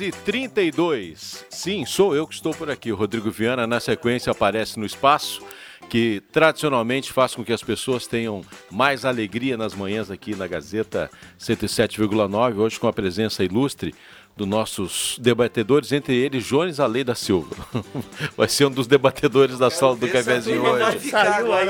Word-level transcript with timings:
E 0.00 0.10
32. 0.10 1.44
Sim, 1.50 1.84
sou 1.84 2.14
eu 2.14 2.26
que 2.26 2.34
estou 2.34 2.54
por 2.54 2.70
aqui. 2.70 2.92
O 2.92 2.96
Rodrigo 2.96 3.30
Viana, 3.30 3.66
na 3.66 3.80
sequência, 3.80 4.30
aparece 4.30 4.78
no 4.78 4.86
espaço, 4.86 5.42
que 5.88 6.22
tradicionalmente 6.32 7.12
faz 7.12 7.34
com 7.34 7.44
que 7.44 7.52
as 7.52 7.62
pessoas 7.62 8.06
tenham 8.06 8.42
mais 8.70 9.04
alegria 9.04 9.56
nas 9.56 9.74
manhãs 9.74 10.10
aqui 10.10 10.34
na 10.34 10.46
Gazeta 10.46 11.10
107,9, 11.38 12.56
hoje 12.56 12.80
com 12.80 12.88
a 12.88 12.92
presença 12.92 13.44
ilustre 13.44 13.94
dos 14.36 14.46
nossos 14.46 15.18
debatedores, 15.18 15.90
entre 15.92 16.14
eles 16.14 16.44
Jones 16.44 16.78
Alei 16.78 17.02
da 17.02 17.14
Silva. 17.14 17.56
Vai 18.36 18.48
ser 18.48 18.66
um 18.66 18.70
dos 18.70 18.86
debatedores 18.86 19.58
da 19.58 19.70
sala 19.70 19.96
do 19.96 20.06
cafezinho 20.08 20.62
hoje. 20.62 20.96
Ele 20.96 21.10
saiu 21.10 21.52
aí. 21.54 21.68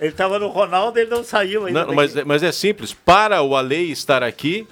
Ele 0.00 0.10
estava 0.10 0.38
no 0.40 0.48
Ronaldo, 0.48 0.98
ele 0.98 1.08
não 1.08 1.22
saiu 1.22 1.66
ainda. 1.66 1.86
Não, 1.86 1.94
mas, 1.94 2.14
mas 2.24 2.42
é 2.42 2.50
simples. 2.50 2.92
Para 2.92 3.42
o 3.42 3.54
Alei 3.54 3.92
estar 3.92 4.24
aqui, 4.24 4.66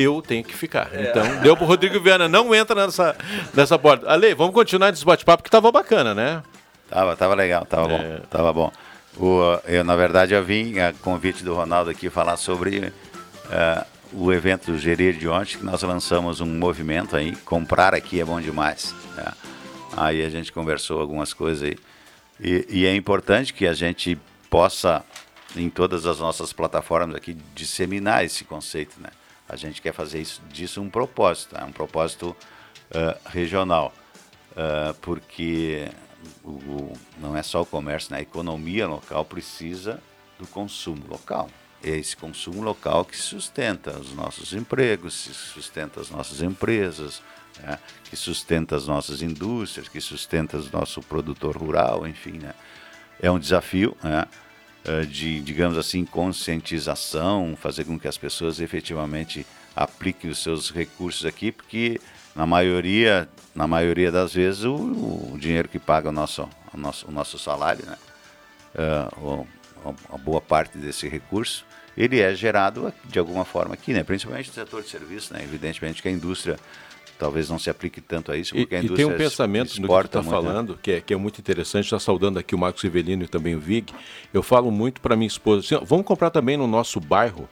eu 0.00 0.22
tenho 0.22 0.44
que 0.44 0.54
ficar. 0.54 0.88
É. 0.92 1.10
Então, 1.10 1.40
deu 1.42 1.56
pro 1.56 1.66
Rodrigo 1.66 2.00
Viana, 2.00 2.28
não 2.28 2.54
entra 2.54 2.86
nessa, 2.86 3.16
nessa 3.54 3.78
porta. 3.78 4.10
Ale, 4.10 4.34
vamos 4.34 4.54
continuar 4.54 4.90
nesse 4.90 5.04
bate-papo 5.04 5.42
que 5.42 5.50
tava 5.50 5.70
bacana, 5.70 6.14
né? 6.14 6.42
Tava, 6.88 7.16
tava 7.16 7.34
legal, 7.34 7.66
tava 7.66 7.92
é. 7.92 7.98
bom, 7.98 8.20
tava 8.30 8.52
bom. 8.52 8.72
O, 9.16 9.40
eu, 9.66 9.84
na 9.84 9.96
verdade, 9.96 10.32
eu 10.32 10.42
vim 10.44 10.78
a 10.78 10.92
convite 10.92 11.42
do 11.42 11.54
Ronaldo 11.54 11.90
aqui 11.90 12.08
falar 12.08 12.36
sobre 12.36 12.78
uh, 12.78 13.86
o 14.12 14.32
evento 14.32 14.72
do 14.72 14.78
Gerir 14.78 15.14
de 15.16 15.28
ontem, 15.28 15.58
que 15.58 15.64
nós 15.64 15.82
lançamos 15.82 16.40
um 16.40 16.46
movimento 16.46 17.16
aí, 17.16 17.34
comprar 17.36 17.94
aqui 17.94 18.20
é 18.20 18.24
bom 18.24 18.40
demais. 18.40 18.94
Né? 19.16 19.24
Aí 19.96 20.24
a 20.24 20.30
gente 20.30 20.52
conversou 20.52 21.00
algumas 21.00 21.34
coisas 21.34 21.62
aí. 21.62 21.76
E, 22.40 22.66
e 22.70 22.86
é 22.86 22.94
importante 22.94 23.52
que 23.52 23.66
a 23.66 23.74
gente 23.74 24.18
possa, 24.48 25.04
em 25.56 25.68
todas 25.68 26.06
as 26.06 26.20
nossas 26.20 26.52
plataformas 26.52 27.16
aqui, 27.16 27.36
disseminar 27.54 28.24
esse 28.24 28.44
conceito, 28.44 29.00
né? 29.00 29.10
A 29.48 29.56
gente 29.56 29.80
quer 29.80 29.92
fazer 29.92 30.20
isso, 30.20 30.42
disso 30.50 30.80
um 30.80 30.90
propósito, 30.90 31.56
é 31.56 31.64
um 31.64 31.72
propósito 31.72 32.36
uh, 32.90 33.28
regional, 33.28 33.94
uh, 34.52 34.94
porque 35.00 35.88
o, 36.44 36.50
o, 36.50 36.92
não 37.18 37.36
é 37.36 37.42
só 37.42 37.62
o 37.62 37.66
comércio, 37.66 38.12
né? 38.12 38.18
a 38.18 38.22
economia 38.22 38.86
local 38.86 39.24
precisa 39.24 40.00
do 40.38 40.46
consumo 40.46 41.04
local. 41.08 41.48
É 41.82 41.90
esse 41.90 42.16
consumo 42.16 42.60
local 42.60 43.04
que 43.04 43.16
sustenta 43.16 43.98
os 43.98 44.12
nossos 44.12 44.52
empregos, 44.52 45.26
que 45.26 45.34
sustenta 45.34 46.00
as 46.00 46.10
nossas 46.10 46.42
empresas, 46.42 47.22
né? 47.60 47.78
que 48.04 48.16
sustenta 48.16 48.76
as 48.76 48.86
nossas 48.86 49.22
indústrias, 49.22 49.88
que 49.88 50.00
sustenta 50.00 50.58
o 50.58 50.70
nosso 50.72 51.00
produtor 51.00 51.56
rural, 51.56 52.06
enfim. 52.06 52.38
Né? 52.38 52.52
É 53.20 53.30
um 53.30 53.38
desafio, 53.38 53.96
né? 54.02 54.26
Eh, 54.84 55.04
de, 55.04 55.40
digamos 55.40 55.76
assim, 55.76 56.04
conscientização, 56.04 57.56
fazer 57.60 57.84
com 57.84 57.98
que 57.98 58.08
as 58.08 58.16
pessoas 58.16 58.60
efetivamente 58.60 59.44
apliquem 59.74 60.30
os 60.30 60.38
seus 60.38 60.70
recursos 60.70 61.26
aqui, 61.26 61.52
porque 61.52 62.00
na 62.34 62.46
maioria, 62.46 63.28
na 63.54 63.66
maioria 63.66 64.10
das 64.10 64.32
vezes 64.32 64.64
o, 64.64 64.74
o 64.74 65.38
dinheiro 65.38 65.68
que 65.68 65.78
paga 65.78 66.08
o 66.08 66.12
nosso, 66.12 66.48
o 66.72 66.78
nosso, 66.78 67.08
o 67.08 67.10
nosso 67.10 67.38
salário, 67.38 67.84
né? 67.84 67.96
Uh, 68.74 69.46
a 70.12 70.18
boa 70.18 70.40
parte 70.40 70.76
desse 70.78 71.08
recurso, 71.08 71.64
ele 71.96 72.20
é 72.20 72.34
gerado 72.34 72.92
de 73.04 73.18
alguma 73.18 73.44
forma 73.44 73.74
aqui, 73.74 73.92
né? 73.92 74.02
principalmente 74.02 74.48
no 74.48 74.54
setor 74.54 74.82
de 74.82 74.88
serviço, 74.88 75.32
né? 75.32 75.42
evidentemente 75.42 76.02
que 76.02 76.08
a 76.08 76.10
indústria 76.10 76.58
talvez 77.18 77.50
não 77.50 77.58
se 77.58 77.68
aplique 77.68 78.00
tanto 78.00 78.30
a 78.30 78.36
isso, 78.36 78.54
porque 78.54 78.74
e, 78.74 78.78
a 78.78 78.80
indústria 78.80 79.04
E 79.04 79.06
tem 79.06 79.14
um 79.14 79.18
pensamento 79.18 79.80
no 79.80 79.88
que 79.88 80.06
está 80.06 80.22
falando, 80.22 80.78
que 80.80 80.92
é, 80.92 81.00
que 81.00 81.12
é 81.12 81.16
muito 81.16 81.40
interessante, 81.40 81.84
está 81.84 81.98
saudando 81.98 82.38
aqui 82.38 82.54
o 82.54 82.58
Marcos 82.58 82.82
Rivelino 82.82 83.24
e 83.24 83.28
também 83.28 83.54
o 83.54 83.60
Vig, 83.60 83.92
eu 84.32 84.42
falo 84.42 84.70
muito 84.70 85.00
para 85.00 85.16
minha 85.16 85.26
esposa, 85.26 85.76
assim, 85.76 85.84
vamos 85.84 86.06
comprar 86.06 86.30
também 86.30 86.56
no 86.56 86.66
nosso 86.66 87.00
bairro, 87.00 87.48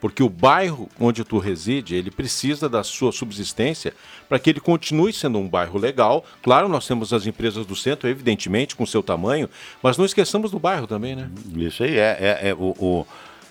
porque 0.00 0.22
o 0.22 0.28
bairro 0.28 0.88
onde 1.00 1.24
tu 1.24 1.38
reside, 1.38 1.94
ele 1.94 2.10
precisa 2.10 2.68
da 2.68 2.84
sua 2.84 3.10
subsistência 3.10 3.94
para 4.28 4.38
que 4.38 4.50
ele 4.50 4.60
continue 4.60 5.12
sendo 5.12 5.38
um 5.38 5.48
bairro 5.48 5.78
legal. 5.78 6.24
Claro, 6.42 6.68
nós 6.68 6.86
temos 6.86 7.12
as 7.12 7.26
empresas 7.26 7.64
do 7.64 7.74
centro, 7.74 8.08
evidentemente, 8.08 8.76
com 8.76 8.84
seu 8.84 9.02
tamanho, 9.02 9.48
mas 9.82 9.96
não 9.96 10.04
esqueçamos 10.04 10.50
do 10.50 10.58
bairro 10.58 10.86
também, 10.86 11.16
né? 11.16 11.30
Isso 11.56 11.82
aí, 11.82 11.96
é, 11.96 12.18
é, 12.20 12.48
é 12.50 12.54
o, 12.54 12.74
o 12.78 13.06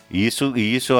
isso, 0.10 0.56
isso 0.56 0.94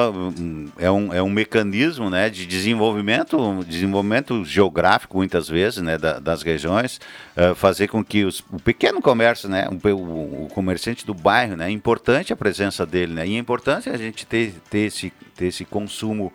é 0.78 0.90
um, 0.90 1.14
é 1.14 1.22
um 1.22 1.30
mecanismo 1.30 2.10
né, 2.10 2.28
de 2.28 2.44
desenvolvimento, 2.44 3.64
desenvolvimento 3.64 4.44
geográfico, 4.44 5.16
muitas 5.16 5.48
vezes, 5.48 5.80
né, 5.80 5.96
da, 5.96 6.18
das 6.18 6.42
regiões, 6.42 7.00
uh, 7.36 7.54
fazer 7.54 7.86
com 7.86 8.04
que 8.04 8.24
os, 8.24 8.40
o 8.52 8.58
pequeno 8.58 9.00
comércio, 9.00 9.48
né, 9.48 9.68
o, 9.70 10.44
o, 10.44 10.48
comerciante 10.52 11.06
do 11.06 11.14
bairro, 11.14 11.56
né, 11.56 11.68
é 11.68 11.70
importante 11.70 12.32
a 12.32 12.36
presença 12.36 12.84
dele, 12.84 13.12
né, 13.12 13.26
e 13.28 13.36
é 13.36 13.38
importante 13.38 13.88
a 13.88 13.96
gente 13.96 14.26
ter, 14.26 14.54
ter, 14.68 14.80
esse, 14.80 15.12
ter 15.36 15.46
esse 15.46 15.64
consumo 15.64 16.32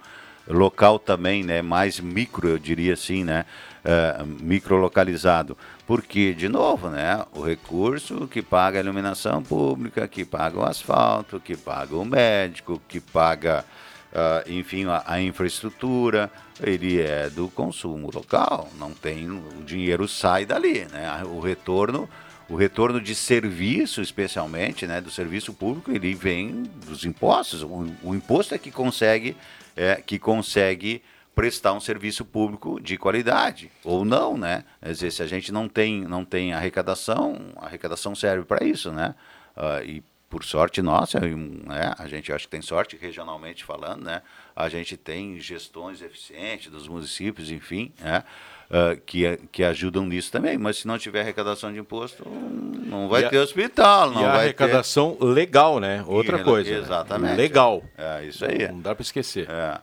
local 0.48 0.98
também, 0.98 1.44
né, 1.44 1.62
mais 1.62 2.00
micro, 2.00 2.48
eu 2.48 2.58
diria 2.58 2.94
assim, 2.94 3.26
né, 3.26 3.46
uh, 3.86 4.26
micro 4.42 4.78
localizado. 4.78 5.58
Porque, 5.92 6.34
de 6.34 6.48
novo, 6.48 6.88
né, 6.88 7.22
o 7.34 7.42
recurso 7.42 8.26
que 8.26 8.42
paga 8.42 8.80
a 8.80 8.82
iluminação 8.82 9.44
pública, 9.44 10.08
que 10.08 10.24
paga 10.24 10.58
o 10.58 10.64
asfalto, 10.64 11.38
que 11.38 11.58
paga 11.58 11.98
o 11.98 12.06
médico, 12.06 12.82
que 12.88 13.02
paga, 13.02 13.66
uh, 14.14 14.50
enfim, 14.50 14.86
a, 14.86 15.04
a, 15.06 15.22
infraestrutura, 15.22 16.32
ele 16.64 17.02
é 17.02 17.30
do 17.30 17.50
consumo 17.50 18.10
local. 18.10 18.70
Não 18.80 18.94
tem, 18.94 19.30
o 19.30 19.64
dinheiro 19.66 20.08
sai 20.08 20.46
dali, 20.46 20.86
né? 20.86 21.24
O 21.26 21.42
retorno, 21.42 22.08
o 22.48 22.56
retorno 22.56 23.02
de 23.02 23.14
serviço, 23.14 24.02
especialmente, 24.02 24.88
né, 24.88 25.02
do 25.02 25.12
serviço 25.12 25.52
público, 25.52 25.92
ele 25.92 26.14
vem 26.14 26.64
dos 26.88 27.04
impostos. 27.04 27.64
O, 27.64 27.86
o 28.02 28.16
imposto 28.16 28.56
é 28.56 28.58
que 28.58 28.72
consegue, 28.72 29.36
é, 29.76 29.96
que 29.96 30.18
consegue 30.18 31.02
prestar 31.36 31.74
um 31.74 31.80
serviço 31.80 32.26
público 32.26 32.80
de 32.80 32.98
qualidade 32.98 33.72
ou 33.84 34.04
não, 34.04 34.38
né? 34.38 34.64
Quer 34.82 34.92
dizer, 34.92 35.12
se 35.12 35.24
a 35.24 35.28
gente 35.28 35.52
não 35.52 35.68
tem 35.68 36.02
não 36.02 36.26
tem 36.26 36.54
arrecadação, 36.54 37.54
a 37.58 37.66
arrecadação 37.66 38.14
serve 38.14 38.46
para 38.46 38.66
isso, 38.66 38.92
né? 38.92 39.16
Uh, 39.56 39.84
e 39.84 40.04
por 40.30 40.46
sorte 40.46 40.82
nossa, 40.82 41.20
né? 41.20 41.94
A 41.98 42.08
gente 42.08 42.32
acha 42.32 42.46
que 42.46 42.52
tem 42.52 42.62
sorte 42.62 42.98
regionalmente 43.00 43.66
falando, 43.66 44.06
né? 44.06 44.22
A 44.56 44.70
gente 44.70 44.96
tem 44.96 45.40
gestões 45.40 46.02
eficientes 46.02 46.72
dos 46.72 46.88
municípios, 46.88 47.52
enfim, 47.52 47.92
né? 48.00 48.24
Uh, 48.70 49.00
que, 49.06 49.38
que 49.52 49.62
ajudam 49.66 50.06
nisso 50.06 50.32
também. 50.32 50.58
Mas 50.58 50.78
se 50.78 50.88
não 50.88 50.98
tiver 50.98 51.20
arrecadação 51.20 51.74
de 51.74 51.80
imposto, 51.80 52.24
não 52.30 53.10
vai 53.10 53.26
e 53.26 53.30
ter 53.30 53.40
a, 53.40 53.42
hospital. 53.42 54.12
Não 54.12 54.22
e 54.22 54.26
a 54.26 54.32
vai 54.32 54.40
arrecadação 54.46 55.16
ter... 55.16 55.26
legal, 55.26 55.82
né? 55.82 56.02
Outra 56.08 56.40
e, 56.40 56.44
coisa. 56.46 56.74
Exatamente. 56.74 57.32
Né? 57.32 57.36
Legal. 57.36 57.84
É, 57.98 58.24
isso 58.24 58.46
aí. 58.46 58.68
Não, 58.68 58.76
não 58.76 58.82
dá 58.82 58.96
para 58.96 59.04
esquecer. 59.04 59.50
É. 59.50 59.82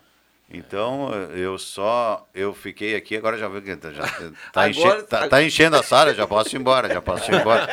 Então, 0.51 1.11
eu 1.35 1.59
só. 1.59 2.27
Eu 2.35 2.55
fiquei 2.55 2.97
aqui, 2.97 3.15
agora 3.15 3.37
já 3.37 3.47
viu 3.49 3.61
que 3.61 3.69
já 3.69 3.77
tá, 4.51 4.63
agora, 4.65 4.71
enche, 4.71 5.03
tá, 5.03 5.29
tá, 5.29 5.43
enchendo 5.43 5.77
a 5.77 5.83
sala, 5.83 6.15
já 6.15 6.27
posso 6.27 6.57
ir 6.57 6.59
embora, 6.59 6.89
já 6.89 7.03
posso 7.03 7.31
ir 7.31 7.39
embora. 7.39 7.69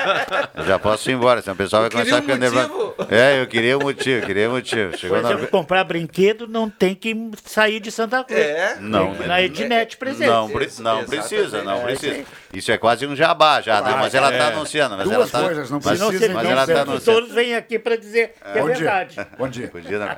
Já 0.68 0.78
posso 0.78 1.10
ir 1.10 1.14
embora, 1.14 1.42
senão 1.42 1.54
o 1.54 1.58
pessoal 1.58 1.84
vai 1.84 1.92
começar 1.92 2.16
um 2.16 2.18
a 2.18 2.22
ficar 2.22 2.38
nervoso. 2.38 2.96
É, 3.10 3.42
eu 3.42 3.48
queria 3.48 3.78
o 3.78 3.82
um 3.82 3.84
motivo, 3.84 4.26
queria 4.26 4.50
o 4.50 4.52
um 4.52 4.56
motivo. 4.56 4.98
Chegou 4.98 5.22
na... 5.22 5.48
comprar 5.48 5.86
brinquedo 5.86 6.50
não 6.50 6.70
tem 6.70 6.94
que 6.94 7.16
sair 7.46 7.80
de 7.80 7.90
Santa 7.92 8.26
Cruz. 8.26 8.42
É, 8.42 8.76
não. 8.82 9.14
Na 9.14 9.42
Ednet 9.42 9.96
presente. 9.96 10.30
Não, 10.30 10.50
pre 10.50 10.70
não 10.80 11.06
precisa, 11.06 11.64
não 11.64 11.78
é, 11.78 11.84
precisa. 11.84 12.26
Isso 12.54 12.72
é 12.74 12.78
quase 12.78 13.08
um 13.08 13.16
jabá 13.16 13.62
já, 13.62 13.82
né? 13.82 13.96
mas 13.98 14.14
ela 14.14 14.30
está 14.32 14.50
é. 14.50 14.54
anunciando. 14.54 14.98
Mas 14.98 15.06
Duas 15.06 15.16
ela 15.16 15.28
tá, 15.30 15.42
coisas, 15.44 15.72
não 15.72 15.80
precisa. 15.80 16.06
Mas, 16.10 16.34
mas 16.34 16.46
ela 16.46 16.62
está 16.64 16.82
anunciando. 16.82 17.20
Todos 17.20 17.34
vêm 17.34 17.56
aqui 17.56 17.80
para 17.80 17.96
dizer 17.96 18.34
que 18.34 18.58
é 18.58 18.62
Bom 18.62 18.68
verdade. 18.68 19.14
Dia. 19.14 19.28
Bom 19.38 19.48
dia. 19.48 19.72
Bom 19.74 19.80
dia, 19.80 20.00
né? 20.00 20.18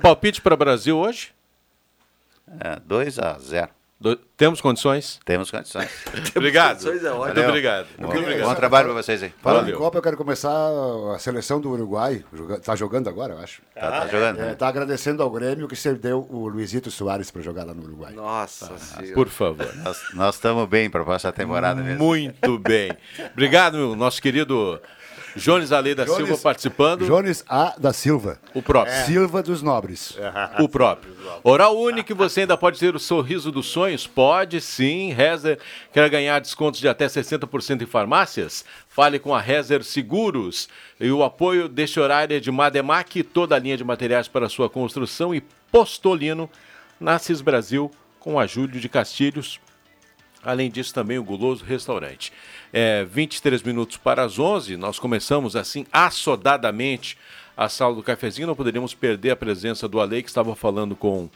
Palpite 0.00 0.40
para 0.40 0.54
o 0.54 0.56
Brasil 0.56 0.96
hoje? 0.96 1.33
2 2.86 3.18
é, 3.18 3.24
a 3.24 3.38
0. 3.38 3.68
Do... 4.00 4.16
Temos 4.36 4.60
condições? 4.60 5.20
Temos 5.24 5.50
condições. 5.50 5.88
obrigado. 6.36 6.84
Condições 6.84 7.04
é 7.04 7.10
Muito 7.10 7.40
obrigado. 7.40 7.86
Bom, 7.98 8.08
obrigado. 8.08 8.48
Bom 8.48 8.54
trabalho 8.54 8.88
para 8.88 9.02
vocês 9.02 9.22
aí. 9.22 9.32
Falando 9.40 9.70
em 9.70 9.74
Copa, 9.74 9.98
eu 9.98 10.02
quero 10.02 10.16
começar 10.16 10.50
a 11.14 11.18
seleção 11.18 11.60
do 11.60 11.70
Uruguai. 11.70 12.22
Está 12.58 12.76
jogando 12.76 13.08
agora, 13.08 13.34
eu 13.34 13.38
acho. 13.38 13.62
Está 13.74 13.90
tá 13.90 14.06
jogando. 14.08 14.40
Está 14.40 14.50
é, 14.50 14.54
tá 14.54 14.68
agradecendo 14.68 15.22
ao 15.22 15.30
Grêmio 15.30 15.66
que 15.68 15.76
cedeu 15.76 16.26
o 16.28 16.48
Luizito 16.48 16.90
Soares 16.90 17.30
para 17.30 17.40
jogar 17.40 17.64
lá 17.64 17.72
no 17.72 17.82
Uruguai. 17.82 18.12
Nossa, 18.12 18.66
tá. 18.66 19.02
por 19.14 19.28
favor. 19.28 19.72
Nós 20.12 20.34
estamos 20.34 20.68
bem 20.68 20.90
para 20.90 21.00
a 21.00 21.04
próxima 21.04 21.32
temporada 21.32 21.80
mesmo. 21.80 22.04
Muito 22.04 22.58
bem. 22.58 22.90
Obrigado, 23.32 23.78
meu, 23.78 23.96
nosso 23.96 24.20
querido 24.20 24.80
Jones 25.36 25.72
Ale 25.72 25.94
da 25.94 26.04
Jones, 26.04 26.16
Silva 26.16 26.38
participando. 26.38 27.06
Jones 27.06 27.44
A 27.48 27.74
da 27.78 27.92
Silva. 27.92 28.38
O 28.54 28.62
próprio. 28.62 28.94
É. 28.94 29.04
Silva 29.04 29.42
dos 29.42 29.62
Nobres. 29.62 30.16
O 30.58 30.68
próprio. 30.68 31.14
Oral 31.42 31.76
Único, 31.76 32.14
você 32.14 32.42
ainda 32.42 32.56
pode 32.56 32.78
ter 32.78 32.94
o 32.94 32.98
sorriso 33.00 33.50
dos 33.50 33.66
sonhos? 33.66 34.06
Pode 34.06 34.60
sim. 34.60 35.12
Rezer 35.12 35.58
quer 35.92 36.08
ganhar 36.08 36.40
descontos 36.40 36.80
de 36.80 36.88
até 36.88 37.06
60% 37.06 37.82
em 37.82 37.86
farmácias? 37.86 38.64
Fale 38.88 39.18
com 39.18 39.34
a 39.34 39.40
Rezer 39.40 39.82
Seguros. 39.82 40.68
E 41.00 41.10
o 41.10 41.22
apoio 41.24 41.68
deste 41.68 41.98
horário 41.98 42.36
é 42.36 42.40
de 42.40 42.50
Mademac, 42.50 43.22
toda 43.24 43.56
a 43.56 43.58
linha 43.58 43.76
de 43.76 43.84
materiais 43.84 44.28
para 44.28 44.48
sua 44.48 44.70
construção 44.70 45.34
e 45.34 45.40
Postolino, 45.72 46.48
Nasces 47.00 47.40
Brasil, 47.40 47.90
com 48.20 48.38
a 48.38 48.46
Júlio 48.46 48.80
de 48.80 48.88
Castilhos. 48.88 49.60
Além 50.44 50.70
disso, 50.70 50.92
também 50.92 51.18
o 51.18 51.24
Guloso 51.24 51.64
Restaurante. 51.64 52.32
É, 52.72 53.04
23 53.04 53.62
minutos 53.62 53.96
para 53.96 54.22
as 54.22 54.38
11, 54.38 54.76
nós 54.76 54.98
começamos 54.98 55.56
assim, 55.56 55.86
assodadamente, 55.90 57.16
a 57.56 57.68
sala 57.68 57.94
do 57.94 58.02
cafezinho. 58.02 58.46
Não 58.46 58.54
poderíamos 58.54 58.94
perder 58.94 59.30
a 59.30 59.36
presença 59.36 59.88
do 59.88 60.00
Ale, 60.00 60.22
que 60.22 60.28
estava 60.28 60.54
falando 60.54 60.94
com 60.94 61.30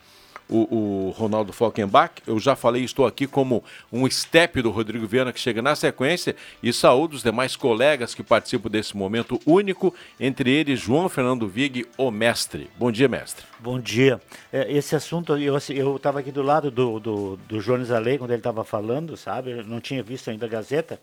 o, 0.49 1.09
o, 1.09 1.11
Ronaldo 1.11 1.53
Falkenbach. 1.53 2.23
Eu 2.27 2.39
já 2.39 2.57
falei, 2.57 2.83
estou 2.85 3.07
aqui 3.07 3.27
como 3.27 3.63
um 3.93 4.09
step 4.11 4.63
do 4.63 4.71
Rodrigo 4.71 5.07
Viana 5.07 5.33
que 5.33 5.41
chega 5.41 5.61
na 5.61 5.75
sequência 5.77 6.35
e 6.63 6.73
saúdo 6.73 7.17
os 7.17 7.23
demais 7.23 7.57
colegas 7.57 8.15
que 8.15 8.23
participam 8.23 8.71
desse 8.71 8.97
momento 8.97 9.41
único, 9.47 9.95
entre 10.19 10.51
eles 10.51 10.81
João 10.81 11.09
Fernando 11.09 11.49
Vig, 11.49 11.87
o 11.97 12.11
mestre. 12.11 12.71
Bom 12.79 12.91
dia, 12.91 13.09
mestre. 13.09 13.45
Bom 13.59 13.79
dia. 13.79 14.21
É, 14.53 14.71
esse 14.73 14.97
assunto, 14.97 15.37
eu 15.37 15.97
estava 15.97 16.21
aqui 16.21 16.33
do 16.33 16.43
lado 16.43 16.71
do, 16.71 16.99
do, 16.99 17.37
do 17.37 17.61
Jones 17.61 17.91
Alei 17.91 18.19
quando 18.19 18.31
ele 18.31 18.41
estava 18.41 18.65
falando, 18.65 19.17
sabe? 19.17 19.51
Eu 19.51 19.65
não 19.65 19.81
tinha 19.81 20.03
visto 20.03 20.31
ainda 20.31 20.47
a 20.47 20.49
Gazeta. 20.49 21.01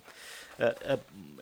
É, 0.57 0.75
é, 0.81 0.99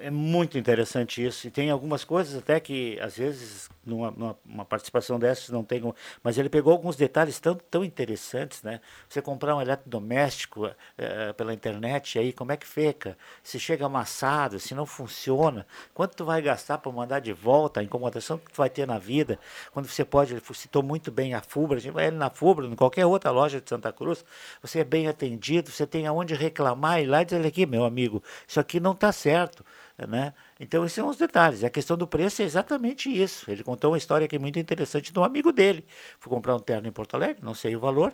é, 0.08 0.12
muito 0.12 0.58
interessante 0.58 1.24
isso. 1.24 1.48
E 1.48 1.52
tem 1.52 1.70
algumas 1.70 2.04
coisas 2.04 2.36
até 2.36 2.60
que, 2.60 3.00
às 3.00 3.18
vezes, 3.18 3.70
numa, 3.86 4.38
numa 4.46 4.66
participação 4.66 5.20
dessas 5.20 5.50
não 5.50 5.64
tem. 5.64 5.82
Mas 6.22 6.38
ele 6.38 6.50
pegou 6.50 6.72
alguns 6.72 6.96
detalhes 6.96 7.40
tão, 7.40 7.56
tão 7.56 7.84
interessantes, 7.84 8.64
né? 8.64 8.80
Você 9.08 9.22
comprar 9.22 9.56
um 9.56 9.62
eletrodoméstico 9.62 10.70
é, 10.98 11.34
pela 11.34 11.54
internet, 11.54 12.18
aí 12.18 12.34
como 12.34 12.52
é 12.52 12.58
que 12.58 12.66
fica? 12.66 13.18
Se 13.44 13.60
chega 13.60 13.86
amassado, 13.86 14.60
se 14.60 14.74
não 14.74 14.86
funciona, 14.86 15.66
quanto 15.94 16.16
tu 16.16 16.26
vai 16.26 16.42
gastar 16.42 16.78
para 16.78 16.92
mandar 16.92 17.20
de 17.20 17.34
volta, 17.34 17.80
a 17.80 17.84
incomodação 17.84 18.38
que 18.38 18.52
tu 18.52 18.58
vai 18.58 18.70
ter 18.70 18.88
na 18.88 18.98
vida, 18.98 19.40
quando 19.72 19.88
você 19.88 20.06
pode, 20.06 20.34
ele 20.34 20.42
citou 20.54 20.84
muito 20.84 21.12
bem 21.12 21.34
a 21.34 21.42
Fubra, 21.42 21.78
a 21.78 21.82
gente 21.82 21.94
vai 21.94 22.10
na 22.12 22.30
Fubra, 22.30 22.66
em 22.66 22.76
qualquer 22.76 23.06
outra 23.06 23.32
loja 23.32 23.60
de 23.60 23.70
Santa 23.70 23.92
Cruz, 23.92 24.24
você 24.62 24.80
é 24.80 24.84
bem 24.84 25.08
atendido, 25.08 25.72
você 25.72 25.86
tem 25.86 26.08
aonde 26.08 26.34
reclamar 26.34 27.02
e 27.02 27.06
lá 27.06 27.22
e 27.22 27.26
dizer 27.26 27.46
aqui, 27.46 27.66
meu 27.66 27.84
amigo, 27.86 28.24
isso 28.48 28.60
aqui 28.60 28.80
não 28.80 28.92
está 28.92 29.12
certo. 29.12 29.66
Né? 29.98 30.34
Então, 30.60 30.84
esses 30.84 30.96
são 30.96 31.08
os 31.08 31.18
detalhes. 31.18 31.64
A 31.64 31.70
questão 31.70 31.96
do 31.96 32.08
preço 32.08 32.42
é 32.42 32.46
exatamente 32.46 33.10
isso. 33.10 33.50
Ele 33.50 33.64
contou 33.64 33.92
uma 33.92 33.98
história 33.98 34.26
aqui 34.26 34.40
muito 34.40 34.58
interessante 34.58 35.14
de 35.14 35.20
um 35.20 35.24
amigo 35.24 35.52
dele. 35.52 35.86
Fui 36.20 36.32
comprar 36.32 36.56
um 36.56 36.60
terno 36.60 36.88
em 36.88 36.92
Porto 36.92 37.16
Alegre, 37.16 37.44
não 37.44 37.54
sei 37.54 37.76
o 37.76 37.80
valor, 37.80 38.14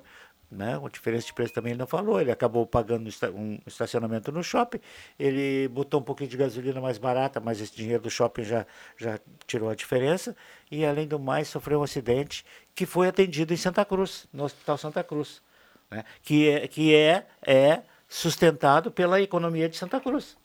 né? 0.51 0.79
A 0.83 0.89
diferença 0.89 1.27
de 1.27 1.33
preço 1.33 1.53
também 1.53 1.71
ele 1.71 1.79
não 1.79 1.87
falou. 1.87 2.19
Ele 2.19 2.31
acabou 2.31 2.65
pagando 2.65 3.09
um 3.33 3.59
estacionamento 3.65 4.31
no 4.31 4.43
shopping. 4.43 4.79
Ele 5.17 5.67
botou 5.69 5.99
um 5.99 6.03
pouquinho 6.03 6.29
de 6.29 6.37
gasolina 6.37 6.81
mais 6.81 6.97
barata, 6.97 7.39
mas 7.39 7.61
esse 7.61 7.75
dinheiro 7.75 8.03
do 8.03 8.09
shopping 8.09 8.43
já, 8.43 8.65
já 8.97 9.19
tirou 9.47 9.69
a 9.69 9.75
diferença. 9.75 10.35
E, 10.69 10.85
além 10.85 11.07
do 11.07 11.19
mais, 11.19 11.47
sofreu 11.47 11.79
um 11.79 11.83
acidente 11.83 12.45
que 12.75 12.85
foi 12.85 13.07
atendido 13.07 13.53
em 13.53 13.57
Santa 13.57 13.85
Cruz, 13.85 14.27
no 14.33 14.43
Hospital 14.43 14.77
Santa 14.77 15.03
Cruz, 15.03 15.41
né? 15.89 16.03
que, 16.21 16.49
é, 16.49 16.67
que 16.67 16.95
é, 16.95 17.27
é 17.45 17.83
sustentado 18.07 18.91
pela 18.91 19.21
economia 19.21 19.69
de 19.69 19.77
Santa 19.77 19.99
Cruz. 19.99 20.37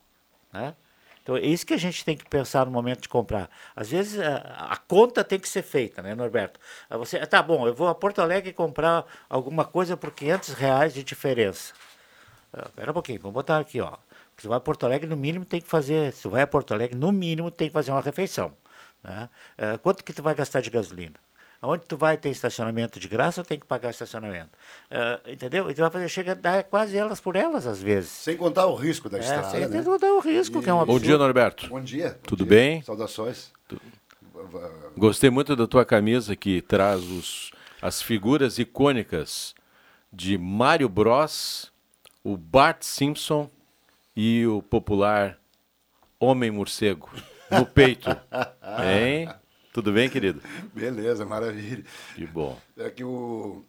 Né? 0.52 0.74
Então, 1.24 1.38
é 1.38 1.40
isso 1.40 1.64
que 1.64 1.72
a 1.72 1.78
gente 1.78 2.04
tem 2.04 2.14
que 2.14 2.28
pensar 2.28 2.66
no 2.66 2.70
momento 2.70 3.00
de 3.00 3.08
comprar. 3.08 3.48
Às 3.74 3.88
vezes, 3.88 4.20
a, 4.20 4.36
a 4.72 4.76
conta 4.76 5.24
tem 5.24 5.40
que 5.40 5.48
ser 5.48 5.62
feita, 5.62 6.02
né, 6.02 6.14
Norberto? 6.14 6.60
Você, 6.90 7.18
tá 7.26 7.42
bom, 7.42 7.66
eu 7.66 7.74
vou 7.74 7.88
a 7.88 7.94
Porto 7.94 8.20
Alegre 8.20 8.52
comprar 8.52 9.06
alguma 9.26 9.64
coisa 9.64 9.96
por 9.96 10.10
500 10.10 10.50
reais 10.50 10.92
de 10.92 11.02
diferença. 11.02 11.72
Espera 12.66 12.90
um 12.90 12.94
pouquinho, 12.94 13.20
vamos 13.20 13.32
botar 13.32 13.58
aqui, 13.58 13.80
ó. 13.80 13.96
Você 14.36 14.46
vai 14.46 14.58
a 14.58 14.60
Porto 14.60 14.84
Alegre, 14.84 15.08
no 15.08 15.16
mínimo 15.16 15.46
tem 15.46 15.62
que 15.62 15.66
fazer, 15.66 16.12
se 16.12 16.28
vai 16.28 16.42
a 16.42 16.46
Porto 16.46 16.74
Alegre, 16.74 16.94
no 16.94 17.10
mínimo 17.10 17.50
tem 17.50 17.68
que 17.68 17.72
fazer 17.72 17.90
uma 17.90 18.02
refeição. 18.02 18.52
Né? 19.02 19.30
É, 19.56 19.78
quanto 19.78 20.04
que 20.04 20.12
tu 20.12 20.22
vai 20.22 20.34
gastar 20.34 20.60
de 20.60 20.68
gasolina? 20.68 21.14
Onde 21.66 21.84
tu 21.86 21.96
vai 21.96 22.16
ter 22.16 22.30
estacionamento 22.30 23.00
de 23.00 23.08
graça 23.08 23.40
ou 23.40 23.44
tem 23.44 23.58
que 23.58 23.66
pagar 23.66 23.90
estacionamento? 23.90 24.50
Uh, 24.90 25.30
entendeu? 25.30 25.70
Então 25.70 25.82
vai 25.84 25.90
fazer, 25.90 26.08
chega 26.08 26.32
a 26.32 26.34
dar 26.34 26.64
quase 26.64 26.96
elas 26.96 27.20
por 27.20 27.36
elas, 27.36 27.66
às 27.66 27.80
vezes. 27.80 28.10
Sem 28.10 28.36
contar 28.36 28.66
o 28.66 28.74
risco 28.74 29.08
da 29.08 29.18
é, 29.18 29.20
estrada. 29.20 29.50
Sem 29.50 29.68
né? 29.68 29.82
contar 29.82 30.12
o 30.12 30.20
risco, 30.20 30.58
e... 30.58 30.62
que 30.62 30.70
é 30.70 30.74
um 30.74 30.80
absurdo. 30.80 31.00
Bom 31.00 31.06
dia, 31.06 31.18
Norberto. 31.18 31.68
Bom 31.68 31.80
dia. 31.80 32.18
Tudo 32.26 32.44
Bom 32.44 32.50
dia. 32.50 32.58
bem? 32.58 32.82
Saudações. 32.82 33.52
Tu... 33.66 33.80
Gostei 34.96 35.30
muito 35.30 35.56
da 35.56 35.66
tua 35.66 35.84
camisa 35.84 36.36
que 36.36 36.60
traz 36.60 37.02
os, 37.02 37.50
as 37.80 38.02
figuras 38.02 38.58
icônicas 38.58 39.54
de 40.12 40.38
Mario 40.38 40.88
Bros, 40.88 41.72
o 42.22 42.36
Bart 42.36 42.82
Simpson 42.82 43.50
e 44.14 44.46
o 44.46 44.62
popular 44.62 45.38
Homem 46.20 46.50
Morcego 46.50 47.10
no 47.50 47.66
peito. 47.66 48.08
Hein? 48.82 49.28
Tudo 49.74 49.92
bem, 49.92 50.08
querido? 50.08 50.40
Beleza, 50.72 51.26
maravilha. 51.26 51.82
Que 52.14 52.24
bom. 52.24 52.56
É 52.76 52.88
que 52.90 53.02
o... 53.02 53.64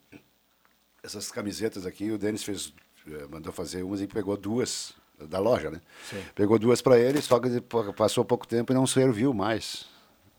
essas 1.02 1.32
camisetas 1.32 1.84
aqui, 1.84 2.12
o 2.12 2.18
Denis 2.20 2.44
fez, 2.44 2.72
eh, 3.08 3.26
mandou 3.28 3.52
fazer 3.52 3.82
umas 3.82 4.02
e 4.02 4.06
pegou 4.06 4.38
duas 4.38 4.94
da 5.20 5.40
loja, 5.40 5.72
né? 5.72 5.82
Sim. 6.08 6.24
Pegou 6.36 6.60
duas 6.60 6.80
para 6.80 7.00
ele, 7.00 7.20
só 7.24 7.40
que 7.40 7.60
passou 7.98 8.24
pouco 8.24 8.48
tempo 8.48 8.72
e 8.72 8.76
não 8.76 8.86
serviu 8.86 9.34
mais. 9.34 9.88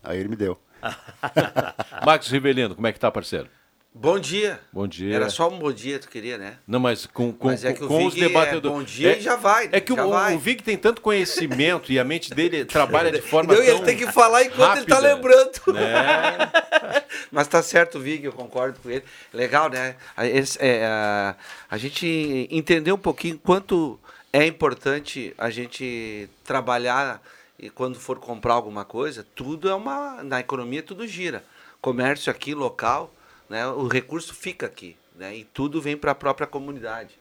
Aí 0.05 0.21
ele 0.21 0.29
me 0.29 0.37
deu. 0.37 0.57
Marcos 2.07 2.29
Rivelino, 2.29 2.77
como 2.77 2.87
é 2.87 2.93
que 2.93 3.01
tá, 3.01 3.11
parceiro? 3.11 3.51
Bom 3.99 4.19
dia. 4.19 4.61
Bom 4.71 4.87
dia. 4.87 5.15
Era 5.15 5.31
só 5.31 5.49
um 5.49 5.59
bom 5.59 5.73
dia, 5.73 5.99
tu 5.99 6.11
queria, 6.11 6.37
né? 6.37 6.59
Não, 6.67 6.79
mas 6.79 7.07
com, 7.07 7.33
com, 7.33 7.49
mas 7.49 7.65
é 7.65 7.73
com, 7.73 7.89
com 7.89 8.05
os 8.05 8.15
debatedores. 8.15 8.67
É 8.67 8.69
bom 8.69 8.83
dia 8.83 9.15
é, 9.15 9.19
e 9.19 9.21
já 9.23 9.37
vai. 9.37 9.65
Né? 9.65 9.71
É 9.73 9.81
que 9.81 9.91
o, 9.91 9.97
o 9.97 10.39
Vig 10.39 10.63
tem 10.63 10.77
tanto 10.77 11.01
conhecimento 11.01 11.91
e 11.91 11.99
a 11.99 12.05
mente 12.05 12.29
dele 12.35 12.63
trabalha 12.67 13.11
de 13.11 13.23
forma 13.23 13.55
então, 13.55 13.65
tão 13.65 13.75
ele 13.75 13.85
tem 13.87 13.97
que 13.97 14.13
falar 14.13 14.43
enquanto 14.45 14.61
rápida, 14.61 14.81
ele 14.81 14.87
tá 14.87 14.99
lembrando. 14.99 15.61
Né? 15.73 16.53
mas 17.33 17.49
tá 17.49 17.63
certo, 17.63 17.99
Vig, 17.99 18.23
eu 18.23 18.33
concordo 18.33 18.79
com 18.83 18.91
ele. 18.91 19.03
Legal, 19.33 19.71
né? 19.71 19.97
Esse, 20.19 20.59
é, 20.61 20.85
a, 20.85 21.35
a 21.71 21.79
gente 21.79 22.47
entender 22.51 22.93
um 22.93 22.99
pouquinho 22.99 23.39
quanto 23.39 23.99
é 24.31 24.47
importante 24.47 25.33
a 25.39 25.49
gente 25.49 26.29
trabalhar 26.45 27.23
e 27.59 27.71
quando 27.71 27.99
for 27.99 28.19
comprar 28.19 28.53
alguma 28.53 28.85
coisa, 28.85 29.27
tudo 29.35 29.71
é 29.71 29.75
uma. 29.75 30.23
Na 30.23 30.39
economia 30.39 30.83
tudo 30.83 31.07
gira. 31.07 31.43
Comércio 31.81 32.31
aqui, 32.31 32.55
local 32.55 33.11
né? 33.49 33.67
O 33.69 33.87
recurso 33.89 34.35
fica 34.35 34.67
aqui. 34.67 34.97
né? 35.15 35.37
E 35.37 35.45
tudo 35.45 35.81
vem 35.81 35.97
para 35.97 36.11
a 36.13 36.15
própria 36.15 36.47
comunidade. 36.47 37.19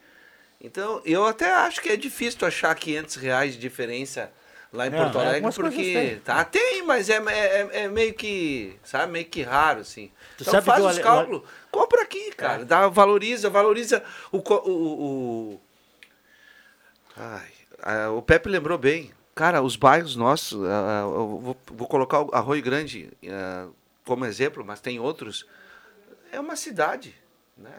Então, 0.62 1.02
eu 1.06 1.26
até 1.26 1.54
acho 1.54 1.82
que 1.82 1.90
é 1.90 1.96
difícil 1.98 2.40
tu 2.40 2.46
achar 2.46 2.74
500 2.76 3.16
reais 3.16 3.54
de 3.54 3.60
diferença 3.60 4.32
lá 4.74 4.88
em 4.88 4.94
É, 4.94 4.98
Porto 4.98 5.18
é, 5.20 5.28
Alegre, 5.28 5.52
porque 5.54 5.94
tem. 5.94 6.20
tá, 6.20 6.44
tem, 6.44 6.82
mas 6.84 7.10
é, 7.10 7.18
é, 7.18 7.70
é 7.84 7.88
meio 7.88 8.14
que, 8.14 8.76
sabe, 8.84 9.12
meio 9.12 9.26
que 9.26 9.42
raro, 9.44 9.82
assim. 9.82 10.12
Tu 10.38 10.44
então 10.48 10.62
faz 10.62 10.84
os 10.84 10.92
Ale- 10.92 11.02
cálculos, 11.04 11.44
compra 11.72 12.02
aqui, 12.02 12.32
cara, 12.32 12.66
dá, 12.66 12.88
valoriza, 12.90 13.50
valoriza 13.50 14.04
o, 14.32 14.38
o, 14.40 14.72
o, 15.54 15.62
Ai, 17.16 18.08
o 18.10 18.22
Pepe 18.22 18.50
lembrou 18.50 18.78
bem. 18.78 19.12
Cara, 19.34 19.62
os 19.62 19.76
bairros 19.76 20.16
nossos, 20.16 20.54
eu 20.54 21.56
vou, 21.68 21.88
colocar 21.88 22.22
o 22.22 22.34
Arroio 22.34 22.62
Grande 22.64 23.10
ah, 23.30 23.68
como 24.06 24.26
exemplo, 24.26 24.64
mas 24.66 24.80
tem 24.80 25.00
outros. 25.00 25.46
É 26.36 26.40
uma 26.40 26.56
cidade. 26.56 27.16
Né? 27.58 27.72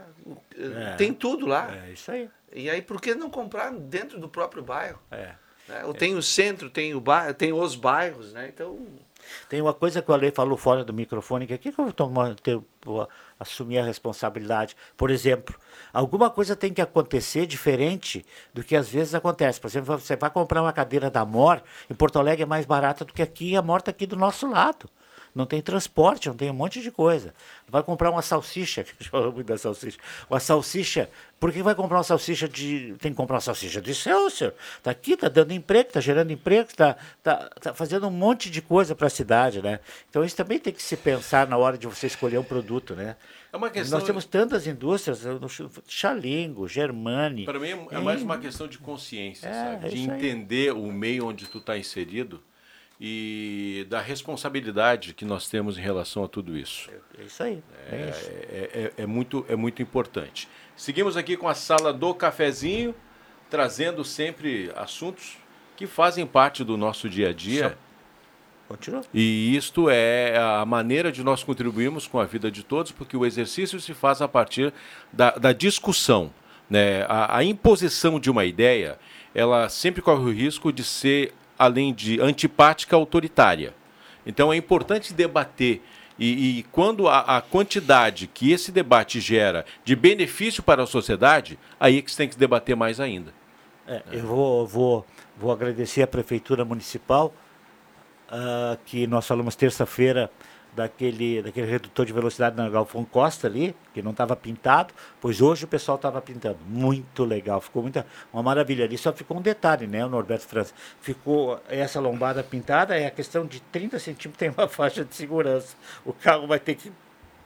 É. 0.57 0.97
Tem 0.97 1.13
tudo 1.13 1.47
lá. 1.47 1.71
É 1.87 1.93
isso 1.93 2.11
aí. 2.11 2.31
E 2.53 2.71
aí, 2.71 2.81
por 2.81 3.01
que 3.01 3.15
não 3.15 3.29
comprar 3.29 3.71
dentro 3.71 4.19
do 4.19 4.29
próprio 4.29 4.63
bairro? 4.63 4.99
É. 5.11 5.35
né? 5.69 5.83
Eu 5.83 5.93
tenho 5.93 6.17
o 6.17 6.23
centro, 6.23 6.71
tem, 6.71 6.95
o 6.95 7.01
bairro, 7.01 7.35
tem 7.35 7.53
os 7.53 7.75
bairros, 7.75 8.33
né? 8.33 8.49
Então, 8.49 8.79
Tem 9.49 9.61
uma 9.61 9.75
coisa 9.75 10.01
que 10.01 10.11
o 10.11 10.15
Ale 10.15 10.31
falou 10.31 10.57
fora 10.57 10.85
do 10.85 10.93
microfone, 10.93 11.47
que 11.47 11.53
aqui 11.53 11.71
que 11.71 11.79
eu 11.79 11.85
vou 11.85 11.93
tomar, 11.93 12.35
ter, 12.37 12.59
vou 12.83 13.07
assumir 13.39 13.79
a 13.79 13.85
responsabilidade. 13.85 14.75
Por 14.97 15.11
exemplo, 15.11 15.55
alguma 15.93 16.31
coisa 16.31 16.57
tem 16.57 16.73
que 16.73 16.81
acontecer 16.81 17.47
diferente 17.47 18.25
do 18.55 18.63
que 18.63 18.75
às 18.75 18.89
vezes 18.89 19.15
acontece. 19.15 19.61
Por 19.61 19.67
exemplo, 19.67 19.99
você 19.99 20.17
vai 20.17 20.31
comprar 20.31 20.63
uma 20.63 20.73
cadeira 20.73 21.11
da 21.11 21.25
MOR, 21.27 21.61
em 21.91 21.95
Porto 21.95 22.19
Alegre 22.19 22.45
é 22.45 22.47
mais 22.47 22.65
barata 22.65 23.05
do 23.05 23.13
que 23.13 23.21
aqui, 23.21 23.51
e 23.51 23.57
a 23.57 23.63
MOR 23.63 23.81
está 23.81 23.91
aqui 23.91 24.07
do 24.07 24.17
nosso 24.17 24.51
lado. 24.51 24.89
Não 25.37 25.45
tem 25.45 25.61
transporte, 25.61 26.29
não 26.29 26.35
tem 26.35 26.51
um 26.51 26.55
monte 26.55 26.81
de 26.81 26.91
coisa. 26.91 27.35
Vai 27.69 27.83
comprar 27.83 28.11
uma 28.11 28.23
salsicha, 28.23 28.83
que 28.85 28.95
eu 28.99 29.07
falo 29.11 29.31
muito 29.31 29.47
da 29.47 29.59
salsicha. 29.59 29.99
Uma 30.31 30.41
salsicha, 30.41 31.11
por 31.39 31.53
que 31.53 31.63
vai 31.63 31.75
comprar 31.75 31.99
uma 31.99 32.03
salsicha 32.05 32.49
de. 32.49 32.95
Tem 32.99 33.11
que 33.13 33.17
comprar 33.19 33.35
uma 33.35 33.41
salsicha 33.43 33.83
de 33.83 33.95
Celsius. 33.95 34.55
Está 34.79 34.91
aqui, 34.91 35.13
está 35.13 35.29
dando 35.29 35.53
emprego, 35.53 35.89
está 35.89 36.01
gerando 36.01 36.31
emprego, 36.33 36.71
está 36.71 36.97
tá, 37.23 37.51
tá 37.61 37.75
fazendo 37.75 38.07
um 38.07 38.11
monte 38.11 38.49
de 38.51 38.63
coisa 38.63 38.95
para 38.95 39.09
a 39.09 39.11
cidade, 39.11 39.61
né? 39.61 39.79
Então 40.09 40.25
isso 40.25 40.35
também 40.35 40.59
tem 40.59 40.73
que 40.73 40.83
se 40.83 40.97
pensar 40.97 41.47
na 41.47 41.59
hora 41.59 41.77
de 41.77 41.87
você 41.87 42.07
escolher 42.07 42.39
um 42.39 42.43
produto, 42.45 42.95
né? 42.95 43.15
É 43.53 43.57
uma 43.59 43.69
questão- 43.69 43.99
Nós 43.99 44.07
temos 44.07 44.25
tantas 44.25 44.67
indústrias, 44.67 45.21
Xalingo, 45.87 46.67
Germani. 46.67 47.45
Para 47.45 47.59
mim 47.59 47.69
é 47.91 47.99
mais 47.99 48.23
uma 48.23 48.39
questão 48.39 48.67
de 48.67 48.79
consciência, 48.79 49.47
É, 49.49 49.53
sabe? 49.53 49.87
é 49.87 49.89
De 49.91 49.99
entender 50.01 50.73
o 50.73 50.91
meio 50.91 51.27
onde 51.27 51.47
tu 51.47 51.59
está 51.59 51.77
inserido 51.77 52.43
e 53.01 53.87
da 53.91 54.01
responsabilidade 54.01 55.13
que 55.15 55.25
nós 55.25 55.49
temos 55.49 55.77
em 55.77 55.81
relação 55.83 56.25
a 56.25 56.29
tudo 56.29 56.57
isso. 56.57 56.91
É 57.19 57.23
isso 57.23 57.43
aí. 57.43 57.63
É, 57.91 58.09
isso. 58.11 58.31
É, 58.31 58.93
é- 58.99 59.03
é 59.03 59.07
muito, 59.07 59.45
é 59.49 59.57
muito 59.57 59.83
importante. 59.83 60.49
Seguimos 60.75 61.17
aqui 61.17 61.37
com 61.37 61.49
a 61.49 61.55
sala 61.55 61.93
do 61.93 62.15
cafezinho, 62.15 62.95
trazendo 63.51 64.05
sempre 64.05 64.71
assuntos 64.75 65.37
que 65.77 65.87
fazem 65.87 66.27
parte 66.27 66.65
do 66.65 66.77
nosso 66.77 67.09
dia 67.09 67.29
a 67.31 67.33
dia. 67.33 67.77
Continua. 68.67 69.03
E 69.15 69.55
isto 69.55 69.89
é 69.89 70.37
a 70.39 70.65
maneira 70.67 71.13
de 71.13 71.23
nós 71.23 71.45
contribuirmos 71.45 72.07
com 72.09 72.19
a 72.19 72.25
vida 72.25 72.51
de 72.51 72.65
todos, 72.65 72.91
porque 72.91 73.17
o 73.17 73.25
exercício 73.25 73.79
se 73.79 73.95
faz 73.95 74.21
a 74.21 74.27
partir 74.27 74.73
da, 75.13 75.31
da 75.31 75.53
discussão. 75.53 76.33
Né? 76.69 77.03
A, 77.09 77.39
a 77.39 77.45
imposição 77.45 78.19
de 78.19 78.29
uma 78.29 78.45
ideia, 78.45 78.99
ela 79.33 79.69
sempre 79.69 80.03
corre 80.03 80.25
o 80.25 80.33
risco 80.33 80.73
de 80.73 80.83
ser, 80.83 81.33
além 81.59 81.93
de 81.93 82.21
antipática, 82.21 82.97
autoritária. 82.97 83.75
Então 84.27 84.53
é 84.53 84.57
importante 84.57 85.15
debater. 85.15 85.83
E, 86.19 86.59
e 86.59 86.63
quando 86.65 87.09
a, 87.09 87.37
a 87.37 87.41
quantidade 87.41 88.27
que 88.27 88.51
esse 88.51 88.73
debate 88.73 89.21
gera 89.21 89.65
de 89.85 89.95
benefício 89.95 90.63
para 90.63 90.83
a 90.83 90.87
sociedade, 90.87 91.59
aí 91.79 91.99
é 91.99 92.03
que 92.03 92.11
você 92.11 92.17
tem 92.17 92.29
que 92.29 92.37
debater 92.37 92.75
mais 92.75 93.01
ainda. 93.01 93.33
É, 93.87 94.03
eu 94.13 94.23
vou, 94.27 94.67
vou, 94.67 95.07
vou 95.37 95.53
agradecer 95.53 96.03
à 96.03 96.07
Prefeitura 96.07 96.65
Municipal, 96.65 97.33
ah, 98.29 98.77
que 98.85 99.07
nós 99.07 99.27
falamos 99.27 99.55
terça-feira 99.55 100.31
daquele, 100.77 101.43
daquele 101.43 101.67
redutor 101.67 102.05
de 102.05 102.13
velocidade 102.13 102.57
na 102.57 102.69
Galfão 102.69 103.05
Costa 103.05 103.47
ali, 103.47 103.75
que 103.95 104.03
não 104.03 104.11
estava 104.11 104.37
pintado, 104.37 104.93
pois 105.21 105.41
hoje 105.41 105.65
o 105.65 105.69
pessoal 105.69 105.97
estava 105.97 106.21
pintando. 106.21 106.59
Muito 106.69 107.25
legal, 107.25 107.61
ficou 107.61 107.83
muita, 107.83 108.07
uma 108.33 108.43
maravilha 108.43 108.85
ali. 108.85 108.99
Só 108.99 109.13
ficou 109.13 109.39
um 109.39 109.41
detalhe, 109.43 109.87
né, 109.87 110.05
o 110.05 110.09
Norberto 110.09 110.47
França? 110.47 110.75
Ficou 111.01 111.59
essa 111.69 111.99
lombada 111.99 112.45
pintada, 112.45 112.97
é 112.97 113.07
a 113.07 113.11
questão 113.11 113.47
de 113.47 113.61
30 113.61 113.99
centímetros, 113.99 114.39
tem 114.39 114.51
uma 114.51 114.69
faixa 114.69 115.05
de 115.05 115.15
segurança. 115.15 115.75
O 116.05 116.13
carro 116.13 116.47
vai 116.47 116.61
ter 116.61 116.75
que 116.75 116.93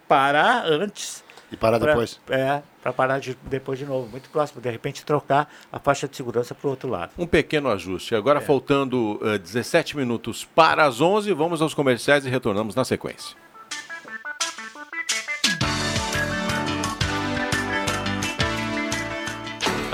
parar 0.09 0.67
antes 0.67 1.23
E 1.53 1.57
parar 1.57 1.79
pra- 1.79 1.89
depois. 1.89 2.21
É, 2.31 2.63
para 2.83 2.93
parar 2.93 3.19
de- 3.21 3.37
depois 3.43 3.79
de 3.79 3.85
novo. 3.85 4.09
Muito 4.09 4.31
próximo. 4.31 4.61
De 4.61 4.71
repente, 4.71 5.05
trocar 5.05 5.53
a 5.73 5.79
faixa 5.79 6.07
de 6.09 6.17
segurança 6.17 6.55
para 6.55 6.67
o 6.67 6.71
outro 6.71 6.89
lado. 6.89 7.11
Um 7.19 7.27
pequeno 7.27 7.69
ajuste. 7.69 8.15
Agora, 8.15 8.41
faltando 8.41 9.19
eh, 9.23 9.39
17 9.39 9.97
minutos 9.97 10.45
para 10.45 10.85
as 10.87 11.01
11, 11.01 11.33
vamos 11.33 11.61
aos 11.61 11.75
comerciais 11.75 12.25
e 12.25 12.31
retornamos 12.31 12.75
na 12.75 12.85
sequência. 12.85 13.37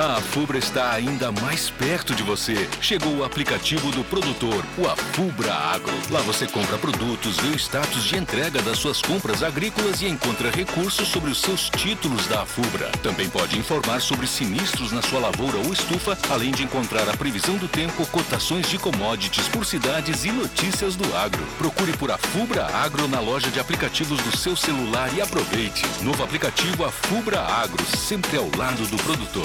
A 0.06 0.20
Fubra 0.20 0.56
está 0.56 0.92
ainda 0.92 1.32
mais 1.32 1.68
perto 1.68 2.14
de 2.14 2.22
você. 2.22 2.68
Chegou 2.80 3.16
o 3.16 3.24
aplicativo 3.24 3.90
do 3.90 4.04
produtor, 4.04 4.64
o 4.78 4.86
Afubra 4.86 5.52
Agro. 5.52 5.92
Lá 6.10 6.20
você 6.20 6.46
compra 6.46 6.78
produtos, 6.78 7.36
vê 7.38 7.48
o 7.48 7.56
status 7.56 8.04
de 8.04 8.16
entrega 8.16 8.62
das 8.62 8.78
suas 8.78 9.02
compras 9.02 9.42
agrícolas 9.42 10.00
e 10.02 10.06
encontra 10.06 10.50
recursos 10.50 11.08
sobre 11.08 11.30
os 11.30 11.40
seus 11.40 11.68
títulos 11.70 12.26
da 12.28 12.42
Afubra. 12.42 12.88
Também 13.02 13.28
pode 13.28 13.58
informar 13.58 14.00
sobre 14.00 14.28
sinistros 14.28 14.92
na 14.92 15.02
sua 15.02 15.18
lavoura 15.18 15.58
ou 15.58 15.72
estufa, 15.72 16.16
além 16.30 16.52
de 16.52 16.62
encontrar 16.62 17.08
a 17.08 17.16
previsão 17.16 17.56
do 17.56 17.66
tempo, 17.66 18.06
cotações 18.06 18.70
de 18.70 18.78
commodities 18.78 19.48
por 19.48 19.66
cidades 19.66 20.24
e 20.24 20.30
notícias 20.30 20.94
do 20.94 21.16
agro. 21.16 21.44
Procure 21.58 21.92
por 21.94 22.12
Afubra 22.12 22.64
Agro 22.66 23.08
na 23.08 23.18
loja 23.18 23.50
de 23.50 23.58
aplicativos 23.58 24.22
do 24.22 24.36
seu 24.36 24.54
celular 24.54 25.12
e 25.14 25.20
aproveite. 25.20 25.84
Novo 26.00 26.22
aplicativo 26.22 26.84
Afubra 26.84 27.40
Agro, 27.40 27.84
sempre 27.84 28.36
ao 28.38 28.48
lado 28.56 28.86
do 28.86 28.96
produtor. 29.02 29.44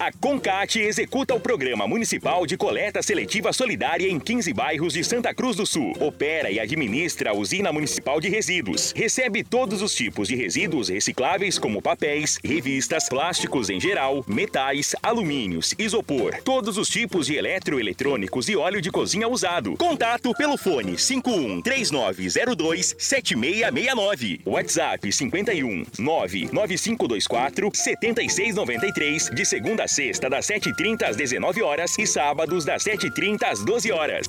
A 0.00 0.10
Concat 0.10 0.76
executa 0.76 1.34
o 1.34 1.40
Programa 1.40 1.86
Municipal 1.86 2.46
de 2.46 2.56
Coleta 2.56 3.02
Seletiva 3.02 3.52
Solidária 3.52 4.08
em 4.08 4.18
15 4.18 4.50
bairros 4.54 4.94
de 4.94 5.04
Santa 5.04 5.34
Cruz 5.34 5.56
do 5.56 5.66
Sul. 5.66 5.92
Opera 6.00 6.50
e 6.50 6.58
administra 6.58 7.32
a 7.32 7.34
Usina 7.34 7.70
Municipal 7.70 8.18
de 8.18 8.30
Resíduos. 8.30 8.94
Recebe 8.96 9.44
todos 9.44 9.82
os 9.82 9.94
tipos 9.94 10.28
de 10.28 10.36
resíduos 10.36 10.88
recicláveis, 10.88 11.58
como 11.58 11.82
papéis, 11.82 12.38
revistas, 12.42 13.10
plásticos 13.10 13.68
em 13.68 13.78
geral, 13.78 14.24
metais, 14.26 14.96
alumínios, 15.02 15.74
isopor, 15.78 16.34
todos 16.44 16.78
os 16.78 16.88
tipos 16.88 17.26
de 17.26 17.36
eletroeletrônicos 17.36 18.48
e 18.48 18.56
óleo 18.56 18.80
de 18.80 18.90
cozinha 18.90 19.28
usado. 19.28 19.76
Contato 19.76 20.32
pelo 20.32 20.56
fone 20.56 20.96
51 20.96 21.60
3902 21.60 22.96
7669. 22.98 24.40
WhatsApp 24.46 25.12
51 25.12 25.84
99524 25.98 27.70
7693 27.74 29.30
de 29.34 29.44
segunda 29.44 29.84
a 29.84 29.89
sexta 29.90 30.30
das 30.30 30.46
7h30 30.46 31.02
às 31.02 31.16
19 31.16 31.62
horas 31.62 31.98
e 31.98 32.06
sábados 32.06 32.64
das 32.64 32.84
7h30 32.84 33.42
às 33.44 33.64
12 33.64 33.92
horas. 33.92 34.26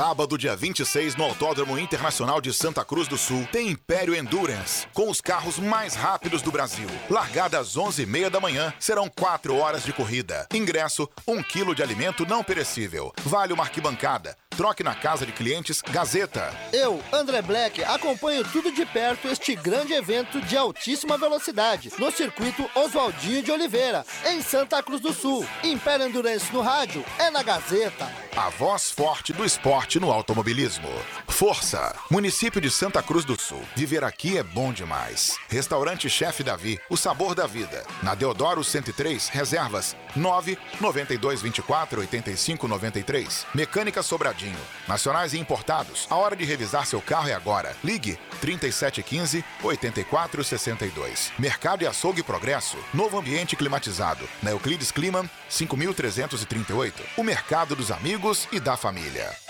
Sábado, 0.00 0.38
dia 0.38 0.56
26, 0.56 1.14
no 1.14 1.24
Autódromo 1.24 1.78
Internacional 1.78 2.40
de 2.40 2.54
Santa 2.54 2.82
Cruz 2.82 3.06
do 3.06 3.18
Sul, 3.18 3.46
tem 3.52 3.68
Império 3.68 4.14
Endurance, 4.14 4.86
com 4.94 5.10
os 5.10 5.20
carros 5.20 5.58
mais 5.58 5.94
rápidos 5.94 6.40
do 6.40 6.50
Brasil. 6.50 6.88
Largada 7.10 7.58
às 7.58 7.76
11h30 7.76 8.30
da 8.30 8.40
manhã, 8.40 8.72
serão 8.78 9.10
4 9.10 9.54
horas 9.54 9.84
de 9.84 9.92
corrida. 9.92 10.48
Ingresso, 10.54 11.06
1 11.28 11.42
quilo 11.42 11.74
de 11.74 11.82
alimento 11.82 12.24
não 12.24 12.42
perecível. 12.42 13.12
Vale 13.26 13.52
uma 13.52 13.62
arquibancada. 13.62 14.34
Troque 14.56 14.82
na 14.82 14.94
casa 14.94 15.24
de 15.24 15.32
clientes 15.32 15.80
Gazeta. 15.80 16.52
Eu, 16.72 17.02
André 17.12 17.40
Black, 17.40 17.82
acompanho 17.84 18.44
tudo 18.44 18.72
de 18.72 18.84
perto 18.84 19.28
este 19.28 19.54
grande 19.54 19.92
evento 19.92 20.40
de 20.40 20.56
altíssima 20.56 21.16
velocidade 21.16 21.92
no 21.98 22.10
circuito 22.10 22.68
Oswaldinho 22.74 23.42
de 23.42 23.52
Oliveira, 23.52 24.04
em 24.26 24.42
Santa 24.42 24.82
Cruz 24.82 25.00
do 25.00 25.12
Sul. 25.12 25.46
Império 25.62 26.06
Endurance 26.06 26.52
no 26.52 26.60
rádio 26.60 27.04
é 27.18 27.30
na 27.30 27.42
Gazeta. 27.42 28.10
A 28.36 28.48
voz 28.50 28.90
forte 28.90 29.32
do 29.32 29.44
esporte 29.44 29.89
no 29.98 30.12
automobilismo. 30.12 30.88
Força! 31.26 31.96
Município 32.10 32.60
de 32.60 32.70
Santa 32.70 33.02
Cruz 33.02 33.24
do 33.24 33.40
Sul. 33.40 33.62
Viver 33.74 34.04
aqui 34.04 34.36
é 34.36 34.42
bom 34.42 34.72
demais. 34.72 35.36
Restaurante 35.48 36.08
Chefe 36.08 36.44
Davi, 36.44 36.78
o 36.88 36.96
sabor 36.96 37.34
da 37.34 37.46
vida. 37.46 37.84
Na 38.02 38.14
Deodoro 38.14 38.62
103, 38.62 39.28
reservas 39.28 39.96
9 40.14 40.58
92 40.80 41.42
24 41.42 42.00
85 42.00 42.68
93. 42.68 43.46
Mecânica 43.54 44.02
Sobradinho. 44.02 44.58
Nacionais 44.86 45.32
e 45.32 45.38
importados. 45.38 46.06
A 46.10 46.16
hora 46.16 46.36
de 46.36 46.44
revisar 46.44 46.86
seu 46.86 47.00
carro 47.00 47.28
é 47.28 47.34
agora. 47.34 47.74
Ligue 47.82 48.18
3715 48.40 49.44
8462. 49.62 51.32
Mercado 51.38 51.82
e 51.82 51.86
Açougue 51.86 52.22
Progresso. 52.22 52.76
Novo 52.92 53.18
ambiente 53.18 53.56
climatizado. 53.56 54.28
Na 54.42 54.50
Euclides 54.50 54.90
Clima 54.90 55.28
5338. 55.48 57.02
O 57.16 57.24
mercado 57.24 57.74
dos 57.74 57.90
amigos 57.90 58.46
e 58.52 58.60
da 58.60 58.76
família. 58.76 59.49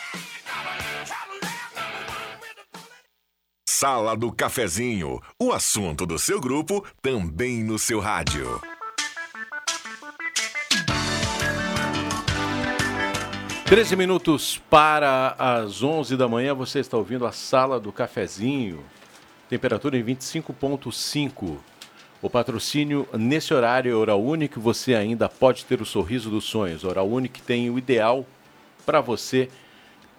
Sala 3.81 4.15
do 4.15 4.31
Cafezinho, 4.31 5.21
o 5.39 5.53
assunto 5.53 6.05
do 6.05 6.19
seu 6.19 6.39
grupo 6.39 6.85
também 7.01 7.65
no 7.65 7.79
seu 7.79 7.99
rádio. 7.99 8.61
Treze 13.65 13.97
minutos 13.97 14.61
para 14.69 15.35
as 15.39 15.83
11 15.83 16.17
da 16.17 16.29
manhã, 16.29 16.55
você 16.55 16.81
está 16.81 16.97
ouvindo 16.97 17.25
a 17.25 17.33
Sala 17.33 17.81
do 17.81 17.91
Cafezinho. 17.91 18.85
Temperatura 19.49 19.97
em 19.97 20.05
25.5. 20.05 21.57
O 22.21 22.29
patrocínio 22.29 23.09
nesse 23.15 23.55
horário 23.55 23.93
é 23.93 23.95
Oral 23.95 24.23
Único, 24.23 24.61
você 24.61 24.95
ainda 24.95 25.27
pode 25.27 25.65
ter 25.65 25.81
o 25.81 25.87
sorriso 25.87 26.29
dos 26.29 26.45
sonhos. 26.45 26.85
Oral 26.85 27.09
Único 27.09 27.41
tem 27.41 27.71
o 27.71 27.79
ideal 27.79 28.27
para 28.85 29.01
você 29.01 29.49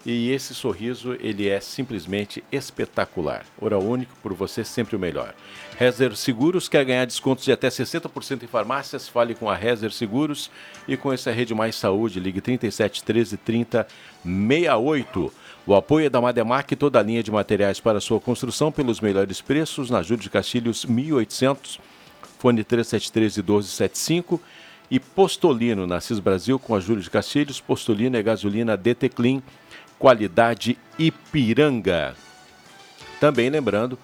e 0.05 0.31
esse 0.31 0.53
sorriso 0.55 1.15
ele 1.19 1.47
é 1.47 1.59
simplesmente 1.59 2.43
espetacular. 2.51 3.45
Oral 3.59 3.83
Único, 3.83 4.15
por 4.21 4.33
você 4.33 4.63
sempre 4.63 4.95
o 4.95 4.99
melhor. 4.99 5.33
Rezer 5.77 6.15
Seguros 6.15 6.67
quer 6.67 6.85
ganhar 6.85 7.05
descontos 7.05 7.43
de 7.43 7.51
até 7.51 7.67
60% 7.67 8.43
em 8.43 8.47
farmácias? 8.47 9.07
Fale 9.07 9.35
com 9.35 9.49
a 9.49 9.55
Rezer 9.55 9.91
Seguros 9.91 10.49
e 10.87 10.95
com 10.97 11.11
essa 11.11 11.31
Rede 11.31 11.53
Mais 11.53 11.75
Saúde. 11.75 12.19
Ligue 12.19 12.41
37 12.41 13.03
13 13.03 13.37
30 13.37 13.87
68. 14.23 15.33
O 15.65 15.75
apoio 15.75 16.07
é 16.07 16.09
da 16.09 16.19
Mademac, 16.19 16.75
toda 16.75 16.99
a 16.99 17.03
linha 17.03 17.21
de 17.21 17.31
materiais 17.31 17.79
para 17.79 17.99
sua 17.99 18.19
construção 18.19 18.71
pelos 18.71 18.99
melhores 18.99 19.41
preços 19.41 19.91
na 19.91 20.01
Júlio 20.01 20.23
de 20.23 20.29
Castilhos 20.29 20.85
1800, 20.85 21.79
fone 22.39 22.63
373 22.63 23.37
1275 23.37 24.41
e 24.89 24.99
Postolino 24.99 25.85
na 25.85 26.01
CIS 26.01 26.19
Brasil 26.19 26.57
com 26.57 26.75
a 26.75 26.79
Júlio 26.79 27.01
de 27.01 27.09
Castilhos. 27.09 27.61
Postolino 27.61 28.17
é 28.17 28.23
gasolina 28.23 28.75
DT 28.75 29.09
Clean, 29.09 29.41
qualidade 30.01 30.79
Ipiranga. 30.97 32.15
Também 33.19 33.51
lembrando, 33.51 33.99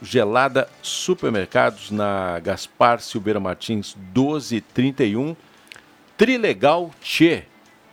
Gelada 0.00 0.68
Supermercados 0.80 1.90
na 1.90 2.38
Gaspar 2.38 3.00
Silveira 3.00 3.40
Martins 3.40 3.96
1231, 4.14 5.34
Trilegal 6.16 6.92
Tchê. 7.00 7.42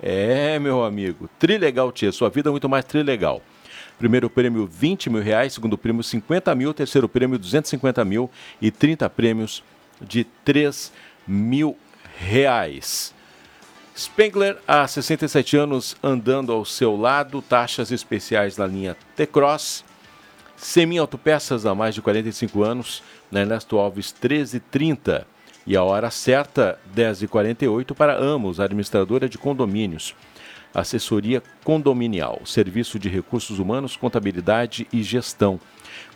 É, 0.01 0.59
meu 0.59 0.83
amigo, 0.83 1.27
Trilegal 1.39 1.91
Tchê, 1.91 2.11
sua 2.11 2.29
vida 2.29 2.49
é 2.49 2.51
muito 2.51 2.69
mais 2.69 2.85
trilegal. 2.85 3.41
Primeiro 3.97 4.29
prêmio 4.29 4.69
20 4.71 5.09
mil 5.09 5.21
reais, 5.21 5.53
segundo 5.53 5.75
prêmio 5.75 6.03
50 6.03 6.53
mil, 6.53 6.71
terceiro 6.71 7.09
prêmio 7.09 7.39
250 7.39 8.05
mil 8.05 8.29
e 8.61 8.69
30 8.69 9.09
prêmios 9.09 9.63
de 9.99 10.23
3 10.23 10.93
mil 11.27 11.75
reais. 12.19 13.13
Spengler, 13.99 14.57
há 14.65 14.87
67 14.87 15.57
anos, 15.57 15.97
andando 16.01 16.53
ao 16.53 16.63
seu 16.63 16.95
lado, 16.95 17.41
taxas 17.41 17.91
especiais 17.91 18.55
na 18.55 18.65
linha 18.65 18.95
T-Cross. 19.13 19.83
Semin 20.55 20.99
Autopeças, 20.99 21.65
há 21.65 21.75
mais 21.75 21.95
de 21.95 22.01
45 22.01 22.63
anos, 22.63 23.03
na 23.29 23.41
Ernesto 23.41 23.77
Alves 23.77 24.13
1330. 24.13 25.27
E 25.67 25.75
a 25.75 25.83
hora 25.83 26.09
certa, 26.09 26.79
10h48, 26.95 27.93
para 27.93 28.15
Amos, 28.15 28.61
administradora 28.61 29.27
de 29.27 29.37
condomínios. 29.37 30.15
Assessoria 30.73 31.43
condominial, 31.65 32.39
serviço 32.45 32.97
de 32.97 33.09
recursos 33.09 33.59
humanos, 33.59 33.97
contabilidade 33.97 34.87
e 34.93 35.03
gestão. 35.03 35.59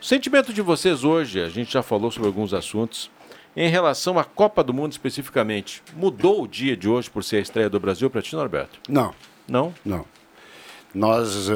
O 0.00 0.04
sentimento 0.04 0.52
de 0.52 0.60
vocês 0.60 1.04
hoje, 1.04 1.40
a 1.40 1.48
gente 1.48 1.72
já 1.72 1.82
falou 1.82 2.10
sobre 2.10 2.28
alguns 2.28 2.52
assuntos, 2.52 3.10
em 3.56 3.68
relação 3.68 4.18
à 4.18 4.24
Copa 4.24 4.62
do 4.62 4.74
Mundo 4.74 4.92
especificamente, 4.92 5.82
mudou 5.96 6.42
o 6.42 6.48
dia 6.48 6.76
de 6.76 6.88
hoje 6.88 7.08
por 7.08 7.22
ser 7.24 7.36
a 7.36 7.40
estreia 7.40 7.70
do 7.70 7.80
Brasil 7.80 8.10
para 8.10 8.20
ti, 8.20 8.34
Norberto? 8.34 8.80
Não. 8.88 9.14
Não? 9.48 9.72
Não. 9.84 10.04
Nós, 10.94 11.48
uh, 11.48 11.52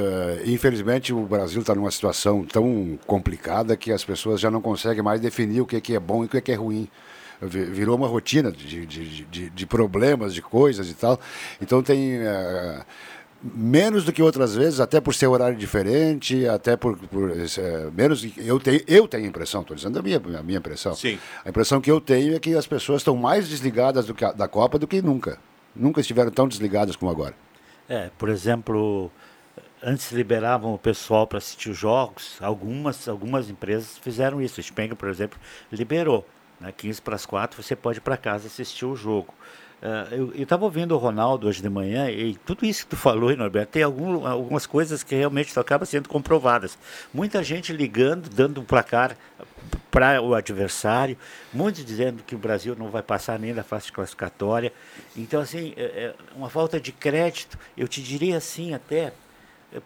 infelizmente, 0.47 1.13
o 1.13 1.23
Brasil 1.23 1.61
está 1.61 1.75
numa 1.75 1.91
situação 1.91 2.45
tão 2.45 2.99
complicada 3.07 3.77
que 3.77 3.93
as 3.93 4.05
pessoas 4.05 4.41
já 4.41 4.51
não 4.51 4.61
conseguem 4.61 5.03
mais 5.03 5.21
definir 5.21 5.61
o 5.61 5.67
que, 5.67 5.81
que 5.81 5.95
é 5.95 6.01
bom 6.01 6.23
e 6.23 6.27
o 6.27 6.29
que, 6.29 6.41
que 6.41 6.53
é 6.53 6.55
ruim 6.55 6.89
virou 7.41 7.97
uma 7.97 8.09
rotina 8.09 8.51
de, 8.51 8.87
de, 8.87 9.25
de, 9.25 9.51
de, 9.51 9.67
problemas, 9.67 10.35
de 10.35 10.43
coisas 10.43 10.91
e 10.91 10.95
tal. 10.95 11.21
Então 11.61 11.83
tem 11.83 12.19
uh, 12.19 12.85
menos 13.43 14.05
do 14.05 14.13
que 14.13 14.23
outras 14.23 14.55
vezes, 14.55 14.81
até 14.81 15.01
por 15.01 15.15
ser 15.15 15.29
horário 15.29 15.57
diferente, 15.57 16.47
até 16.49 16.77
por, 16.77 16.97
por 16.97 17.31
uh, 17.31 17.93
menos 17.95 18.27
eu 18.37 18.59
tenho 18.59 18.83
eu 18.87 19.07
tenho 19.07 19.25
a 19.25 19.29
impressão, 19.29 19.61
estou 19.61 19.77
dizendo 19.77 19.99
a 19.99 20.03
minha 20.03 20.17
a 20.39 20.43
minha 20.43 20.59
impressão. 20.59 20.95
Sim. 20.95 21.19
A 21.45 21.49
impressão 21.49 21.81
que 21.81 21.91
eu 21.91 22.01
tenho 22.01 22.35
é 22.35 22.41
que 22.41 22.55
as 22.55 22.67
pessoas 22.67 23.01
estão 23.01 23.17
mais 23.17 23.49
desligadas 23.49 24.07
do 24.07 24.15
que 24.15 24.25
a, 24.25 24.33
da 24.33 24.49
Copa 24.49 24.79
do 24.79 24.87
que 24.87 25.01
nunca. 25.01 25.39
Nunca 25.75 26.01
estiveram 26.01 26.31
tão 26.31 26.49
desligadas 26.49 26.97
como 26.97 27.11
agora. 27.11 27.35
É, 27.89 28.11
por 28.19 28.29
exemplo, 28.29 29.11
antes 29.83 30.11
liberavam 30.13 30.75
o 30.75 30.79
pessoal 30.79 31.27
para 31.27 31.39
assistir 31.39 31.71
os 31.71 31.79
jogos, 31.79 32.37
algumas, 32.41 33.09
algumas 33.09 33.49
empresas 33.49 33.97
fizeram 33.99 34.43
isso. 34.43 34.61
O 34.61 34.63
Spengler, 34.63 34.97
por 34.97 35.09
exemplo, 35.09 35.39
liberou. 35.71 36.27
Né, 36.61 36.73
15 36.77 37.03
para 37.03 37.15
as 37.15 37.25
4 37.25 37.63
você 37.63 37.77
pode 37.77 37.99
ir 37.99 38.01
para 38.01 38.17
casa 38.17 38.47
assistir 38.47 38.85
o 38.85 38.97
jogo. 38.97 39.35
Uh, 39.81 40.33
eu 40.35 40.43
estava 40.43 40.65
ouvindo 40.65 40.93
o 40.93 40.99
Ronaldo 40.99 41.47
hoje 41.47 41.63
de 41.63 41.69
manhã 41.69 42.11
e 42.11 42.35
tudo 42.35 42.67
isso 42.67 42.83
que 42.83 42.91
tu 42.91 42.97
falou, 42.97 43.35
Norberto, 43.37 43.71
tem 43.71 43.85
algum, 43.85 44.27
algumas 44.27 44.67
coisas 44.67 45.05
que 45.05 45.15
realmente 45.15 45.57
acabam 45.57 45.87
sendo 45.87 46.09
comprovadas. 46.09 46.77
Muita 47.15 47.45
gente 47.45 47.73
ligando, 47.73 48.29
dando 48.29 48.61
um 48.61 48.65
placar 48.65 49.17
para 49.89 50.21
o 50.21 50.35
adversário, 50.35 51.17
muitos 51.53 51.85
dizendo 51.85 52.25
que 52.25 52.35
o 52.35 52.39
Brasil 52.39 52.75
não 52.77 52.91
vai 52.91 53.03
passar 53.03 53.39
nem 53.39 53.55
da 53.55 53.63
fase 53.63 53.93
classificatória. 53.93 54.73
Então, 55.17 55.41
assim, 55.41 55.73
é, 55.77 55.83
é 55.83 56.15
uma 56.35 56.51
falta 56.51 56.81
de 56.81 56.91
crédito, 56.91 57.57
eu 57.77 57.87
te 57.87 58.03
diria 58.03 58.37
assim 58.37 58.75
até, 58.75 59.13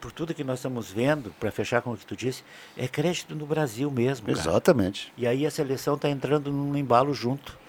por 0.01 0.13
tudo 0.13 0.35
que 0.35 0.45
nós 0.45 0.59
estamos 0.59 0.91
vendo, 0.91 1.35
para 1.41 1.51
fechar 1.51 1.83
com 1.83 1.93
o 1.93 1.97
que 1.97 2.07
tu 2.07 2.17
disse, 2.17 2.45
é 2.77 2.87
crédito 2.87 3.35
no 3.35 3.47
Brasil 3.47 3.91
mesmo. 3.91 4.27
Cara. 4.27 4.39
Exatamente. 4.39 5.13
E 5.17 5.27
aí 5.27 5.47
a 5.47 5.51
seleção 5.51 5.95
está 5.95 6.09
entrando 6.09 6.53
num 6.53 6.77
embalo 6.77 7.13
junto. 7.13 7.61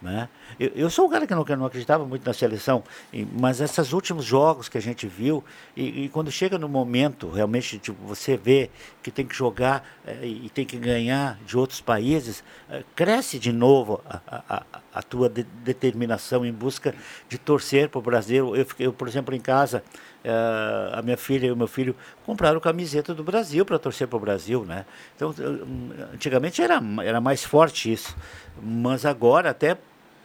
Né? 0.00 0.28
Eu, 0.60 0.70
eu, 0.76 0.90
sou 0.90 1.06
um 1.06 1.10
cara 1.10 1.26
que 1.26 1.34
não, 1.34 1.44
que 1.44 1.56
não 1.56 1.66
acreditava 1.66 2.06
muito 2.06 2.24
na 2.24 2.32
seleção, 2.32 2.84
e, 3.12 3.24
mas 3.24 3.60
esses 3.60 3.92
últimos 3.92 4.24
jogos 4.24 4.68
que 4.68 4.78
a 4.78 4.80
gente 4.80 5.08
viu, 5.08 5.42
e, 5.76 6.04
e 6.04 6.08
quando 6.08 6.30
chega 6.30 6.56
no 6.56 6.68
momento, 6.68 7.28
realmente, 7.28 7.80
tipo, 7.80 8.00
você 8.06 8.36
vê 8.36 8.70
que 9.02 9.10
tem 9.10 9.26
que 9.26 9.34
jogar 9.34 9.84
é, 10.06 10.24
e 10.24 10.48
tem 10.50 10.64
que 10.64 10.76
ganhar 10.76 11.36
de 11.44 11.58
outros 11.58 11.80
países, 11.80 12.44
é, 12.70 12.84
cresce 12.94 13.40
de 13.40 13.50
novo 13.50 14.00
a, 14.06 14.20
a, 14.48 14.62
a 14.94 15.02
tua 15.02 15.28
de, 15.28 15.42
determinação 15.42 16.46
em 16.46 16.52
busca 16.52 16.94
de 17.28 17.36
torcer 17.36 17.88
para 17.88 17.98
o 17.98 18.02
Brasil. 18.02 18.54
Eu, 18.54 18.66
eu, 18.78 18.92
por 18.92 19.08
exemplo, 19.08 19.34
em 19.34 19.40
casa, 19.40 19.82
é, 20.17 20.17
a 20.92 21.02
minha 21.02 21.16
filha 21.16 21.46
e 21.46 21.52
o 21.52 21.56
meu 21.56 21.68
filho 21.68 21.94
compraram 22.26 22.60
camiseta 22.60 23.14
do 23.14 23.22
Brasil 23.22 23.64
para 23.64 23.78
torcer 23.78 24.06
para 24.06 24.16
o 24.16 24.20
Brasil. 24.20 24.64
Né? 24.64 24.84
Então, 25.16 25.34
antigamente 26.12 26.60
era, 26.62 26.80
era 27.04 27.20
mais 27.20 27.44
forte 27.44 27.92
isso, 27.92 28.16
mas 28.60 29.04
agora, 29.04 29.50
até 29.50 29.76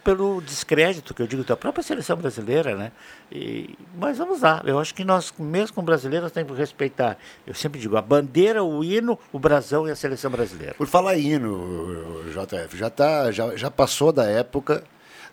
pelo 0.04 0.42
descrédito 0.42 1.14
que 1.14 1.22
eu 1.22 1.26
digo 1.26 1.42
da 1.44 1.56
própria 1.56 1.82
seleção 1.82 2.14
brasileira, 2.16 2.76
né? 2.76 2.92
E, 3.32 3.74
mas 3.96 4.18
vamos 4.18 4.42
lá, 4.42 4.62
eu 4.66 4.78
acho 4.78 4.94
que 4.94 5.02
nós, 5.02 5.32
mesmo 5.38 5.74
com 5.74 5.82
brasileiros, 5.82 6.30
temos 6.30 6.52
que 6.52 6.58
respeitar. 6.58 7.16
Eu 7.46 7.54
sempre 7.54 7.80
digo, 7.80 7.96
a 7.96 8.02
bandeira, 8.02 8.62
o 8.62 8.84
hino, 8.84 9.18
o 9.32 9.38
brasão 9.38 9.88
e 9.88 9.90
a 9.90 9.96
seleção 9.96 10.30
brasileira. 10.30 10.74
Por 10.74 10.86
falar 10.86 11.16
em 11.16 11.32
hino, 11.32 12.22
JF, 12.30 12.76
já, 12.76 12.90
tá, 12.90 13.32
já, 13.32 13.56
já 13.56 13.70
passou 13.70 14.12
da 14.12 14.26
época 14.26 14.84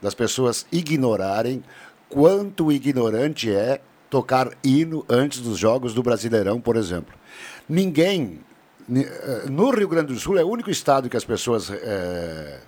das 0.02 0.14
pessoas 0.16 0.66
ignorarem 0.72 1.62
quanto 2.10 2.72
ignorante 2.72 3.54
é 3.54 3.82
tocar 4.12 4.52
hino 4.62 5.04
antes 5.10 5.40
dos 5.40 5.58
jogos 5.58 5.94
do 5.96 6.04
Brasileirão, 6.04 6.60
por 6.60 6.76
exemplo. 6.76 7.16
Ninguém. 7.68 8.42
Eh, 8.94 9.46
no 9.50 9.72
Rio 9.72 9.88
Grande 9.88 10.14
do 10.14 10.20
Sul 10.20 10.38
é 10.38 10.44
o 10.44 10.50
único 10.50 10.70
estado 10.70 11.10
que 11.10 11.18
as 11.18 11.26
pessoas. 11.26 11.72
É, 11.72 12.60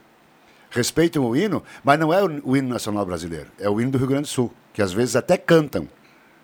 respeitam 0.72 1.24
o 1.24 1.36
hino, 1.36 1.62
mas 1.84 2.00
não 2.00 2.12
é 2.12 2.24
o 2.24 2.58
hino 2.58 2.68
nacional 2.68 3.06
brasileiro, 3.06 3.46
é 3.60 3.70
o 3.70 3.80
hino 3.80 3.92
do 3.92 3.98
Rio 4.00 4.08
Grande 4.08 4.24
do 4.24 4.28
Sul, 4.28 4.52
que 4.74 4.82
às 4.82 4.92
vezes 4.92 5.16
até 5.16 5.38
cantam. 5.38 5.88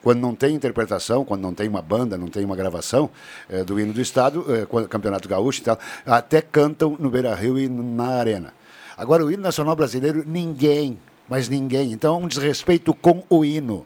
Quando 0.04 0.20
não 0.20 0.36
tem 0.36 0.54
interpretação, 0.54 1.26
quando 1.26 1.42
não 1.42 1.54
tem 1.54 1.68
uma 1.68 1.82
banda, 1.82 2.16
não 2.16 2.28
tem 2.28 2.46
uma 2.46 2.56
gravação 2.56 3.10
é, 3.50 3.64
do 3.64 3.80
hino 3.80 3.92
do 3.92 4.00
Estado, 4.00 4.46
é, 4.54 4.88
Campeonato 4.88 5.28
Gaúcho 5.28 5.62
e 5.62 5.64
tal, 5.64 5.80
até 6.06 6.42
cantam 6.42 6.96
no 7.00 7.10
Beira 7.10 7.34
Rio 7.34 7.58
e 7.58 7.68
na 7.68 8.20
Arena. 8.20 8.54
Agora, 8.96 9.26
o 9.26 9.32
hino 9.32 9.42
nacional 9.42 9.76
brasileiro, 9.76 10.24
ninguém, 10.28 11.00
mas 11.28 11.50
ninguém. 11.50 11.92
Então, 11.92 12.16
é 12.16 12.26
um 12.26 12.28
desrespeito 12.28 12.94
com 12.94 13.24
o 13.30 13.44
hino. 13.44 13.86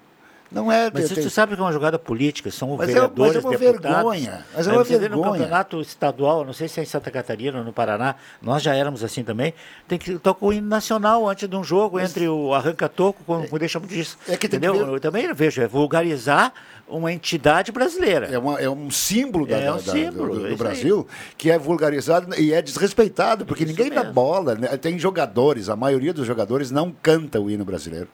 Não 0.54 0.72
é. 0.72 0.92
Mas 0.94 1.10
você 1.10 1.30
sabe 1.30 1.56
que 1.56 1.62
é 1.62 1.64
uma 1.64 1.72
jogada 1.72 1.98
política, 1.98 2.52
são 2.52 2.78
mas 2.78 2.88
vereadores, 2.88 3.36
é, 3.36 3.42
mas 3.42 3.46
é 3.46 3.48
uma 3.48 3.58
deputados. 3.58 3.96
Vergonha. 3.96 4.46
Mas 4.56 4.68
é 4.68 4.72
uma 4.72 4.86
você 4.86 4.98
vergonha. 5.00 5.26
no 5.26 5.32
campeonato 5.32 5.82
estadual, 5.82 6.46
não 6.46 6.54
sei 6.54 6.68
se 6.68 6.80
é 6.80 6.84
em 6.84 6.86
Santa 6.86 7.10
Catarina 7.10 7.58
ou 7.58 7.64
no 7.64 7.74
Paraná, 7.74 8.16
nós 8.42 8.62
já 8.62 8.76
éramos 8.76 9.04
assim 9.04 9.24
também. 9.24 9.54
Tem 9.88 9.98
que 9.98 10.20
tocar 10.20 10.46
o 10.46 10.54
hino 10.54 10.68
nacional 10.68 11.28
antes 11.28 11.50
de 11.50 11.56
um 11.56 11.64
jogo 11.64 11.98
mas, 11.98 12.12
entre 12.12 12.28
o 12.28 12.54
arranca-toco, 12.54 13.24
como 13.26 13.44
é, 13.44 13.60
deixamos 13.60 13.90
disso. 13.90 14.18
É 14.28 14.38
que 14.38 14.46
entendeu? 14.46 14.74
Ver... 14.74 14.94
Eu 14.94 15.00
também 15.00 15.34
vejo, 15.34 15.62
é 15.62 15.68
vulgarizar 15.68 16.54
uma 16.88 17.12
entidade 17.12 17.72
brasileira. 17.72 18.28
É, 18.28 18.38
uma, 18.38 18.60
é 18.60 18.70
um 18.70 18.92
símbolo, 18.92 19.48
da, 19.48 19.58
é 19.58 19.72
um 19.72 19.78
da, 19.78 19.92
símbolo 19.92 20.36
do, 20.36 20.40
do, 20.42 20.50
do 20.50 20.58
Brasil 20.58 21.08
que 21.38 21.50
é 21.50 21.58
vulgarizado 21.58 22.40
e 22.40 22.54
é 22.54 22.62
desrespeitado, 22.62 23.46
porque 23.46 23.64
Isso 23.64 23.72
ninguém 23.72 23.90
mesmo. 23.90 24.04
dá 24.04 24.12
bola. 24.12 24.56
Né? 24.56 24.68
Tem 24.78 25.00
jogadores, 25.00 25.68
a 25.70 25.76
maioria 25.76 26.14
dos 26.14 26.28
jogadores 26.28 26.70
não 26.70 26.92
canta 26.92 27.40
o 27.40 27.50
hino 27.50 27.66
brasileiro. 27.66 28.08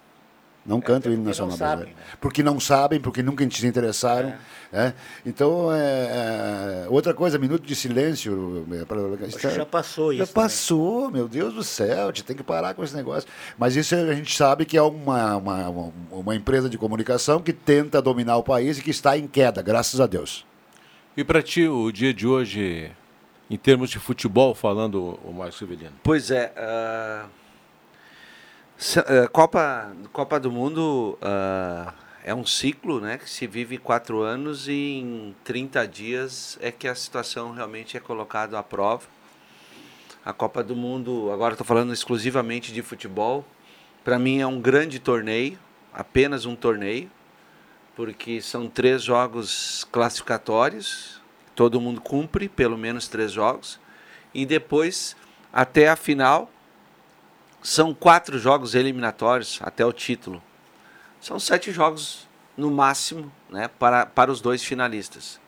Não 0.70 0.80
cantam 0.80 1.12
é, 1.12 1.16
o 1.16 1.18
hino 1.18 1.26
nacional 1.26 1.58
brasileiro. 1.58 1.90
Sabem, 1.90 1.96
né? 1.96 2.18
Porque 2.22 2.44
não 2.44 2.60
sabem, 2.60 3.00
porque 3.00 3.24
nunca 3.24 3.50
se 3.50 3.66
interessaram. 3.66 4.30
É. 4.30 4.38
É. 4.72 4.94
Então, 5.26 5.74
é, 5.74 6.86
é, 6.86 6.88
outra 6.90 7.12
coisa, 7.12 7.40
minuto 7.40 7.66
de 7.66 7.76
silêncio. 7.76 8.68
É, 8.72 9.50
já 9.50 9.66
passou 9.66 10.14
isso. 10.14 10.24
Já 10.24 10.32
passou, 10.32 11.06
também. 11.06 11.22
meu 11.22 11.28
Deus 11.28 11.56
do 11.56 11.64
céu, 11.64 12.04
a 12.04 12.08
gente 12.08 12.24
tem 12.24 12.36
que 12.36 12.44
parar 12.44 12.76
com 12.76 12.84
esse 12.84 12.96
negócio. 12.96 13.28
Mas 13.58 13.76
isso 13.76 13.96
a 13.96 14.14
gente 14.14 14.36
sabe 14.38 14.64
que 14.64 14.78
é 14.78 14.82
uma, 14.82 15.38
uma, 15.38 15.92
uma 16.12 16.36
empresa 16.36 16.70
de 16.70 16.78
comunicação 16.78 17.42
que 17.42 17.52
tenta 17.52 18.00
dominar 18.00 18.38
o 18.38 18.44
país 18.44 18.78
e 18.78 18.84
que 18.84 18.92
está 18.92 19.18
em 19.18 19.28
queda, 19.28 19.64
graças 19.64 20.00
a 20.00 20.06
Deus. 20.06 20.46
E 21.18 21.24
para 21.24 21.42
ti, 21.42 21.68
o 21.68 21.92
dia 21.92 22.14
de 22.14 22.28
hoje, 22.28 22.92
em 23.50 23.58
termos 23.58 23.90
de 23.90 23.98
futebol, 23.98 24.54
falando 24.54 25.20
o 25.26 25.34
Márcio 25.34 25.68
Severino? 25.68 25.96
Pois 26.04 26.30
é. 26.30 26.54
Uh 26.56 27.38
Copa, 29.34 29.94
Copa 30.13 30.39
do 30.39 30.50
Mundo 30.50 31.18
uh, 31.22 31.94
é 32.24 32.34
um 32.34 32.46
ciclo 32.46 33.02
né, 33.02 33.18
que 33.18 33.30
se 33.30 33.46
vive 33.46 33.78
quatro 33.78 34.22
anos 34.22 34.70
e 34.70 35.00
em 35.00 35.36
30 35.44 35.86
dias 35.86 36.58
é 36.62 36.72
que 36.72 36.88
a 36.88 36.96
situação 36.96 37.52
realmente 37.52 37.98
é 37.98 38.00
colocada 38.00 38.58
à 38.58 38.63
prova. 38.63 39.06
A 40.24 40.32
Copa 40.32 40.63
do 40.63 40.78
Mundo, 40.78 41.30
agora 41.30 41.56
estou 41.56 41.68
falando 41.68 41.92
exclusivamente 41.92 42.72
de 42.72 42.82
futebol, 42.82 43.46
para 44.02 44.18
mim 44.18 44.39
é 44.39 44.48
um 44.48 44.62
grande 44.62 44.98
torneio, 44.98 45.60
apenas 45.94 46.46
um 46.46 46.56
torneio, 46.56 47.12
porque 47.98 48.42
são 48.42 48.70
três 48.70 49.04
jogos 49.04 49.86
classificatórios, 49.92 51.22
todo 51.54 51.82
mundo 51.82 52.00
cumpre 52.00 52.48
pelo 52.48 52.78
menos 52.78 53.10
três 53.10 53.34
jogos, 53.34 53.78
e 54.34 54.46
depois 54.46 55.18
até 55.52 55.89
a 55.89 55.98
final 55.98 56.50
são 57.62 57.93
quatro 57.93 58.39
jogos 58.39 58.76
eliminatórios 58.76 59.60
até 59.62 59.86
o 59.86 59.91
título. 59.91 60.41
São 61.19 61.39
sete 61.39 61.72
jogos 61.72 62.28
no 62.56 62.72
máximo 62.72 63.32
né, 63.50 63.67
para, 63.67 64.06
para 64.06 64.32
os 64.32 64.41
dois 64.41 64.63
finalistas. 64.63 65.39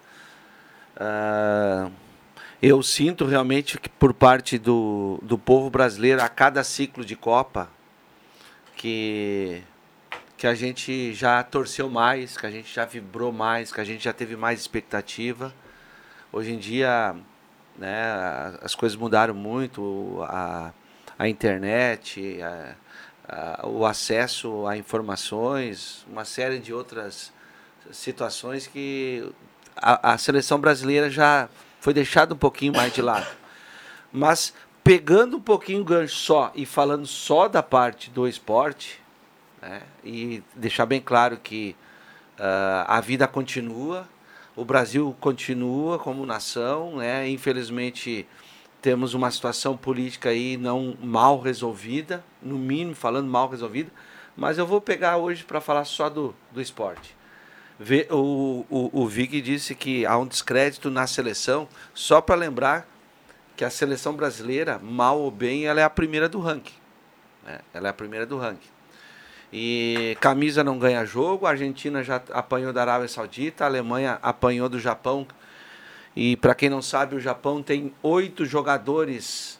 Uh, 0.95 1.91
eu 2.61 2.83
sinto 2.83 3.25
realmente 3.25 3.79
que 3.79 3.89
por 3.89 4.13
parte 4.13 4.57
do, 4.57 5.19
do 5.23 5.37
povo 5.37 5.69
brasileiro, 5.69 6.21
a 6.21 6.29
cada 6.29 6.63
ciclo 6.63 7.03
de 7.03 7.15
Copa, 7.15 7.69
que, 8.75 9.63
que 10.37 10.45
a 10.45 10.53
gente 10.53 11.13
já 11.13 11.41
torceu 11.43 11.89
mais, 11.89 12.37
que 12.37 12.45
a 12.45 12.51
gente 12.51 12.73
já 12.73 12.85
vibrou 12.85 13.31
mais, 13.31 13.71
que 13.71 13.81
a 13.81 13.83
gente 13.83 14.03
já 14.03 14.13
teve 14.13 14.35
mais 14.35 14.59
expectativa. 14.59 15.53
Hoje 16.31 16.51
em 16.51 16.57
dia, 16.57 17.15
né, 17.77 18.57
as 18.61 18.75
coisas 18.75 18.95
mudaram 18.97 19.33
muito, 19.33 20.19
a, 20.27 20.71
a 21.21 21.29
internet, 21.29 22.41
a, 22.41 22.75
a, 23.29 23.67
o 23.67 23.85
acesso 23.85 24.65
a 24.65 24.75
informações, 24.75 26.03
uma 26.09 26.25
série 26.25 26.57
de 26.57 26.73
outras 26.73 27.31
situações 27.91 28.65
que 28.65 29.31
a, 29.75 30.13
a 30.13 30.17
seleção 30.17 30.59
brasileira 30.59 31.11
já 31.11 31.47
foi 31.79 31.93
deixada 31.93 32.33
um 32.33 32.37
pouquinho 32.37 32.73
mais 32.73 32.91
de 32.91 33.03
lado. 33.03 33.27
Mas 34.11 34.51
pegando 34.83 35.37
um 35.37 35.39
pouquinho 35.39 35.81
o 35.81 35.85
gancho 35.85 36.15
só 36.15 36.51
e 36.55 36.65
falando 36.65 37.05
só 37.05 37.47
da 37.47 37.61
parte 37.61 38.09
do 38.09 38.27
esporte, 38.27 38.99
né, 39.61 39.83
e 40.03 40.41
deixar 40.55 40.87
bem 40.87 40.99
claro 40.99 41.37
que 41.37 41.75
uh, 42.39 42.83
a 42.87 42.99
vida 42.99 43.27
continua, 43.27 44.09
o 44.55 44.65
Brasil 44.65 45.15
continua 45.19 45.99
como 45.99 46.25
nação, 46.25 46.95
né, 46.95 47.29
infelizmente 47.29 48.27
temos 48.81 49.13
uma 49.13 49.29
situação 49.29 49.77
política 49.77 50.29
aí 50.29 50.57
não 50.57 50.97
mal 51.01 51.39
resolvida, 51.39 52.23
no 52.41 52.57
mínimo 52.57 52.95
falando 52.95 53.27
mal 53.27 53.47
resolvida, 53.47 53.91
mas 54.35 54.57
eu 54.57 54.65
vou 54.65 54.81
pegar 54.81 55.17
hoje 55.17 55.43
para 55.43 55.61
falar 55.61 55.85
só 55.85 56.09
do, 56.09 56.33
do 56.51 56.61
esporte. 56.61 57.15
O, 58.09 58.65
o, 58.69 59.01
o 59.01 59.07
Vig 59.07 59.41
disse 59.41 59.73
que 59.75 60.05
há 60.05 60.17
um 60.17 60.25
descrédito 60.25 60.89
na 60.89 61.07
seleção, 61.07 61.67
só 61.93 62.21
para 62.21 62.35
lembrar 62.35 62.87
que 63.55 63.65
a 63.65 63.69
seleção 63.69 64.13
brasileira, 64.13 64.79
mal 64.79 65.19
ou 65.19 65.29
bem, 65.29 65.65
ela 65.65 65.81
é 65.81 65.83
a 65.83 65.89
primeira 65.89 66.27
do 66.27 66.39
ranking. 66.39 66.73
Né? 67.45 67.59
Ela 67.73 67.87
é 67.87 67.91
a 67.91 67.93
primeira 67.93 68.25
do 68.25 68.37
ranking. 68.37 68.69
E 69.53 70.15
camisa 70.21 70.63
não 70.63 70.79
ganha 70.79 71.05
jogo, 71.05 71.45
a 71.45 71.49
Argentina 71.49 72.03
já 72.03 72.21
apanhou 72.31 72.71
da 72.71 72.81
Arábia 72.81 73.07
Saudita, 73.07 73.63
a 73.63 73.67
Alemanha 73.67 74.17
apanhou 74.21 74.69
do 74.69 74.79
Japão, 74.79 75.27
e 76.15 76.35
para 76.35 76.53
quem 76.53 76.69
não 76.69 76.81
sabe, 76.81 77.15
o 77.15 77.19
Japão 77.19 77.63
tem 77.63 77.93
oito 78.03 78.45
jogadores 78.45 79.59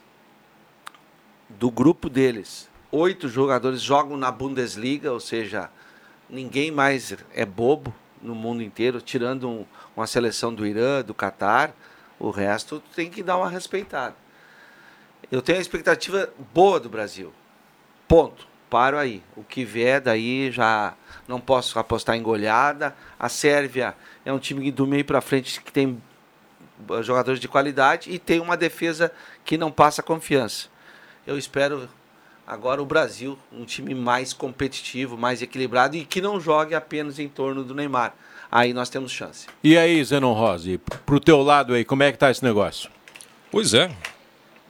do 1.49 1.71
grupo 1.71 2.09
deles. 2.09 2.69
Oito 2.91 3.29
jogadores 3.29 3.81
jogam 3.81 4.17
na 4.17 4.31
Bundesliga, 4.31 5.13
ou 5.13 5.19
seja, 5.19 5.69
ninguém 6.29 6.69
mais 6.69 7.15
é 7.33 7.45
bobo 7.45 7.93
no 8.21 8.35
mundo 8.35 8.61
inteiro, 8.61 9.01
tirando 9.01 9.49
um, 9.49 9.65
uma 9.95 10.05
seleção 10.05 10.53
do 10.53 10.65
Irã, 10.67 11.01
do 11.01 11.13
Catar. 11.13 11.73
O 12.19 12.29
resto 12.29 12.83
tem 12.93 13.09
que 13.09 13.23
dar 13.23 13.37
uma 13.37 13.49
respeitada. 13.49 14.15
Eu 15.31 15.41
tenho 15.41 15.57
a 15.57 15.61
expectativa 15.61 16.29
boa 16.53 16.79
do 16.79 16.89
Brasil. 16.89 17.33
Ponto. 18.07 18.51
Paro 18.69 18.97
aí. 18.97 19.23
O 19.35 19.43
que 19.43 19.65
vier 19.65 19.99
daí 19.99 20.51
já 20.51 20.93
não 21.27 21.39
posso 21.39 21.77
apostar 21.79 22.15
em 22.15 22.21
goleada. 22.21 22.95
A 23.19 23.27
Sérvia 23.27 23.95
é 24.23 24.31
um 24.31 24.39
time 24.39 24.71
do 24.71 24.85
meio 24.85 25.03
para 25.03 25.19
frente 25.19 25.61
que 25.61 25.71
tem 25.71 26.01
jogadores 27.01 27.39
de 27.39 27.47
qualidade 27.47 28.11
e 28.11 28.19
tem 28.19 28.39
uma 28.39 28.57
defesa 28.57 29.11
que 29.43 29.57
não 29.57 29.71
passa 29.71 30.03
confiança. 30.03 30.67
Eu 31.25 31.37
espero 31.37 31.87
agora 32.45 32.81
o 32.81 32.85
Brasil, 32.85 33.37
um 33.51 33.63
time 33.63 33.95
mais 33.95 34.33
competitivo, 34.33 35.17
mais 35.17 35.41
equilibrado 35.41 35.95
e 35.95 36.03
que 36.03 36.21
não 36.21 36.39
jogue 36.39 36.75
apenas 36.75 37.19
em 37.19 37.27
torno 37.27 37.63
do 37.63 37.73
Neymar. 37.73 38.13
aí 38.51 38.73
nós 38.73 38.89
temos 38.89 39.11
chance. 39.11 39.47
E 39.63 39.77
aí, 39.77 40.03
Zenon 40.03 40.33
Rose, 40.33 40.77
pro 41.05 41.19
teu 41.19 41.41
lado 41.41 41.73
aí, 41.73 41.85
como 41.85 42.03
é 42.03 42.11
que 42.11 42.17
tá 42.17 42.29
esse 42.29 42.43
negócio? 42.43 42.89
Pois 43.49 43.73
é. 43.73 43.91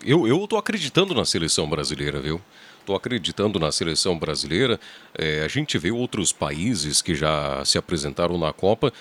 Eu, 0.03 0.27
eu 0.27 0.47
tô 0.47 0.57
acreditando 0.57 1.13
na 1.13 1.25
seleção 1.25 1.69
brasileira, 1.69 2.19
viu? 2.19 2.41
Tô 2.85 2.95
acreditando 2.95 3.59
na 3.59 3.71
seleção 3.71 4.17
brasileira. 4.17 4.79
É, 5.15 5.43
a 5.43 5.47
gente 5.47 5.77
vê 5.77 5.91
outros 5.91 6.33
países 6.33 7.01
que 7.01 7.13
já 7.13 7.63
se 7.63 7.77
apresentaram 7.77 8.37
na 8.37 8.51
Copa 8.51 8.91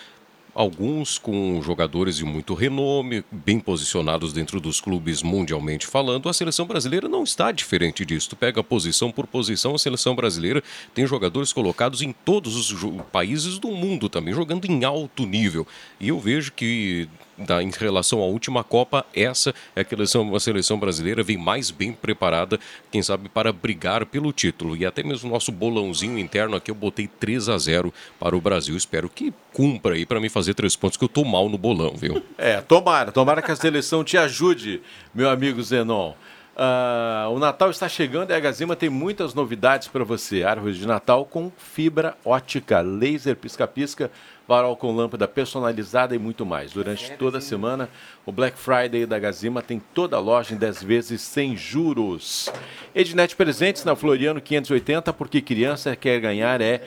alguns 0.54 1.18
com 1.18 1.60
jogadores 1.62 2.16
de 2.16 2.24
muito 2.24 2.54
renome, 2.54 3.24
bem 3.30 3.58
posicionados 3.58 4.32
dentro 4.32 4.60
dos 4.60 4.80
clubes 4.80 5.22
mundialmente 5.22 5.86
falando. 5.86 6.28
A 6.28 6.32
seleção 6.32 6.66
brasileira 6.66 7.08
não 7.08 7.22
está 7.22 7.52
diferente 7.52 8.04
disso. 8.04 8.30
Tu 8.30 8.36
pega 8.36 8.62
posição 8.62 9.10
por 9.10 9.26
posição, 9.26 9.74
a 9.74 9.78
seleção 9.78 10.14
brasileira 10.14 10.62
tem 10.94 11.06
jogadores 11.06 11.52
colocados 11.52 12.02
em 12.02 12.12
todos 12.12 12.56
os 12.56 13.02
países 13.12 13.58
do 13.58 13.68
mundo 13.68 14.08
também, 14.08 14.34
jogando 14.34 14.64
em 14.66 14.84
alto 14.84 15.26
nível. 15.26 15.66
E 15.98 16.08
eu 16.08 16.18
vejo 16.18 16.52
que 16.52 17.08
da, 17.40 17.62
em 17.62 17.70
relação 17.70 18.20
à 18.20 18.26
última 18.26 18.62
Copa, 18.62 19.04
essa 19.14 19.54
é 19.74 19.80
a 19.80 19.84
seleção, 19.84 20.34
a 20.34 20.40
seleção 20.40 20.78
brasileira 20.78 21.22
vem 21.22 21.36
mais 21.36 21.70
bem 21.70 21.92
preparada, 21.92 22.58
quem 22.90 23.02
sabe, 23.02 23.28
para 23.28 23.52
brigar 23.52 24.06
pelo 24.06 24.32
título. 24.32 24.76
E 24.76 24.84
até 24.84 25.02
mesmo 25.02 25.28
o 25.28 25.32
nosso 25.32 25.50
bolãozinho 25.50 26.18
interno 26.18 26.56
aqui, 26.56 26.70
eu 26.70 26.74
botei 26.74 27.06
3 27.06 27.48
a 27.48 27.58
0 27.58 27.92
para 28.18 28.36
o 28.36 28.40
Brasil. 28.40 28.76
Espero 28.76 29.08
que 29.08 29.32
cumpra 29.52 29.94
aí 29.94 30.06
para 30.06 30.20
me 30.20 30.28
fazer 30.28 30.54
três 30.54 30.76
pontos, 30.76 30.96
que 30.96 31.04
eu 31.04 31.08
tô 31.08 31.24
mal 31.24 31.48
no 31.48 31.58
bolão, 31.58 31.94
viu? 31.96 32.22
É, 32.36 32.60
tomara, 32.60 33.12
tomara 33.12 33.42
que 33.42 33.50
a 33.50 33.56
seleção 33.56 34.04
te 34.04 34.16
ajude, 34.16 34.80
meu 35.14 35.28
amigo 35.28 35.62
Zenon. 35.62 36.14
Uh, 36.56 37.30
o 37.30 37.38
Natal 37.38 37.70
está 37.70 37.88
chegando 37.88 38.30
e 38.30 38.34
a 38.34 38.40
Gazima 38.40 38.74
tem 38.76 38.90
muitas 38.90 39.32
novidades 39.34 39.88
para 39.88 40.04
você. 40.04 40.42
Árvore 40.42 40.74
de 40.74 40.86
Natal 40.86 41.24
com 41.24 41.50
fibra 41.56 42.14
ótica, 42.24 42.80
laser 42.80 43.36
pisca-pisca, 43.36 44.10
farol 44.46 44.76
com 44.76 44.94
lâmpada 44.94 45.26
personalizada 45.28 46.14
e 46.14 46.18
muito 46.18 46.44
mais. 46.44 46.72
Durante 46.72 47.12
toda 47.12 47.38
a 47.38 47.40
semana, 47.40 47.88
o 48.26 48.32
Black 48.32 48.58
Friday 48.58 49.06
da 49.06 49.18
Gazima 49.18 49.62
tem 49.62 49.80
toda 49.94 50.16
a 50.16 50.20
loja 50.20 50.54
em 50.54 50.58
10 50.58 50.82
vezes 50.82 51.22
sem 51.22 51.56
juros. 51.56 52.52
Ednet 52.94 53.34
Presentes 53.36 53.84
na 53.84 53.96
Floriano 53.96 54.40
580, 54.40 55.12
porque 55.12 55.40
criança 55.40 55.96
quer 55.96 56.20
ganhar 56.20 56.60
é 56.60 56.82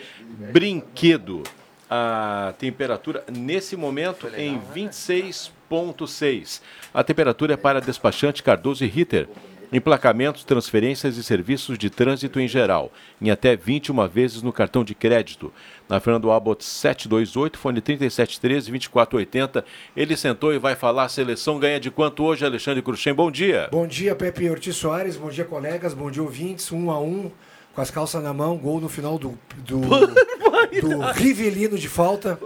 brinquedo. 0.52 1.44
A 1.90 2.54
temperatura 2.58 3.24
nesse 3.32 3.78
momento 3.78 4.28
em 4.36 4.60
26,6. 4.60 6.62
A 6.94 7.04
temperatura 7.04 7.54
é 7.54 7.58
para 7.58 7.80
despachante 7.80 8.42
Cardoso 8.42 8.84
e 8.84 8.88
Ritter 8.88 9.30
emplacamentos, 9.74 10.44
transferências 10.44 11.18
e 11.18 11.24
serviços 11.24 11.80
de 11.80 11.90
trânsito 11.90 12.40
em 12.40 12.48
geral, 12.48 12.92
em 13.20 13.32
até 13.32 13.56
21 13.56 14.08
vezes 14.08 14.44
no 14.44 14.54
cartão 14.54 14.84
de 14.84 14.94
crédito. 14.94 15.52
Na 15.90 16.00
Fernando 16.00 16.32
Abbott 16.32 16.64
728, 16.64 17.58
fone 17.58 17.82
3713-2480. 17.82 19.64
Ele 19.98 20.16
sentou 20.16 20.54
e 20.54 20.60
vai 20.60 20.76
falar. 20.76 21.04
A 21.04 21.10
seleção 21.10 21.60
ganha 21.60 21.80
de 21.80 21.90
quanto 21.90 22.24
hoje, 22.24 22.46
Alexandre 22.46 22.82
Cruxem? 22.82 23.14
Bom 23.14 23.32
dia. 23.32 23.68
Bom 23.72 23.88
dia, 23.88 24.16
Pepe 24.16 24.50
Ortiz 24.50 24.76
Soares. 24.76 25.18
Bom 25.18 25.30
dia, 25.30 25.44
colegas. 25.44 25.94
Bom 25.94 26.12
dia, 26.12 26.22
ouvintes. 26.22 26.72
Um 26.72 26.92
a 26.92 27.00
um 27.00 27.32
com 27.74 27.82
as 27.82 27.90
calças 27.90 28.22
na 28.22 28.34
mão, 28.34 28.58
gol 28.58 28.80
no 28.80 28.88
final 28.88 29.18
do, 29.18 29.38
do, 29.58 29.80
do 30.82 31.00
Rivelino 31.14 31.78
de 31.78 31.90
falta. 31.90 32.38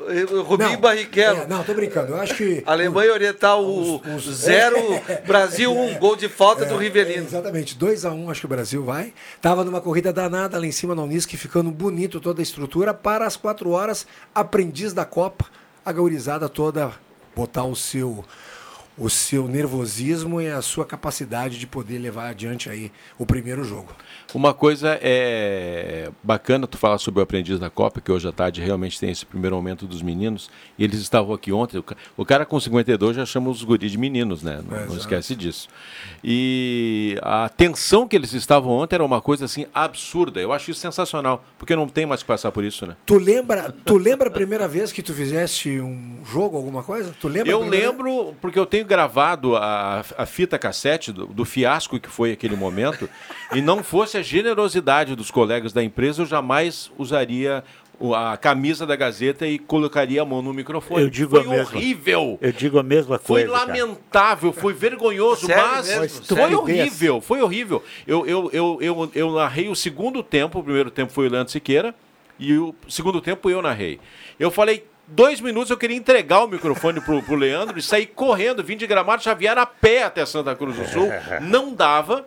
Rubinho 0.45 0.79
Barrichello. 0.79 1.41
É, 1.41 1.47
não, 1.47 1.63
tô 1.63 1.73
brincando. 1.73 2.13
Eu 2.13 2.21
acho 2.21 2.35
que. 2.35 2.63
Alemanha 2.65 3.11
Oriental, 3.11 3.63
o 3.63 3.97
os, 3.97 4.25
os, 4.25 4.35
zero, 4.39 4.77
é, 5.07 5.21
Brasil 5.25 5.71
um, 5.71 5.95
gol 5.95 6.15
de 6.15 6.29
falta 6.29 6.63
é, 6.63 6.67
do 6.67 6.77
Rivelino. 6.77 7.25
exatamente, 7.25 7.75
2 7.75 8.05
a 8.05 8.11
1 8.11 8.25
um, 8.25 8.29
acho 8.29 8.41
que 8.41 8.45
o 8.45 8.49
Brasil 8.49 8.83
vai. 8.83 9.13
Tava 9.41 9.65
numa 9.65 9.81
corrida 9.81 10.13
danada 10.13 10.57
lá 10.57 10.65
em 10.65 10.71
cima 10.71 10.95
na 10.95 11.03
Unisc, 11.03 11.35
ficando 11.35 11.71
bonito 11.71 12.21
toda 12.21 12.41
a 12.41 12.43
estrutura. 12.43 12.93
Para 12.93 13.25
as 13.25 13.35
quatro 13.35 13.71
horas, 13.71 14.07
aprendiz 14.33 14.93
da 14.93 15.03
Copa, 15.03 15.45
a 15.85 15.91
gaurizada 15.91 16.47
toda 16.47 16.93
botar 17.35 17.65
o 17.65 17.75
seu 17.75 18.23
o 18.97 19.09
seu 19.09 19.47
nervosismo 19.47 20.41
e 20.41 20.49
a 20.49 20.61
sua 20.61 20.85
capacidade 20.85 21.59
de 21.59 21.67
poder 21.67 21.99
levar 21.99 22.29
adiante 22.29 22.69
aí 22.69 22.91
o 23.17 23.25
primeiro 23.25 23.63
jogo. 23.63 23.93
Uma 24.33 24.53
coisa 24.53 24.97
é 25.01 26.09
bacana 26.23 26.67
tu 26.67 26.77
falar 26.77 26.97
sobre 26.97 27.19
o 27.19 27.23
aprendiz 27.23 27.59
da 27.59 27.69
Copa, 27.69 28.01
que 28.01 28.11
hoje 28.11 28.27
à 28.27 28.31
tarde 28.31 28.61
realmente 28.61 28.99
tem 28.99 29.11
esse 29.11 29.25
primeiro 29.25 29.55
momento 29.55 29.85
dos 29.85 30.01
meninos, 30.01 30.49
e 30.77 30.83
eles 30.83 30.99
estavam 30.99 31.33
aqui 31.33 31.51
ontem. 31.51 31.81
O 32.15 32.25
cara 32.25 32.45
com 32.45 32.59
52 32.59 33.15
já 33.15 33.25
chama 33.25 33.49
os 33.49 33.63
guris 33.63 33.91
de 33.91 33.97
meninos, 33.97 34.41
né? 34.41 34.61
Não, 34.67 34.77
é, 34.77 34.85
não 34.85 34.97
esquece 34.97 35.35
disso. 35.35 35.69
E 36.23 37.17
a 37.21 37.49
tensão 37.49 38.07
que 38.07 38.15
eles 38.15 38.33
estavam 38.33 38.71
ontem 38.71 38.95
era 38.95 39.05
uma 39.05 39.21
coisa 39.21 39.45
assim 39.45 39.65
absurda. 39.73 40.39
Eu 40.39 40.51
acho 40.51 40.71
isso 40.71 40.79
sensacional, 40.79 41.43
porque 41.57 41.75
não 41.75 41.87
tem 41.87 42.05
mais 42.05 42.21
que 42.21 42.27
passar 42.27 42.51
por 42.51 42.63
isso, 42.63 42.85
né? 42.87 42.95
Tu 43.05 43.17
lembra, 43.17 43.73
tu 43.85 43.97
lembra 43.97 44.27
a 44.27 44.31
primeira 44.31 44.67
vez 44.67 44.91
que 44.91 45.03
tu 45.03 45.13
fizeste 45.13 45.79
um 45.79 46.19
jogo, 46.25 46.57
alguma 46.57 46.81
coisa? 46.81 47.13
Tu 47.19 47.27
lembra? 47.27 47.51
Eu 47.51 47.61
lembro, 47.61 48.35
porque 48.41 48.57
eu 48.57 48.65
tenho 48.65 48.86
gravado 48.87 49.55
a, 49.55 50.03
a 50.17 50.25
fita 50.25 50.57
cassete 50.57 51.11
do, 51.11 51.27
do 51.27 51.45
fiasco 51.45 51.99
que 51.99 52.09
foi 52.09 52.31
aquele 52.31 52.55
momento, 52.55 53.09
e 53.53 53.61
não 53.61 53.83
fosse 53.83 54.17
a 54.17 54.21
generosidade 54.21 55.15
dos 55.15 55.29
colegas 55.29 55.73
da 55.73 55.83
empresa, 55.83 56.23
eu 56.23 56.25
jamais 56.25 56.91
usaria 56.97 57.63
a 58.15 58.37
camisa 58.37 58.85
da 58.85 58.95
Gazeta 58.95 59.47
e 59.47 59.57
colocaria 59.57 60.21
a 60.21 60.25
mão 60.25 60.41
no 60.41 60.53
microfone. 60.53 61.01
Eu 61.01 61.09
digo 61.09 61.31
foi 61.31 61.45
a 61.45 61.49
mesma, 61.49 61.75
horrível. 61.75 62.37
Eu 62.41 62.51
digo 62.51 62.79
a 62.79 62.83
mesma 62.83 63.17
coisa. 63.17 63.47
Foi 63.47 63.59
lamentável, 63.59 64.51
cara. 64.51 64.61
foi 64.61 64.73
vergonhoso, 64.73 65.47
mas 65.47 65.87
mesmo? 65.87 66.25
foi 66.25 66.55
horrível, 66.55 67.21
foi 67.21 67.41
horrível. 67.41 67.83
Eu, 68.05 68.25
eu, 68.27 68.49
eu, 68.53 68.77
eu, 68.81 69.11
eu 69.15 69.31
narrei 69.31 69.67
o 69.67 69.75
segundo 69.75 70.21
tempo, 70.21 70.59
o 70.59 70.63
primeiro 70.63 70.91
tempo 70.91 71.11
foi 71.11 71.27
o 71.27 71.31
Leandro 71.31 71.51
Siqueira, 71.51 71.93
e 72.39 72.55
o 72.57 72.73
segundo 72.87 73.19
tempo 73.19 73.49
eu 73.49 73.61
narrei. 73.61 73.99
Eu 74.39 74.51
falei 74.51 74.85
dois 75.07 75.39
minutos 75.41 75.69
eu 75.69 75.77
queria 75.77 75.95
entregar 75.97 76.43
o 76.43 76.47
microfone 76.47 76.99
pro, 77.01 77.21
pro 77.23 77.35
Leandro 77.35 77.77
e 77.79 77.81
sair 77.81 78.07
correndo, 78.07 78.63
vim 78.63 78.77
de 78.77 78.85
Gramado 78.85 79.23
Xavier 79.23 79.57
a 79.57 79.65
pé 79.65 80.03
até 80.03 80.25
Santa 80.25 80.55
Cruz 80.55 80.75
do 80.75 80.85
Sul. 80.87 81.09
Não 81.41 81.73
dava. 81.73 82.25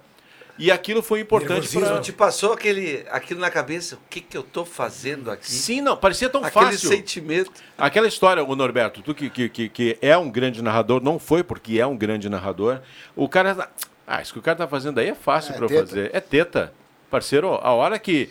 E 0.59 0.71
aquilo 0.71 1.01
foi 1.03 1.21
importante 1.21 1.67
para. 1.69 2.01
Te 2.01 2.13
passou 2.13 2.53
aquele, 2.53 3.07
aquilo 3.11 3.41
na 3.41 3.51
cabeça? 3.51 3.95
O 3.95 3.99
que, 4.11 4.21
que 4.21 4.37
eu 4.37 4.43
estou 4.43 4.67
fazendo 4.67 5.31
aqui? 5.31 5.51
Sim, 5.51 5.81
não, 5.81 5.97
parecia 5.97 6.29
tão 6.29 6.45
Aquele 6.45 6.67
fácil. 6.67 6.91
sentimento. 6.91 7.51
Aquela 7.79 8.07
história, 8.07 8.45
o 8.45 8.55
Norberto, 8.55 9.01
tu 9.01 9.15
que, 9.15 9.31
que, 9.31 9.49
que, 9.49 9.69
que 9.71 9.99
é 10.03 10.19
um 10.19 10.31
grande 10.31 10.61
narrador, 10.61 11.03
não 11.03 11.19
foi 11.19 11.43
porque 11.43 11.81
é 11.81 11.87
um 11.87 11.97
grande 11.97 12.29
narrador. 12.29 12.81
O 13.17 13.27
cara. 13.27 13.71
Ah, 14.07 14.21
isso 14.21 14.35
que 14.35 14.39
o 14.39 14.43
cara 14.43 14.59
tá 14.59 14.69
fazendo 14.69 14.99
aí 15.01 15.09
é 15.09 15.15
fácil 15.15 15.55
É 15.55 15.57
para 15.57 15.67
teta. 15.67 15.87
fazer. 15.87 16.11
É 16.13 16.21
teta. 16.21 16.75
Parceiro, 17.11 17.55
a 17.55 17.73
hora 17.73 17.99
que 17.99 18.29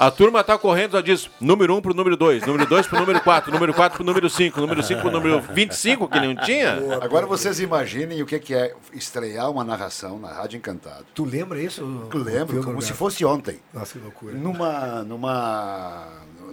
a 0.00 0.10
turma 0.10 0.42
tá 0.42 0.56
correndo, 0.56 0.92
já 0.92 1.00
diz 1.00 1.30
número 1.40 1.74
1 1.74 1.76
um 1.76 1.80
pro 1.82 1.92
número 1.94 2.16
2, 2.16 2.46
número 2.46 2.66
2 2.66 2.86
pro 2.86 2.98
número 3.00 3.20
4, 3.20 3.52
número 3.52 3.74
4 3.74 3.96
pro 3.98 4.04
número 4.06 4.30
5, 4.30 4.60
número 4.60 4.82
5 4.82 5.00
pro 5.00 5.10
número 5.10 5.40
25, 5.40 6.08
que 6.08 6.18
não 6.20 6.34
tinha. 6.36 6.72
Agora 7.02 7.26
vocês 7.26 7.60
imaginem 7.60 8.22
o 8.22 8.26
que 8.26 8.54
é 8.54 8.74
estrear 8.94 9.50
uma 9.50 9.62
narração 9.62 10.18
na 10.18 10.32
Rádio 10.32 10.56
Encantado. 10.56 11.04
Tu 11.14 11.24
lembra 11.24 11.60
isso? 11.62 11.84
Lembro, 11.84 12.46
como 12.56 12.62
Norberto? 12.72 12.82
se 12.82 12.92
fosse 12.94 13.24
ontem. 13.24 13.60
Nossa, 13.74 13.92
que 13.92 13.98
loucura. 13.98 14.34
Numa, 14.34 15.02
numa, 15.02 16.06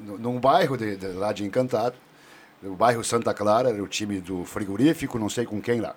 nu- 0.03 0.17
num 0.17 0.39
bairro 0.39 0.75
de, 0.77 0.97
de- 0.97 1.07
lá 1.13 1.31
de 1.31 1.45
Encantado, 1.45 1.95
o 2.63 2.75
bairro 2.75 3.03
Santa 3.03 3.33
Clara, 3.33 3.69
era 3.69 3.81
o 3.81 3.87
time 3.87 4.19
do 4.19 4.43
frigorífico, 4.43 5.17
não 5.17 5.29
sei 5.29 5.45
com 5.45 5.61
quem 5.61 5.79
lá. 5.79 5.95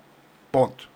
Ponto. 0.51 0.90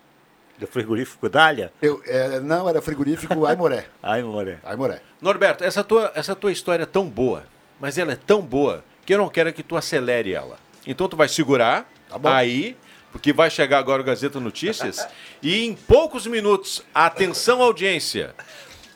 Do 0.58 0.66
frigorífico 0.66 1.28
Dália? 1.28 1.72
Eu, 1.82 2.02
é, 2.06 2.40
não, 2.40 2.68
era 2.68 2.80
frigorífico 2.80 3.44
Aimoré. 3.44 3.86
Ai, 4.02 4.22
Moré. 4.22 4.58
Aimoré. 4.64 5.00
Norberto, 5.20 5.62
essa 5.62 5.84
tua, 5.84 6.10
essa 6.14 6.34
tua 6.34 6.50
história 6.50 6.84
é 6.84 6.86
tão 6.86 7.06
boa, 7.06 7.44
mas 7.78 7.98
ela 7.98 8.12
é 8.12 8.16
tão 8.16 8.40
boa 8.40 8.82
que 9.04 9.12
eu 9.12 9.18
não 9.18 9.28
quero 9.28 9.52
que 9.52 9.62
tu 9.62 9.76
acelere 9.76 10.32
ela. 10.32 10.58
Então 10.86 11.08
tu 11.08 11.16
vai 11.16 11.28
segurar 11.28 11.90
bom. 12.18 12.28
aí, 12.28 12.76
porque 13.12 13.32
vai 13.32 13.50
chegar 13.50 13.78
agora 13.78 14.00
o 14.00 14.04
Gazeta 14.04 14.40
Notícias, 14.40 15.06
e 15.42 15.64
em 15.64 15.74
poucos 15.74 16.26
minutos, 16.26 16.82
atenção 16.94 17.60
audiência, 17.60 18.34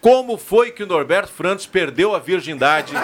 como 0.01 0.39
foi 0.39 0.71
que 0.71 0.83
o 0.83 0.87
Norberto 0.87 1.31
Frantos 1.31 1.67
perdeu 1.67 2.15
a 2.15 2.19
virgindade 2.19 2.95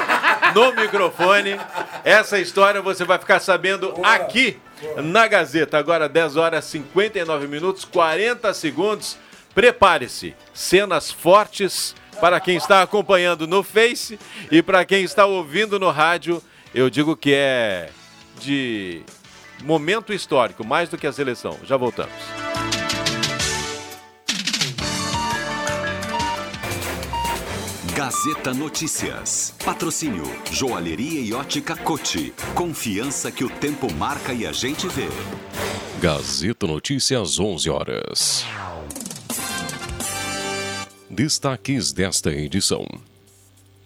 no 0.55 0.73
microfone? 0.73 1.61
Essa 2.03 2.39
história 2.39 2.81
você 2.81 3.05
vai 3.05 3.19
ficar 3.19 3.39
sabendo 3.39 3.93
aqui 4.03 4.59
na 5.03 5.27
Gazeta. 5.27 5.79
Agora 5.79 6.09
10 6.09 6.37
horas 6.37 6.65
59 6.67 7.47
minutos, 7.47 7.85
40 7.85 8.53
segundos. 8.55 9.17
Prepare-se, 9.55 10.35
cenas 10.53 11.11
fortes 11.11 11.95
para 12.21 12.41
quem 12.41 12.57
está 12.57 12.83
acompanhando 12.83 13.47
no 13.47 13.63
Face 13.63 14.19
e 14.51 14.63
para 14.63 14.85
quem 14.85 15.03
está 15.05 15.25
ouvindo 15.27 15.79
no 15.79 15.91
rádio. 15.91 16.43
Eu 16.75 16.91
digo 16.91 17.17
que 17.17 17.33
é 17.33 17.91
de 18.39 19.03
momento 19.63 20.13
histórico, 20.13 20.65
mais 20.65 20.89
do 20.89 20.99
que 20.99 21.07
a 21.07 21.13
seleção. 21.13 21.59
Já 21.65 21.77
voltamos. 21.77 22.56
Gazeta 27.97 28.53
Notícias. 28.53 29.55
Patrocínio 29.65 30.25
Joalheria 30.53 31.19
e 31.19 31.33
Ótica 31.33 31.75
Cote. 31.75 32.31
Confiança 32.55 33.33
que 33.33 33.43
o 33.43 33.49
tempo 33.49 33.91
marca 33.91 34.35
e 34.35 34.47
a 34.47 34.53
gente 34.53 34.87
vê. 34.87 35.09
Gazeta 35.99 36.67
Notícias, 36.67 37.41
11 37.41 37.71
horas. 37.71 38.45
Destaques 41.09 41.91
desta 41.91 42.31
edição. 42.31 42.87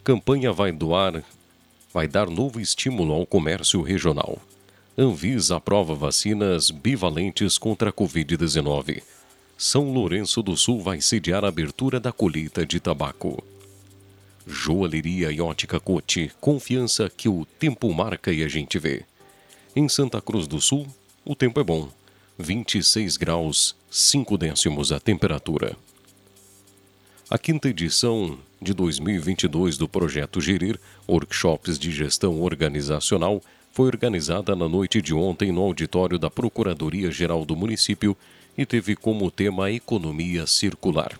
Campanha 0.02 0.52
vai 0.52 0.72
doar, 0.72 1.22
vai 1.94 2.08
dar 2.08 2.28
novo 2.28 2.58
estímulo 2.58 3.14
ao 3.14 3.24
comércio 3.24 3.80
regional. 3.80 4.38
Anvisa 4.98 5.54
aprova 5.54 5.94
vacinas 5.94 6.72
bivalentes 6.72 7.56
contra 7.56 7.90
a 7.90 7.92
Covid-19. 7.92 9.04
São 9.56 9.92
Lourenço 9.92 10.42
do 10.42 10.56
Sul 10.56 10.82
vai 10.82 11.00
sediar 11.00 11.44
a 11.44 11.48
abertura 11.48 12.00
da 12.00 12.10
colheita 12.10 12.66
de 12.66 12.80
tabaco. 12.80 13.40
Joalheria 14.50 15.30
e 15.30 15.40
ótica 15.40 15.78
Cote, 15.78 16.32
confiança 16.40 17.08
que 17.08 17.28
o 17.28 17.46
tempo 17.58 17.92
marca 17.94 18.32
e 18.32 18.42
a 18.42 18.48
gente 18.48 18.78
vê. 18.78 19.04
Em 19.74 19.88
Santa 19.88 20.20
Cruz 20.20 20.48
do 20.48 20.60
Sul, 20.60 20.86
o 21.24 21.36
tempo 21.36 21.60
é 21.60 21.64
bom. 21.64 21.88
26 22.36 23.16
graus, 23.16 23.76
5 23.90 24.36
décimos 24.36 24.90
a 24.90 24.98
temperatura. 24.98 25.76
A 27.30 27.38
quinta 27.38 27.68
edição 27.68 28.38
de 28.60 28.74
2022 28.74 29.78
do 29.78 29.88
projeto 29.88 30.40
Gerir, 30.40 30.80
Workshops 31.08 31.78
de 31.78 31.92
Gestão 31.92 32.42
Organizacional, 32.42 33.40
foi 33.72 33.86
organizada 33.86 34.56
na 34.56 34.68
noite 34.68 35.00
de 35.00 35.14
ontem 35.14 35.52
no 35.52 35.62
auditório 35.62 36.18
da 36.18 36.28
Procuradoria-Geral 36.28 37.44
do 37.44 37.54
município 37.54 38.16
e 38.58 38.66
teve 38.66 38.96
como 38.96 39.30
tema 39.30 39.66
a 39.66 39.72
economia 39.72 40.44
circular. 40.44 41.16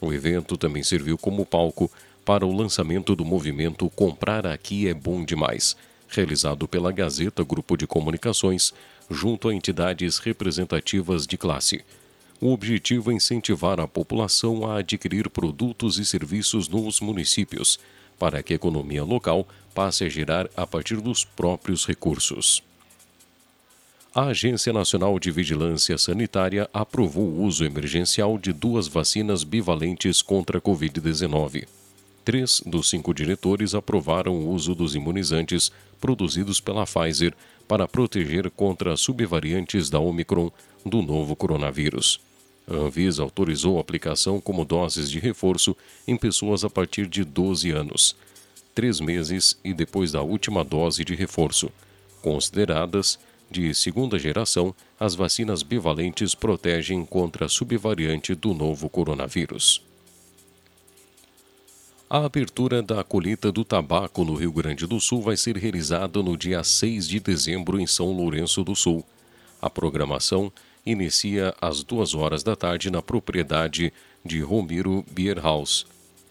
O 0.00 0.12
evento 0.12 0.56
também 0.56 0.84
serviu 0.84 1.18
como 1.18 1.44
palco 1.44 1.90
para 2.30 2.46
o 2.46 2.56
lançamento 2.56 3.16
do 3.16 3.24
movimento 3.24 3.90
Comprar 3.90 4.46
Aqui 4.46 4.86
é 4.86 4.94
Bom 4.94 5.24
Demais, 5.24 5.76
realizado 6.06 6.68
pela 6.68 6.92
Gazeta 6.92 7.42
Grupo 7.42 7.76
de 7.76 7.88
Comunicações, 7.88 8.72
junto 9.10 9.48
a 9.48 9.52
entidades 9.52 10.18
representativas 10.18 11.26
de 11.26 11.36
classe. 11.36 11.84
O 12.40 12.52
objetivo 12.52 13.10
é 13.10 13.14
incentivar 13.14 13.80
a 13.80 13.88
população 13.88 14.64
a 14.64 14.78
adquirir 14.78 15.28
produtos 15.28 15.98
e 15.98 16.04
serviços 16.04 16.68
nos 16.68 17.00
municípios, 17.00 17.80
para 18.16 18.44
que 18.44 18.52
a 18.52 18.56
economia 18.56 19.02
local 19.02 19.44
passe 19.74 20.04
a 20.04 20.08
girar 20.08 20.48
a 20.56 20.64
partir 20.64 21.00
dos 21.00 21.24
próprios 21.24 21.84
recursos. 21.84 22.62
A 24.14 24.26
Agência 24.26 24.72
Nacional 24.72 25.18
de 25.18 25.32
Vigilância 25.32 25.98
Sanitária 25.98 26.70
aprovou 26.72 27.24
o 27.24 27.42
uso 27.42 27.64
emergencial 27.64 28.38
de 28.38 28.52
duas 28.52 28.86
vacinas 28.86 29.42
bivalentes 29.42 30.22
contra 30.22 30.58
a 30.58 30.60
Covid-19. 30.60 31.79
Três 32.24 32.62
dos 32.66 32.90
cinco 32.90 33.14
diretores 33.14 33.74
aprovaram 33.74 34.34
o 34.34 34.50
uso 34.50 34.74
dos 34.74 34.94
imunizantes 34.94 35.72
produzidos 36.00 36.60
pela 36.60 36.84
Pfizer 36.84 37.34
para 37.66 37.88
proteger 37.88 38.50
contra 38.50 38.96
subvariantes 38.96 39.88
da 39.88 39.98
Omicron 39.98 40.50
do 40.84 41.02
novo 41.02 41.34
coronavírus. 41.34 42.20
A 42.68 42.74
Anvisa 42.74 43.22
autorizou 43.22 43.78
a 43.78 43.80
aplicação 43.80 44.40
como 44.40 44.64
doses 44.64 45.10
de 45.10 45.18
reforço 45.18 45.76
em 46.06 46.16
pessoas 46.16 46.64
a 46.64 46.70
partir 46.70 47.06
de 47.06 47.24
12 47.24 47.70
anos, 47.70 48.14
três 48.74 49.00
meses 49.00 49.58
e 49.64 49.72
depois 49.72 50.12
da 50.12 50.22
última 50.22 50.62
dose 50.62 51.04
de 51.04 51.14
reforço. 51.14 51.70
Consideradas 52.22 53.18
de 53.50 53.74
segunda 53.74 54.18
geração, 54.18 54.74
as 54.98 55.14
vacinas 55.14 55.62
bivalentes 55.62 56.34
protegem 56.34 57.04
contra 57.04 57.46
a 57.46 57.48
subvariante 57.48 58.34
do 58.34 58.54
novo 58.54 58.88
coronavírus. 58.88 59.89
A 62.12 62.24
abertura 62.24 62.82
da 62.82 63.04
colheita 63.04 63.52
do 63.52 63.64
tabaco 63.64 64.24
no 64.24 64.34
Rio 64.34 64.50
Grande 64.50 64.84
do 64.84 64.98
Sul 64.98 65.22
vai 65.22 65.36
ser 65.36 65.56
realizada 65.56 66.20
no 66.20 66.36
dia 66.36 66.64
6 66.64 67.06
de 67.06 67.20
dezembro 67.20 67.78
em 67.78 67.86
São 67.86 68.10
Lourenço 68.10 68.64
do 68.64 68.74
Sul. 68.74 69.04
A 69.62 69.70
programação 69.70 70.50
inicia 70.84 71.54
às 71.60 71.84
duas 71.84 72.12
horas 72.12 72.42
da 72.42 72.56
tarde 72.56 72.90
na 72.90 73.00
propriedade 73.00 73.92
de 74.24 74.40
Romiro 74.40 75.04
Beer 75.08 75.38
House 75.38 75.86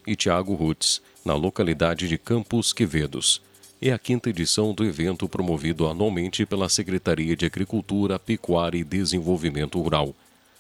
e 0.06 0.18
Tiago 0.18 0.54
Rutz, 0.54 1.02
na 1.24 1.34
localidade 1.34 2.10
de 2.10 2.18
Campos 2.18 2.74
Quevedos. 2.74 3.42
É 3.82 3.94
a 3.94 3.98
quinta 3.98 4.30
edição 4.30 4.74
do 4.74 4.84
evento 4.84 5.30
promovido 5.30 5.88
anualmente 5.88 6.46
pela 6.46 6.68
Secretaria 6.68 7.38
de 7.38 7.46
Agricultura, 7.46 8.20
Pecuária 8.20 8.80
e 8.80 8.84
Desenvolvimento 8.84 9.82
Rural. 9.82 10.14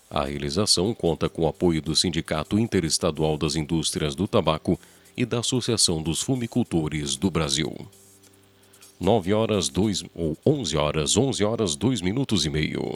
A 0.10 0.24
realização 0.24 0.94
conta 0.94 1.28
com 1.28 1.42
o 1.42 1.48
apoio 1.48 1.82
do 1.82 1.94
Sindicato 1.94 2.58
Interestadual 2.58 3.38
das 3.38 3.58
Indústrias 3.58 4.16
do 4.16 4.26
Tabaco 4.30 4.80
e 5.20 5.26
da 5.26 5.40
Associação 5.40 6.02
dos 6.02 6.22
Fumicultores 6.22 7.18
do 7.18 7.30
Brasil. 7.30 7.76
9 8.98 9.34
horas 9.34 9.68
2 9.68 10.06
ou 10.16 10.38
11 10.46 10.78
horas, 10.78 11.18
11 11.18 11.44
horas 11.44 11.76
2 11.76 12.00
minutos 12.00 12.46
e 12.46 12.50
meio. 12.50 12.94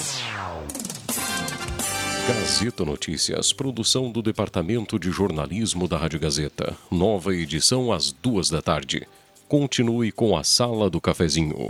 Gazeta 2.26 2.86
Notícias, 2.86 3.52
produção 3.52 4.10
do 4.10 4.22
Departamento 4.22 4.98
de 4.98 5.12
Jornalismo 5.12 5.86
da 5.86 5.98
Rádio 5.98 6.18
Gazeta. 6.22 6.78
Nova 6.90 7.36
edição 7.36 7.92
às 7.92 8.14
duas 8.14 8.50
da 8.50 8.62
tarde. 8.62 9.06
Continue 9.50 10.10
com 10.10 10.38
a 10.38 10.46
Sala 10.46 10.90
do 10.90 11.02
Cafezinho. 11.02 11.70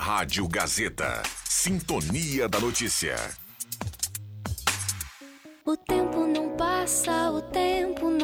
Rádio 0.00 0.48
Gazeta. 0.48 1.22
Sintonia 1.44 2.48
da 2.48 2.58
Notícia. 2.58 3.14
O 5.64 5.76
tempo 5.76 6.26
não 6.26 6.56
passa, 6.56 7.30
o 7.30 7.42
tempo 7.42 8.08
não 8.08 8.17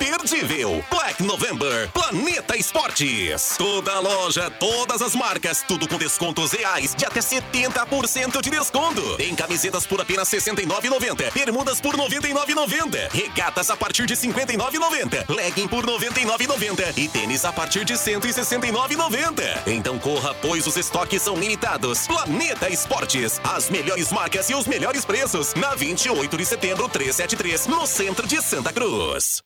Imperdível 0.00 0.82
Black 0.90 1.22
November 1.22 1.90
Planeta 1.92 2.56
Esportes. 2.56 3.56
Toda 3.58 4.00
loja, 4.00 4.50
todas 4.50 5.02
as 5.02 5.14
marcas, 5.14 5.62
tudo 5.68 5.86
com 5.86 5.98
descontos 5.98 6.52
reais 6.52 6.94
de 6.94 7.04
até 7.04 7.20
70% 7.20 8.40
de 8.40 8.50
desconto. 8.50 9.16
Tem 9.16 9.34
camisetas 9.34 9.86
por 9.86 10.00
apenas 10.00 10.32
R$ 10.32 10.38
69,90, 10.38 11.32
bermudas 11.32 11.80
por 11.80 11.94
R$ 11.94 12.08
99,90, 12.08 13.10
regatas 13.12 13.68
a 13.68 13.76
partir 13.76 14.06
de 14.06 14.14
R$ 14.14 14.20
59,90, 14.20 15.28
legging 15.28 15.68
por 15.68 15.84
R$ 15.84 15.92
99,90 15.92 16.96
e 16.96 17.08
tênis 17.08 17.44
a 17.44 17.52
partir 17.52 17.84
de 17.84 17.92
R$ 17.92 17.98
169,90. 17.98 19.42
Então 19.66 19.98
corra, 19.98 20.34
pois 20.34 20.66
os 20.66 20.76
estoques 20.76 21.20
são 21.20 21.36
limitados. 21.36 22.06
Planeta 22.06 22.70
Esportes, 22.70 23.40
as 23.44 23.68
melhores 23.68 24.10
marcas 24.10 24.48
e 24.48 24.54
os 24.54 24.66
melhores 24.66 25.04
preços. 25.04 25.52
Na 25.54 25.74
28 25.74 26.36
de 26.36 26.46
setembro 26.46 26.88
373, 26.88 27.66
no 27.66 27.86
centro 27.86 28.26
de 28.26 28.40
Santa 28.40 28.72
Cruz. 28.72 29.42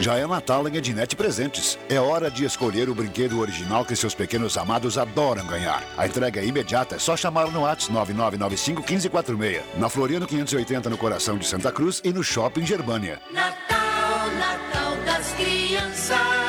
Já 0.00 0.16
é 0.16 0.26
Natal 0.26 0.66
em 0.66 0.76
Ednet 0.76 1.14
Presentes. 1.14 1.78
É 1.86 2.00
hora 2.00 2.30
de 2.30 2.46
escolher 2.46 2.88
o 2.88 2.94
brinquedo 2.94 3.38
original 3.38 3.84
que 3.84 3.94
seus 3.94 4.14
pequenos 4.14 4.56
amados 4.56 4.96
adoram 4.96 5.46
ganhar. 5.46 5.84
A 5.96 6.06
entrega 6.06 6.40
é 6.40 6.46
imediata, 6.46 6.96
é 6.96 6.98
só 6.98 7.14
chamar 7.18 7.50
no 7.50 7.60
WhatsApp 7.60 7.92
9995 7.92 8.80
1546. 8.80 9.62
Na 9.76 9.90
Floriano 9.90 10.26
580 10.26 10.88
no 10.88 10.96
coração 10.96 11.36
de 11.36 11.46
Santa 11.46 11.70
Cruz 11.70 12.00
e 12.02 12.12
no 12.14 12.24
Shopping 12.24 12.64
Germânia. 12.64 13.20
Natal, 13.30 14.30
Natal 14.38 14.96
das 15.04 15.32
crianças. 15.32 16.39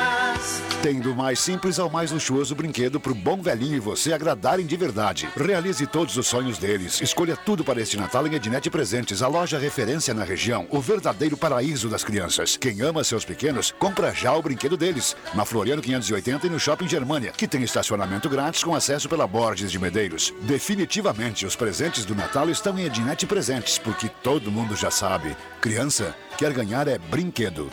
Tem 0.82 0.98
do 0.98 1.14
mais 1.14 1.38
simples 1.38 1.78
ao 1.78 1.88
mais 1.88 2.10
luxuoso 2.10 2.56
brinquedo 2.56 2.98
pro 2.98 3.14
bom 3.14 3.40
velhinho 3.40 3.76
e 3.76 3.80
você 3.80 4.12
agradarem 4.12 4.66
de 4.66 4.76
verdade. 4.76 5.28
Realize 5.36 5.86
todos 5.86 6.16
os 6.16 6.26
sonhos 6.26 6.58
deles. 6.58 7.00
Escolha 7.00 7.36
tudo 7.36 7.62
para 7.62 7.80
este 7.80 7.96
Natal 7.96 8.26
em 8.26 8.34
Ednet 8.34 8.68
Presentes, 8.68 9.22
a 9.22 9.28
loja 9.28 9.60
referência 9.60 10.12
na 10.12 10.24
região, 10.24 10.66
o 10.70 10.80
verdadeiro 10.80 11.36
paraíso 11.36 11.88
das 11.88 12.02
crianças. 12.02 12.56
Quem 12.56 12.80
ama 12.80 13.04
seus 13.04 13.24
pequenos, 13.24 13.72
compra 13.78 14.12
já 14.12 14.34
o 14.34 14.42
brinquedo 14.42 14.76
deles. 14.76 15.14
Na 15.34 15.44
Floriano 15.44 15.80
580 15.80 16.48
e 16.48 16.50
no 16.50 16.58
Shopping 16.58 16.88
Germânia, 16.88 17.30
que 17.30 17.46
tem 17.46 17.62
estacionamento 17.62 18.28
grátis 18.28 18.64
com 18.64 18.74
acesso 18.74 19.08
pela 19.08 19.24
Borges 19.24 19.70
de 19.70 19.78
Medeiros. 19.78 20.34
Definitivamente, 20.40 21.46
os 21.46 21.54
presentes 21.54 22.04
do 22.04 22.16
Natal 22.16 22.50
estão 22.50 22.76
em 22.76 22.86
Ednet 22.86 23.24
Presentes, 23.24 23.78
porque 23.78 24.10
todo 24.20 24.50
mundo 24.50 24.74
já 24.74 24.90
sabe. 24.90 25.36
Criança 25.60 26.12
quer 26.36 26.52
ganhar 26.52 26.88
é 26.88 26.98
brinquedo. 26.98 27.70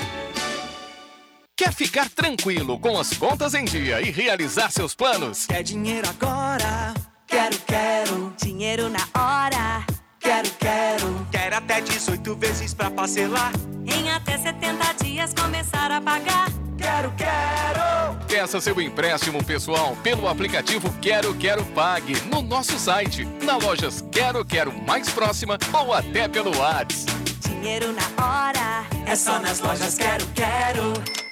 Quer 1.60 1.74
ficar 1.74 2.10
tranquilo 2.10 2.80
com 2.80 2.98
as 2.98 3.12
contas 3.18 3.54
em 3.54 3.66
dia 3.66 4.00
e 4.00 4.10
realizar 4.12 4.72
seus 4.72 4.96
planos? 4.96 5.46
Quer 5.46 5.62
dinheiro 5.62 6.08
agora? 6.08 6.94
Quero, 7.28 7.58
quero. 7.68 8.34
Dinheiro 8.42 8.88
na 8.88 9.06
hora? 9.14 9.86
Quero, 10.22 10.50
quero. 10.52 11.28
Quer 11.30 11.54
até 11.54 11.82
18 11.82 12.34
vezes 12.38 12.74
pra 12.74 12.90
parcelar? 12.90 13.52
Em 13.86 14.10
até 14.10 14.38
70 14.38 14.94
dias 15.04 15.34
começar 15.34 15.92
a 15.92 16.00
pagar? 16.00 16.48
Quero, 16.78 17.12
quero. 17.18 18.26
Peça 18.26 18.62
seu 18.62 18.80
empréstimo 18.80 19.44
pessoal 19.44 19.98
pelo 20.02 20.30
aplicativo 20.30 20.90
Quero 21.02 21.34
Quero 21.36 21.66
Pague 21.66 22.22
no 22.28 22.42
nosso 22.42 22.80
site, 22.80 23.26
na 23.44 23.58
lojas 23.58 24.02
Quero 24.14 24.46
Quero 24.46 24.72
mais 24.84 25.10
próxima 25.10 25.58
ou 25.74 25.94
até 25.94 26.26
pelo 26.30 26.58
WhatsApp. 26.58 27.12
Dinheiro 27.42 27.92
na 27.92 28.48
hora? 28.48 28.86
É 29.06 29.14
só 29.14 29.42
nas 29.42 29.60
lojas 29.60 29.98
Quero, 29.98 30.26
quero. 30.28 31.29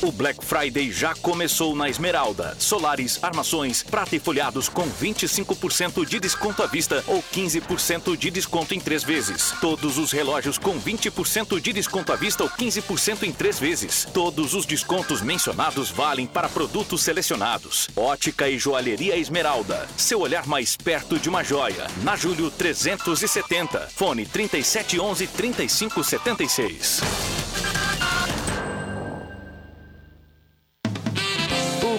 O 0.00 0.12
Black 0.12 0.44
Friday 0.44 0.92
já 0.92 1.12
começou 1.16 1.74
na 1.74 1.88
Esmeralda. 1.88 2.56
Solares, 2.60 3.18
armações, 3.20 3.82
prata 3.82 4.14
e 4.14 4.20
folhados 4.20 4.68
com 4.68 4.88
25% 4.88 6.06
de 6.06 6.20
desconto 6.20 6.62
à 6.62 6.66
vista 6.66 7.02
ou 7.08 7.20
15% 7.20 8.16
de 8.16 8.30
desconto 8.30 8.74
em 8.74 8.80
três 8.80 9.02
vezes. 9.02 9.52
Todos 9.60 9.98
os 9.98 10.12
relógios 10.12 10.56
com 10.56 10.78
20% 10.78 11.60
de 11.60 11.72
desconto 11.72 12.12
à 12.12 12.16
vista 12.16 12.44
ou 12.44 12.48
15% 12.48 13.24
em 13.24 13.32
três 13.32 13.58
vezes. 13.58 14.06
Todos 14.14 14.54
os 14.54 14.64
descontos 14.64 15.20
mencionados 15.20 15.90
valem 15.90 16.28
para 16.28 16.48
produtos 16.48 17.02
selecionados. 17.02 17.88
Ótica 17.96 18.48
e 18.48 18.56
Joalheria 18.56 19.16
Esmeralda. 19.16 19.88
Seu 19.96 20.20
olhar 20.20 20.46
mais 20.46 20.76
perto 20.76 21.18
de 21.18 21.28
uma 21.28 21.42
joia. 21.42 21.88
Na 22.04 22.14
Júlio 22.14 22.52
370. 22.52 23.88
Fone 23.92 24.24
3711 24.26 25.26
3576. 25.26 27.37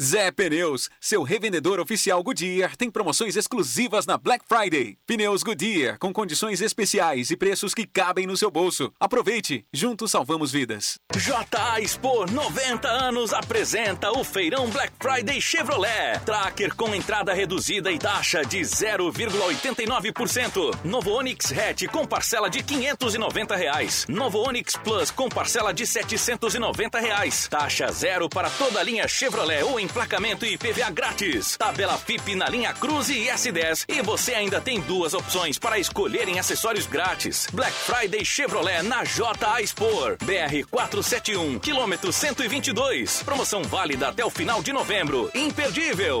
Zé 0.00 0.30
Pneus, 0.30 0.88
seu 1.00 1.24
revendedor 1.24 1.80
oficial 1.80 2.22
Goodyear, 2.22 2.76
tem 2.76 2.88
promoções 2.88 3.34
exclusivas 3.34 4.06
na 4.06 4.16
Black 4.16 4.44
Friday. 4.46 4.96
Pneus 5.04 5.42
Goodyear, 5.42 5.98
com 5.98 6.12
condições 6.12 6.60
especiais 6.60 7.32
e 7.32 7.36
preços 7.36 7.74
que 7.74 7.84
cabem 7.84 8.24
no 8.24 8.36
seu 8.36 8.48
bolso. 8.48 8.92
Aproveite, 9.00 9.64
juntos 9.72 10.12
salvamos 10.12 10.52
vidas. 10.52 11.00
JA 11.16 11.80
Expo 11.80 12.30
90 12.30 12.86
anos 12.86 13.32
apresenta 13.32 14.12
o 14.12 14.22
Feirão 14.22 14.70
Black 14.70 14.92
Friday 15.00 15.40
Chevrolet. 15.40 16.20
Tracker 16.24 16.76
com 16.76 16.94
entrada 16.94 17.34
reduzida 17.34 17.90
e 17.90 17.98
taxa 17.98 18.44
de 18.44 18.60
0,89%. 18.60 20.78
Novo 20.84 21.10
Onix 21.10 21.50
Hatch 21.50 21.88
com 21.88 22.06
parcela 22.06 22.48
de 22.48 22.62
590 22.62 23.56
reais. 23.56 24.06
Novo 24.08 24.46
Onix 24.46 24.76
Plus 24.76 25.10
com 25.10 25.28
parcela 25.28 25.74
de 25.74 25.84
790 25.84 27.00
reais. 27.00 27.48
Taxa 27.48 27.90
zero 27.90 28.28
para 28.28 28.48
toda 28.48 28.78
a 28.78 28.82
linha 28.84 29.08
Chevrolet 29.08 29.64
ou 29.64 29.87
emplacamento 29.88 30.44
e 30.44 30.56
PVA 30.58 30.90
grátis. 30.90 31.56
Tabela 31.56 31.96
FIP 31.96 32.34
na 32.34 32.48
linha 32.48 32.72
Cruze 32.74 33.14
e 33.14 33.26
S10. 33.28 33.84
E 33.88 34.02
você 34.02 34.34
ainda 34.34 34.60
tem 34.60 34.80
duas 34.80 35.14
opções 35.14 35.58
para 35.58 35.78
escolher 35.78 36.28
em 36.28 36.38
acessórios 36.38 36.86
grátis. 36.86 37.48
Black 37.52 37.72
Friday 37.72 38.24
Chevrolet 38.24 38.82
na 38.82 39.02
JA 39.04 39.62
Expor. 39.62 40.18
BR 40.22 40.66
471, 40.70 41.58
quilômetro 41.58 42.12
122. 42.12 43.22
Promoção 43.22 43.62
válida 43.62 44.08
até 44.08 44.24
o 44.24 44.30
final 44.30 44.62
de 44.62 44.72
novembro. 44.72 45.30
Imperdível. 45.34 46.20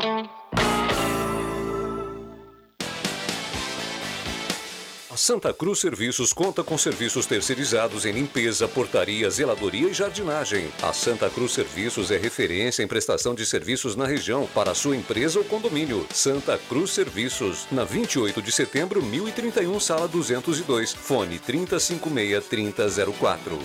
A 5.11 5.17
Santa 5.17 5.53
Cruz 5.53 5.79
Serviços 5.79 6.31
conta 6.31 6.63
com 6.63 6.77
serviços 6.77 7.25
terceirizados 7.25 8.05
em 8.05 8.13
limpeza, 8.13 8.65
portaria, 8.65 9.29
zeladoria 9.29 9.89
e 9.89 9.93
jardinagem. 9.93 10.69
A 10.81 10.93
Santa 10.93 11.29
Cruz 11.29 11.51
Serviços 11.51 12.11
é 12.11 12.17
referência 12.17 12.81
em 12.81 12.87
prestação 12.87 13.35
de 13.35 13.45
serviços 13.45 13.97
na 13.97 14.07
região 14.07 14.47
para 14.55 14.73
sua 14.73 14.95
empresa 14.95 15.37
ou 15.37 15.43
condomínio. 15.43 16.07
Santa 16.13 16.57
Cruz 16.57 16.91
Serviços, 16.91 17.67
na 17.69 17.83
28 17.83 18.41
de 18.41 18.53
setembro, 18.53 19.03
1031, 19.03 19.81
sala 19.81 20.07
202. 20.07 20.93
Fone 20.93 21.37
3056-3004. 21.39 23.59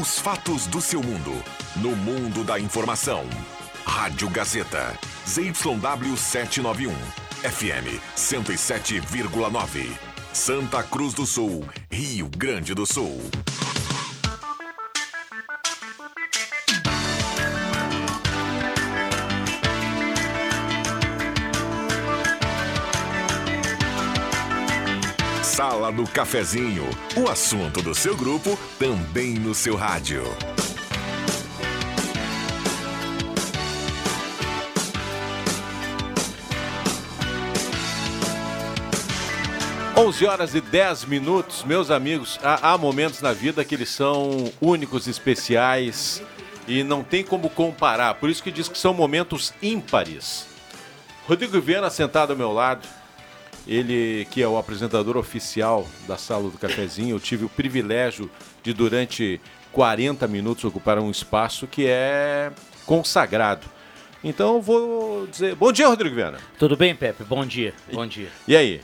Os 0.00 0.16
fatos 0.20 0.68
do 0.68 0.80
seu 0.80 1.02
mundo. 1.02 1.32
No 1.74 1.96
mundo 1.96 2.44
da 2.44 2.60
informação. 2.60 3.28
Rádio 3.84 4.30
Gazeta. 4.30 4.96
ZYW 5.26 6.16
791. 6.16 7.21
FM 7.42 7.98
107,9. 8.16 9.90
Santa 10.32 10.80
Cruz 10.84 11.12
do 11.12 11.26
Sul, 11.26 11.66
Rio 11.90 12.28
Grande 12.28 12.72
do 12.72 12.86
Sul. 12.86 13.20
Sala 25.42 25.90
do 25.90 26.06
Cafezinho. 26.06 26.88
O 27.16 27.28
assunto 27.28 27.82
do 27.82 27.92
seu 27.92 28.16
grupo 28.16 28.56
também 28.78 29.34
no 29.34 29.52
seu 29.52 29.74
rádio. 29.74 30.22
11 40.02 40.26
horas 40.26 40.54
e 40.56 40.60
10 40.60 41.04
minutos, 41.04 41.62
meus 41.62 41.88
amigos. 41.88 42.36
Há, 42.42 42.72
há, 42.72 42.76
momentos 42.76 43.22
na 43.22 43.32
vida 43.32 43.64
que 43.64 43.72
eles 43.72 43.88
são 43.88 44.52
únicos, 44.60 45.06
especiais 45.06 46.20
e 46.66 46.82
não 46.82 47.04
tem 47.04 47.22
como 47.22 47.48
comparar. 47.48 48.14
Por 48.14 48.28
isso 48.28 48.42
que 48.42 48.50
diz 48.50 48.66
que 48.66 48.76
são 48.76 48.92
momentos 48.92 49.54
ímpares. 49.62 50.48
Rodrigo 51.24 51.60
Viana 51.60 51.88
sentado 51.88 52.32
ao 52.32 52.36
meu 52.36 52.50
lado, 52.50 52.84
ele 53.64 54.26
que 54.32 54.42
é 54.42 54.48
o 54.48 54.58
apresentador 54.58 55.16
oficial 55.16 55.86
da 56.08 56.16
Sala 56.16 56.50
do 56.50 56.58
Cafezinho. 56.58 57.14
Eu 57.14 57.20
tive 57.20 57.44
o 57.44 57.48
privilégio 57.48 58.28
de, 58.60 58.72
durante 58.72 59.40
40 59.70 60.26
minutos, 60.26 60.64
ocupar 60.64 60.98
um 60.98 61.12
espaço 61.12 61.68
que 61.68 61.86
é 61.86 62.50
consagrado. 62.84 63.68
Então 64.24 64.56
eu 64.56 64.60
vou 64.60 65.28
dizer. 65.28 65.54
Bom 65.54 65.70
dia, 65.70 65.86
Rodrigo 65.86 66.16
Viana. 66.16 66.38
Tudo 66.58 66.76
bem, 66.76 66.92
Pepe? 66.92 67.22
Bom 67.22 67.46
dia. 67.46 67.72
Bom 67.92 68.04
dia. 68.04 68.30
E 68.48 68.56
aí? 68.56 68.80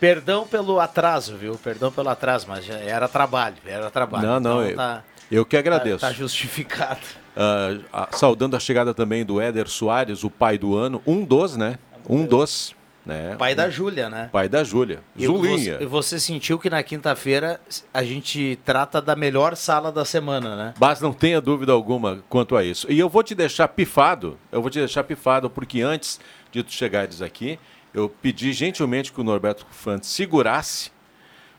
Perdão 0.00 0.46
pelo 0.46 0.80
atraso, 0.80 1.36
viu? 1.36 1.54
Perdão 1.56 1.90
pelo 1.90 2.08
atraso, 2.08 2.46
mas 2.48 2.64
já 2.64 2.74
era 2.74 3.08
trabalho, 3.08 3.56
era 3.66 3.90
trabalho. 3.90 4.26
Não, 4.26 4.40
não, 4.40 4.50
Então 4.62 4.70
eu, 4.70 4.76
tá- 4.76 5.04
eu 5.30 5.46
que 5.46 5.56
agradeço. 5.56 6.00
Tá, 6.00 6.08
tá 6.08 6.12
justificado. 6.12 7.00
Ah, 7.36 7.76
a- 7.92 8.08
saudando 8.16 8.54
a 8.54 8.60
chegada 8.60 8.94
também 8.94 9.24
do 9.24 9.40
Éder 9.40 9.66
Soares, 9.68 10.22
o 10.22 10.30
pai 10.30 10.56
do 10.56 10.76
ano, 10.76 11.02
um 11.04 11.24
dos, 11.24 11.56
né? 11.56 11.80
Um 12.08 12.24
dos, 12.24 12.76
né? 13.04 13.34
Pai 13.36 13.56
da 13.56 13.68
Júlia, 13.68 14.08
né? 14.08 14.28
Pai 14.30 14.48
da 14.48 14.62
Júlia. 14.62 15.00
E 15.16 15.26
Zulinha. 15.26 15.78
Você, 15.78 15.86
você 15.86 16.20
sentiu 16.20 16.60
que 16.60 16.70
na 16.70 16.80
quinta-feira 16.84 17.60
a 17.92 18.04
gente 18.04 18.56
trata 18.64 19.02
da 19.02 19.16
melhor 19.16 19.56
sala 19.56 19.90
da 19.90 20.04
semana, 20.04 20.54
né? 20.54 20.74
Mas 20.78 21.00
não 21.00 21.12
tenha 21.12 21.40
dúvida 21.40 21.72
alguma 21.72 22.22
quanto 22.28 22.54
a 22.56 22.62
isso. 22.62 22.86
E 22.88 23.00
eu 23.00 23.08
vou 23.08 23.24
te 23.24 23.34
deixar 23.34 23.66
pifado, 23.66 24.38
eu 24.52 24.62
vou 24.62 24.70
te 24.70 24.78
deixar 24.78 25.02
pifado, 25.02 25.50
porque 25.50 25.80
antes 25.82 26.20
de 26.52 26.62
tu 26.62 26.70
chegares 26.70 27.20
aqui, 27.20 27.58
eu 27.94 28.08
pedi 28.08 28.52
gentilmente 28.52 29.12
que 29.12 29.20
o 29.20 29.24
Norberto 29.24 29.64
Fantes 29.70 30.10
segurasse, 30.10 30.90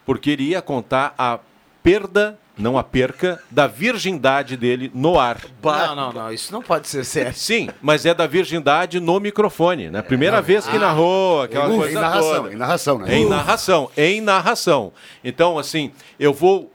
porque 0.05 0.29
ele 0.31 0.43
ia 0.49 0.61
contar 0.61 1.15
a 1.17 1.39
perda, 1.81 2.37
não 2.57 2.77
a 2.77 2.83
perca, 2.83 3.41
da 3.49 3.67
virgindade 3.67 4.55
dele 4.57 4.91
no 4.93 5.19
ar. 5.19 5.39
Não, 5.63 5.95
não, 5.95 6.13
não, 6.13 6.31
isso 6.33 6.51
não 6.53 6.61
pode 6.61 6.87
ser 6.87 7.03
sério. 7.05 7.33
Sim, 7.33 7.69
mas 7.81 8.05
é 8.05 8.13
da 8.13 8.27
virgindade 8.27 8.99
no 8.99 9.19
microfone, 9.19 9.89
né? 9.89 10.01
Primeira 10.01 10.41
vez 10.41 10.67
que 10.67 10.75
Ah. 10.77 10.79
narrou 10.79 11.41
aquela 11.43 11.73
Em 11.73 11.77
coisa 11.77 11.99
narração, 12.01 12.33
toda. 12.43 12.53
em 12.53 12.57
narração, 12.57 12.97
né? 12.99 13.15
Em 13.15 13.25
Uh. 13.25 13.29
narração, 13.29 13.91
em 13.97 14.21
narração. 14.21 14.93
Então, 15.23 15.57
assim, 15.59 15.91
eu 16.19 16.33
vou 16.33 16.71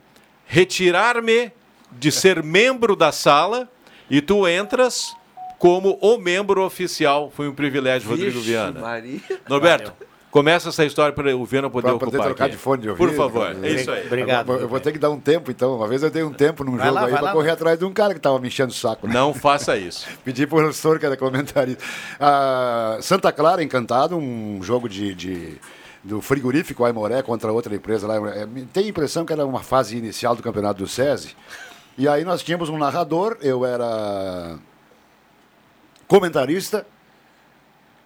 retirar-me 0.46 1.50
de 1.92 2.12
ser 2.12 2.42
membro 2.42 2.94
da 2.94 3.11
sala 3.11 3.68
e 4.08 4.20
tu 4.20 4.46
entras 4.46 5.14
como 5.61 5.98
o 6.00 6.16
membro 6.16 6.64
oficial. 6.64 7.30
Foi 7.30 7.46
um 7.48 7.54
privilégio, 7.54 8.08
Rodrigo 8.08 8.32
Vixe, 8.38 8.46
Viana. 8.50 8.80
Maria. 8.80 9.20
Norberto, 9.46 9.92
começa 10.30 10.70
essa 10.70 10.84
história 10.86 11.12
para 11.12 11.36
o 11.36 11.44
Viana 11.44 11.68
poder 11.68 11.88
Pra 11.88 11.98
poder 11.98 12.06
ocupar 12.16 12.26
trocar 12.28 12.44
aqui. 12.46 12.52
de 12.56 12.58
fone 12.58 12.82
de 12.82 12.88
ouvido. 12.88 13.06
Por 13.06 13.14
favor, 13.14 13.54
é 13.62 13.68
isso 13.68 13.90
aí. 13.90 14.08
Eu, 14.11 14.56
eu 14.61 14.68
vou 14.68 14.80
ter 14.80 14.90
que 14.90 14.98
dar 14.98 15.11
um 15.11 15.20
tempo, 15.20 15.50
então. 15.50 15.76
Uma 15.76 15.86
vez 15.86 16.02
eu 16.02 16.11
dei 16.11 16.22
um 16.22 16.32
tempo 16.32 16.64
num 16.64 16.76
Vai 16.78 16.86
jogo 16.88 16.94
lá, 17.00 17.06
aí 17.06 17.12
lá, 17.12 17.32
correr 17.32 17.50
atrás 17.50 17.78
de 17.78 17.84
um 17.84 17.92
cara 17.92 18.14
que 18.14 18.20
tava 18.20 18.38
me 18.38 18.48
enchendo 18.48 18.72
o 18.72 18.74
saco. 18.74 19.06
né? 19.06 19.12
Não 19.12 19.34
faça 19.34 19.76
isso. 19.76 20.06
Pedi 20.24 20.46
pro 20.46 20.56
professor 20.58 20.98
que 20.98 21.04
era 21.04 21.16
comentarista. 21.16 21.84
Ah, 22.18 22.96
Santa 23.02 23.30
Clara, 23.30 23.62
Encantado, 23.62 24.16
um 24.16 24.61
jogo 24.62 24.88
de... 24.88 25.14
de- 25.14 25.58
do 26.02 26.22
frigorífico 26.22 26.82
Aimoré 26.82 27.20
contra 27.20 27.52
outra 27.52 27.74
empresa 27.74 28.06
lá. 28.06 28.16
É, 28.30 28.48
Tem 28.72 28.86
a 28.86 28.88
impressão 28.88 29.26
que 29.26 29.34
era 29.34 29.44
uma 29.44 29.61
fase 29.62 29.98
inicial 29.98 30.34
do 30.34 30.42
campeonato 30.42 30.82
do 30.82 30.88
SESI. 30.88 31.36
E 31.98 32.08
aí 32.08 32.24
nós 32.24 32.42
tínhamos 32.42 32.70
um 32.70 32.78
narrador, 32.78 33.36
eu 33.42 33.66
era 33.66 34.56
comentarista 36.11 36.84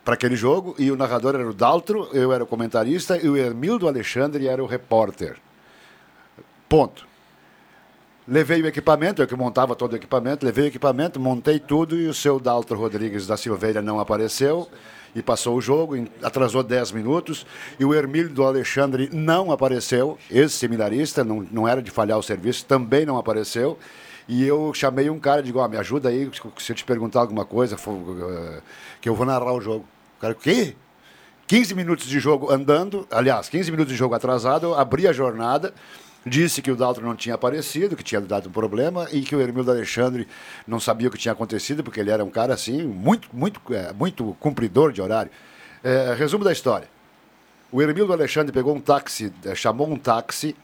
para 0.04 0.12
aquele 0.12 0.36
jogo, 0.36 0.74
e 0.78 0.90
o 0.90 0.96
narrador 0.96 1.34
era 1.34 1.48
o 1.48 1.54
Daltro, 1.54 2.10
eu 2.12 2.34
era 2.34 2.44
o 2.44 2.46
comentarista, 2.46 3.16
e 3.16 3.26
o 3.26 3.34
Hermildo 3.34 3.88
Alexandre 3.88 4.46
era 4.46 4.62
o 4.62 4.66
repórter. 4.66 5.38
Ponto. 6.68 7.06
Levei 8.28 8.60
o 8.60 8.66
equipamento, 8.66 9.22
eu 9.22 9.26
que 9.26 9.34
montava 9.34 9.74
todo 9.74 9.94
o 9.94 9.96
equipamento, 9.96 10.44
levei 10.44 10.64
o 10.64 10.68
equipamento, 10.68 11.18
montei 11.18 11.58
tudo 11.58 11.96
e 11.96 12.06
o 12.06 12.12
seu 12.12 12.38
Daltro 12.38 12.78
Rodrigues 12.78 13.26
da 13.26 13.38
Silveira 13.38 13.80
não 13.80 13.98
apareceu 13.98 14.68
e 15.14 15.22
passou 15.22 15.56
o 15.56 15.60
jogo, 15.62 15.94
atrasou 16.22 16.62
10 16.62 16.92
minutos, 16.92 17.46
e 17.80 17.86
o 17.86 17.94
Hermílio 17.94 18.28
do 18.28 18.44
Alexandre 18.44 19.08
não 19.12 19.50
apareceu, 19.50 20.18
esse 20.30 20.56
seminarista, 20.56 21.24
não, 21.24 21.46
não 21.50 21.66
era 21.66 21.80
de 21.80 21.90
falhar 21.90 22.18
o 22.18 22.22
serviço, 22.22 22.66
também 22.66 23.06
não 23.06 23.16
apareceu, 23.16 23.78
e 24.28 24.44
eu 24.44 24.72
chamei 24.72 25.10
um 25.10 25.18
cara 25.18 25.42
digo, 25.42 25.58
ó, 25.58 25.68
me 25.68 25.76
ajuda 25.76 26.08
aí, 26.08 26.30
se 26.58 26.72
eu 26.72 26.76
te 26.76 26.84
perguntar 26.84 27.20
alguma 27.20 27.44
coisa, 27.44 27.76
eh, 27.76 28.60
que 29.00 29.08
eu 29.08 29.14
vou 29.14 29.26
narrar 29.26 29.52
o 29.52 29.60
jogo. 29.60 29.84
O 30.16 30.20
cara, 30.20 30.32
o 30.32 30.36
quê? 30.36 30.74
15 31.46 31.74
minutos 31.74 32.06
de 32.06 32.18
jogo 32.18 32.50
andando, 32.50 33.06
aliás, 33.10 33.48
15 33.50 33.70
minutos 33.70 33.92
de 33.92 33.98
jogo 33.98 34.14
atrasado, 34.14 34.66
eu 34.66 34.74
abri 34.78 35.06
a 35.06 35.12
jornada, 35.12 35.74
disse 36.24 36.62
que 36.62 36.70
o 36.70 36.76
Daltro 36.76 37.04
não 37.04 37.14
tinha 37.14 37.34
aparecido, 37.34 37.94
que 37.94 38.02
tinha 38.02 38.20
dado 38.20 38.48
um 38.48 38.52
problema 38.52 39.06
e 39.12 39.20
que 39.20 39.36
o 39.36 39.40
Hermildo 39.42 39.70
Alexandre 39.70 40.26
não 40.66 40.80
sabia 40.80 41.08
o 41.08 41.10
que 41.10 41.18
tinha 41.18 41.32
acontecido, 41.32 41.84
porque 41.84 42.00
ele 42.00 42.10
era 42.10 42.24
um 42.24 42.30
cara 42.30 42.54
assim, 42.54 42.82
muito, 42.82 43.28
muito, 43.30 43.60
é, 43.74 43.92
muito 43.92 44.34
cumpridor 44.40 44.90
de 44.90 45.02
horário. 45.02 45.30
É, 45.82 46.14
resumo 46.14 46.42
da 46.44 46.52
história. 46.52 46.88
O 47.70 47.82
Hermildo 47.82 48.12
Alexandre 48.12 48.52
pegou 48.52 48.74
um 48.74 48.80
táxi, 48.80 49.30
chamou 49.54 49.90
um 49.90 49.96
táxi, 49.96 50.56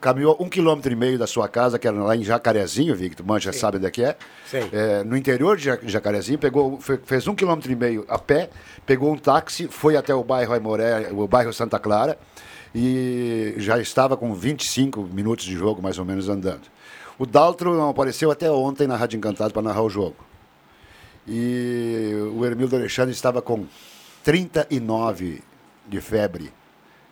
caminhou 0.00 0.36
um 0.38 0.48
quilômetro 0.48 0.92
e 0.92 0.96
meio 0.96 1.18
da 1.18 1.26
sua 1.26 1.48
casa, 1.48 1.78
que 1.78 1.88
era 1.88 1.96
lá 2.02 2.14
em 2.16 2.22
Jacarezinho, 2.22 2.94
Victor, 2.94 3.24
manja 3.26 3.52
sabe 3.52 3.78
onde 3.78 3.86
é 3.86 3.90
que 3.90 4.02
é. 4.04 4.16
É, 4.72 5.02
no 5.04 5.16
interior 5.16 5.56
de 5.56 5.64
Ja- 5.64 5.78
Jacarezinho, 5.82 6.38
pegou, 6.38 6.78
fe- 6.80 7.00
fez 7.04 7.26
um 7.26 7.34
quilômetro 7.34 7.72
e 7.72 7.76
meio 7.76 8.04
a 8.08 8.18
pé, 8.18 8.50
pegou 8.84 9.12
um 9.12 9.16
táxi, 9.16 9.68
foi 9.68 9.96
até 9.96 10.14
o 10.14 10.22
bairro 10.22 10.52
Aimoré, 10.52 11.08
o 11.12 11.26
bairro 11.26 11.52
Santa 11.52 11.78
Clara, 11.78 12.18
e 12.74 13.54
já 13.58 13.78
estava 13.78 14.16
com 14.16 14.34
25 14.34 15.02
minutos 15.04 15.44
de 15.44 15.54
jogo, 15.54 15.80
mais 15.82 15.98
ou 15.98 16.04
menos, 16.04 16.28
andando. 16.28 16.62
O 17.18 17.24
Daltro 17.26 17.74
não 17.74 17.88
apareceu 17.90 18.30
até 18.30 18.50
ontem 18.50 18.86
na 18.86 18.96
Rádio 18.96 19.16
Encantado 19.16 19.52
para 19.54 19.62
narrar 19.62 19.82
o 19.82 19.88
jogo. 19.90 20.16
E 21.26 22.12
o 22.34 22.44
Hermildo 22.44 22.74
Alexandre 22.76 23.12
estava 23.12 23.40
com 23.40 23.64
39 24.24 25.42
de 25.86 26.00
febre. 26.00 26.52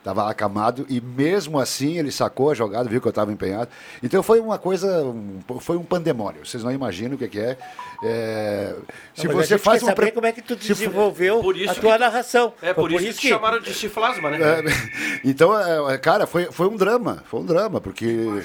Estava 0.00 0.30
acamado 0.30 0.86
e 0.88 0.98
mesmo 0.98 1.60
assim 1.60 1.98
ele 1.98 2.10
sacou 2.10 2.50
a 2.50 2.54
jogada, 2.54 2.88
viu 2.88 3.02
que 3.02 3.06
eu 3.06 3.10
estava 3.10 3.30
empenhado. 3.30 3.68
Então 4.02 4.22
foi 4.22 4.40
uma 4.40 4.56
coisa, 4.56 5.02
um- 5.04 5.40
foi 5.60 5.76
um 5.76 5.84
pandemônio. 5.84 6.44
Vocês 6.46 6.64
não 6.64 6.72
imaginam 6.72 7.16
o 7.16 7.18
que 7.18 7.28
que 7.28 7.38
é. 7.38 7.58
É, 8.02 8.74
se 9.14 9.26
Não, 9.28 9.34
você 9.34 9.56
gente 9.56 9.62
faz 9.62 9.80
quer 9.80 9.84
uma 9.84 9.90
saber 9.90 10.02
pre- 10.06 10.12
como 10.12 10.26
é 10.26 10.32
que 10.32 10.40
tu 10.40 10.56
desenvolveu 10.56 11.40
Por 11.42 11.54
isso 11.54 11.72
a 11.72 11.74
tua 11.74 11.92
que- 11.92 11.98
narração. 11.98 12.54
É, 12.62 12.72
por, 12.72 12.90
Foi 12.90 13.04
isso, 13.04 13.20
que 13.20 13.28
chamaram 13.28 13.60
de 13.60 13.74
chiflasma, 13.74 14.30
né? 14.30 14.38
É, 14.40 14.62
então, 15.22 15.54
é, 15.60 15.94
é, 15.94 15.98
cara, 15.98 16.26
foi, 16.26 16.46
foi 16.46 16.66
um 16.66 16.76
drama. 16.76 17.22
Foi 17.26 17.40
um 17.40 17.44
drama, 17.44 17.78
porque 17.78 18.42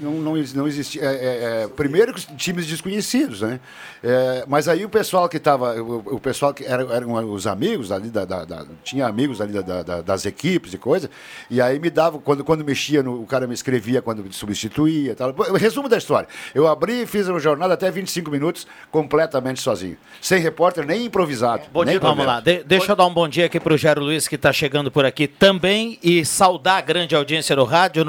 não, 0.00 0.12
não, 0.12 0.34
não 0.54 0.66
existia. 0.66 1.02
é, 1.02 1.06
é, 1.06 1.62
é, 1.64 1.68
primeiro 1.68 2.12
times 2.36 2.66
desconhecidos, 2.66 3.40
né? 3.42 3.60
É, 4.02 4.44
mas 4.46 4.68
aí 4.68 4.84
o 4.84 4.88
pessoal 4.88 5.28
que 5.28 5.36
estava. 5.36 5.74
O, 5.80 6.16
o 6.16 6.20
pessoal 6.20 6.52
que 6.52 6.64
era, 6.64 6.82
eram 6.94 7.12
os 7.32 7.46
amigos 7.46 7.90
ali, 7.92 8.10
da, 8.10 8.24
da- 8.24 8.44
da- 8.44 8.64
tinha 8.82 9.06
amigos 9.06 9.40
ali 9.40 9.52
da- 9.52 9.60
da- 9.62 9.82
da- 9.82 10.00
das 10.02 10.26
equipes 10.26 10.74
e 10.74 10.78
coisa, 10.78 11.08
e 11.50 11.60
aí 11.60 11.78
me 11.78 11.90
dava, 11.90 12.18
quando, 12.18 12.44
quando 12.44 12.64
mexia, 12.64 13.02
no, 13.02 13.22
o 13.22 13.26
cara 13.26 13.46
me 13.46 13.54
escrevia 13.54 14.02
quando 14.02 14.24
substituía 14.32 15.12
e 15.12 15.14
tal. 15.14 15.32
Resumo 15.58 15.88
da 15.88 15.96
história. 15.98 16.28
Eu 16.54 16.66
abri 16.66 17.02
e 17.02 17.06
fiz 17.06 17.28
uma 17.28 17.40
jornada 17.40 17.74
até 17.74 17.90
25 17.90 18.30
minutos 18.30 18.66
completamente 18.90 19.60
sozinho. 19.60 19.96
Sem 20.20 20.40
repórter, 20.40 20.84
nem 20.86 21.04
improvisado. 21.06 21.62
nem 21.86 21.98
Vamos 21.98 22.26
lá, 22.26 22.40
de- 22.40 22.64
deixa 22.64 22.92
eu 22.92 22.96
dar 22.96 23.06
um 23.06 23.14
bom 23.14 23.28
dia 23.28 23.46
aqui 23.46 23.58
pro 23.60 23.76
Jairo 23.76 24.02
Luiz 24.02 24.26
que 24.28 24.34
está 24.36 24.52
chegando 24.52 24.90
por 24.90 25.04
aqui 25.04 25.26
também 25.26 25.98
e 26.02 26.24
saudar 26.24 26.76
a 26.78 26.80
grande 26.80 27.14
audiência 27.14 27.54
do 27.56 27.64
rádio 27.64 28.04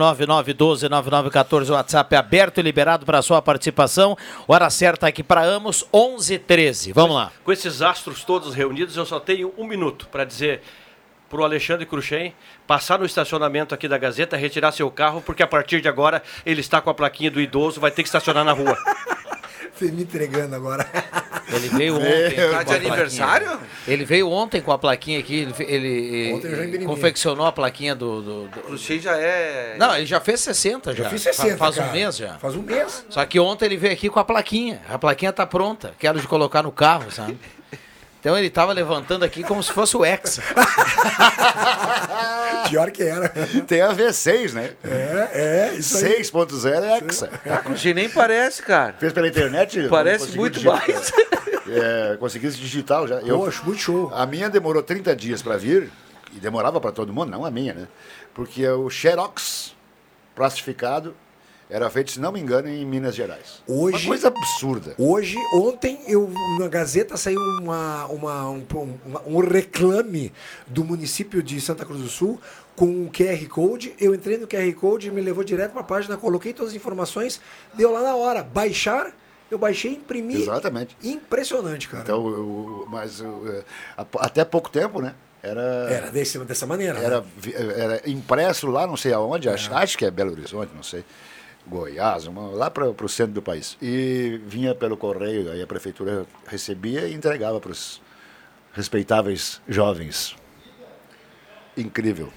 99129914, 1.44 1.70
o 1.70 1.74
WhatsApp 1.74 2.16
é 2.16 2.18
aberto 2.18 2.60
e 2.60 2.64
liberado 2.64 3.06
para 3.06 3.22
sua 3.22 3.42
participação. 3.42 4.18
Hora 4.48 4.70
certa 4.70 5.08
aqui 5.08 5.24
para 5.24 5.44
Amos, 5.44 5.86
11:13. 5.92 6.94
Vamos 6.94 7.16
lá. 7.16 7.32
Com 7.44 7.52
esses 7.52 7.82
astros 7.82 8.24
todos 8.24 8.56
reunidos, 8.56 8.96
eu 8.96 9.06
só 9.06 9.20
tenho 9.20 9.54
um 9.58 9.66
minuto 9.66 10.08
para 10.08 10.24
dizer 10.24 10.62
pro 11.30 11.44
Alexandre 11.44 11.86
Cruxem 11.86 12.34
passar 12.68 13.00
no 13.00 13.06
estacionamento 13.06 13.74
aqui 13.74 13.88
da 13.88 13.98
Gazeta, 13.98 14.38
retirar 14.38 14.72
seu 14.72 14.90
carro, 14.90 15.22
porque 15.22 15.44
a 15.44 15.48
partir 15.48 15.82
de 15.82 15.88
agora 15.88 16.24
ele 16.46 16.62
está 16.62 16.80
com 16.80 16.90
a 16.90 16.94
plaquinha 16.94 17.32
do 17.32 17.42
idoso, 17.42 17.82
vai 17.82 17.92
ter 17.92 18.04
que 18.04 18.08
estacionar 18.08 18.46
na 18.46 18.54
rua. 18.54 18.78
Você 19.78 19.91
me 19.91 20.03
entregando 20.03 20.55
agora. 20.55 20.88
Ele 21.51 21.69
veio 21.69 21.95
ontem. 21.99 22.36
Tá 22.36 22.49
com 22.49 22.55
a 22.55 22.59
de 22.59 22.65
plaquinha. 22.65 22.78
aniversário? 22.93 23.59
Ele 23.88 24.05
veio 24.05 24.30
ontem 24.30 24.61
com 24.61 24.71
a 24.71 24.78
plaquinha 24.78 25.19
aqui, 25.19 25.36
ele, 25.41 25.53
ele, 25.59 26.34
Ontem 26.34 26.47
eu 26.47 26.55
já 26.55 26.65
imprimi. 26.65 26.86
confeccionou 26.86 27.45
a 27.45 27.51
plaquinha 27.51 27.93
do. 27.93 28.21
do, 28.21 28.47
do... 28.47 28.59
O 28.59 28.63
Cruxem 28.63 28.99
já 28.99 29.17
é. 29.17 29.76
Não, 29.78 29.95
ele 29.95 30.05
já 30.05 30.19
fez 30.19 30.39
60 30.39 30.93
já. 30.95 31.03
Já 31.03 31.09
fiz 31.09 31.21
60, 31.21 31.51
Fa- 31.51 31.57
Faz 31.57 31.78
um 31.78 31.82
cara. 31.82 31.91
mês 31.93 32.17
já. 32.17 32.34
Faz 32.39 32.55
um 32.55 32.61
mês. 32.61 33.05
Só 33.09 33.26
que 33.26 33.39
ontem 33.39 33.65
ele 33.65 33.78
veio 33.78 33.93
aqui 33.93 34.09
com 34.09 34.19
a 34.19 34.23
plaquinha. 34.26 34.82
A 34.89 34.97
plaquinha 34.97 35.32
tá 35.34 35.45
pronta. 35.45 35.93
Quero 35.99 36.19
de 36.19 36.28
colocar 36.28 36.63
no 36.63 36.71
carro, 36.71 37.11
sabe? 37.11 37.38
Então 38.26 38.36
ele 38.36 38.49
tava 38.49 38.73
levantando 38.73 39.23
aqui 39.23 39.43
como 39.43 39.61
se 39.61 39.71
fosse 39.71 39.95
o 39.95 40.03
Hexa. 40.03 40.41
Pior 42.67 42.89
que 42.89 43.03
era. 43.03 43.30
Tem 43.67 43.82
a 43.82 43.93
V6, 43.93 44.53
né? 44.53 44.71
É, 44.84 45.69
é, 45.71 45.76
isso 45.76 46.03
aí. 46.03 46.23
6.0 46.23 46.82
é 46.82 46.97
Hexa. 46.97 47.28
Cruxem 47.63 47.93
nem 47.93 48.09
parece, 48.09 48.63
cara. 48.63 48.95
Fez 48.97 49.13
pela 49.13 49.28
internet? 49.28 49.88
Parece 49.89 50.36
muito 50.36 50.55
digitar. 50.55 50.84
mais. 50.88 51.11
É, 51.69 52.17
consegui 52.19 52.47
esse 52.47 52.57
digital 52.57 53.07
já. 53.07 53.19
Poxa, 53.19 53.61
muito 53.63 53.80
show. 53.80 54.11
A 54.11 54.26
minha 54.26 54.49
demorou 54.49 54.82
30 54.82 55.15
dias 55.15 55.43
para 55.43 55.55
vir, 55.55 55.91
e 56.36 56.39
demorava 56.39 56.82
para 56.82 56.91
todo 56.91 57.13
mundo, 57.13 57.30
não 57.30 57.45
a 57.45 57.51
minha, 57.51 57.76
né? 57.76 57.88
Porque 58.34 58.63
é 58.63 58.73
o 58.73 58.89
Xerox 58.89 59.76
plastificado 60.34 61.15
era 61.70 61.89
feito, 61.89 62.11
se 62.11 62.20
não 62.20 62.32
me 62.32 62.39
engano, 62.39 62.68
em 62.68 62.86
Minas 62.86 63.16
Gerais. 63.16 63.63
Hoje, 63.68 63.97
Uma 64.05 64.07
coisa 64.07 64.28
absurda. 64.28 64.93
Hoje, 64.97 65.36
ontem, 65.53 65.99
eu 66.07 66.30
na 66.59 66.68
Gazeta 66.68 67.18
saiu 67.18 67.39
uma, 67.39 68.05
uma, 68.05 68.49
um, 68.49 68.63
uma- 69.05 69.22
um 69.26 69.38
reclame 69.39 70.32
do 70.68 70.84
município 70.84 71.41
de 71.41 71.59
Santa 71.59 71.84
Cruz 71.86 72.01
do 72.01 72.07
Sul 72.07 72.39
com 72.76 72.86
um 72.86 73.09
QR 73.09 73.47
Code. 73.47 73.95
Eu 73.99 74.13
entrei 74.13 74.38
no 74.38 74.47
QR 74.47 74.72
Code, 74.74 75.09
me 75.09 75.22
levou 75.22 75.43
direto 75.43 75.72
para 75.72 75.82
a 75.82 75.86
página, 75.86 76.18
coloquei 76.18 76.53
todas 76.53 76.72
as 76.72 76.76
informações, 76.76 77.41
deu 77.74 77.91
lá 77.91 78.01
na 78.03 78.16
hora. 78.16 78.43
Baixar, 78.43 79.11
eu 79.49 79.57
baixei 79.57 79.91
e 79.91 79.95
imprimi. 79.95 80.36
Exatamente. 80.36 80.95
Impressionante, 81.03 81.89
cara. 81.89 82.03
Então, 82.03 82.24
o- 82.24 82.86
mas 82.89 83.22
o, 83.22 83.43
é, 83.49 83.63
até 84.20 84.45
pouco 84.45 84.70
tempo, 84.70 85.01
né? 85.01 85.16
Era, 85.41 85.61
Era 85.91 86.11
desse, 86.11 86.39
dessa 86.39 86.66
maneira. 86.66 86.97
era, 86.99 87.22
né? 87.22 87.28
vi- 87.38 87.53
era 87.55 88.01
impresso 88.09 88.66
lá, 88.68 88.88
não 88.88 88.97
sei 88.97 89.13
aonde, 89.13 89.47
acho, 89.47 89.72
acho 89.76 89.95
que 89.97 90.03
é 90.03 90.09
Belo 90.09 90.32
Horizonte, 90.32 90.72
não 90.76 90.82
sei. 90.84 91.05
Goiás, 91.68 92.28
uma- 92.28 92.49
lá 92.51 92.70
para 92.70 92.88
o 92.89 93.09
centro 93.09 93.34
do 93.34 93.41
país. 93.41 93.78
E 93.82 94.39
vinha 94.45 94.76
pelo 94.76 94.95
correio, 94.95 95.51
aí 95.51 95.61
a 95.61 95.68
prefeitura 95.68 96.26
recebia 96.47 97.07
e 97.07 97.13
entregava 97.13 97.59
para 97.59 97.72
os 97.72 98.01
respeitáveis 98.74 99.61
jovens. 99.68 100.36
Incrível. 101.78 102.32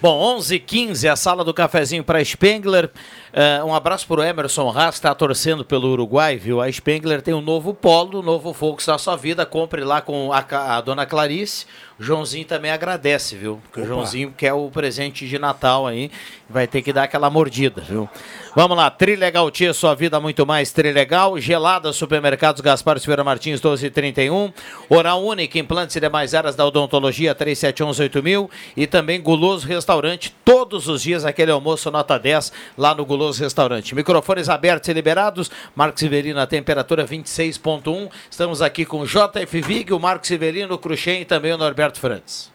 Bom, 0.00 0.16
11 0.16 0.54
h 0.56 0.64
15 0.66 1.08
a 1.08 1.16
sala 1.16 1.44
do 1.44 1.52
cafezinho 1.52 2.02
para 2.02 2.24
Spengler. 2.24 2.90
Eh, 3.32 3.62
um 3.62 3.72
abraço 3.72 4.06
para 4.08 4.20
o 4.20 4.24
Emerson 4.24 4.70
Haas, 4.70 4.96
está 4.96 5.14
torcendo 5.14 5.64
pelo 5.64 5.88
Uruguai, 5.88 6.36
viu? 6.36 6.60
A 6.60 6.70
Spengler 6.70 7.22
tem 7.22 7.32
um 7.32 7.40
novo 7.40 7.72
polo, 7.72 8.18
um 8.18 8.22
novo 8.22 8.52
Focus 8.52 8.86
da 8.86 8.98
sua 8.98 9.16
vida. 9.16 9.46
Compre 9.46 9.84
lá 9.84 10.00
com 10.00 10.32
a, 10.32 10.44
a 10.76 10.80
dona 10.80 11.06
Clarice. 11.06 11.64
O 11.98 12.02
Joãozinho 12.02 12.46
também 12.46 12.70
agradece, 12.70 13.36
viu? 13.36 13.60
Porque 13.62 13.80
o 13.80 13.84
Opa. 13.84 13.92
Joãozinho 13.92 14.34
quer 14.36 14.52
o 14.52 14.68
presente 14.70 15.28
de 15.28 15.38
Natal 15.38 15.86
aí. 15.86 16.10
Vai 16.48 16.66
ter 16.66 16.82
que 16.82 16.92
dar 16.92 17.04
aquela 17.04 17.30
mordida, 17.30 17.82
viu? 17.82 18.08
Vamos 18.56 18.76
lá, 18.76 18.90
Trilegal 18.90 19.48
Tia, 19.50 19.72
sua 19.72 19.94
vida 19.94 20.18
muito 20.18 20.44
mais 20.44 20.72
Trilegal. 20.72 21.38
Gelada, 21.38 21.92
Supermercados 21.92 22.60
Gaspar 22.60 22.98
Silveira 22.98 23.22
Martins, 23.22 23.60
1231. 23.60 24.52
Oral 24.88 25.24
Única, 25.24 25.58
implantes 25.58 25.94
e 25.94 26.00
demais 26.00 26.34
áreas 26.34 26.56
da 26.56 26.66
odontologia, 26.66 27.32
37118000. 27.34 28.50
E 28.76 28.86
também 28.88 29.20
Guloso 29.20 29.68
Restaurante, 29.68 30.34
todos 30.44 30.88
os 30.88 31.02
dias 31.02 31.24
aquele 31.24 31.52
almoço 31.52 31.90
nota 31.92 32.18
10 32.18 32.52
lá 32.76 32.92
no 32.92 33.04
Guloso 33.04 33.19
Restaurante. 33.28 33.94
Microfones 33.94 34.48
abertos 34.48 34.88
e 34.88 34.92
liberados. 34.92 35.50
Marcos 35.74 36.00
Severino, 36.00 36.40
a 36.40 36.46
temperatura 36.46 37.04
26.1. 37.04 38.10
Estamos 38.30 38.62
aqui 38.62 38.84
com 38.84 39.00
o 39.00 39.06
JF 39.06 39.60
Vig, 39.60 39.92
o 39.92 40.00
Marcos 40.00 40.28
Severino, 40.28 40.74
o 40.74 40.78
Cruxem 40.78 41.22
e 41.22 41.24
também 41.24 41.52
o 41.52 41.58
Norberto 41.58 42.00
Frantes. 42.00 42.50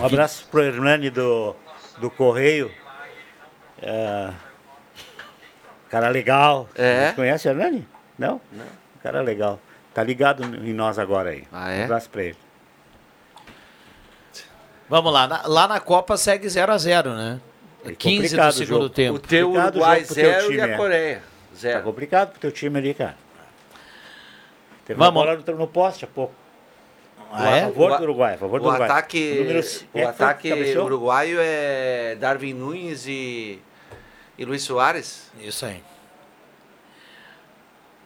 Um 0.00 0.04
abraço 0.04 0.46
pro 0.50 0.62
Hernani 0.62 1.08
do, 1.08 1.56
do 1.98 2.10
Correio. 2.10 2.70
É, 3.80 4.30
cara 5.88 6.08
legal. 6.08 6.68
É? 6.74 7.08
Você 7.08 7.14
conhece 7.14 7.48
o 7.48 7.50
Hernani? 7.50 7.88
Não? 8.18 8.40
Não. 8.52 8.66
Cara 9.02 9.22
legal. 9.22 9.58
Tá 9.94 10.02
ligado 10.02 10.44
em 10.44 10.74
nós 10.74 10.98
agora 10.98 11.30
aí. 11.30 11.44
Ah, 11.50 11.70
é? 11.70 11.82
Um 11.82 11.84
abraço 11.84 12.10
pra 12.10 12.24
ele. 12.24 12.36
Vamos 14.88 15.12
lá, 15.12 15.42
lá 15.46 15.66
na 15.66 15.80
Copa 15.80 16.16
segue 16.16 16.48
0 16.48 16.72
a 16.72 16.78
0 16.78 17.14
né? 17.14 17.40
15 17.94 18.36
do 18.36 18.42
o 18.42 18.52
segundo 18.52 18.82
jogo. 18.82 18.88
tempo. 18.90 19.16
O 19.16 19.18
teu 19.20 19.46
Complicado 19.48 19.74
o 19.74 19.78
Uruguai 19.78 19.96
jogo 20.00 20.06
pro 20.06 20.14
teu 20.14 20.24
zero 20.24 20.44
e 20.44 20.48
time, 20.48 20.60
a 20.60 20.66
é. 20.68 20.76
Coreia 20.76 21.22
zero. 21.56 21.78
Tá 21.78 21.84
complicado 21.84 22.30
pro 22.30 22.40
teu 22.40 22.52
time 22.52 22.78
ali, 22.78 22.94
cara. 22.94 23.16
Teve 24.84 24.98
Vamos. 24.98 25.14
uma 25.20 25.24
bola 25.34 25.42
no, 25.46 25.58
no 25.58 25.66
poste 25.68 26.04
há 26.04 26.08
pouco. 26.08 26.34
Ah, 27.32 27.48
a 27.48 27.56
é? 27.56 27.60
favor 27.62 27.90
O- 27.90 27.96
do 27.96 28.02
Uruguai, 28.04 28.34
a 28.34 28.38
favor 28.38 28.60
do 28.60 28.66
o 28.66 28.68
Uruguai. 28.68 28.88
ataque, 28.88 29.34
Número- 29.40 29.60
o 29.92 29.98
é, 29.98 30.04
ataque 30.04 30.42
que 30.42 30.48
cabeceou? 30.50 30.84
uruguaio 30.86 31.38
é 31.40 32.14
Darwin 32.20 32.54
Nunes 32.54 33.06
e, 33.06 33.58
e 34.38 34.44
Luiz 34.44 34.62
Soares. 34.62 35.30
Isso 35.40 35.66
aí. 35.66 35.82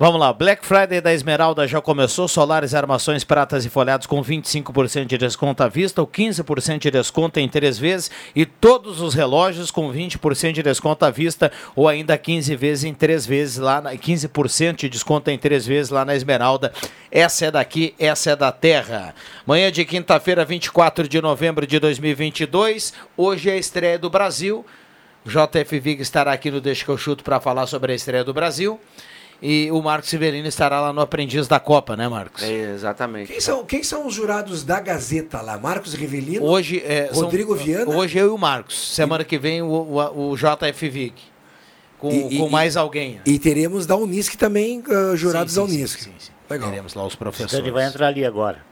Vamos 0.03 0.19
lá, 0.19 0.33
Black 0.33 0.65
Friday 0.65 0.99
da 0.99 1.13
Esmeralda 1.13 1.69
já 1.69 1.79
começou. 1.79 2.27
Solares, 2.27 2.73
armações, 2.73 3.23
pratas 3.23 3.67
e 3.67 3.69
folhados 3.69 4.07
com 4.07 4.25
25% 4.25 5.05
de 5.05 5.19
desconto 5.19 5.63
à 5.63 5.69
vista, 5.69 6.01
ou 6.01 6.07
15% 6.07 6.79
de 6.79 6.91
desconto 6.91 7.39
em 7.39 7.47
três 7.47 7.79
vezes, 7.79 8.11
e 8.35 8.47
todos 8.47 9.03
os 9.03 9.13
relógios 9.13 9.71
com 9.71 9.93
20% 9.93 10.53
de 10.53 10.63
desconto 10.63 11.05
à 11.05 11.11
vista, 11.11 11.53
ou 11.77 11.87
ainda 11.87 12.17
15 12.17 12.57
vezes 12.57 12.85
em 12.85 12.95
três 12.95 13.27
vezes 13.27 13.59
lá, 13.59 13.83
na, 13.83 13.93
15% 13.93 14.77
de 14.77 14.89
desconto 14.89 15.31
em 15.31 15.37
três 15.37 15.67
vezes 15.67 15.91
lá 15.91 16.03
na 16.03 16.17
Esmeralda. 16.17 16.73
Essa 17.13 17.45
é 17.45 17.51
daqui, 17.51 17.95
essa 17.99 18.31
é 18.31 18.37
da 18.37 18.51
terra. 18.51 19.15
Manhã 19.45 19.71
de 19.71 19.85
quinta-feira, 19.85 20.47
24 20.47 21.07
de 21.07 21.21
novembro 21.21 21.67
de 21.67 21.79
2022. 21.79 22.95
Hoje 23.19 23.51
é 23.51 23.53
a 23.53 23.59
estreia 23.59 23.99
do 23.99 24.09
Brasil. 24.09 24.65
JF 25.27 25.79
Vig 25.79 26.01
estará 26.01 26.33
aqui 26.33 26.51
no 26.51 26.59
Deixa 26.59 26.87
que 26.87 26.91
eu 26.91 26.97
chuto 26.97 27.23
para 27.23 27.39
falar 27.39 27.67
sobre 27.67 27.93
a 27.93 27.95
estreia 27.95 28.25
do 28.25 28.33
Brasil. 28.33 28.81
E 29.43 29.71
o 29.73 29.81
Marcos 29.81 30.11
Severino 30.11 30.47
estará 30.47 30.81
lá 30.81 30.93
no 30.93 31.01
Aprendiz 31.01 31.49
da 31.49 31.59
Copa, 31.59 31.97
né, 31.97 32.07
Marcos? 32.09 32.43
É, 32.43 32.73
exatamente. 32.75 33.33
Quem 33.33 33.41
são, 33.41 33.65
quem 33.65 33.83
são 33.83 34.07
os 34.07 34.15
jurados 34.15 34.63
da 34.65 34.79
Gazeta 34.81 35.41
lá? 35.41 35.57
Marcos 35.59 35.95
Rivelino? 35.95 36.45
Hoje 36.45 36.83
é, 36.85 37.09
são- 37.13 37.23
Rodrigo 37.25 37.55
Viana? 37.55 37.91
Hoje 37.97 38.19
eu 38.19 38.27
e 38.27 38.29
o 38.31 38.37
Marcos. 38.37 38.95
Semana 38.95 39.25
que 39.25 39.39
vem 39.39 39.63
o, 39.63 39.67
o, 39.67 40.31
o 40.33 40.37
JF 40.37 40.89
Vig. 40.91 41.15
Com, 41.99 42.11
E- 42.11 42.35
e- 42.35 42.39
com 42.39 42.49
e- 42.49 42.51
mais 42.51 42.77
alguém. 42.77 43.21
E 43.25 43.39
teremos 43.39 43.87
da 43.87 43.97
Unisc 43.97 44.35
também, 44.37 44.83
ah, 44.91 45.17
jurados 45.17 45.55
Sim, 45.55 45.61
da 45.63 45.67
sim, 45.69 45.75
Unisc. 45.79 46.01
sim, 46.01 46.13
sim. 46.19 46.33
Legal. 46.49 46.69
Teremos 46.69 46.95
lá 46.95 47.03
os 47.07 47.15
Então 47.15 47.19
professores. 47.27 47.55
ele 47.55 47.71
vai 47.71 47.87
entrar 47.87 48.09
ali 48.09 48.25
agora. 48.25 48.63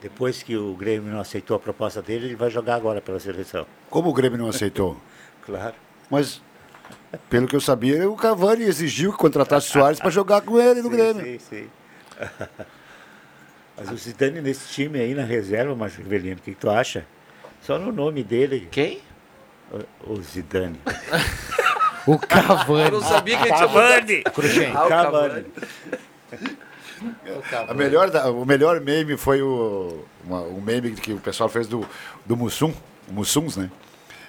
Depois 0.00 0.42
que 0.42 0.56
o 0.56 0.74
Grêmio 0.74 1.12
não 1.12 1.20
aceitou 1.20 1.56
a 1.56 1.60
proposta 1.60 2.02
dele, 2.02 2.26
ele 2.26 2.34
vai 2.36 2.50
jogar 2.50 2.74
agora 2.74 3.00
pela 3.00 3.20
seleção. 3.20 3.64
Como 3.88 4.10
o 4.10 4.12
Grêmio 4.12 4.36
não 4.38 4.48
aceitou? 4.48 4.96
Claro. 5.46 5.74
Mas, 6.10 6.40
pelo 7.30 7.46
que 7.46 7.54
eu 7.56 7.60
sabia, 7.60 8.08
o 8.08 8.16
Cavani 8.16 8.64
exigiu 8.64 9.12
que 9.12 9.18
contratasse 9.18 9.68
o 9.68 9.72
Soares 9.72 9.98
para 10.00 10.10
jogar 10.10 10.40
com 10.42 10.58
ele 10.58 10.80
no 10.82 10.90
Sim, 10.90 10.96
Grêmio. 10.96 11.24
sim, 11.24 11.38
sim. 11.38 11.68
Mas 13.76 13.90
o 13.90 13.96
Zidane 13.96 14.40
nesse 14.40 14.68
time 14.68 15.00
aí 15.00 15.14
na 15.14 15.24
reserva, 15.24 15.74
Rivelino, 15.88 16.36
o 16.36 16.42
que, 16.42 16.52
que 16.52 16.60
tu 16.60 16.70
acha? 16.70 17.04
Só 17.62 17.78
no 17.78 17.90
nome 17.90 18.22
dele. 18.22 18.68
Quem? 18.70 19.00
O, 20.06 20.12
o 20.14 20.22
Zidane. 20.22 20.78
o 22.06 22.18
Cavani. 22.18 22.84
Eu 22.84 23.00
não 23.00 23.02
sabia 23.02 23.36
que 23.38 23.42
ele 23.44 23.54
tinha 23.54 23.66
Cavani! 23.68 24.22
Cruxem. 24.24 24.72
Ah, 24.76 24.84
o 24.84 24.88
Cavani. 24.88 25.46
A 27.68 27.74
melhor, 27.74 28.10
o 28.32 28.44
melhor 28.44 28.80
meme 28.80 29.16
foi 29.16 29.42
o, 29.42 30.04
uma- 30.24 30.42
um 30.42 30.60
meme 30.60 30.92
que 30.92 31.12
o 31.12 31.18
pessoal 31.18 31.48
fez 31.48 31.66
do, 31.66 31.86
do 32.24 32.36
Mussum, 32.36 32.72
o 33.08 33.12
Mussuns, 33.12 33.56
né? 33.56 33.70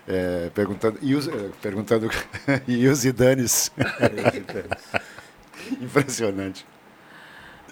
É, 0.08 0.50
perguntando, 0.54 1.00
e 1.02 1.16
os, 1.16 1.28
é, 1.28 1.50
perguntando, 1.62 2.10
e 2.68 2.88
os 2.88 3.00
Zidanes? 3.00 3.72
Impressionante. 5.82 6.66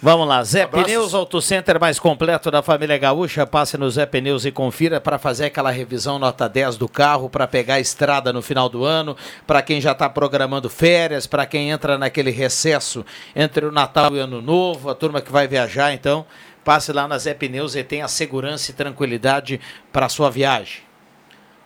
Vamos 0.04 0.28
lá, 0.28 0.44
Zé 0.44 0.64
Abraços. 0.64 0.88
Pneus, 0.88 1.14
Auto 1.14 1.40
Center 1.40 1.80
mais 1.80 2.00
completo 2.00 2.50
da 2.50 2.64
família 2.64 2.98
Gaúcha. 2.98 3.46
Passe 3.46 3.78
no 3.78 3.88
Zé 3.92 4.04
Pneus 4.08 4.46
e 4.46 4.52
confira 4.52 5.00
para 5.00 5.20
fazer 5.20 5.46
aquela 5.46 5.70
revisão 5.70 6.18
nota 6.18 6.50
10 6.50 6.76
do 6.76 6.90
carro, 6.90 7.30
para 7.30 7.46
pegar 7.46 7.76
a 7.76 7.80
estrada 7.80 8.34
no 8.34 8.42
final 8.42 8.68
do 8.68 8.84
ano, 8.84 9.16
para 9.46 9.62
quem 9.62 9.80
já 9.80 9.92
está 9.92 10.10
programando 10.10 10.72
férias, 10.72 11.28
para 11.28 11.46
quem 11.46 11.70
entra 11.70 12.00
naquele 12.00 12.32
recesso 12.32 13.06
entre 13.36 13.64
o 13.64 13.72
Natal 13.72 14.16
e 14.16 14.20
o 14.20 14.24
Ano 14.24 14.42
Novo, 14.42 14.90
a 14.90 14.96
turma 14.96 15.22
que 15.22 15.32
vai 15.32 15.48
viajar, 15.48 15.94
então 15.94 16.26
passe 16.64 16.92
lá 16.92 17.08
na 17.08 17.20
Zé 17.20 17.36
Pneus 17.36 17.76
e 17.76 17.84
tenha 17.84 18.08
segurança 18.08 18.72
e 18.72 18.74
tranquilidade 18.74 19.62
para 19.94 20.10
sua 20.10 20.32
viagem. 20.32 20.91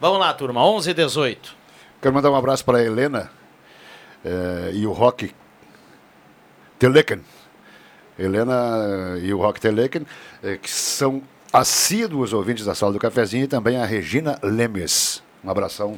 Vamos 0.05 0.19
lá, 0.19 0.31
turma, 0.35 0.63
11 0.63 0.91
e 0.91 0.93
18. 0.93 1.55
Quero 1.99 2.13
mandar 2.13 2.29
um 2.29 2.35
abraço 2.35 2.63
para 2.63 2.77
a 2.77 2.83
Helena 2.83 3.31
eh, 4.23 4.69
e 4.75 4.85
o 4.85 4.91
Rock 4.91 5.33
Teleken. 6.77 7.21
Helena 8.19 9.17
e 9.23 9.33
o 9.33 9.39
Rock 9.39 9.59
Teleken, 9.59 10.05
eh, 10.43 10.59
que 10.61 10.69
são 10.69 11.23
assíduos 11.51 12.33
ouvintes 12.33 12.63
da 12.65 12.75
Sala 12.75 12.93
do 12.93 12.99
Cafezinho, 12.99 13.45
e 13.45 13.47
também 13.47 13.77
a 13.77 13.85
Regina 13.87 14.37
Lemes. 14.43 15.23
Um 15.43 15.49
abração 15.49 15.97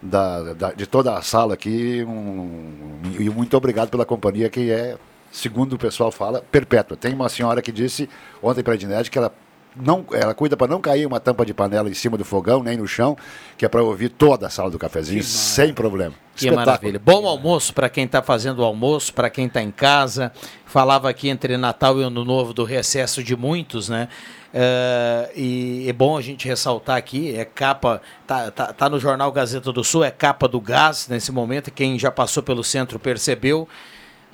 da, 0.00 0.54
da- 0.54 0.72
de 0.72 0.86
toda 0.86 1.14
a 1.14 1.20
sala 1.20 1.52
aqui 1.52 2.02
um- 2.02 3.02
e 3.20 3.28
muito 3.28 3.54
obrigado 3.58 3.90
pela 3.90 4.06
companhia 4.06 4.48
que 4.48 4.70
é, 4.70 4.96
segundo 5.30 5.74
o 5.74 5.78
pessoal 5.78 6.10
fala, 6.10 6.42
perpétua. 6.50 6.96
Tem 6.96 7.12
uma 7.12 7.28
senhora 7.28 7.60
que 7.60 7.70
disse 7.70 8.08
ontem 8.42 8.62
para 8.62 8.72
a 8.72 8.76
Ednet 8.76 9.10
que 9.10 9.18
ela 9.18 9.30
não, 9.76 10.04
ela 10.12 10.34
cuida 10.34 10.56
para 10.56 10.68
não 10.68 10.80
cair 10.80 11.06
uma 11.06 11.18
tampa 11.18 11.44
de 11.44 11.52
panela 11.52 11.88
em 11.88 11.94
cima 11.94 12.16
do 12.16 12.24
fogão, 12.24 12.62
nem 12.62 12.76
no 12.76 12.86
chão, 12.86 13.16
que 13.56 13.64
é 13.64 13.68
para 13.68 13.82
ouvir 13.82 14.08
toda 14.08 14.46
a 14.46 14.50
sala 14.50 14.70
do 14.70 14.78
cafezinho 14.78 15.22
sem 15.22 15.72
problema. 15.72 16.14
Que 16.36 16.46
Espetáculo. 16.46 16.66
maravilha. 16.66 16.98
Bom 16.98 17.26
almoço 17.26 17.72
para 17.72 17.88
quem 17.88 18.04
está 18.04 18.22
fazendo 18.22 18.60
o 18.60 18.64
almoço, 18.64 19.12
para 19.12 19.30
quem 19.30 19.46
está 19.46 19.62
em 19.62 19.70
casa. 19.70 20.32
Falava 20.64 21.08
aqui 21.08 21.28
entre 21.28 21.56
Natal 21.56 22.00
e 22.00 22.02
Ano 22.02 22.24
Novo 22.24 22.52
do 22.52 22.64
recesso 22.64 23.22
de 23.22 23.36
muitos, 23.36 23.88
né? 23.88 24.08
Eh, 24.56 25.32
e 25.34 25.86
é 25.88 25.92
bom 25.92 26.16
a 26.16 26.22
gente 26.22 26.46
ressaltar 26.46 26.96
aqui, 26.96 27.34
é 27.34 27.44
capa, 27.44 28.00
tá, 28.24 28.52
tá, 28.52 28.72
tá 28.72 28.88
no 28.88 29.00
jornal 29.00 29.32
Gazeta 29.32 29.72
do 29.72 29.82
Sul, 29.82 30.04
é 30.04 30.12
capa 30.12 30.46
do 30.46 30.60
gás 30.60 31.08
nesse 31.08 31.32
momento, 31.32 31.72
quem 31.72 31.98
já 31.98 32.08
passou 32.08 32.40
pelo 32.40 32.62
centro 32.62 33.00
percebeu. 33.00 33.68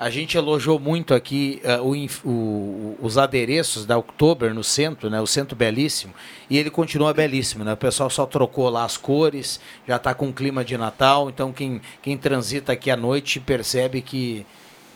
A 0.01 0.09
gente 0.09 0.34
elogiou 0.38 0.78
muito 0.78 1.12
aqui 1.12 1.61
uh, 1.62 1.82
o, 2.24 2.28
o- 2.30 2.96
os 3.03 3.18
adereços 3.18 3.84
da 3.84 3.98
Oktober 3.98 4.55
no 4.55 4.64
centro, 4.64 5.11
né? 5.11 5.20
O 5.20 5.26
centro 5.26 5.55
belíssimo. 5.55 6.14
E 6.48 6.57
ele 6.57 6.70
continua 6.70 7.12
belíssimo, 7.12 7.64
né? 7.64 7.74
O 7.74 7.76
pessoal 7.76 8.09
só 8.09 8.24
trocou 8.24 8.70
lá 8.70 8.82
as 8.86 8.96
cores, 8.96 9.61
já 9.86 9.96
está 9.96 10.14
com 10.14 10.32
clima 10.32 10.64
de 10.64 10.78
Natal. 10.78 11.28
Então 11.28 11.53
quem, 11.53 11.82
quem 12.01 12.16
transita 12.16 12.72
aqui 12.72 12.90
à 12.90 12.96
noite 12.96 13.38
percebe 13.38 14.01
que 14.01 14.46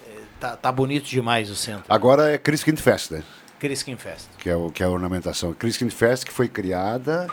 eh, 0.07 0.21
tá, 0.41 0.57
tá 0.57 0.73
bonito 0.73 1.05
demais 1.05 1.51
o 1.51 1.55
centro. 1.55 1.85
Agora 1.87 2.33
é 2.33 2.39
Christkind 2.39 2.79
Fest, 2.79 3.11
né? 3.11 3.23
Fest. 3.99 4.27
Que 4.39 4.49
é, 4.49 4.57
o, 4.57 4.71
que 4.71 4.83
é 4.83 4.87
a 4.87 4.91
ornamentação. 4.91 5.55
Fest 5.91 6.25
que 6.25 6.33
foi 6.33 6.49
criada. 6.49 7.29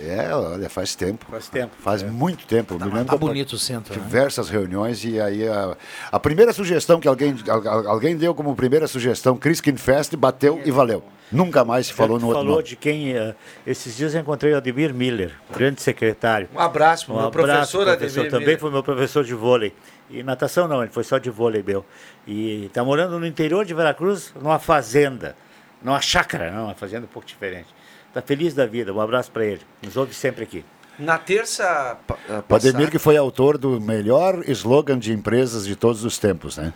É, 0.00 0.34
olha, 0.34 0.68
faz 0.68 0.94
tempo. 0.94 1.26
Faz 1.30 1.48
tempo. 1.48 1.74
Faz 1.80 2.02
muito 2.02 2.46
tempo. 2.46 2.74
Eu 2.74 2.78
me 2.78 2.84
lembro 2.86 3.04
tá 3.06 3.16
bonito 3.16 3.52
o 3.54 3.58
centro, 3.58 3.94
né? 3.94 4.00
Diversas 4.04 4.48
reuniões 4.48 5.04
e 5.04 5.20
aí 5.20 5.46
a, 5.48 5.76
a 6.12 6.20
primeira 6.20 6.52
sugestão 6.52 7.00
que 7.00 7.08
alguém, 7.08 7.34
al- 7.48 7.66
al- 7.68 7.88
alguém 7.88 8.16
deu 8.16 8.34
como 8.34 8.54
primeira 8.54 8.86
sugestão, 8.86 9.36
Christkind 9.36 9.78
Fest, 9.78 10.14
bateu 10.16 10.60
e 10.64 10.70
valeu. 10.70 11.02
Nunca 11.30 11.62
mais 11.64 11.88
se 11.88 11.92
falou 11.92 12.18
no 12.18 12.26
outro 12.28 12.40
falou 12.40 12.56
nome. 12.56 12.68
de 12.68 12.76
quem. 12.76 13.12
eh, 13.12 13.34
esses 13.66 13.94
dias 13.96 14.14
eu 14.14 14.20
encontrei 14.22 14.52
o 14.54 14.56
Ademir 14.56 14.94
Miller, 14.94 15.34
grande 15.54 15.82
secretário. 15.82 16.48
Um 16.54 16.58
abraço 16.60 17.04
pro 17.06 17.14
um 17.14 17.18
meu 17.18 17.26
abraço, 17.26 17.48
professor, 17.72 17.84
professor. 17.84 18.20
Ademir 18.20 18.30
Também 18.30 18.46
Miller. 18.46 18.60
foi 18.60 18.70
meu 18.70 18.82
professor 18.82 19.24
de 19.24 19.34
vôlei. 19.34 19.74
E 20.08 20.22
natação 20.22 20.66
não, 20.66 20.80
ele 20.82 20.90
foi 20.90 21.04
só 21.04 21.18
de 21.18 21.28
vôlei 21.28 21.62
meu. 21.62 21.84
E 22.26 22.64
está 22.64 22.82
morando 22.82 23.18
no 23.18 23.26
interior 23.26 23.64
de 23.66 23.74
Veracruz, 23.74 24.32
numa 24.40 24.58
fazenda. 24.58 25.36
Numa 25.82 26.00
chácara, 26.00 26.50
não, 26.50 26.64
uma 26.64 26.74
fazenda 26.74 27.04
um 27.04 27.08
pouco 27.08 27.28
diferente. 27.28 27.68
Está 28.18 28.26
feliz 28.26 28.52
da 28.52 28.66
vida. 28.66 28.92
Um 28.92 29.00
abraço 29.00 29.30
para 29.30 29.44
ele. 29.44 29.60
Nos 29.82 29.96
ouve 29.96 30.12
sempre 30.12 30.42
aqui. 30.42 30.64
Na 30.98 31.16
terça 31.18 31.96
pa- 32.06 32.16
ah, 32.28 32.42
O 32.48 32.54
Ademir 32.54 32.72
passada, 32.72 32.90
que 32.90 32.98
foi 32.98 33.16
autor 33.16 33.56
do 33.56 33.80
melhor 33.80 34.42
slogan 34.48 34.98
de 34.98 35.12
empresas 35.12 35.64
de 35.64 35.76
todos 35.76 36.04
os 36.04 36.18
tempos, 36.18 36.56
né? 36.56 36.72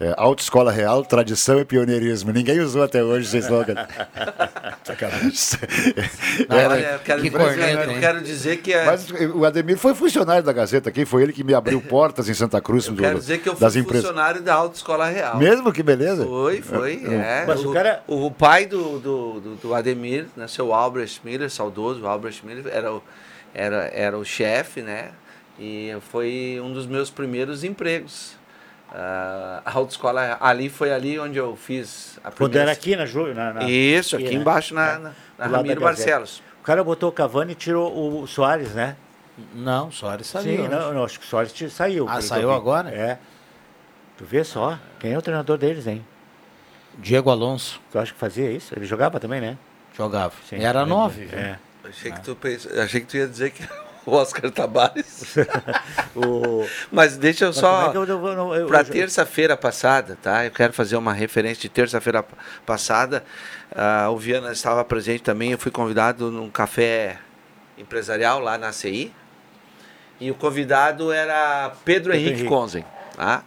É, 0.00 0.14
Autoescola 0.16 0.70
Real, 0.70 1.04
tradição 1.04 1.58
e 1.58 1.64
pioneirismo. 1.64 2.30
Ninguém 2.32 2.60
usou 2.60 2.84
até 2.84 3.02
hoje 3.02 3.26
esse 3.26 3.38
slogan. 3.38 3.74
Era- 6.48 6.68
Olha, 6.68 6.86
eu 6.92 6.98
quero, 7.00 7.22
dizer, 7.22 7.88
eu 7.94 8.00
quero 8.00 8.20
dizer 8.22 8.56
que 8.58 8.72
é, 8.72 8.84
Mas 8.84 9.10
o 9.10 9.44
Ademir 9.44 9.76
foi 9.76 9.94
funcionário 9.94 10.42
da 10.42 10.52
Gazeta 10.52 10.88
aqui, 10.88 11.04
foi 11.04 11.22
ele 11.24 11.32
que 11.32 11.42
me 11.42 11.52
abriu 11.54 11.80
portas 11.80 12.28
em 12.28 12.34
Santa 12.34 12.60
Cruz 12.60 12.86
do- 12.86 12.94
quero 13.02 13.18
dizer 13.18 13.38
que 13.38 13.48
eu 13.48 13.54
fui 13.54 13.60
das 13.60 13.74
empresas. 13.76 14.06
funcionário 14.06 14.40
da 14.42 14.54
Autoescola 14.54 15.06
Real. 15.08 15.36
Mesmo 15.36 15.72
que 15.72 15.82
beleza? 15.82 16.24
Foi, 16.24 16.62
foi. 16.62 17.02
É. 17.04 17.44
Mas 17.46 17.64
o 17.64 17.72
cara- 17.72 18.02
o 18.06 18.30
pai 18.30 18.66
do, 18.66 18.98
do, 19.00 19.40
do, 19.40 19.54
do 19.56 19.74
Ademir, 19.74 20.26
né, 20.36 20.46
seu 20.46 20.72
Albrecht 20.72 21.20
Miller, 21.24 21.50
saudoso 21.50 22.06
Albrecht 22.06 22.46
Miller, 22.46 22.66
era 22.72 22.92
o, 22.92 23.02
era, 23.52 23.90
era 23.92 24.16
o 24.18 24.24
chefe, 24.24 24.80
né? 24.80 25.10
E 25.58 25.92
foi 26.12 26.60
um 26.62 26.72
dos 26.72 26.86
meus 26.86 27.10
primeiros 27.10 27.64
empregos. 27.64 28.37
Ah, 28.90 29.62
a 29.64 29.72
autoescola 29.72 30.38
ali 30.40 30.68
foi 30.70 30.90
ali 30.92 31.18
onde 31.18 31.36
eu 31.38 31.54
fiz 31.56 32.18
a 32.24 32.30
Quando 32.30 32.50
primeira... 32.52 32.62
era 32.62 32.72
aqui 32.72 32.96
na 32.96 33.04
Ju, 33.06 33.34
na, 33.34 33.52
na- 33.52 33.64
Isso, 33.64 34.16
aqui 34.16 34.24
né? 34.30 34.32
embaixo 34.34 34.74
na, 34.74 34.88
É, 34.92 34.98
na, 34.98 35.08
do 35.08 35.14
na 35.38 35.46
Ramiro. 35.46 35.80
Barcelos. 35.80 36.42
O 36.60 36.64
cara 36.64 36.82
botou 36.82 37.08
o 37.08 37.12
Cavani 37.12 37.52
e 37.52 37.54
tirou 37.54 38.20
o 38.22 38.26
Soares, 38.26 38.74
né? 38.74 38.96
Não, 39.54 39.90
Soares 39.92 40.26
saiu. 40.26 40.44
Sim, 40.44 40.58
hoje. 40.62 40.68
não, 40.68 40.94
não, 40.94 41.04
acho 41.04 41.18
que 41.20 41.24
o 41.24 41.28
Soares 41.28 41.52
saiu. 41.72 42.06
Ah, 42.08 42.20
saiu 42.20 42.50
agora? 42.50 42.90
É. 42.90 43.18
Tu 44.16 44.24
vê 44.24 44.42
só, 44.42 44.78
quem 44.98 45.12
é 45.12 45.18
o 45.18 45.22
treinador 45.22 45.56
deles, 45.58 45.86
hein? 45.86 46.04
Diego 46.96 47.30
Alonso. 47.30 47.80
Tu 47.92 47.98
acha 47.98 48.12
que 48.12 48.18
fazia 48.18 48.50
isso? 48.50 48.74
Ele 48.76 48.84
jogava 48.84 49.20
também, 49.20 49.40
né? 49.40 49.56
Jogava. 49.96 50.34
Sim, 50.48 50.56
Era 50.62 50.84
nove. 50.84 51.28
É. 51.32 51.56
Achei 51.88 52.10
que, 52.10 52.20
tu 52.20 52.36
achei 52.82 53.00
que 53.00 53.06
tu 53.06 53.16
ia 53.16 53.26
dizer 53.28 53.50
que 53.50 53.62
o 54.06 54.12
Oscar 54.12 54.50
Tabares. 54.50 55.34
O- 56.16 56.66
Mas 56.90 57.16
deixa 57.16 57.44
eu 57.44 57.48
Mas 57.48 57.56
só. 57.56 57.92
é 57.92 58.64
Para 58.66 58.84
terça-feira 58.84 59.56
passada, 59.56 60.18
tá? 60.20 60.44
Eu 60.44 60.50
quero 60.50 60.72
fazer 60.72 60.96
uma 60.96 61.12
referência 61.12 61.62
de 61.62 61.68
terça-feira 61.68 62.24
passada. 62.66 63.24
Ah, 63.74 64.08
o 64.10 64.16
Viana 64.16 64.50
estava 64.52 64.84
presente 64.84 65.22
também. 65.22 65.52
Eu 65.52 65.58
fui 65.58 65.70
convidado 65.70 66.30
num 66.30 66.50
café 66.50 67.18
empresarial 67.76 68.40
lá 68.40 68.58
na 68.58 68.72
CI. 68.72 69.12
E 70.20 70.30
o 70.30 70.34
convidado 70.34 71.12
era 71.12 71.70
Pedro, 71.84 72.10
Pedro 72.10 72.14
Henrique, 72.14 72.30
Henrique. 72.32 72.48
Konzen. 72.48 72.84
Tá? 73.16 73.42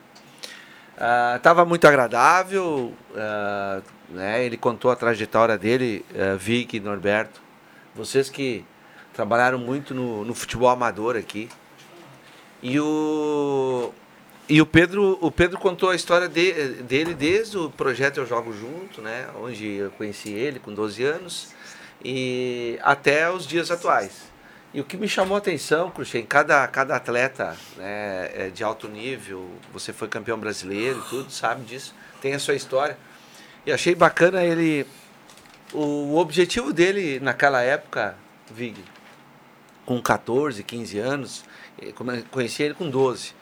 Ah, 0.98 1.40
tava 1.44 1.66
muito 1.66 1.86
agradável. 1.88 2.94
ah, 3.16 3.82
né? 4.12 4.44
Ele 4.44 4.58
contou 4.58 4.92
a 4.92 4.96
trajetória 4.96 5.58
dele, 5.58 6.06
uh, 6.14 6.38
Vic, 6.38 6.80
Norberto. 6.82 7.42
Vocês 7.96 8.30
que 8.30 8.66
trabalharam 9.14 9.58
muito 9.58 9.94
no, 9.94 10.24
no 10.26 10.34
futebol 10.34 10.70
amador 10.70 11.16
aqui. 11.16 11.50
E 12.62 12.80
o, 12.80 13.92
e 14.48 14.62
o 14.62 14.66
Pedro, 14.66 15.18
o 15.22 15.32
Pedro 15.32 15.58
contou 15.58 15.90
a 15.90 15.96
história 15.96 16.28
de- 16.30 16.84
dele 16.84 17.14
desde 17.14 17.58
o 17.58 17.70
projeto 17.70 18.18
Eu 18.20 18.26
Jogo 18.26 18.54
Junto, 18.54 19.02
né? 19.02 19.28
Onde 19.42 19.66
eu 19.66 19.92
conheci 19.92 20.30
ele 20.30 20.60
com 20.60 20.74
12 20.74 21.04
anos 21.04 21.50
e 22.04 22.78
até 22.82 23.30
os 23.32 23.48
dias 23.48 23.72
atuais. 23.72 24.30
E 24.74 24.80
o 24.80 24.86
que 24.86 24.96
me 24.96 25.08
chamou 25.08 25.36
a 25.36 25.40
atenção, 25.40 25.92
Cruxem, 25.92 26.26
cada, 26.26 26.66
cada 26.68 26.96
atleta 26.96 27.58
né, 27.76 28.32
é 28.34 28.50
de 28.54 28.64
alto 28.64 28.88
nível, 28.88 29.50
você 29.74 29.92
foi 29.92 30.08
campeão 30.08 30.38
brasileiro 30.38 31.00
e 31.00 31.10
tudo, 31.10 31.30
sabe 31.30 31.66
disso, 31.66 31.94
tem 32.22 32.34
a 32.34 32.40
sua 32.40 32.54
história. 32.56 32.98
E 33.66 33.72
achei 33.72 33.94
bacana 33.94 34.44
ele. 34.44 34.86
O 35.74 36.18
objetivo 36.18 36.74
dele 36.74 37.20
naquela 37.22 37.62
época, 37.62 38.16
Vig, 38.50 38.78
com 39.86 40.02
14, 40.02 40.64
15 40.64 41.00
anos, 41.00 41.44
eh, 41.82 41.94
conheci 42.30 42.64
ele 42.64 42.74
com 42.74 42.90
12. 42.90 43.34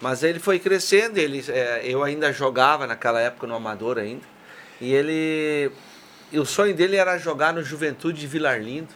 Mas 0.00 0.22
ele 0.22 0.38
foi 0.38 0.58
crescendo, 0.58 1.18
ele, 1.18 1.44
eh, 1.48 1.82
eu 1.84 2.02
ainda 2.02 2.32
jogava 2.32 2.86
naquela 2.86 3.20
época 3.20 3.46
no 3.46 3.54
Amador 3.54 3.98
ainda. 3.98 4.24
E 4.80 4.92
ele. 4.92 5.70
E 6.32 6.38
o 6.38 6.44
sonho 6.44 6.74
dele 6.74 6.96
era 6.96 7.16
jogar 7.16 7.52
no 7.52 7.62
Juventude 7.62 8.20
de 8.20 8.26
Vilar 8.26 8.60
Lindo, 8.60 8.92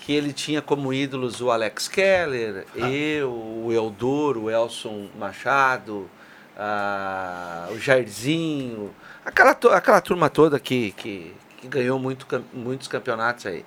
que 0.00 0.12
ele 0.12 0.32
tinha 0.32 0.62
como 0.62 0.92
ídolos 0.92 1.40
o 1.40 1.50
Alex 1.50 1.88
Keller, 1.88 2.66
eu, 2.74 3.30
o 3.30 3.72
Eldoro, 3.72 4.44
o 4.44 4.50
Elson 4.50 5.08
Machado, 5.18 6.08
ah, 6.56 7.68
o 7.70 7.78
Jairzinho, 7.78 8.94
aquela, 9.24 9.50
aquela 9.50 10.00
turma 10.00 10.28
toda 10.30 10.58
que, 10.58 10.92
que, 10.92 11.34
que 11.58 11.68
ganhou 11.68 11.98
muito, 11.98 12.26
muitos 12.52 12.88
campeonatos 12.88 13.46
aí. 13.46 13.64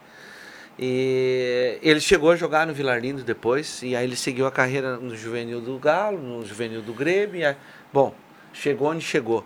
E 0.77 1.79
ele 1.81 2.01
chegou 2.01 2.31
a 2.31 2.35
jogar 2.35 2.67
no 2.67 2.73
Vilar 2.73 2.99
Lindo 2.99 3.23
depois, 3.23 3.81
e 3.81 3.95
aí 3.95 4.03
ele 4.05 4.15
seguiu 4.15 4.45
a 4.45 4.51
carreira 4.51 4.97
no 4.97 5.15
juvenil 5.15 5.61
do 5.61 5.77
Galo, 5.79 6.17
no 6.17 6.45
juvenil 6.45 6.81
do 6.81 6.93
Grêmio. 6.93 7.47
aí- 7.47 7.55
bom, 7.93 8.13
chegou 8.53 8.89
onde 8.89 9.03
chegou. 9.03 9.45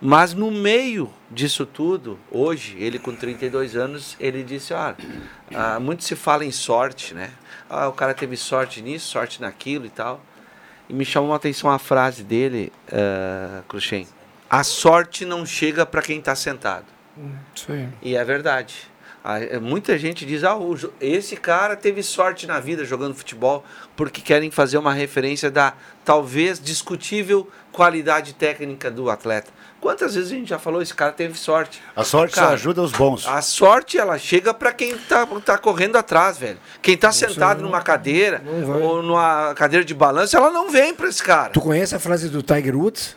Mas 0.00 0.32
no 0.32 0.50
meio 0.50 1.12
disso 1.30 1.66
tudo, 1.66 2.18
hoje, 2.30 2.76
ele 2.78 2.98
com 2.98 3.14
32 3.14 3.74
anos, 3.74 4.16
ele 4.20 4.44
disse, 4.44 4.72
ah, 4.72 4.94
ah, 5.52 5.80
muito 5.80 6.04
se 6.04 6.14
fala 6.14 6.44
em 6.44 6.52
sorte, 6.52 7.14
né? 7.14 7.30
Ah, 7.68 7.88
o 7.88 7.92
cara 7.92 8.14
teve 8.14 8.36
sorte 8.36 8.80
nisso, 8.80 9.08
sorte 9.08 9.40
naquilo 9.40 9.86
e 9.86 9.90
tal. 9.90 10.20
E 10.88 10.92
me 10.92 11.04
chamou 11.04 11.32
a 11.32 11.36
atenção 11.36 11.68
a 11.70 11.78
frase 11.78 12.22
dele, 12.22 12.72
uh, 12.90 13.62
Cruxem. 13.68 14.06
A 14.48 14.62
sorte 14.62 15.24
não 15.24 15.44
chega 15.44 15.84
para 15.84 16.00
quem 16.00 16.18
está 16.18 16.34
sentado. 16.34 16.86
Isso 17.54 17.70
aí. 17.72 17.88
E 18.00 18.16
é 18.16 18.24
verdade. 18.24 18.88
Ah, 19.24 19.40
é, 19.40 19.58
Muita 19.58 19.98
gente 19.98 20.24
diz, 20.24 20.44
ah, 20.44 20.56
o 20.56 20.76
esse 21.00 21.36
cara 21.36 21.76
teve 21.76 22.02
sorte 22.02 22.46
na 22.46 22.60
vida 22.60 22.84
jogando 22.84 23.14
futebol, 23.14 23.64
porque 23.96 24.20
querem 24.20 24.50
fazer 24.50 24.78
uma 24.78 24.92
referência 24.92 25.50
da 25.50 25.74
talvez 26.04 26.60
discutível 26.60 27.48
qualidade 27.72 28.34
técnica 28.34 28.90
do 28.90 29.10
atleta. 29.10 29.50
Quantas 29.80 30.14
vezes 30.14 30.32
a 30.32 30.34
gente 30.34 30.48
já 30.48 30.58
falou, 30.58 30.82
esse 30.82 30.92
cara 30.92 31.12
teve 31.12 31.38
sorte? 31.38 31.80
A 31.94 32.02
sorte 32.02 32.34
só 32.34 32.40
Cara, 32.40 32.54
ajuda 32.54 32.82
os 32.82 32.90
bons. 32.90 33.26
A 33.28 33.40
sorte, 33.40 33.96
ela 33.96 34.18
chega 34.18 34.52
para 34.52 34.72
quem 34.72 34.96
tá, 34.98 35.24
tá 35.44 35.56
correndo 35.56 35.96
atrás, 35.96 36.36
velho. 36.36 36.58
Quem 36.82 36.96
tá 36.96 37.12
sentado 37.12 37.62
numa 37.62 37.80
cadeira 37.80 38.42
ou 38.82 39.02
numa 39.02 39.54
cadeira 39.54 39.84
de 39.84 39.94
balanço, 39.94 40.36
ela 40.36 40.50
não 40.50 40.70
vem 40.70 40.94
para 40.94 41.08
esse 41.08 41.22
cara. 41.22 41.50
Tu 41.50 41.60
conhece 41.60 41.94
a 41.94 41.98
frase 42.00 42.28
do 42.28 42.42
Tiger 42.42 42.76
Woods? 42.76 43.16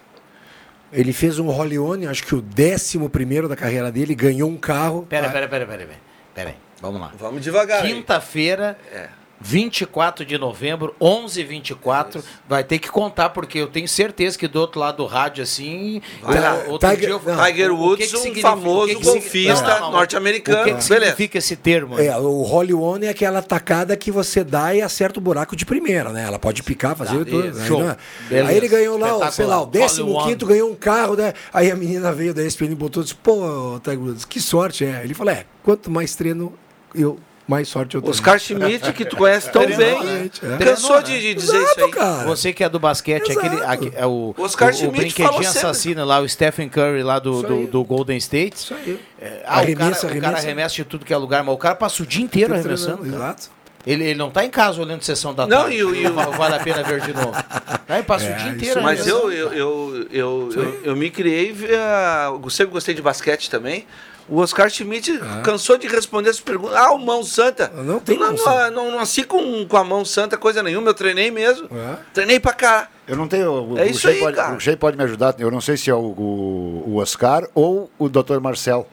Ele 0.94 1.14
fez 1.14 1.40
um 1.40 1.48
Roleone, 1.50 2.08
acho 2.08 2.24
que 2.24 2.36
o 2.36 2.42
décimo 2.42 3.10
primeiro 3.10 3.48
da 3.48 3.56
carreira 3.56 3.92
dele, 3.92 4.14
ganhou 4.14 4.50
um 4.50 4.58
carro. 4.58 5.06
Pera, 5.08 5.30
pera, 5.30 5.48
pera, 5.48 5.66
pera, 5.66 5.86
pera. 5.86 6.00
Pera 6.36 6.50
aí, 6.50 6.56
vamos 6.82 7.00
lá. 7.00 7.12
Vamos 7.18 7.44
devagar. 7.44 7.82
Quinta-feira, 7.84 8.78
É. 8.94 9.21
24 9.44 10.26
de 10.26 10.38
novembro, 10.38 10.96
11h24. 11.02 12.24
Vai 12.48 12.64
ter 12.64 12.80
que 12.80 12.90
contar, 12.90 13.30
porque 13.30 13.58
eu 13.60 13.68
tenho 13.68 13.88
certeza 13.88 14.38
que 14.38 14.48
do 14.48 14.60
outro 14.60 14.80
lado 14.80 14.98
do 14.98 15.06
rádio, 15.06 15.44
assim. 15.44 16.02
Vai 16.22 16.68
outro 16.68 16.90
Tiger- 16.90 16.98
dia 16.98 17.10
eu- 17.10 17.36
não. 17.36 17.44
Tiger 17.46 17.72
Woods, 17.74 18.12
que 18.12 18.40
um 18.40 18.42
famoso 18.42 19.00
golfista 19.00 19.80
norte-americano. 19.80 20.62
O 20.62 20.64
que, 20.64 20.74
que 20.76 20.88
Beleza. 20.90 21.06
significa 21.12 21.38
esse 21.38 21.56
termo? 21.56 22.00
É, 22.00 22.16
o 22.18 22.42
Roleone 22.44 23.06
é 23.06 23.10
aquela 23.10 23.42
tacada 23.42 23.96
que 23.98 24.12
você 24.12 24.44
dá 24.44 24.74
e 24.76 24.82
acerta 24.82 25.20
o 25.20 25.22
buraco 25.22 25.56
de 25.56 25.66
primeira, 25.66 26.10
né? 26.12 26.24
Ela 26.26 26.40
pode 26.40 26.64
picar, 26.64 26.96
fazer 26.96 27.20
Tá, 27.20 27.26
tudo. 27.26 27.48
isso, 27.48 27.60
né? 27.60 27.66
show. 27.68 27.82
Aí 28.48 28.56
ele 28.58 28.68
ganhou 28.68 28.98
lá, 28.98 29.16
o, 29.18 29.32
sei 29.32 29.46
lá, 29.46 29.60
o 29.62 29.64
Espetacular. 29.66 29.88
15 29.90 30.02
Roleone. 30.02 30.30
quinto 30.30 30.46
ganhou 30.46 30.70
um 30.72 30.76
carro, 30.76 31.16
né? 31.16 31.34
Aí 31.54 31.72
a 31.72 31.76
menina 31.76 32.12
veio 32.14 32.34
da 32.34 32.44
ESPN 32.44 32.72
e 32.72 32.76
botou 32.76 33.02
e 33.02 33.06
disse, 33.06 33.16
pô, 33.16 33.80
Tiger 33.84 34.00
Woods, 34.00 34.26
que 34.26 34.40
sorte 34.40 34.86
é. 34.86 35.02
Ele 35.04 35.14
falou, 35.14 35.34
é, 35.34 35.46
quanto 35.64 35.90
mais 35.90 36.16
treino, 36.16 36.54
eu 36.94 37.18
Mais 37.48 37.68
sorte 37.68 37.96
eu 37.96 38.02
tenho. 38.02 38.12
Oscar 38.12 38.40
Schmidt, 38.40 38.94
que 38.94 39.04
tu 39.04 39.18
conhece 39.18 39.52
tão 39.52 39.66
bem, 39.66 40.30
é. 40.44 40.64
cansou 40.64 41.02
de, 41.02 41.20
de 41.20 41.34
dizer 41.34 41.62
isso 41.62 41.76
aí. 41.80 42.26
Você 42.26 42.54
que 42.54 42.64
é 42.64 42.70
do 42.70 42.80
basquete, 42.80 43.32
aquele, 43.32 43.62
aque- 43.66 43.92
é 43.96 44.06
o, 44.06 44.34
Oscar 44.38 44.74
o, 44.74 44.86
o 44.88 44.92
brinquedinho 44.92 45.40
assassino 45.50 46.06
lá, 46.06 46.20
o 46.20 46.30
Stephen 46.30 46.70
Curry 46.70 47.04
lá 47.04 47.20
do, 47.20 47.42
do, 47.44 47.68
do 47.68 47.84
Golden 47.84 48.18
State. 48.18 48.56
Isso 48.58 48.74
aí. 48.74 49.00
É, 49.20 49.42
ah, 49.46 49.58
o, 49.58 49.60
Arremessa, 49.60 49.76
cara, 49.76 49.92
o 49.92 50.00
cara 50.00 50.08
arremessa. 50.28 50.38
arremessa 50.48 50.76
de 50.76 50.84
tudo 50.86 51.04
que 51.06 51.14
é 51.14 51.18
lugar, 51.18 51.44
mas 51.44 51.54
o 51.54 51.58
cara 51.58 51.76
passa 51.76 52.04
o 52.04 52.06
dia 52.06 52.24
inteiro 52.24 52.54
arremessando. 52.54 52.98
cara. 53.04 53.08
Exato. 53.16 53.50
Ele, 53.86 54.04
ele 54.04 54.14
não 54.20 54.30
tá 54.30 54.46
em 54.46 54.50
casa 54.52 54.80
olhando 54.80 55.02
sessão 55.02 55.34
da 55.34 55.48
Não, 55.48 55.62
tarde. 55.64 55.78
e 55.78 55.84
o- 55.84 55.96
e 55.96 56.06
o- 56.08 56.14
Vale 56.14 56.56
a 56.56 56.60
pena 56.60 56.84
ver 56.84 57.02
de 57.02 57.14
novo. 57.14 57.34
Aí 57.90 58.04
passa 58.04 58.26
É, 58.26 58.34
o 58.36 58.38
dia 58.38 58.52
inteiro 58.52 58.84
Mas 58.84 59.08
eu, 59.08 59.26
arremessando. 59.28 59.54
eu, 59.56 59.90
eu, 59.90 59.91
eu, 60.12 60.50
eu, 60.56 60.82
eu 60.84 60.96
me 60.96 61.10
criei, 61.10 61.52
via- 61.52 62.30
eu 62.32 62.50
sempre 62.50 62.74
gostei 62.74 62.94
de 62.96 63.02
basquete 63.02 63.50
também. 63.50 63.86
O 64.30 64.38
Oscar 64.38 64.70
Schmidt 64.70 65.20
cansou 65.44 65.78
de 65.78 65.88
responder 65.88 66.30
as 66.30 66.40
perguntas. 66.40 66.78
Ah, 66.78 66.92
o 66.94 66.98
mão 66.98 67.22
santa. 67.24 67.70
Não 67.84 68.00
tem 68.00 68.18
não, 68.18 68.28
mão 68.28 68.32
não, 68.32 68.38
santa. 68.44 68.72
não, 68.72 68.92
não 68.92 68.98
nasci 69.00 69.24
com, 69.24 69.66
com 69.66 69.76
a 69.78 69.84
mão 69.84 70.06
santa, 70.06 70.38
coisa 70.38 70.64
nenhuma. 70.64 70.90
Eu 70.90 70.94
treinei 70.94 71.30
mesmo. 71.32 71.68
É. 71.76 71.98
Treinei 72.14 72.40
pra 72.40 72.54
cá. 72.54 72.88
Eu 73.06 73.18
não 73.18 73.28
tenho. 73.28 73.52
O, 73.52 73.78
É 73.78 73.84
o 73.84 73.86
isso 73.88 74.02
Shea 74.02 74.12
aí, 74.12 74.20
pode, 74.20 74.36
cara. 74.38 74.56
O 74.56 74.60
Shea 74.60 74.78
pode 74.78 74.96
me 74.96 75.04
ajudar. 75.04 75.36
Eu 75.38 75.52
não 75.52 75.60
sei 75.60 75.76
se 75.76 75.90
é 75.90 75.94
o, 75.94 75.98
o, 76.00 76.84
o 76.88 76.96
Oscar 76.98 77.46
ou 77.54 77.92
o 78.00 78.08
Dr. 78.08 78.40
Marcel. 78.40 78.88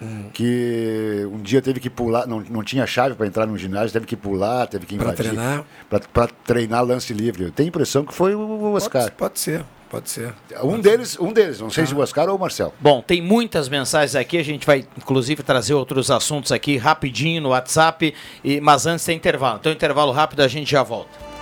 Hum. 0.00 0.30
Que 0.32 1.26
um 1.32 1.38
dia 1.42 1.62
teve 1.62 1.78
que 1.78 1.88
pular, 1.88 2.26
não, 2.26 2.40
não 2.50 2.64
tinha 2.64 2.84
chave 2.86 3.14
para 3.14 3.26
entrar 3.26 3.46
no 3.46 3.56
ginásio, 3.56 3.92
teve 3.92 4.06
que 4.06 4.16
pular, 4.16 4.66
teve 4.66 4.86
que 4.86 4.94
invadir. 4.96 5.16
treinar? 5.26 5.64
Para 6.12 6.28
treinar 6.44 6.84
lance 6.84 7.12
livre. 7.14 7.44
Eu 7.44 7.50
tenho 7.52 7.68
a 7.68 7.70
impressão 7.70 8.04
que 8.04 8.12
foi 8.12 8.34
o, 8.34 8.40
o 8.40 8.72
Oscar. 8.74 9.02
Pode, 9.04 9.14
pode 9.14 9.40
ser, 9.40 9.64
pode 9.94 10.10
ser. 10.10 10.34
Um 10.62 10.80
deles, 10.80 11.16
um 11.20 11.32
deles, 11.32 11.60
não 11.60 11.70
sei 11.70 11.86
se 11.86 11.94
o 11.94 11.98
Oscar 11.98 12.28
ou 12.28 12.36
o 12.36 12.38
Marcel. 12.38 12.74
Bom, 12.80 13.00
tem 13.00 13.22
muitas 13.22 13.68
mensagens 13.68 14.16
aqui, 14.16 14.36
a 14.38 14.42
gente 14.42 14.66
vai 14.66 14.84
inclusive 14.98 15.42
trazer 15.42 15.74
outros 15.74 16.10
assuntos 16.10 16.50
aqui 16.50 16.76
rapidinho 16.76 17.40
no 17.40 17.50
WhatsApp, 17.50 18.12
e, 18.42 18.60
mas 18.60 18.86
antes 18.86 19.04
tem 19.04 19.16
intervalo. 19.16 19.58
Então, 19.60 19.70
intervalo 19.70 20.10
rápido, 20.10 20.40
a 20.40 20.48
gente 20.48 20.70
já 20.70 20.82
volta. 20.82 21.33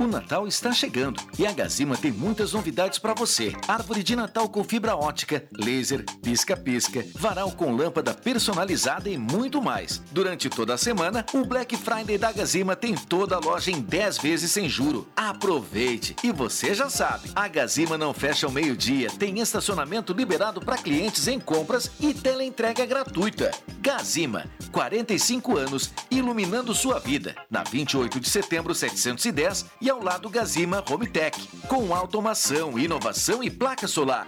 O 0.00 0.06
Natal 0.06 0.48
está 0.48 0.72
chegando 0.72 1.22
e 1.38 1.46
a 1.46 1.52
Gazima 1.52 1.94
tem 1.94 2.10
muitas 2.10 2.54
novidades 2.54 2.98
para 2.98 3.12
você. 3.12 3.54
Árvore 3.68 4.02
de 4.02 4.16
Natal 4.16 4.48
com 4.48 4.64
fibra 4.64 4.96
ótica, 4.96 5.44
laser, 5.52 6.06
pisca-pisca, 6.22 7.04
varal 7.16 7.52
com 7.52 7.76
lâmpada 7.76 8.14
personalizada 8.14 9.10
e 9.10 9.18
muito 9.18 9.60
mais. 9.60 10.00
Durante 10.10 10.48
toda 10.48 10.72
a 10.72 10.78
semana, 10.78 11.26
o 11.34 11.44
Black 11.44 11.76
Friday 11.76 12.16
da 12.16 12.32
Gazima 12.32 12.74
tem 12.74 12.94
toda 12.94 13.36
a 13.36 13.40
loja 13.40 13.70
em 13.70 13.82
10 13.82 14.16
vezes 14.16 14.50
sem 14.50 14.70
juro. 14.70 15.06
Aproveite! 15.14 16.16
E 16.24 16.32
você 16.32 16.72
já 16.72 16.88
sabe, 16.88 17.30
a 17.36 17.46
Gazima 17.46 17.98
não 17.98 18.14
fecha 18.14 18.46
ao 18.46 18.52
meio-dia, 18.52 19.10
tem 19.10 19.38
estacionamento 19.38 20.14
liberado 20.14 20.62
para 20.62 20.78
clientes 20.78 21.28
em 21.28 21.38
compras 21.38 21.90
e 22.00 22.14
teleentrega 22.14 22.86
gratuita. 22.86 23.50
Gazima, 23.82 24.46
45 24.72 25.58
anos, 25.58 25.92
iluminando 26.10 26.74
sua 26.74 26.98
vida. 26.98 27.36
Na 27.50 27.62
28 27.62 28.18
de 28.18 28.30
setembro 28.30 28.74
710 28.74 29.66
e 29.78 29.89
ao 29.90 30.02
lado 30.02 30.30
Gazima 30.30 30.84
Home 30.88 31.06
Tech, 31.06 31.36
com 31.68 31.94
automação, 31.94 32.78
inovação 32.78 33.42
e 33.42 33.50
placa 33.50 33.88
solar. 33.88 34.24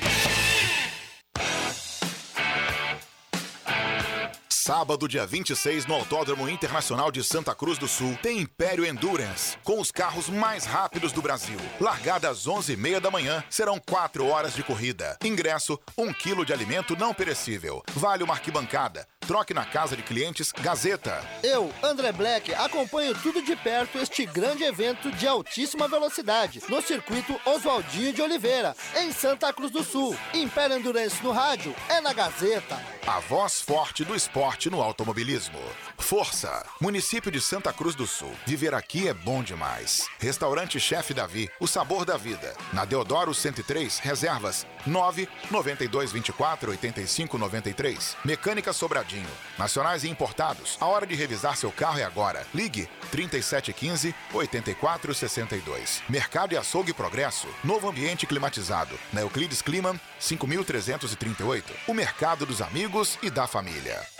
Sábado, 4.70 5.08
dia 5.08 5.26
26, 5.26 5.84
no 5.86 5.96
Autódromo 5.96 6.48
Internacional 6.48 7.10
de 7.10 7.24
Santa 7.24 7.52
Cruz 7.56 7.76
do 7.76 7.88
Sul, 7.88 8.16
tem 8.22 8.38
Império 8.38 8.86
Endurance, 8.86 9.58
com 9.64 9.80
os 9.80 9.90
carros 9.90 10.28
mais 10.28 10.64
rápidos 10.64 11.10
do 11.10 11.20
Brasil. 11.20 11.58
Largada 11.80 12.30
às 12.30 12.46
11h30 12.46 13.00
da 13.00 13.10
manhã, 13.10 13.42
serão 13.50 13.80
4 13.80 14.24
horas 14.24 14.54
de 14.54 14.62
corrida. 14.62 15.18
Ingresso, 15.24 15.76
1 15.98 16.12
quilo 16.12 16.44
de 16.44 16.52
alimento 16.52 16.94
não 16.96 17.12
perecível. 17.12 17.82
Vale 17.94 18.22
uma 18.22 18.34
arquibancada. 18.34 19.08
Troque 19.26 19.52
na 19.52 19.64
casa 19.64 19.96
de 19.96 20.02
clientes 20.02 20.52
Gazeta. 20.52 21.20
Eu, 21.42 21.72
André 21.82 22.10
Black, 22.12 22.54
acompanho 22.54 23.14
tudo 23.14 23.42
de 23.42 23.54
perto 23.56 23.98
este 23.98 24.24
grande 24.24 24.62
evento 24.64 25.10
de 25.12 25.26
altíssima 25.26 25.88
velocidade 25.88 26.62
no 26.68 26.80
circuito 26.80 27.40
Oswaldinho 27.44 28.12
de 28.12 28.22
Oliveira, 28.22 28.74
em 28.96 29.12
Santa 29.12 29.52
Cruz 29.52 29.70
do 29.70 29.82
Sul. 29.84 30.16
Império 30.32 30.76
Endurance 30.76 31.22
no 31.22 31.32
rádio 31.32 31.74
é 31.88 32.00
na 32.00 32.12
Gazeta. 32.12 32.80
A 33.06 33.20
voz 33.20 33.60
forte 33.60 34.04
do 34.04 34.14
esporte 34.14 34.59
no 34.68 34.82
automobilismo. 34.82 35.58
Força! 35.96 36.66
Município 36.80 37.30
de 37.30 37.40
Santa 37.40 37.72
Cruz 37.72 37.94
do 37.94 38.06
Sul. 38.06 38.32
Viver 38.44 38.74
aqui 38.74 39.08
é 39.08 39.14
bom 39.14 39.42
demais. 39.42 40.06
Restaurante 40.18 40.80
Chefe 40.80 41.14
Davi, 41.14 41.48
o 41.60 41.66
sabor 41.66 42.04
da 42.04 42.16
vida. 42.16 42.54
Na 42.72 42.84
Deodoro 42.84 43.32
103, 43.32 44.00
reservas 44.00 44.66
9 44.86 45.28
92 45.50 46.12
24 46.12 46.70
85 46.70 47.38
93. 47.38 48.16
Mecânica 48.24 48.72
Sobradinho. 48.72 49.30
Nacionais 49.58 50.04
e 50.04 50.08
importados. 50.08 50.76
A 50.80 50.86
hora 50.86 51.06
de 51.06 51.14
revisar 51.14 51.56
seu 51.56 51.70
carro 51.70 51.98
é 51.98 52.04
agora. 52.04 52.46
Ligue 52.52 52.88
3715 53.10 54.14
8462. 54.32 56.02
Mercado 56.08 56.54
e 56.54 56.56
Açougue 56.56 56.92
Progresso. 56.92 57.46
Novo 57.62 57.88
ambiente 57.88 58.26
climatizado. 58.26 58.98
Na 59.12 59.20
Euclides 59.20 59.62
Clima 59.62 59.98
5338. 60.18 61.72
O 61.86 61.94
mercado 61.94 62.44
dos 62.44 62.60
amigos 62.60 63.18
e 63.22 63.30
da 63.30 63.46
família. 63.46 64.19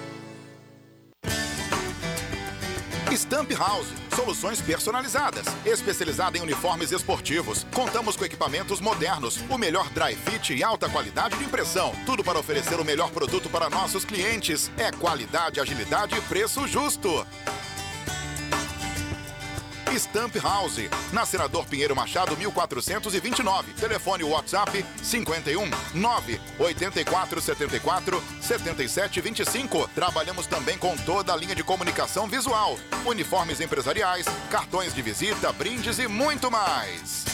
Stamp 3.17 3.51
House, 3.51 3.87
soluções 4.15 4.61
personalizadas, 4.61 5.45
especializada 5.65 6.37
em 6.37 6.41
uniformes 6.41 6.91
esportivos. 6.91 7.65
Contamos 7.73 8.15
com 8.15 8.25
equipamentos 8.25 8.79
modernos, 8.79 9.39
o 9.49 9.57
melhor 9.57 9.89
dry 9.89 10.15
fit 10.15 10.53
e 10.53 10.63
alta 10.63 10.89
qualidade 10.89 11.37
de 11.37 11.43
impressão. 11.43 11.93
Tudo 12.05 12.23
para 12.23 12.39
oferecer 12.39 12.79
o 12.79 12.85
melhor 12.85 13.11
produto 13.11 13.49
para 13.49 13.69
nossos 13.69 14.05
clientes. 14.05 14.71
É 14.77 14.91
qualidade, 14.91 15.59
agilidade 15.59 16.15
e 16.15 16.21
preço 16.21 16.67
justo. 16.67 17.25
Stamp 19.99 20.35
House, 20.37 20.89
na 21.11 21.25
Senador 21.25 21.65
Pinheiro 21.65 21.95
Machado, 21.95 22.35
1429. 22.37 23.73
Telefone 23.73 24.23
WhatsApp 24.23 24.85
51 25.01 25.69
9 25.93 26.41
84 26.59 27.41
74 27.41 28.23
77 28.41 29.21
25. 29.21 29.89
Trabalhamos 29.93 30.47
também 30.47 30.77
com 30.77 30.95
toda 30.97 31.33
a 31.33 31.35
linha 31.35 31.55
de 31.55 31.63
comunicação 31.63 32.27
visual, 32.27 32.77
uniformes 33.05 33.59
empresariais, 33.59 34.25
cartões 34.49 34.93
de 34.93 35.01
visita, 35.01 35.51
brindes 35.51 35.99
e 35.99 36.07
muito 36.07 36.49
mais. 36.49 37.25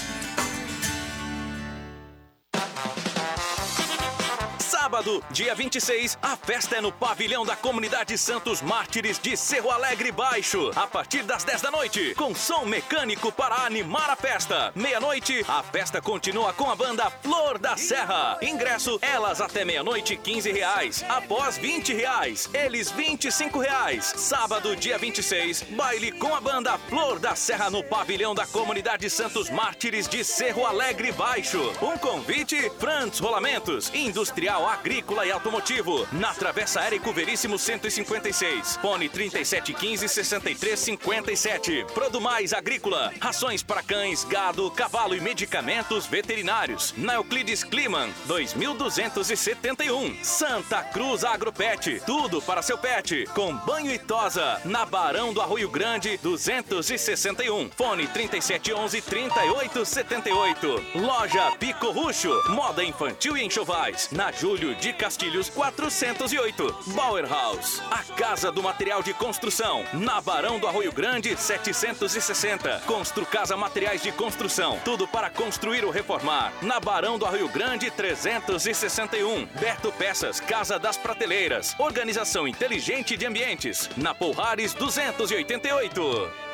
Sábado, 4.87 5.21
dia 5.31 5.53
26, 5.53 6.17
a 6.21 6.37
festa 6.37 6.77
é 6.77 6.81
no 6.81 6.93
pavilhão 6.93 7.45
da 7.45 7.57
comunidade 7.57 8.17
Santos 8.17 8.61
Mártires 8.61 9.19
de 9.19 9.35
Cerro 9.35 9.69
Alegre 9.69 10.13
Baixo, 10.13 10.71
a 10.77 10.87
partir 10.87 11.23
das 11.23 11.43
10 11.43 11.61
da 11.61 11.69
noite, 11.69 12.15
com 12.15 12.33
som 12.33 12.63
mecânico 12.63 13.29
para 13.29 13.65
animar 13.65 14.09
a 14.09 14.15
festa. 14.15 14.71
Meia-noite, 14.73 15.43
a 15.45 15.61
festa 15.61 16.01
continua 16.01 16.53
com 16.53 16.71
a 16.71 16.75
banda 16.77 17.11
Flor 17.21 17.57
da 17.59 17.75
Serra. 17.75 18.37
Ingresso, 18.41 18.97
elas 19.01 19.41
até 19.41 19.65
meia-noite, 19.65 20.15
15 20.15 20.53
reais. 20.53 21.03
Após 21.09 21.57
20 21.57 21.93
reais, 21.93 22.49
eles 22.53 22.89
25 22.89 23.59
reais. 23.59 24.13
Sábado, 24.15 24.73
dia 24.73 24.97
26, 24.97 25.63
baile 25.63 26.13
com 26.13 26.33
a 26.33 26.39
banda 26.39 26.77
Flor 26.87 27.19
da 27.19 27.35
Serra 27.35 27.69
no 27.69 27.83
pavilhão 27.83 28.33
da 28.33 28.47
comunidade 28.47 29.09
Santos 29.09 29.49
Mártires 29.49 30.07
de 30.07 30.23
Cerro 30.23 30.65
Alegre 30.65 31.11
Baixo. 31.11 31.73
Um 31.81 31.97
convite, 31.97 32.71
Frantz 32.79 33.19
Rolamentos, 33.19 33.91
Industrial 33.93 34.76
agrícola 34.77 35.25
e 35.25 35.31
automotivo. 35.31 36.07
Na 36.11 36.31
Travessa 36.33 36.81
Érico 36.81 37.11
Veríssimo 37.11 37.57
156. 37.57 38.77
Fone 38.77 39.09
3715-6357. 39.09 41.85
Produmais 41.93 42.53
Agrícola. 42.53 43.11
Rações 43.19 43.63
para 43.63 43.81
cães, 43.81 44.23
gado, 44.23 44.69
cavalo 44.71 45.15
e 45.15 45.21
medicamentos 45.21 46.05
veterinários. 46.05 46.93
Na 46.95 47.15
Euclides 47.15 47.63
Kliman 47.63 48.11
2271. 48.25 50.23
Santa 50.23 50.83
Cruz 50.83 51.23
Agropet. 51.23 51.99
Tudo 52.05 52.39
para 52.41 52.61
seu 52.61 52.77
pet. 52.77 53.25
Com 53.33 53.55
banho 53.57 53.91
e 53.91 53.97
tosa. 53.97 54.61
Na 54.63 54.85
Barão 54.85 55.33
do 55.33 55.41
Arroio 55.41 55.69
Grande 55.69 56.17
261. 56.17 57.71
Fone 57.71 58.07
3711-3878. 58.07 60.83
Loja 60.95 61.51
Pico 61.59 61.89
Ruxo. 61.91 62.31
Moda 62.49 62.83
infantil 62.83 63.35
e 63.35 63.43
enxovais. 63.43 64.09
Na 64.11 64.31
Júlio 64.31 64.66
de 64.75 64.93
Castilhos 64.93 65.49
408. 65.49 66.75
Bauerhaus. 66.87 67.81
A 67.91 68.03
Casa 68.15 68.51
do 68.51 68.63
Material 68.63 69.01
de 69.01 69.13
Construção. 69.13 69.83
Na 69.93 70.19
Barão 70.21 70.59
do 70.59 70.67
Arroio 70.67 70.91
Grande 70.91 71.35
760. 71.37 72.81
Constru 72.85 73.25
Casa 73.25 73.55
Materiais 73.57 74.01
de 74.01 74.11
Construção. 74.11 74.79
Tudo 74.83 75.07
para 75.07 75.29
construir 75.29 75.83
ou 75.85 75.91
reformar. 75.91 76.53
Na 76.61 76.79
Barão 76.79 77.17
do 77.17 77.25
Arroio 77.25 77.49
Grande 77.49 77.91
361. 77.91 79.45
Berto 79.59 79.91
Peças. 79.91 80.39
Casa 80.39 80.77
das 80.79 80.97
Prateleiras. 80.97 81.75
Organização 81.79 82.47
inteligente 82.47 83.17
de 83.17 83.25
ambientes. 83.25 83.89
Na 83.97 84.13
Polares 84.13 84.73
288. 84.73 86.46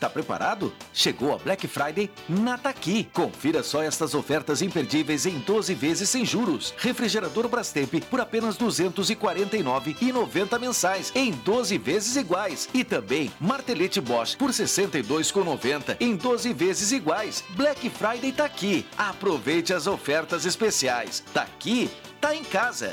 Tá 0.00 0.08
preparado? 0.08 0.72
Chegou 0.92 1.34
a 1.34 1.38
Black 1.38 1.66
Friday 1.66 2.10
na 2.28 2.56
Taqui. 2.58 3.08
Confira 3.12 3.62
só 3.62 3.82
estas 3.82 4.14
ofertas 4.14 4.62
imperdíveis 4.62 5.26
em 5.26 5.38
12 5.38 5.74
vezes 5.74 6.08
sem 6.08 6.24
juros. 6.24 6.74
Refrigerador 6.78 7.48
Brastemp 7.48 7.94
por 8.10 8.20
apenas 8.20 8.56
R$ 8.56 8.66
249,90 8.66 10.58
mensais 10.58 11.12
em 11.14 11.32
12 11.32 11.78
vezes 11.78 12.16
iguais. 12.16 12.68
E 12.72 12.84
também 12.84 13.30
martelete 13.40 14.00
Bosch 14.00 14.36
por 14.36 14.50
R$ 14.50 14.56
62,90 14.56 15.96
em 16.00 16.16
12 16.16 16.52
vezes 16.52 16.92
iguais. 16.92 17.42
Black 17.50 17.88
Friday 17.90 18.32
tá 18.32 18.44
aqui. 18.44 18.86
Aproveite 18.96 19.72
as 19.72 19.86
ofertas 19.86 20.44
especiais. 20.44 21.22
Tá 21.32 21.42
aqui, 21.42 21.90
tá 22.20 22.34
em 22.34 22.44
casa. 22.44 22.92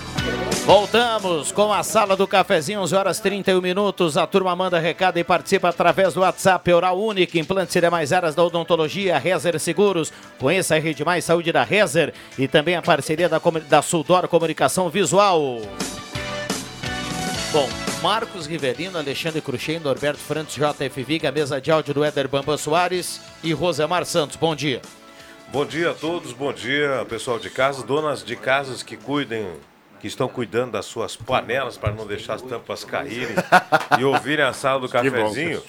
Voltamos 0.65 1.51
com 1.51 1.73
a 1.73 1.81
sala 1.81 2.15
do 2.15 2.27
cafezinho, 2.27 2.81
11 2.81 2.95
horas 2.95 3.19
31 3.19 3.59
minutos. 3.59 4.15
A 4.15 4.27
turma 4.27 4.55
manda 4.55 4.77
recado 4.79 5.17
e 5.17 5.23
participa 5.23 5.69
através 5.69 6.13
do 6.13 6.21
WhatsApp 6.21 6.71
Oral 6.71 6.99
Única, 6.99 7.39
implantes 7.39 7.75
e 7.75 7.81
demais 7.81 8.13
áreas 8.13 8.35
da 8.35 8.43
odontologia, 8.43 9.17
Rezer 9.17 9.59
Seguros. 9.59 10.13
Conheça 10.39 10.75
a 10.75 10.79
Rede 10.79 11.03
Mais 11.03 11.25
Saúde 11.25 11.51
da 11.51 11.63
Rezer 11.63 12.13
e 12.37 12.47
também 12.47 12.75
a 12.75 12.81
parceria 12.81 13.27
da, 13.27 13.41
da 13.67 13.81
Sudor 13.81 14.27
Comunicação 14.27 14.87
Visual. 14.87 15.59
Bom, 17.51 17.67
Marcos 18.01 18.45
Riverino, 18.45 18.97
Alexandre 18.97 19.41
Cruxem, 19.41 19.79
Norberto 19.79 20.19
Frantes, 20.19 20.55
JF 20.55 21.03
Viga, 21.03 21.31
mesa 21.31 21.59
de 21.59 21.71
áudio 21.71 21.93
do 21.93 22.03
Éder 22.03 22.27
Bamba 22.27 22.55
Soares 22.57 23.19
e 23.43 23.51
Rosemar 23.51 24.05
Santos. 24.05 24.37
Bom 24.37 24.55
dia. 24.55 24.81
Bom 25.51 25.65
dia 25.65 25.91
a 25.91 25.93
todos, 25.93 26.31
bom 26.31 26.53
dia 26.53 27.05
pessoal 27.09 27.37
de 27.37 27.49
casa, 27.49 27.83
donas 27.83 28.23
de 28.23 28.37
casas 28.37 28.81
que 28.81 28.95
cuidem, 28.95 29.45
que 30.01 30.07
estão 30.07 30.27
cuidando 30.27 30.71
das 30.71 30.85
suas 30.85 31.15
panelas 31.15 31.77
para 31.77 31.93
não 31.93 32.07
deixar 32.07 32.33
as 32.33 32.41
tampas 32.41 32.83
caírem 32.83 33.35
e 33.99 34.03
ouvirem 34.03 34.43
a 34.43 34.51
sala 34.51 34.79
do 34.81 34.89
cafezinho. 34.89 35.61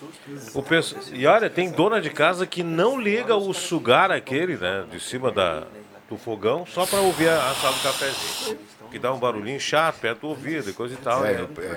O 0.54 0.62
pesso- 0.62 0.96
E 1.12 1.26
olha, 1.26 1.50
tem 1.50 1.70
dona 1.70 2.00
de 2.00 2.08
casa 2.10 2.46
que 2.46 2.62
não 2.62 2.98
liga 2.98 3.36
o 3.36 3.52
sugar 3.52 4.10
aquele, 4.10 4.56
né, 4.56 4.84
de 4.90 4.98
cima 4.98 5.30
da, 5.30 5.64
do 6.08 6.16
fogão, 6.16 6.64
só 6.66 6.86
para 6.86 7.00
ouvir 7.00 7.28
a, 7.28 7.50
a 7.50 7.54
sala 7.54 7.74
do 7.76 7.82
cafezinho. 7.82 8.58
Que 8.92 8.98
dá 8.98 9.10
um 9.12 9.18
barulhinho 9.18 9.58
chato 9.58 9.98
perto 10.00 10.20
do 10.20 10.28
ouvido 10.28 10.68
e 10.68 10.72
coisa 10.74 10.92
e 10.94 10.96
tal. 10.98 11.24
É, 11.24 11.32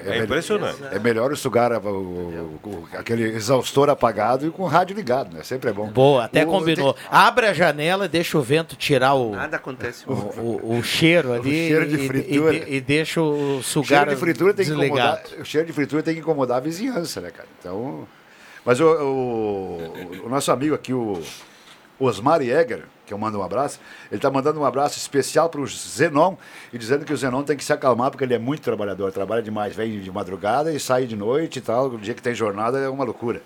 é 0.05 0.20
me- 0.20 0.26
impressionante. 0.26 0.78
É 0.91 0.99
melhor 0.99 1.32
o 1.32 1.36
sugar 1.38 1.72
o- 1.72 1.89
o- 1.89 2.59
o- 2.63 2.88
aquele 2.93 3.24
exaustor 3.24 3.89
apagado 3.89 4.45
e 4.45 4.51
com 4.51 4.63
o 4.63 4.68
rádio 4.68 4.93
ligado, 4.95 5.34
né? 5.34 5.41
Sempre 5.41 5.70
é 5.70 5.74
bom. 5.74 5.88
Boa, 5.88 6.26
até 6.26 6.43
O- 6.43 6.47
combinou. 6.47 6.93
Abre 7.09 7.47
a 7.47 7.53
janela 7.53 8.03
e 8.05 8.09
deixa 8.09 8.38
o 8.38 8.41
vento 8.41 8.76
tirar 8.76 9.13
o, 9.13 9.32
Nada 9.32 9.55
acontece. 9.55 10.03
o, 10.05 10.11
o- 10.11 10.78
o 10.78 10.84
cheiro 10.84 11.32
ali 11.32 11.49
cheiro 11.70 11.88
de 11.88 11.95
e- 12.03 12.07
fritura. 12.07 12.53
E, 12.53 12.57
e- 12.57 12.76
e 12.76 12.82
deixa 12.82 13.22
o 13.22 13.59
O 13.59 13.63
sugar 13.63 13.99
cheiro 13.99 14.09
de 14.11 14.18
fritura 14.18 14.53
tem 14.53 14.66
que 14.66 14.72
desligado. 14.72 15.20
incomodar. 15.22 15.41
O 15.41 15.45
cheiro 15.45 15.68
de 15.68 15.72
fritura 15.74 16.03
tem 16.03 16.13
que 16.16 16.20
incomodar 16.20 16.57
a 16.57 16.59
vizinhança, 16.59 17.22
né, 17.22 17.32
cara? 17.32 17.47
Então. 17.59 18.05
Mas 18.66 18.80
o, 18.82 18.86
o- 18.88 20.22
o 20.26 20.30
nosso 20.30 20.51
amigo 20.51 20.76
aqui, 20.76 20.91
o 20.93 21.22
Osmar 21.99 22.41
Jäger, 22.41 22.83
que 23.05 23.13
eu 23.13 23.17
mando 23.17 23.39
um 23.39 23.43
abraço, 23.43 23.79
ele 24.11 24.17
está 24.17 24.29
mandando 24.29 24.59
um 24.59 24.65
abraço 24.65 24.97
especial 24.97 25.49
para 25.49 25.61
o 25.61 25.67
Zenon 25.67 26.35
e 26.73 26.77
dizendo 26.77 27.05
que 27.05 27.13
o 27.13 27.17
Zenon 27.17 27.43
tem 27.43 27.55
que 27.55 27.63
se 27.63 27.71
acalmar 27.71 28.11
porque 28.11 28.23
ele 28.23 28.33
é 28.33 28.39
muito 28.39 28.61
trabalhador, 28.61 29.11
trabalha 29.11 29.41
demais, 29.41 29.75
vem 29.75 29.99
de 29.99 30.11
madrugada 30.11 30.73
e 30.73 30.79
sai 30.79 31.05
de 31.05 31.15
noite 31.15 31.59
e 31.59 31.61
tal. 31.61 31.87
O 31.87 31.97
dia 31.97 32.13
que 32.13 32.21
tem 32.21 32.33
jornada 32.33 32.79
é 32.79 32.89
uma 32.89 33.03
loucura. 33.03 33.41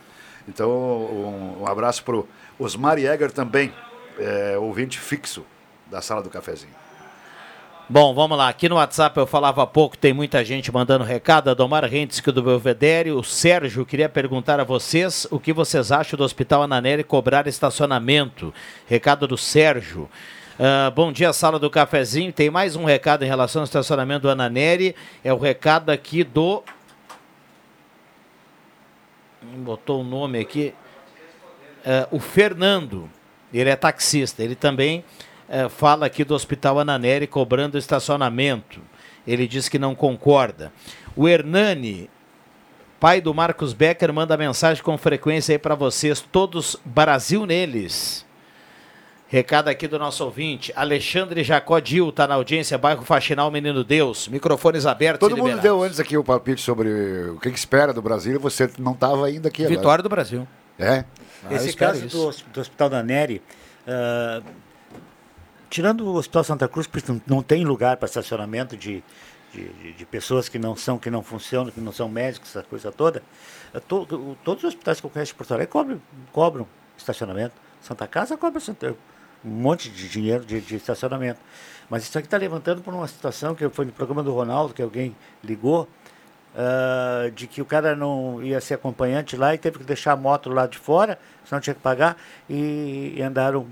Então, 0.47 0.69
um, 0.69 1.61
um 1.61 1.67
abraço 1.67 2.03
para 2.03 2.15
o 2.15 2.27
Osmar 2.57 2.97
Jäger 2.97 3.31
também, 3.31 3.73
é, 4.17 4.57
ouvinte 4.57 4.99
fixo 4.99 5.45
da 5.87 6.01
sala 6.01 6.23
do 6.23 6.29
cafezinho. 6.29 6.88
Bom, 7.91 8.13
vamos 8.13 8.37
lá. 8.37 8.49
Aqui 8.49 8.69
no 8.69 8.75
WhatsApp 8.75 9.17
eu 9.17 9.25
falava 9.25 9.63
há 9.63 9.65
pouco, 9.65 9.97
tem 9.97 10.13
muita 10.13 10.45
gente 10.45 10.71
mandando 10.71 11.03
recado. 11.03 11.49
Adomar 11.49 11.83
Rentzik 11.85 12.31
do 12.31 12.43
Belvedere. 12.43 13.09
O 13.09 13.23
Sérgio 13.23 13.83
queria 13.83 14.07
perguntar 14.07 14.59
a 14.59 14.63
vocês 14.63 15.25
o 15.31 15.39
que 15.39 15.51
vocês 15.51 15.91
acham 15.91 16.15
do 16.15 16.23
Hospital 16.23 16.61
Ananeri 16.61 17.03
cobrar 17.03 17.47
estacionamento. 17.47 18.53
Recado 18.85 19.25
do 19.25 19.35
Sérgio. 19.35 20.07
Ah, 20.59 20.91
bom 20.91 21.11
dia, 21.11 21.33
sala 21.33 21.57
do 21.57 21.67
cafezinho. 21.67 22.31
Tem 22.31 22.47
mais 22.51 22.75
um 22.75 22.85
recado 22.85 23.23
em 23.23 23.27
relação 23.27 23.63
ao 23.63 23.65
estacionamento 23.65 24.21
do 24.21 24.29
Ananeri. 24.29 24.95
É 25.23 25.33
o 25.33 25.37
recado 25.39 25.89
aqui 25.89 26.23
do. 26.23 26.63
Hum, 29.41 29.63
Botou 29.63 30.01
o 30.01 30.03
nome 30.03 30.37
aqui. 30.37 30.75
Ah, 31.83 32.07
o 32.11 32.19
Fernando. 32.19 33.09
Ele 33.51 33.71
é 33.71 33.75
taxista. 33.75 34.43
Ele 34.43 34.53
também 34.53 35.03
eh, 35.49 35.67
fala 35.67 36.05
aqui 36.05 36.23
do 36.23 36.35
Hospital 36.35 36.79
Ananeri 36.79 37.25
cobrando 37.27 37.77
estacionamento. 37.77 38.79
Ele 39.27 39.47
diz 39.47 39.67
que 39.67 39.79
não 39.79 39.95
concorda. 39.95 40.71
O 41.15 41.27
Hernani, 41.27 42.09
pai 42.99 43.19
do 43.19 43.33
Marcos 43.33 43.73
Becker, 43.73 44.13
manda 44.13 44.37
mensagem 44.37 44.81
com 44.83 44.97
frequência 44.97 45.53
aí 45.53 45.59
para 45.59 45.75
vocês, 45.75 46.21
todos 46.21 46.77
Brasil 46.85 47.45
neles. 47.45 48.25
Recado 49.27 49.67
aqui 49.67 49.87
do 49.87 49.99
nosso 49.99 50.23
ouvinte. 50.25 50.73
Alexandre 50.75 51.43
Jacó 51.43 51.79
Dil 51.79 52.09
está 52.09 52.27
na 52.27 52.33
audiência, 52.33 52.75
bairro 52.79 53.03
Faxinal 53.03 53.51
Menino 53.51 53.83
Deus. 53.83 54.27
Microfones 54.27 54.87
abertos 54.87 55.29
Todo 55.29 55.37
e 55.37 55.41
mundo 55.41 55.61
deu 55.61 55.83
antes 55.83 55.99
aqui 55.99 56.17
o 56.17 56.23
palpite 56.23 56.61
sobre 56.61 56.89
o 57.29 57.39
que, 57.39 57.51
que 57.51 57.57
espera 57.59 57.93
do 57.93 58.01
Brasil 58.01 58.35
e 58.35 58.39
você 58.39 58.67
não 58.79 58.93
estava 58.93 59.27
ainda 59.27 59.49
aqui 59.49 59.63
agora. 59.63 59.77
Vitória 59.77 60.03
do 60.03 60.09
Brasil. 60.09 60.47
É? 60.79 61.05
Ah, 61.45 61.53
Esse 61.53 61.73
caso 61.73 62.07
do, 62.07 62.31
do 62.51 62.59
Hospital 62.59 62.89
da 62.89 63.03
Neri, 63.03 63.39
ah, 63.87 64.41
tirando 65.69 66.01
o 66.05 66.15
Hospital 66.15 66.43
Santa 66.43 66.67
Cruz, 66.67 66.87
porque 66.87 67.11
não, 67.27 67.41
tem 67.43 67.63
lugar 67.63 67.97
para 67.97 68.07
estacionamento 68.07 68.75
de, 68.75 69.03
de, 69.53 69.93
de- 69.93 70.05
pessoas 70.05 70.49
que 70.49 70.57
não 70.59 70.75
são, 70.75 70.97
que 70.97 71.09
não 71.09 71.21
funcionam, 71.23 71.71
que 71.71 71.79
não 71.79 71.91
são 71.91 72.09
médicos, 72.09 72.49
essa 72.49 72.63
coisa 72.63 72.91
toda, 72.91 73.21
ah, 73.73 73.79
to- 73.79 74.35
todos 74.43 74.63
os 74.63 74.69
hospitais 74.69 74.99
que 74.99 75.05
eu 75.05 75.09
conheço 75.09 75.31
de 75.33 75.37
Porto 75.37 75.53
Alegre 75.53 75.71
cobram, 75.71 76.01
cobram 76.31 76.67
estacionamento. 76.97 77.53
Santa 77.81 78.07
Casa 78.07 78.35
cobra 78.37 78.59
Santa- 78.59 78.95
um 79.43 79.49
monte 79.49 79.89
de 79.89 80.09
dinheiro 80.09 80.43
de, 80.43 80.59
de 80.59 80.75
estacionamento. 80.75 81.39
Mas 81.89 82.03
isso 82.03 82.17
aqui 82.17 82.27
está 82.27 82.37
levantando 82.37 82.81
por 82.81 82.93
uma 82.93 83.07
situação 83.07 83.55
que 83.55 83.67
foi 83.69 83.85
no 83.85 83.91
programa 83.91 84.21
do 84.21 84.33
Ronaldo, 84.33 84.73
que 84.73 84.81
alguém 84.81 85.15
ligou, 85.43 85.87
ah, 86.55 87.29
de 87.33 87.47
que 87.47 87.61
o 87.61 87.65
cara 87.65 87.95
não 87.95 88.41
ia 88.43 88.59
ser 88.59 88.73
acompanhante 88.73 89.37
lá 89.37 89.53
e 89.53 89.57
teve 89.57 89.77
que 89.79 89.83
deixar 89.85 90.13
a 90.13 90.15
moto 90.15 90.49
lá 90.49 90.67
de 90.67 90.77
fora, 90.77 91.17
senão 91.45 91.61
tinha 91.61 91.73
que 91.73 91.79
pagar, 91.81 92.17
e, 92.49 93.13
e 93.17 93.21
andaram 93.21 93.67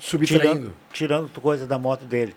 Subtraindo. 0.00 0.74
tirando, 0.92 1.28
tirando 1.28 1.40
coisa 1.40 1.66
da 1.66 1.78
moto 1.78 2.04
dele. 2.04 2.34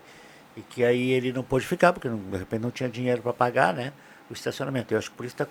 E 0.56 0.60
que 0.60 0.84
aí 0.84 1.10
ele 1.12 1.32
não 1.32 1.42
pôde 1.42 1.66
ficar, 1.66 1.92
porque 1.92 2.08
não- 2.08 2.18
de 2.18 2.36
repente 2.36 2.60
não 2.60 2.70
tinha 2.70 2.88
dinheiro 2.88 3.22
para 3.22 3.32
pagar, 3.32 3.72
né? 3.72 3.92
O 4.30 4.34
estacionamento. 4.34 4.94
Eu 4.94 4.98
acho 4.98 5.10
que 5.10 5.16
por 5.16 5.26
isso 5.26 5.34
está. 5.34 5.46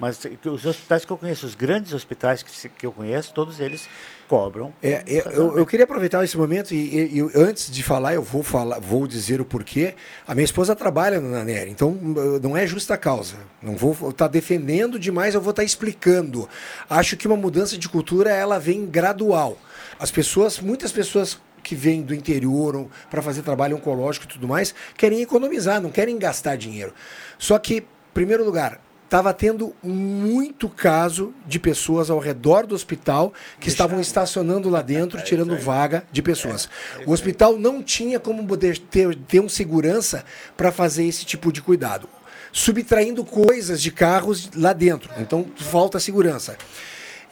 Mas 0.00 0.18
que 0.18 0.48
os 0.48 0.64
hospitais 0.66 1.04
que 1.04 1.12
eu 1.12 1.16
conheço, 1.18 1.46
os 1.46 1.54
grandes 1.54 1.92
hospitais 1.92 2.42
que, 2.42 2.68
que 2.70 2.84
eu 2.86 2.90
conheço, 2.90 3.32
todos 3.32 3.60
eles 3.60 3.88
cobram. 4.26 4.72
É, 4.82 5.04
é, 5.06 5.22
eu, 5.32 5.56
eu 5.56 5.64
queria 5.66 5.84
aproveitar 5.84 6.24
esse 6.24 6.36
momento 6.36 6.72
e, 6.74 6.76
e- 6.76 7.18
e 7.18 7.30
antes 7.36 7.70
de 7.70 7.82
falar, 7.84 8.14
eu 8.14 8.22
vou 8.22 8.42
falar, 8.42 8.80
vou 8.80 9.06
dizer 9.06 9.40
o 9.40 9.44
porquê. 9.44 9.94
A 10.26 10.34
minha 10.34 10.44
esposa 10.44 10.74
trabalha 10.74 11.20
na 11.20 11.44
NER, 11.44 11.68
então 11.68 11.90
uh, 11.90 12.40
não 12.42 12.56
é 12.56 12.66
justa 12.66 12.96
causa. 12.96 13.36
Não 13.62 13.76
vou 13.76 13.96
estar 14.10 14.26
defendendo 14.28 14.98
demais, 14.98 15.34
eu 15.34 15.40
vou 15.40 15.50
estar 15.50 15.62
explicando. 15.62 16.48
Acho 16.90 17.16
que 17.16 17.28
uma 17.28 17.36
mudança 17.36 17.76
de 17.78 17.88
cultura 17.88 18.30
ela 18.30 18.58
vem 18.58 18.86
gradual. 18.86 19.56
As 20.00 20.10
pessoas, 20.10 20.58
muitas 20.58 20.90
pessoas 20.90 21.38
que 21.66 21.74
vêm 21.74 22.00
do 22.00 22.14
interior 22.14 22.86
para 23.10 23.20
fazer 23.20 23.42
trabalho 23.42 23.76
oncológico 23.76 24.24
e 24.24 24.28
tudo 24.28 24.46
mais, 24.46 24.72
querem 24.96 25.20
economizar, 25.20 25.80
não 25.80 25.90
querem 25.90 26.16
gastar 26.16 26.56
dinheiro. 26.56 26.94
Só 27.36 27.58
que, 27.58 27.78
em 27.78 27.84
primeiro 28.14 28.44
lugar, 28.44 28.80
estava 29.04 29.34
tendo 29.34 29.74
muito 29.82 30.68
caso 30.68 31.34
de 31.44 31.58
pessoas 31.58 32.08
ao 32.08 32.20
redor 32.20 32.68
do 32.68 32.74
hospital 32.74 33.32
que 33.58 33.68
estavam 33.68 34.00
estacionando 34.00 34.70
lá 34.70 34.80
dentro, 34.80 35.20
tirando 35.26 35.56
vaga 35.56 36.04
de 36.12 36.22
pessoas. 36.22 36.68
O 37.04 37.10
hospital 37.10 37.58
não 37.58 37.82
tinha 37.82 38.20
como 38.20 38.46
poder 38.46 38.78
ter, 38.78 39.16
ter 39.16 39.40
um 39.40 39.48
segurança 39.48 40.24
para 40.56 40.70
fazer 40.70 41.04
esse 41.04 41.24
tipo 41.24 41.50
de 41.52 41.60
cuidado. 41.60 42.08
Subtraindo 42.52 43.24
coisas 43.24 43.82
de 43.82 43.90
carros 43.90 44.50
lá 44.54 44.72
dentro. 44.72 45.10
Então, 45.18 45.46
falta 45.56 45.98
segurança. 45.98 46.56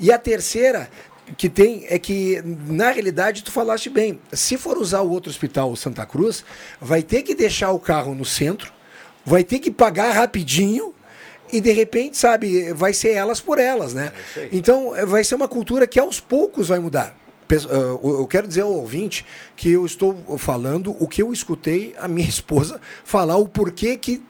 E 0.01 0.11
a 0.11 0.19
terceira 0.19 0.91
que 1.37 1.49
tem 1.49 1.85
é 1.89 1.99
que, 1.99 2.43
na 2.67 2.91
realidade, 2.91 3.43
tu 3.43 3.51
falaste 3.51 3.89
bem. 3.89 4.21
Se 4.33 4.57
for 4.57 4.77
usar 4.77 5.01
o 5.01 5.11
outro 5.11 5.31
hospital, 5.31 5.71
o 5.71 5.77
Santa 5.77 6.05
Cruz, 6.05 6.45
vai 6.81 7.03
ter 7.03 7.23
que 7.23 7.35
deixar 7.35 7.73
o 7.73 7.79
carro 7.79 8.15
no 8.15 8.25
centro, 8.25 8.73
vai 9.25 9.43
ter 9.43 9.59
que 9.59 9.71
pagar 9.71 10.13
rapidinho 10.13 10.95
e 11.53 11.61
de 11.61 11.73
repente, 11.73 12.17
sabe, 12.17 12.73
vai 12.73 12.93
ser 12.93 13.13
elas 13.13 13.41
por 13.41 13.59
elas, 13.59 13.95
né? 13.95 14.13
Então, 14.53 14.95
eh, 14.97 15.07
vai 15.07 15.23
ser 15.23 15.35
uma 15.35 15.49
cultura 15.49 15.87
que 15.87 15.99
aos 16.01 16.21
poucos 16.21 16.69
vai 16.69 16.79
mudar. 16.79 17.17
Ah, 17.71 17.99
Eu 18.03 18.27
quero 18.27 18.49
dizer 18.49 18.63
ao 18.63 18.73
ouvinte 18.73 19.25
que 19.55 19.71
eu 19.71 19.85
estou 19.85 20.17
falando 20.39 20.97
o 20.99 21.07
que 21.07 21.23
eu 21.23 21.33
escutei 21.33 21.95
a 21.99 22.09
minha 22.09 22.27
esposa 22.29 22.81
falar, 23.05 23.37
o 23.37 23.47
porquê 23.47 23.97
que 23.97 24.15
eh, 24.15 24.21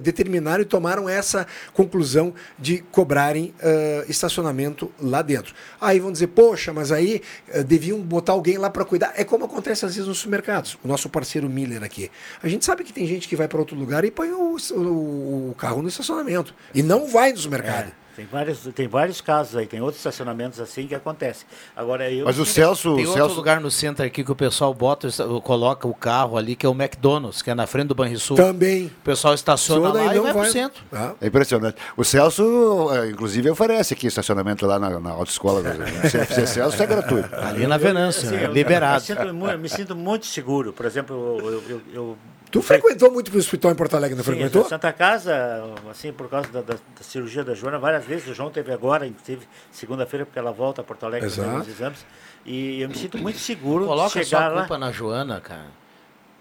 determinaram 0.00 0.62
e 0.62 0.64
tomaram 0.64 1.08
essa 1.08 1.46
conclusão 1.72 2.34
de 2.58 2.78
cobrarem 2.90 3.54
ah, 3.62 4.04
estacionamento 4.08 4.90
lá 5.00 5.22
dentro. 5.22 5.54
Aí 5.80 5.98
vão 6.00 6.12
dizer, 6.12 6.28
poxa, 6.28 6.72
mas 6.72 6.92
aí 6.92 7.22
eh, 7.48 7.62
deviam 7.62 8.00
botar 8.00 8.32
alguém 8.32 8.58
lá 8.58 8.68
para 8.70 8.84
cuidar. 8.84 9.12
É 9.16 9.24
como 9.24 9.44
acontece 9.44 9.84
às 9.84 9.94
vezes 9.94 10.08
nos 10.08 10.18
supermercados. 10.18 10.78
O 10.84 10.88
nosso 10.88 11.08
parceiro 11.08 11.48
Miller 11.48 11.82
aqui. 11.82 12.10
A 12.42 12.48
gente 12.48 12.64
sabe 12.64 12.84
que 12.84 12.92
tem 12.92 13.06
gente 13.06 13.28
que 13.28 13.36
vai 13.36 13.48
para 13.48 13.58
outro 13.58 13.76
lugar 13.76 14.04
e 14.04 14.10
põe 14.10 14.30
o, 14.32 14.56
o- 14.72 15.50
o 15.50 15.54
carro 15.56 15.82
no 15.82 15.88
estacionamento. 15.88 16.54
E 16.74 16.82
não 16.82 17.06
vai 17.08 17.32
no 17.32 17.38
supermercado. 17.38 17.92
Tem 18.14 18.26
vários, 18.26 18.60
tem 18.74 18.86
vários 18.86 19.20
casos 19.20 19.56
aí, 19.56 19.66
tem 19.66 19.80
outros 19.80 19.98
estacionamentos 19.98 20.60
assim 20.60 20.86
que 20.86 20.94
acontece. 20.94 21.46
Agora 21.74 22.10
eu 22.10 22.26
Mas 22.26 22.38
o 22.38 22.44
Celso- 22.44 22.94
Tem 22.96 23.06
outro 23.06 23.34
lugar 23.34 23.60
no 23.60 23.70
centro 23.70 24.04
aqui 24.04 24.22
que 24.22 24.30
o 24.30 24.36
pessoal 24.36 24.74
bota, 24.74 25.08
coloca 25.42 25.88
o 25.88 25.94
carro 25.94 26.36
ali, 26.36 26.54
que 26.54 26.66
é 26.66 26.68
o 26.68 26.72
McDonald's, 26.72 27.40
que 27.40 27.50
é 27.50 27.54
na 27.54 27.66
frente 27.66 27.88
do 27.88 27.94
Banrisul. 27.94 28.36
Também. 28.36 28.86
O 28.86 28.90
pessoal 29.04 29.32
estaciona 29.32 29.92
lá 29.92 30.14
e 30.14 30.20
vai 30.20 30.32
pro 30.32 30.44
centro. 30.50 30.82
É 31.20 31.26
impressionante. 31.26 31.76
O 31.96 32.04
Celso, 32.04 32.88
eh, 32.92 33.10
inclusive, 33.10 33.48
oferece 33.50 33.94
aqui 33.94 34.06
estacionamento 34.06 34.66
lá 34.66 34.78
na, 34.78 35.00
na 35.00 35.10
autoescola. 35.10 35.62
Se 36.10 36.16
ele 36.18 36.26
fizer 36.26 36.46
Celso, 36.46 36.82
é 36.82 36.86
gratuito. 36.86 37.34
Ali 37.34 37.66
na 37.66 37.78
Venância, 37.78 38.28
Assim, 38.28 38.36
né? 38.36 38.46
eu- 38.46 38.52
liberado. 38.52 38.96
Eu, 38.96 39.16
sinto 39.16 39.34
mu- 39.34 39.48
eu 39.48 39.58
me 39.58 39.68
sinto 39.68 39.96
muito 39.96 40.26
seguro. 40.26 40.72
Por 40.72 40.84
exemplo, 40.84 41.38
eu, 41.40 41.46
eu- 41.52 41.62
eu- 41.68 41.82
eu 41.94 42.18
Tu 42.52 42.60
frequentou 42.62 43.10
muito 43.10 43.34
o 43.34 43.38
hospital 43.38 43.72
em 43.72 43.74
Porto 43.74 43.96
Alegre, 43.96 44.14
não 44.14 44.22
Sim, 44.22 44.30
frequentou? 44.32 44.62
na 44.62 44.68
Santa 44.68 44.92
Casa, 44.92 45.64
assim, 45.90 46.12
por 46.12 46.28
causa 46.28 46.48
da, 46.50 46.60
da- 46.60 46.74
da 46.74 47.02
cirurgia 47.02 47.42
da 47.42 47.54
Joana, 47.54 47.78
várias 47.78 48.04
vezes. 48.04 48.28
O 48.28 48.34
João 48.34 48.50
teve 48.50 48.70
agora, 48.72 49.06
inclusive, 49.06 49.48
segunda-feira, 49.72 50.26
porque 50.26 50.38
ela 50.38 50.52
volta 50.52 50.82
a 50.82 50.84
Porto 50.84 51.06
Alegre 51.06 51.30
para 51.30 51.60
os 51.60 51.68
exames. 51.68 52.04
E 52.44 52.82
eu 52.82 52.88
me 52.90 52.94
sinto 52.94 53.16
muito 53.16 53.38
seguro 53.38 53.86
Coloca 53.86 54.20
de 54.20 54.26
chegar 54.26 54.44
a 54.44 54.48
lá. 54.48 54.58
culpa 54.60 54.76
na 54.76 54.92
Joana, 54.92 55.40
cara. 55.40 55.66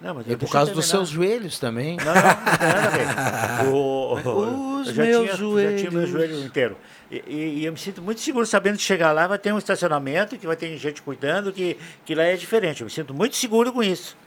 Não, 0.01 0.16
mas 0.16 0.28
e 0.28 0.36
por 0.36 0.49
causa 0.51 0.74
dos 0.74 0.86
seus 0.88 1.09
joelhos 1.09 1.59
também. 1.59 1.95
Não, 1.97 2.05
não, 2.05 2.14
não 2.14 2.22
tem 2.97 3.05
nada 3.05 3.30
a 3.59 3.64
ver. 3.64 3.70
O- 3.72 4.80
Os 4.82 4.88
eu 4.89 4.93
já 4.95 5.03
meus 5.03 5.30
tinha, 5.38 5.70
Já 5.72 5.78
tinha 5.78 5.91
meu 5.91 6.07
joelhos. 6.07 6.09
joelho 6.09 6.45
inteiro. 6.45 6.78
E, 7.09 7.24
e- 7.28 7.59
e 7.59 7.66
eu 7.66 7.72
me 7.72 7.78
sinto 7.80 8.01
muito 8.01 8.20
seguro 8.20 8.45
sabendo 8.45 8.78
que 8.78 8.84
chegar 8.84 9.12
lá 9.14 9.28
vai 9.28 9.38
ter 9.38 9.53
um 9.53 9.57
estacionamento, 9.57 10.38
que 10.38 10.45
vai 10.47 10.55
ter 10.57 10.76
gente 10.78 11.01
cuidando, 11.03 11.53
que, 11.53 11.78
que 12.03 12.14
lá 12.16 12.24
é 12.24 12.36
diferente. 12.36 12.82
Eu 12.82 12.86
me 12.86 12.91
sinto 12.91 13.14
muito 13.14 13.36
seguro 13.36 13.72
com 13.72 13.82
isso. 13.84 14.18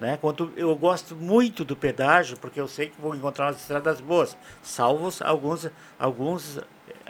Né? 0.00 0.18
Quanto 0.20 0.50
eu 0.56 0.74
gosto 0.74 1.14
muito 1.14 1.64
do 1.64 1.76
pedágio, 1.76 2.36
porque 2.38 2.58
eu 2.60 2.66
sei 2.66 2.86
que 2.86 3.00
vou 3.00 3.14
encontrar 3.14 3.46
umas 3.46 3.60
estradas 3.60 4.00
boas, 4.00 4.34
salvos 4.62 5.20
alguns, 5.20 5.68
alguns, 5.98 6.58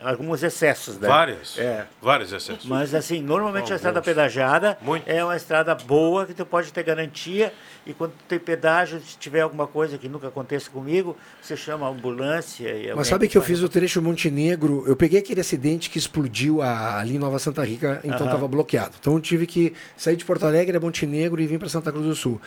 alguns 0.03 0.43
excessos. 0.43 0.99
Né? 0.99 1.07
Várias. 1.07 1.57
É. 1.57 1.87
Vários 2.03 2.33
excessos. 2.33 2.67
Mas 2.67 2.93
assim, 2.95 3.23
normalmente 3.23 3.63
a 3.63 3.67
Alguns. 3.67 3.77
estrada 3.77 4.03
pedagiada 4.03 4.79
é 5.07 5.23
uma 5.25 5.37
estrada 5.37 5.73
boa 5.75 6.27
que 6.27 6.35
tu 6.35 6.45
pode 6.45 6.73
ter 6.73 6.83
garantia 6.83 7.53
e 7.87 7.95
quando 7.95 8.13
tem 8.29 8.39
pedágio, 8.39 9.01
se 9.01 9.17
tiver 9.17 9.41
alguma 9.41 9.67
coisa 9.67 9.97
que 9.97 10.09
nunca 10.09 10.29
aconteça 10.29 10.69
comigo, 10.69 11.17
você 11.41 11.57
chama 11.57 11.87
a 11.87 11.91
ambulância 11.91 12.69
e 12.71 12.93
Mas 12.95 13.07
sabe 13.09 13.29
que 13.29 13.39
eu 13.39 13.43
fiz 13.43 13.63
o 13.63 13.69
trecho 13.69 14.03
Montenegro, 14.03 14.85
eu 14.87 14.97
peguei 14.97 15.21
aquele 15.21 15.41
acidente 15.41 15.89
que 15.89 15.97
explodiu 15.99 16.61
a- 16.61 16.99
ali 16.99 17.15
em 17.15 17.19
Nova 17.19 17.39
Santa 17.39 17.65
Rica, 17.65 18.01
então 18.05 18.27
estava 18.27 18.47
bloqueado. 18.49 18.95
Então 19.01 19.15
eu 19.15 19.21
tive 19.21 19.47
que 19.47 19.75
sair 19.97 20.17
de 20.17 20.25
Porto 20.25 20.45
Alegre 20.45 20.77
a 20.77 20.81
Montenegro 20.81 21.41
e 21.41 21.47
vim 21.47 21.59
para 21.59 21.69
Santa 21.69 21.91
Cruz 21.93 22.05
do 22.07 22.15
Sul. 22.15 22.41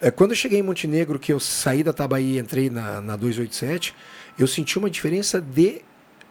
É, 0.00 0.10
Quando 0.10 0.30
eu 0.32 0.36
cheguei 0.36 0.58
em 0.58 0.62
Montenegro, 0.62 1.18
que 1.18 1.32
eu 1.32 1.40
saí 1.40 1.82
da 1.82 1.92
Tabaí 1.92 2.36
e 2.36 2.38
entrei 2.38 2.68
na, 2.70 3.00
na 3.00 3.16
287, 3.16 3.94
eu 4.38 4.46
senti 4.46 4.78
uma 4.78 4.90
diferença 4.90 5.40
de 5.40 5.80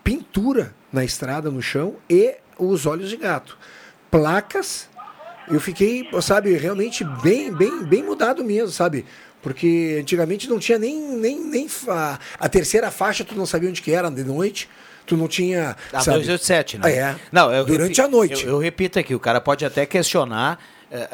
pintura 0.03 0.74
na 0.93 1.03
estrada, 1.03 1.49
no 1.49 1.61
chão 1.61 1.95
e 2.09 2.36
os 2.59 2.86
olhos 2.86 3.09
de 3.09 3.18
gato. 3.18 3.57
Placas, 4.11 4.88
eu 5.49 5.59
fiquei, 5.59 6.07
sabe, 6.22 6.55
realmente 6.57 7.03
bem, 7.24 7.51
bem, 7.51 7.84
bem 7.84 8.03
mudado 8.03 8.43
mesmo, 8.43 8.70
sabe? 8.70 9.05
Porque 9.41 9.97
antigamente 9.99 10.47
não 10.49 10.57
tinha 10.59 10.78
nem, 10.80 10.99
nem, 11.18 11.43
nem 11.43 11.68
fa- 11.68 12.20
a 12.39 12.47
terceira 12.49 12.89
faixa, 12.89 13.24
tu 13.24 13.36
não 13.36 13.45
sabia 13.45 13.70
onde 13.70 13.82
que 13.82 13.91
era 13.91 14.09
de 14.09 14.24
noite, 14.24 14.70
tu 15.05 15.16
não 15.18 15.28
tinha. 15.28 15.76
A 15.93 15.99
sabe? 16.01 16.20
287, 16.20 16.78
né? 16.80 16.91
É. 16.91 17.16
Não, 17.32 17.51
eu 17.53 17.66
Durante 17.66 17.99
a 18.01 18.07
noite. 18.07 18.45
Eu, 18.45 18.51
eu 18.51 18.57
repito 18.59 18.97
aqui, 18.97 19.13
o 19.13 19.20
cara 19.20 19.39
pode 19.41 19.66
até 19.66 19.86
questionar 19.86 20.59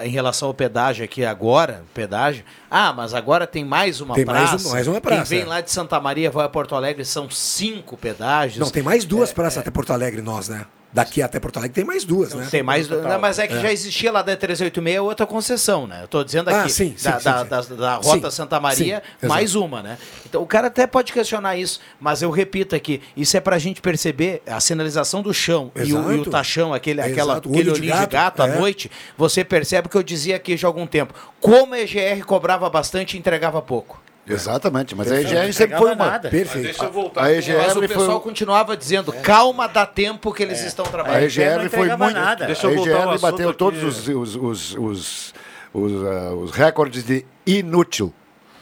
em 0.03 0.09
relação 0.09 0.47
ao 0.49 0.53
pedágio 0.53 1.03
aqui 1.03 1.23
agora, 1.25 1.83
pedágio. 1.93 2.43
Ah, 2.69 2.91
mas 2.93 3.13
agora 3.13 3.47
tem 3.47 3.63
mais 3.65 4.01
uma 4.01 4.15
Tem 4.15 4.25
mais 4.25 4.49
praça. 4.49 4.67
um- 4.67 4.71
mais 4.71 4.87
uma 4.87 5.01
praça, 5.01 5.21
Quem 5.29 5.37
vem 5.39 5.41
é. 5.41 5.49
lá 5.49 5.61
de 5.61 5.71
Santa 5.71 5.99
Maria 5.99 6.29
vai 6.29 6.45
a 6.45 6.49
Porto 6.49 6.75
Alegre, 6.75 7.03
são 7.05 7.29
cinco 7.29 7.95
pedágios. 7.97 8.59
Não, 8.59 8.69
tem 8.71 8.83
mais 8.83 9.05
duas 9.05 9.31
É, 9.31 9.33
praças 9.33 9.57
até 9.59 9.71
Porto 9.71 9.91
Alegre, 9.93 10.21
nós, 10.21 10.49
né? 10.49 10.65
Daqui 10.93 11.21
até 11.21 11.39
Porto 11.39 11.57
Alegre 11.57 11.73
tem 11.73 11.85
mais 11.85 12.03
duas, 12.03 12.33
né? 12.33 12.47
Tem 12.51 12.61
mais, 12.61 12.89
não, 12.89 13.17
mas 13.19 13.39
é 13.39 13.47
que 13.47 13.53
É. 13.53 13.61
já 13.61 13.71
existia 13.71 14.11
lá 14.11 14.21
da 14.21 14.35
386 14.35 14.99
outra 14.99 15.25
concessão, 15.25 15.87
né? 15.87 16.03
Eu 16.03 16.07
tô 16.09 16.21
dizendo 16.23 16.49
aqui 16.49 16.57
Ah, 16.59 16.67
sim, 16.69 16.93
sim, 16.97 17.09
da, 17.09 17.17
sim, 17.19 17.23
da, 17.23 17.43
sim. 17.43 17.75
da- 17.75 17.75
da 17.75 17.95
Rota 17.95 18.29
Sim, 18.29 18.35
Santa 18.35 18.59
Maria, 18.59 19.01
sim, 19.19 19.27
mais 19.27 19.51
exato. 19.51 19.65
uma, 19.65 19.81
né? 19.81 19.97
Então 20.25 20.41
o 20.41 20.45
cara 20.45 20.67
até 20.67 20.85
pode 20.85 21.13
questionar 21.13 21.55
isso, 21.55 21.79
mas 21.99 22.21
eu 22.21 22.29
repito 22.29 22.75
aqui, 22.75 23.01
isso 23.15 23.37
é 23.37 23.39
pra 23.39 23.57
gente 23.57 23.79
perceber 23.81 24.41
a 24.45 24.59
sinalização 24.59 25.21
do 25.21 25.33
chão 25.33 25.71
e 25.77 25.93
o, 25.93 26.11
e 26.11 26.19
o 26.19 26.25
tachão, 26.25 26.73
aquele, 26.73 26.99
aquela, 26.99 27.33
Exato, 27.35 27.49
aquele 27.49 27.69
olho 27.69 27.73
de 27.73 27.79
olhinho 27.81 27.93
de 27.93 27.99
gato, 27.99 28.11
gato, 28.11 28.43
à 28.43 28.47
é. 28.49 28.59
noite, 28.59 28.91
você 29.17 29.43
percebe 29.45 29.87
que 29.87 29.95
eu 29.95 30.03
dizia 30.03 30.35
aqui 30.35 30.57
já 30.57 30.67
há 30.67 30.69
algum 30.69 30.85
tempo, 30.85 31.13
como 31.39 31.73
a 31.73 31.79
EGR 31.79 32.25
cobrava 32.25 32.69
bastante 32.69 33.15
e 33.15 33.19
entregava 33.19 33.61
pouco. 33.61 34.00
Exatamente, 34.27 34.95
mas 34.95 35.07
a 35.11 35.15
Perfeito. 35.15 35.37
EGR 35.43 35.53
sempre 35.53 35.77
foi 35.77 35.93
uma. 35.93 36.05
nada. 36.05 36.29
Perfeito. 36.29 36.65
Deixa 36.65 36.83
eu 36.85 36.91
voltar. 36.91 37.23
A 37.23 37.33
EGR 37.33 37.57
Mas 37.57 37.71
o 37.71 37.79
foi 37.79 37.87
pessoal 37.87 38.17
um- 38.17 38.21
continuava 38.21 38.77
dizendo, 38.77 39.11
calma, 39.13 39.67
dá 39.67 39.85
tempo 39.85 40.31
que 40.31 40.43
eles 40.43 40.63
estão 40.63 40.85
A 40.85 40.89
trabalhando. 40.89 41.23
EGR 41.23 41.69
foi 41.69 41.87
muito. 41.97 42.45
Deixa 42.45 42.67
eu 42.67 42.71
a 42.71 42.75
voltar 42.75 42.91
EGR 42.91 43.09
assunto 43.09 43.21
bateu 43.21 43.49
aqui. 43.49 43.57
todos 43.57 43.83
os, 43.83 44.07
os, 44.07 44.35
os, 44.35 44.75
os, 44.77 45.33
os, 45.73 46.05
ah, 46.05 46.33
os 46.35 46.51
recordes 46.51 47.03
de 47.03 47.25
inútil. 47.45 48.13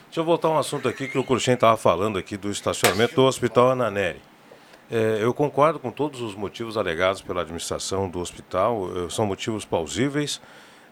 Deixa 0.08 0.22
eu 0.22 0.26
voltar 0.26 0.48
a 0.48 0.52
um 0.52 0.58
assunto 0.58 0.88
aqui 0.88 1.08
que 1.08 1.18
o 1.18 1.24
Cruxem 1.24 1.54
estava 1.54 1.78
falando 1.78 2.18
aqui 2.18 2.36
do 2.38 2.50
estacionamento 2.50 3.14
do 3.16 3.24
Hospital 3.26 3.72
Ananeri. 3.72 4.22
É, 4.90 5.20
eu 5.22 5.32
concordo 5.36 5.78
com 5.78 5.92
todos 5.92 6.20
os 6.22 6.34
motivos 6.34 6.76
alegados 6.78 7.22
pela 7.22 7.42
administração 7.42 8.10
do 8.10 8.20
hospital, 8.20 8.90
eh, 8.96 9.10
são 9.12 9.24
motivos 9.28 9.64
plausíveis. 9.64 10.42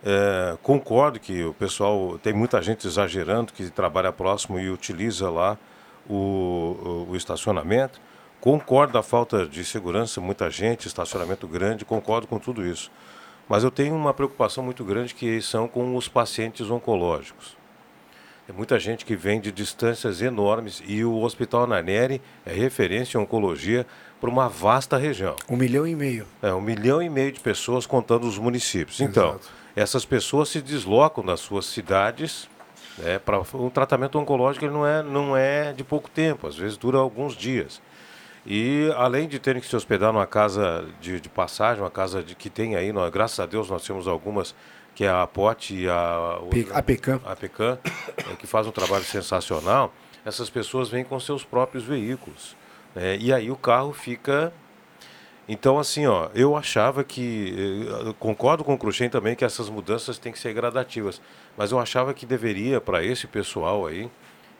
É, 0.03 0.57
concordo 0.61 1.19
que 1.19 1.43
o 1.43 1.53
pessoal, 1.53 2.19
tem 2.21 2.33
muita 2.33 2.61
gente 2.61 2.85
exagerando 2.87 3.51
que 3.51 3.69
trabalha 3.69 4.11
próximo 4.11 4.59
e 4.59 4.69
utiliza 4.69 5.29
lá 5.29 5.57
o, 6.09 7.05
o, 7.07 7.11
o 7.11 7.15
estacionamento. 7.15 7.99
Concordo 8.39 8.93
da 8.93 9.01
falta 9.01 9.47
de 9.47 9.65
segurança, 9.65 10.21
muita 10.21 10.49
gente, 10.49 10.87
estacionamento 10.87 11.47
grande, 11.47 11.83
concordo 11.83 12.27
com 12.27 12.37
tudo 12.37 12.65
isso. 12.65 12.91
Mas 13.49 13.63
eu 13.63 13.71
tenho 13.71 13.95
uma 13.95 14.13
preocupação 14.13 14.63
muito 14.63 14.83
grande 14.83 15.15
que 15.15 15.41
são 15.41 15.67
com 15.67 15.95
os 15.95 16.07
pacientes 16.07 16.69
oncológicos. 16.69 17.57
Tem 18.45 18.55
muita 18.55 18.79
gente 18.79 19.05
que 19.05 19.15
vem 19.15 19.41
de 19.41 19.51
distâncias 19.51 20.21
enormes 20.21 20.81
e 20.85 21.03
o 21.03 21.21
Hospital 21.21 21.63
Ananeri 21.63 22.21
é 22.45 22.53
referência 22.53 23.17
em 23.17 23.21
oncologia 23.21 23.85
para 24.21 24.29
uma 24.29 24.47
vasta 24.47 24.95
região. 24.95 25.35
Um 25.49 25.57
milhão 25.57 25.85
e 25.85 25.95
meio. 25.95 26.25
É, 26.41 26.53
um 26.53 26.61
milhão 26.61 27.01
e 27.01 27.09
meio 27.09 27.31
de 27.31 27.41
pessoas 27.41 27.85
contando 27.85 28.25
os 28.25 28.37
municípios. 28.37 29.01
Então, 29.01 29.37
essas 29.79 30.03
pessoas 30.05 30.49
se 30.49 30.61
deslocam 30.61 31.23
das 31.23 31.39
suas 31.39 31.65
cidades 31.65 32.49
Né? 32.97 33.19
Para 33.19 33.39
um 33.53 33.69
tratamento 33.69 34.17
oncológico 34.17 34.65
ele 34.65 34.73
não 34.73 34.85
é, 34.85 35.03
não 35.03 35.37
é 35.37 35.71
de 35.71 35.83
pouco 35.83 36.09
tempo, 36.09 36.47
às 36.47 36.55
vezes 36.55 36.77
dura 36.77 36.97
alguns 36.97 37.35
dias. 37.35 37.79
E 38.45 38.91
além 38.95 39.27
de 39.27 39.37
terem 39.39 39.61
que 39.61 39.67
se 39.67 39.75
hospedar 39.75 40.11
numa 40.13 40.25
casa 40.25 40.85
de, 41.01 41.19
de 41.19 41.29
passagem, 41.29 41.83
uma 41.83 41.91
casa 41.91 42.23
de, 42.23 42.33
que 42.33 42.49
tem 42.49 42.75
aí, 42.75 42.91
nós, 42.93 43.11
graças 43.11 43.39
a 43.39 43.45
Deus 43.45 43.69
nós 43.69 43.83
temos 43.85 44.07
algumas, 44.07 44.55
que 44.95 45.03
é 45.03 45.09
a 45.09 45.27
POT 45.27 45.75
e 45.75 45.89
a, 45.89 46.39
Pe- 46.49 46.67
a 46.73 46.81
Pecan. 46.81 47.19
a 47.25 47.35
Pecan, 47.35 47.77
é, 47.85 48.35
que 48.35 48.47
faz 48.47 48.65
um 48.65 48.71
trabalho 48.71 49.03
sensacional, 49.03 49.93
essas 50.25 50.49
pessoas 50.49 50.89
vêm 50.89 51.03
com 51.03 51.19
seus 51.19 51.43
próprios 51.43 51.83
veículos. 51.83 52.55
né? 52.95 53.17
E 53.17 53.31
aí 53.33 53.51
o 53.51 53.55
carro 53.55 53.93
fica. 53.93 54.51
Então, 55.47 55.79
assim, 55.79 56.05
ó, 56.05 56.29
eu 56.35 56.57
achava 56.57 57.03
que. 57.03 57.87
eh, 57.87 58.07
eu 58.09 58.13
concordo 58.13 58.63
com 58.63 58.73
o 58.73 58.77
Cruxem 58.77 59.09
também 59.09 59.35
que 59.35 59.45
essas 59.45 59.69
mudanças 59.69 60.17
têm 60.17 60.31
que 60.31 60.39
ser 60.39 60.53
gradativas. 60.53 61.21
Mas 61.55 61.71
eu 61.71 61.79
achava 61.79 62.13
que 62.13 62.25
deveria, 62.25 62.81
para 62.81 63.03
esse 63.03 63.27
pessoal 63.27 63.87
aí, 63.87 64.09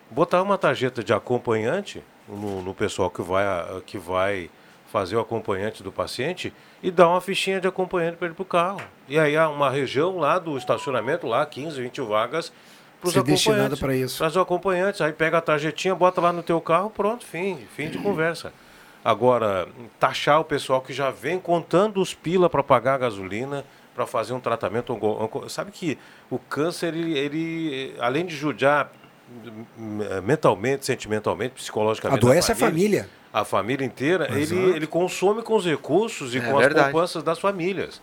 botar 0.09 0.41
uma 0.41 0.57
tarjeta 0.57 1.03
de 1.03 1.13
acompanhante 1.13 2.01
no, 2.27 2.61
no 2.61 2.73
pessoal 2.73 3.09
que 3.09 3.21
vai, 3.21 3.45
que 3.85 3.97
vai 3.97 4.49
fazer 4.91 5.17
o 5.17 5.19
acompanhante 5.19 5.83
do 5.83 5.91
paciente 5.91 6.53
e 6.81 6.89
dar 6.89 7.09
uma 7.09 7.19
fichinha 7.19 7.59
de 7.59 7.67
acompanhante 7.67 8.17
para 8.17 8.27
ele 8.27 8.35
para 8.35 8.43
o 8.43 8.45
carro. 8.45 8.81
E 9.07 9.19
aí 9.19 9.35
há 9.35 9.49
uma 9.49 9.69
região 9.69 10.17
lá 10.17 10.39
do 10.39 10.57
estacionamento, 10.57 11.27
lá 11.27 11.45
15, 11.45 11.81
20 11.81 12.01
vagas 12.01 12.51
para 13.01 13.09
os 13.09 13.17
acompanhantes. 13.17 13.79
para 13.79 13.95
isso. 13.95 14.17
Para 14.17 14.27
os 14.27 14.37
acompanhantes. 14.37 15.01
Aí 15.01 15.13
pega 15.13 15.37
a 15.37 15.41
tarjetinha, 15.41 15.93
bota 15.93 16.21
lá 16.21 16.31
no 16.31 16.41
teu 16.41 16.59
carro, 16.61 16.89
pronto, 16.89 17.25
fim, 17.25 17.57
fim 17.75 17.89
de 17.89 17.97
conversa. 17.97 18.53
Agora, 19.07 19.69
taxar 19.97 20.41
o 20.41 20.43
pessoal 20.43 20.81
que 20.81 20.91
já 20.91 21.09
vem 21.09 21.39
contando 21.39 22.01
os 22.01 22.13
pila 22.13 22.49
para 22.49 22.61
pagar 22.61 22.95
a 22.95 22.97
gasolina, 22.97 23.63
para 23.95 24.05
fazer 24.05 24.33
um 24.33 24.39
tratamento. 24.41 24.99
Sabe 25.47 25.71
que 25.71 25.97
o 26.29 26.37
câncer, 26.37 26.93
ele, 26.93 27.17
ele, 27.17 27.95
além 28.01 28.25
de 28.25 28.35
judiar 28.35 28.91
mentalmente, 30.21 30.85
sentimentalmente, 30.85 31.53
psicologicamente. 31.53 32.21
Adoece 32.21 32.49
da 32.49 32.53
a 32.53 32.57
família. 32.57 33.09
A 33.31 33.45
família 33.45 33.85
inteira, 33.85 34.27
ele, 34.29 34.41
Exato. 34.41 34.75
ele 34.75 34.87
consome 34.87 35.41
com 35.41 35.55
os 35.55 35.65
recursos 35.65 36.35
e 36.35 36.39
É 36.39 36.41
com 36.41 36.57
verdade. 36.57 36.87
as 36.87 36.91
poupanças 36.91 37.23
das 37.23 37.39
famílias. 37.39 38.01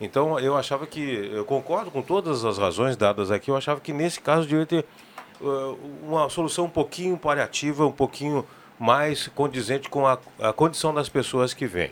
Então, 0.00 0.40
eu 0.40 0.56
achava 0.56 0.86
que, 0.86 1.30
eu 1.34 1.44
concordo 1.44 1.90
com 1.90 2.00
todas 2.00 2.46
as 2.46 2.56
razões 2.56 2.96
dadas 2.96 3.30
aqui, 3.30 3.50
eu 3.50 3.56
achava 3.58 3.78
que 3.78 3.92
nesse 3.92 4.22
caso 4.22 4.48
devia 4.48 4.64
ter 4.64 4.86
uh, 5.38 5.78
uma 6.02 6.30
solução 6.30 6.64
um 6.64 6.70
pouquinho 6.70 7.18
paliativa, 7.18 7.84
um 7.84 7.92
pouquinho 7.92 8.42
mais 8.78 9.28
condizente 9.28 9.88
com 9.88 10.06
a, 10.06 10.18
a 10.40 10.52
condição 10.52 10.92
das 10.94 11.08
pessoas 11.08 11.54
que 11.54 11.66
vêm. 11.66 11.90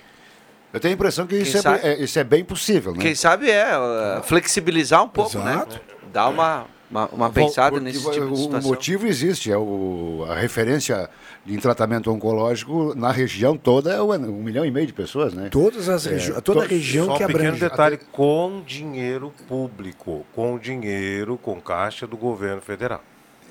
Eu 0.73 0.81
tenho 0.81 0.93
a 0.93 0.97
impressão 0.97 1.27
que 1.27 1.37
isso 1.37 1.57
é, 1.69 1.81
é- 1.83 2.03
isso 2.03 2.19
é 2.19 2.25
bem 2.25 2.45
possível, 2.45 2.93
né? 2.93 2.99
Quem 3.01 3.15
sabe 3.15 3.49
é 3.51 3.67
uh, 3.79 4.23
flexibilizar 4.25 5.03
um 5.05 5.09
pouco, 5.09 5.39
Exato. 5.39 5.75
né? 5.77 5.81
Dar 6.13 6.29
uma, 6.29 6.67
uma, 6.91 7.07
uma 7.07 7.31
pensada 7.31 7.71
Porque 7.71 7.85
nesse 7.85 8.05
o- 8.05 8.11
tipo 8.11 8.27
de 8.27 8.33
o, 8.33 8.37
situação. 8.37 8.71
motivo 8.71 9.07
existe, 9.07 9.53
é 9.53 9.57
o, 9.57 10.27
a 10.29 10.35
referência 10.35 11.09
em 11.47 11.57
tratamento 11.59 12.11
oncológico 12.11 12.93
na 12.97 13.13
região 13.13 13.57
toda 13.57 13.93
é 13.93 14.03
um, 14.03 14.19
milhão 14.19 14.65
e 14.67 14.71
meio 14.73 14.87
de 14.87 14.93
pessoas, 14.93 15.33
né? 15.33 15.49
Todas 15.49 15.89
as 15.89 16.05
regi- 16.07 16.33
toda 16.43 16.65
a 16.65 16.67
região 16.67 17.07
Só 17.07 17.17
que 17.19 17.25
um 17.25 17.27
pequeno 17.29 17.57
detalhe, 17.57 17.97
com 18.11 18.61
dinheiro 18.67 19.33
público, 19.47 20.27
com 20.35 20.59
dinheiro, 20.59 21.39
com 21.41 21.61
caixa 21.61 22.05
do 22.05 22.17
governo 22.17 22.61
federal. 22.61 23.01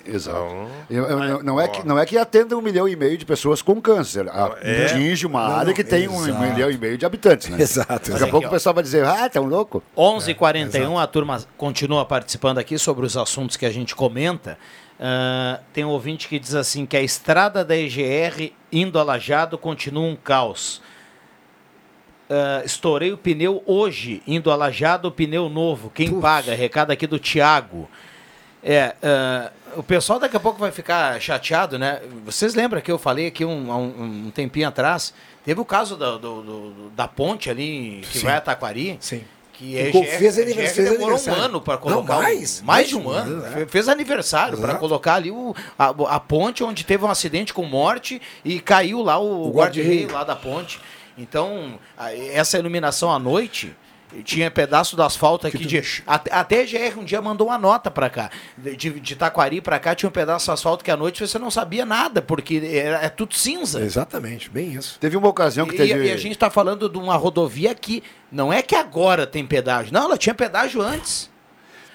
Exato. 0.05 0.38
Então, 0.38 0.69
Eu- 0.89 1.03
eu- 1.05 1.19
não, 1.19 1.43
não 1.43 1.61
é 1.61 1.67
que, 1.67 1.88
não 1.88 1.97
é 1.97 2.05
que 2.05 2.17
atenda 2.17 2.57
um 2.57 2.61
milhão 2.61 2.88
e 2.89 2.95
meio 2.95 3.17
de 3.17 3.25
pessoas 3.25 3.61
com 3.61 3.81
câncer. 3.81 4.27
A- 4.30 4.57
é. 4.61 4.85
Atinge 4.88 5.25
uma 5.25 5.43
Não, 5.47 5.51
área 5.55 5.67
não, 5.67 5.73
que 5.73 5.84
tem 5.84 6.07
um 6.09 6.27
exato. 6.27 6.39
milhão 6.41 6.69
e 6.69 6.77
meio 6.77 6.97
de 6.97 7.05
habitantes, 7.05 7.47
né? 7.49 7.61
Exato, 7.61 8.11
Daqui 8.11 8.23
a 8.23 8.27
pouco 8.27 8.47
o 8.47 8.49
pessoal 8.49 8.75
vai 8.75 8.84
dizer, 8.84 9.05
ah, 9.05 9.30
tão 9.30 9.45
louco. 9.45 9.81
11h41, 9.95 10.97
a 11.01 11.07
turma 11.07 11.41
continua 11.57 12.05
participando 12.05 12.57
aqui 12.57 12.77
sobre 12.77 13.05
os 13.05 13.15
assuntos 13.15 13.55
que 13.55 13.65
a 13.65 13.71
gente 13.71 13.95
comenta. 13.95 14.57
Ah, 14.99 15.59
tem 15.71 15.85
um 15.85 15.89
ouvinte 15.89 16.27
que 16.27 16.38
diz 16.38 16.53
assim 16.53 16.85
que 16.85 16.97
a 16.97 17.01
estrada 17.01 17.63
da 17.63 17.75
EGR 17.75 18.51
indo 18.71 18.99
a 18.99 19.03
Lajado 19.03 19.57
continua 19.57 20.03
um 20.03 20.15
caos. 20.17 20.81
Ah, 22.30 22.61
estourei 22.65 23.11
o 23.11 23.17
pneu 23.17 23.63
hoje, 23.65 24.21
indo 24.27 24.51
a 24.51 24.55
Lajado, 24.55 25.11
pneu 25.11 25.49
novo. 25.49 25.89
Quem 25.89 26.19
paga? 26.19 26.53
Recado 26.55 26.91
aqui 26.91 27.05
do 27.07 27.19
Tiago. 27.19 27.89
É, 28.64 28.95
ah, 29.03 29.52
o 29.76 29.84
pessoal 29.84 30.19
daqui 30.19 30.38
a 30.38 30.40
pouco 30.40 30.60
vai 30.60 30.72
ficar 30.72 31.19
chateado, 31.22 31.77
né? 31.77 32.02
Vocês 32.26 32.53
lembram 32.56 32.80
que 32.81 32.91
eu 32.91 32.98
falei 32.98 33.27
aqui 33.27 33.44
um, 33.44 33.72
um, 33.72 34.26
um 34.27 34.31
tempinho 34.31 34.68
atrás? 34.68 35.14
Teve 35.44 35.60
o 35.60 35.65
caso 35.65 35.98
do- 35.98 36.18
do- 36.19 36.41
do- 36.41 36.90
da 36.95 37.07
ponte 37.07 37.49
ali 37.49 38.02
que 38.10 38.19
Sim. 38.19 38.26
vai 38.26 38.38
a 38.38 38.41
Taquari. 38.41 38.98
Sim. 39.02 39.23
Que 39.52 39.77
a 39.77 39.88
EGR, 39.90 40.06
fez 40.18 40.38
a 40.40 40.41
anivers- 40.41 40.69
EGR 40.72 40.76
fez 40.76 40.90
demorou 40.90 41.02
um 41.02 41.14
aniversário. 41.15 41.44
ano 41.44 41.61
para 41.61 41.73
Não, 41.73 41.81
colocar. 41.81 42.18
o- 42.19 42.22
mais, 42.23 42.61
mais 42.61 42.88
de 42.90 42.95
um 42.95 43.10
ano. 43.10 43.45
é. 43.45 43.49
Fe- 43.52 43.65
Fez 43.68 43.90
aniversário 43.90 44.57
para 44.57 44.69
Exato. 44.69 44.80
colocar 44.80 45.15
ali 45.15 45.30
o, 45.31 45.53
a, 45.77 45.88
a 46.15 46.19
ponte 46.19 46.64
onde 46.64 46.84
teve 46.85 47.03
um 47.03 47.10
acidente 47.10 47.53
com 47.53 47.64
morte 47.64 48.22
e 48.45 48.60
caiu 48.60 49.02
lá 49.02 49.19
o, 49.19 49.49
O 49.49 49.52
guarda-reio. 49.53 50.11
lá 50.11 50.23
da 50.23 50.35
ponte. 50.35 50.80
Então, 51.18 51.77
essa 52.34 52.57
iluminação 52.57 53.11
à 53.11 53.19
noite. 53.19 53.76
Tinha 54.23 54.52
pedaço 54.52 54.95
do 54.95 55.02
asfalto 55.03 55.48
aqui 55.48 55.65
de. 55.65 55.81
Até, 56.06 56.61
a 56.61 56.65
GR 56.65 56.99
um 56.99 57.03
dia 57.03 57.22
mandou 57.22 57.48
uma 57.48 57.57
nota 57.57 57.90
para 57.90 58.10
cá. 58.10 58.30
De, 58.57 58.76
de 58.76 59.15
Taquari 59.15 59.61
para 59.61 59.80
cá 59.80 59.95
tinha 59.95 60.10
um 60.10 60.11
pedaço 60.11 60.45
de 60.45 60.52
asfalto 60.52 60.84
que 60.84 60.91
à 60.91 60.98
noite 60.98 61.26
você 61.26 61.40
não 61.40 61.49
sabia 61.49 61.85
nada, 61.85 62.22
porque 62.22 62.61
era, 62.64 62.98
é 63.03 63.10
tudo 63.10 63.34
cinza. 63.34 63.81
Exatamente, 63.81 64.49
bem 64.49 64.73
isso. 64.73 64.98
Teve 64.99 65.18
uma 65.18 65.27
ocasião 65.27 65.65
que 65.65 65.76
E, 65.76 65.77
teve. 65.77 66.06
e 66.06 66.11
a 66.11 66.18
gente 66.18 66.34
está 66.34 66.49
falando 66.49 66.88
de 66.88 66.98
uma 66.98 67.15
rodovia 67.15 67.73
que 67.73 68.03
não 68.31 68.52
é 68.53 68.61
que 68.61 68.76
agora 68.76 69.26
tem 69.26 69.45
pedágio. 69.45 69.94
Não, 69.94 70.03
ela 70.03 70.18
tinha 70.18 70.35
pedágio 70.35 70.81
antes. 70.81 71.32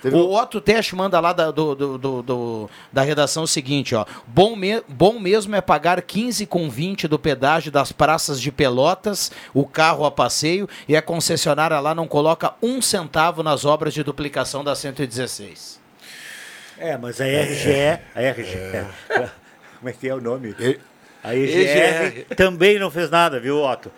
O 0.05 0.35
Otto 0.37 0.61
Teste 0.61 0.95
manda 0.95 1.19
lá 1.19 1.33
da, 1.33 1.51
do, 1.51 1.75
do- 1.75 1.99
do- 1.99 2.23
do- 2.23 2.71
da 2.93 3.03
redação 3.03 3.43
o 3.43 3.49
seguinte, 3.49 3.95
ó. 3.95 4.05
Bom, 4.27 4.55
me- 4.55 4.83
bom 4.87 5.19
mesmo 5.19 5.57
é 5.57 5.61
pagar 5.61 6.01
15 6.03 6.47
com 6.47 6.71
20 6.71 7.09
do 7.09 7.19
pedágio 7.19 7.73
das 7.73 7.91
praças 7.91 8.41
de 8.41 8.53
Pelotas, 8.53 9.33
o 9.53 9.67
carro 9.67 10.05
a 10.05 10.11
passeio, 10.11 10.69
e 10.87 10.97
a 10.97 11.03
concessionária 11.03 11.81
lá 11.81 11.95
não 11.95 12.07
coloca 12.07 12.55
um 12.63 12.81
centavo 12.81 13.43
nas 13.43 13.65
obras 13.65 13.93
de 13.93 14.03
duplicação 14.05 14.63
da 14.63 14.75
116. 14.77 15.81
É, 16.79 16.97
mas 16.97 17.21
a 17.21 17.25
RGE, 17.25 17.99
a 18.15 18.21
RGE, 18.21 18.87
como 19.81 19.89
é 19.89 19.93
que 19.93 20.09
é 20.09 20.15
o 20.15 20.21
nome? 20.21 20.55
A 21.25 21.35
EGR, 21.35 22.07
EGR. 22.19 22.35
também 22.37 22.79
não 22.79 22.89
fez 22.91 23.11
nada, 23.11 23.41
viu, 23.41 23.61
Otto? 23.61 23.91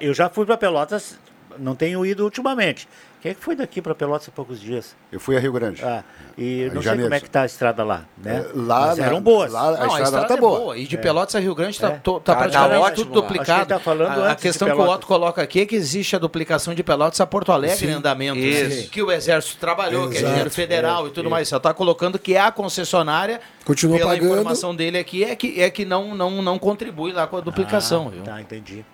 Eu 0.00 0.14
já 0.14 0.30
fui 0.30 0.46
para 0.46 0.56
Pelotas, 0.56 1.18
não 1.58 1.74
tenho 1.76 2.04
ido 2.06 2.24
ultimamente. 2.24 2.88
Quem 3.24 3.30
é 3.30 3.34
que 3.34 3.42
foi 3.42 3.56
daqui 3.56 3.80
para 3.80 3.94
Pelotas 3.94 4.28
há 4.28 4.30
poucos 4.32 4.60
dias? 4.60 4.94
Eu 5.10 5.18
fui 5.18 5.34
a 5.34 5.40
Rio 5.40 5.50
Grande. 5.50 5.82
Ah, 5.82 6.04
e 6.36 6.64
não 6.66 6.74
sei 6.74 6.82
janeiro. 6.82 7.04
como 7.08 7.14
é 7.14 7.20
que 7.20 7.30
tá 7.30 7.40
a 7.40 7.46
estrada 7.46 7.82
lá, 7.82 8.04
né? 8.22 8.44
É, 8.44 8.50
lá, 8.54 8.88
Mas 8.88 8.98
eram 8.98 9.18
boas. 9.22 9.50
lá 9.50 9.68
a 9.68 9.86
Não, 9.86 9.98
estrada 9.98 10.26
tá 10.28 10.34
é 10.34 10.36
boa. 10.36 10.76
E 10.76 10.86
de 10.86 10.96
É. 10.96 10.98
Pelotas 10.98 11.34
a 11.34 11.40
Rio 11.40 11.54
Grande 11.54 11.70
está 11.72 11.86
É. 11.86 11.90
tá, 11.92 11.96
Tá- 12.12 12.20
tá 12.20 12.36
praticamente 12.36 12.82
ótimo 12.82 13.06
tudo 13.06 13.22
duplicado. 13.22 13.62
Que 13.62 13.68
tá 13.68 13.78
falando 13.80 14.20
a, 14.24 14.32
a 14.32 14.34
questão 14.34 14.68
que 14.68 14.74
o. 14.74 14.86
Otto 14.90 15.06
coloca 15.06 15.40
aqui 15.40 15.62
é 15.62 15.64
que 15.64 15.74
existe 15.74 16.14
a 16.14 16.18
duplicação 16.18 16.74
de 16.74 16.82
Pelotas 16.82 17.18
a 17.18 17.24
Porto 17.26 17.50
Alegre 17.50 17.78
Sim. 17.78 17.86
em 17.86 17.92
andamento. 17.92 18.34
né? 18.38 18.42
Isso. 18.46 18.90
Que 18.90 19.02
o 19.02 19.10
Exército 19.10 19.56
trabalhou, 19.56 20.10
que 20.10 20.16
é 20.16 20.18
Exato. 20.18 20.28
dinheiro 20.30 20.50
federal 20.50 21.06
e 21.06 21.10
tudo 21.10 21.28
É, 21.28 21.30
mais. 21.30 21.48
Só 21.48 21.56
está 21.56 21.72
colocando 21.72 22.18
que 22.18 22.34
é 22.34 22.40
a 22.42 22.52
concessionária, 22.52 23.40
Continua 23.64 23.96
pela 23.96 24.10
pagando. 24.10 24.32
informação 24.32 24.76
dele 24.76 24.98
aqui, 24.98 25.24
é 25.24 25.34
que, 25.34 25.62
é 25.62 25.70
que 25.70 25.86
não, 25.86 26.14
não, 26.14 26.42
não 26.42 26.58
contribui 26.58 27.10
lá 27.10 27.26
com 27.26 27.38
a 27.38 27.40
duplicação. 27.40 28.08
Ah, 28.08 28.10
viu? 28.10 28.22
Tá, 28.22 28.38
entendi. 28.38 28.84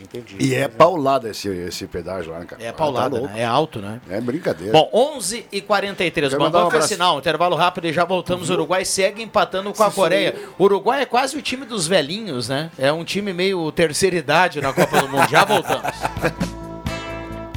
Entendi. 0.00 0.36
E 0.40 0.54
é 0.54 0.66
paulada 0.68 1.28
esse, 1.28 1.48
esse 1.48 1.86
pedágio 1.86 2.32
lá, 2.32 2.44
cara. 2.44 2.62
É 2.62 2.68
Ah, 2.68 2.72
paulada, 2.72 3.20
tá 3.20 3.26
né? 3.28 3.40
é 3.40 3.44
alto, 3.44 3.80
né? 3.80 4.00
É 4.08 4.20
brincadeira. 4.20 4.72
Bom, 4.72 4.88
11 4.92 5.46
e 5.52 5.60
43 5.60 6.30
Quero 6.30 6.42
mandar 6.42 6.64
um 6.64 6.66
abraço. 6.68 6.88
sinal, 6.88 7.18
intervalo 7.18 7.54
rápido 7.56 7.86
e 7.86 7.92
já 7.92 8.04
voltamos. 8.04 8.48
O 8.50 8.52
Uruguai 8.54 8.84
segue 8.84 9.22
empatando 9.22 9.72
com 9.72 9.82
a 9.82 9.90
Coreia. 9.90 10.34
O 10.58 10.64
Uruguai 10.64 11.02
é 11.02 11.06
quase 11.06 11.36
o 11.36 11.42
time 11.42 11.64
dos 11.66 11.86
velhinhos, 11.86 12.48
né? 12.48 12.70
É 12.78 12.92
um 12.92 13.04
time 13.04 13.32
meio 13.32 13.70
terceira 13.72 14.16
idade 14.16 14.60
na 14.60 14.72
Copa 14.72 15.00
do 15.00 15.08
Mundo. 15.08 15.28
Já 15.28 15.44
voltamos. 15.44 15.82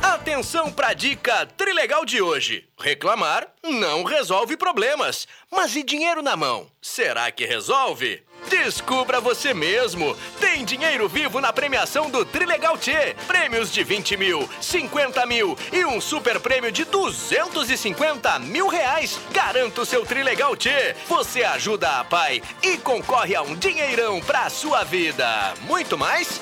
Atenção 0.02 0.72
pra 0.72 0.94
dica 0.94 1.45
trilegal 1.57 2.06
de 2.06 2.22
hoje. 2.22 2.65
Reclamar 2.80 3.48
não 3.64 4.03
resolve 4.03 4.56
problemas, 4.57 5.28
mas 5.52 5.76
e 5.76 5.84
dinheiro 5.84 6.22
na 6.22 6.36
mão? 6.36 6.68
Será 6.82 7.30
que 7.32 7.45
resolve? 7.45 8.22
Descubra 8.49 9.20
você 9.20 9.53
mesmo! 9.53 10.15
Tem 10.40 10.64
dinheiro 10.64 11.07
vivo 11.10 11.41
na 11.41 11.52
premiação 11.52 12.10
do 12.10 12.24
Trilegal 12.26 12.78
T. 12.78 13.15
Prêmios 13.28 13.72
de 13.72 13.84
20 13.84 14.18
mil, 14.18 14.49
50 14.61 15.26
mil 15.26 15.57
e 15.72 15.86
um 15.86 15.99
super 15.99 16.40
prêmio 16.40 16.72
de 16.72 16.86
250 16.86 18.40
mil 18.40 18.68
reais. 18.68 19.20
Garanta 19.32 19.82
o 19.82 19.86
seu 19.86 20.06
Trilegal 20.06 20.56
T. 20.56 20.95
Você 21.07 21.44
ajuda 21.44 21.99
a 21.99 22.03
pai 22.03 22.41
e 22.61 22.78
concorre 22.78 23.36
a 23.36 23.41
um 23.41 23.56
dinheirão 23.56 24.22
pra 24.22 24.49
sua 24.49 24.84
vida. 24.84 25.53
Muito 25.61 25.98
mais? 25.98 26.41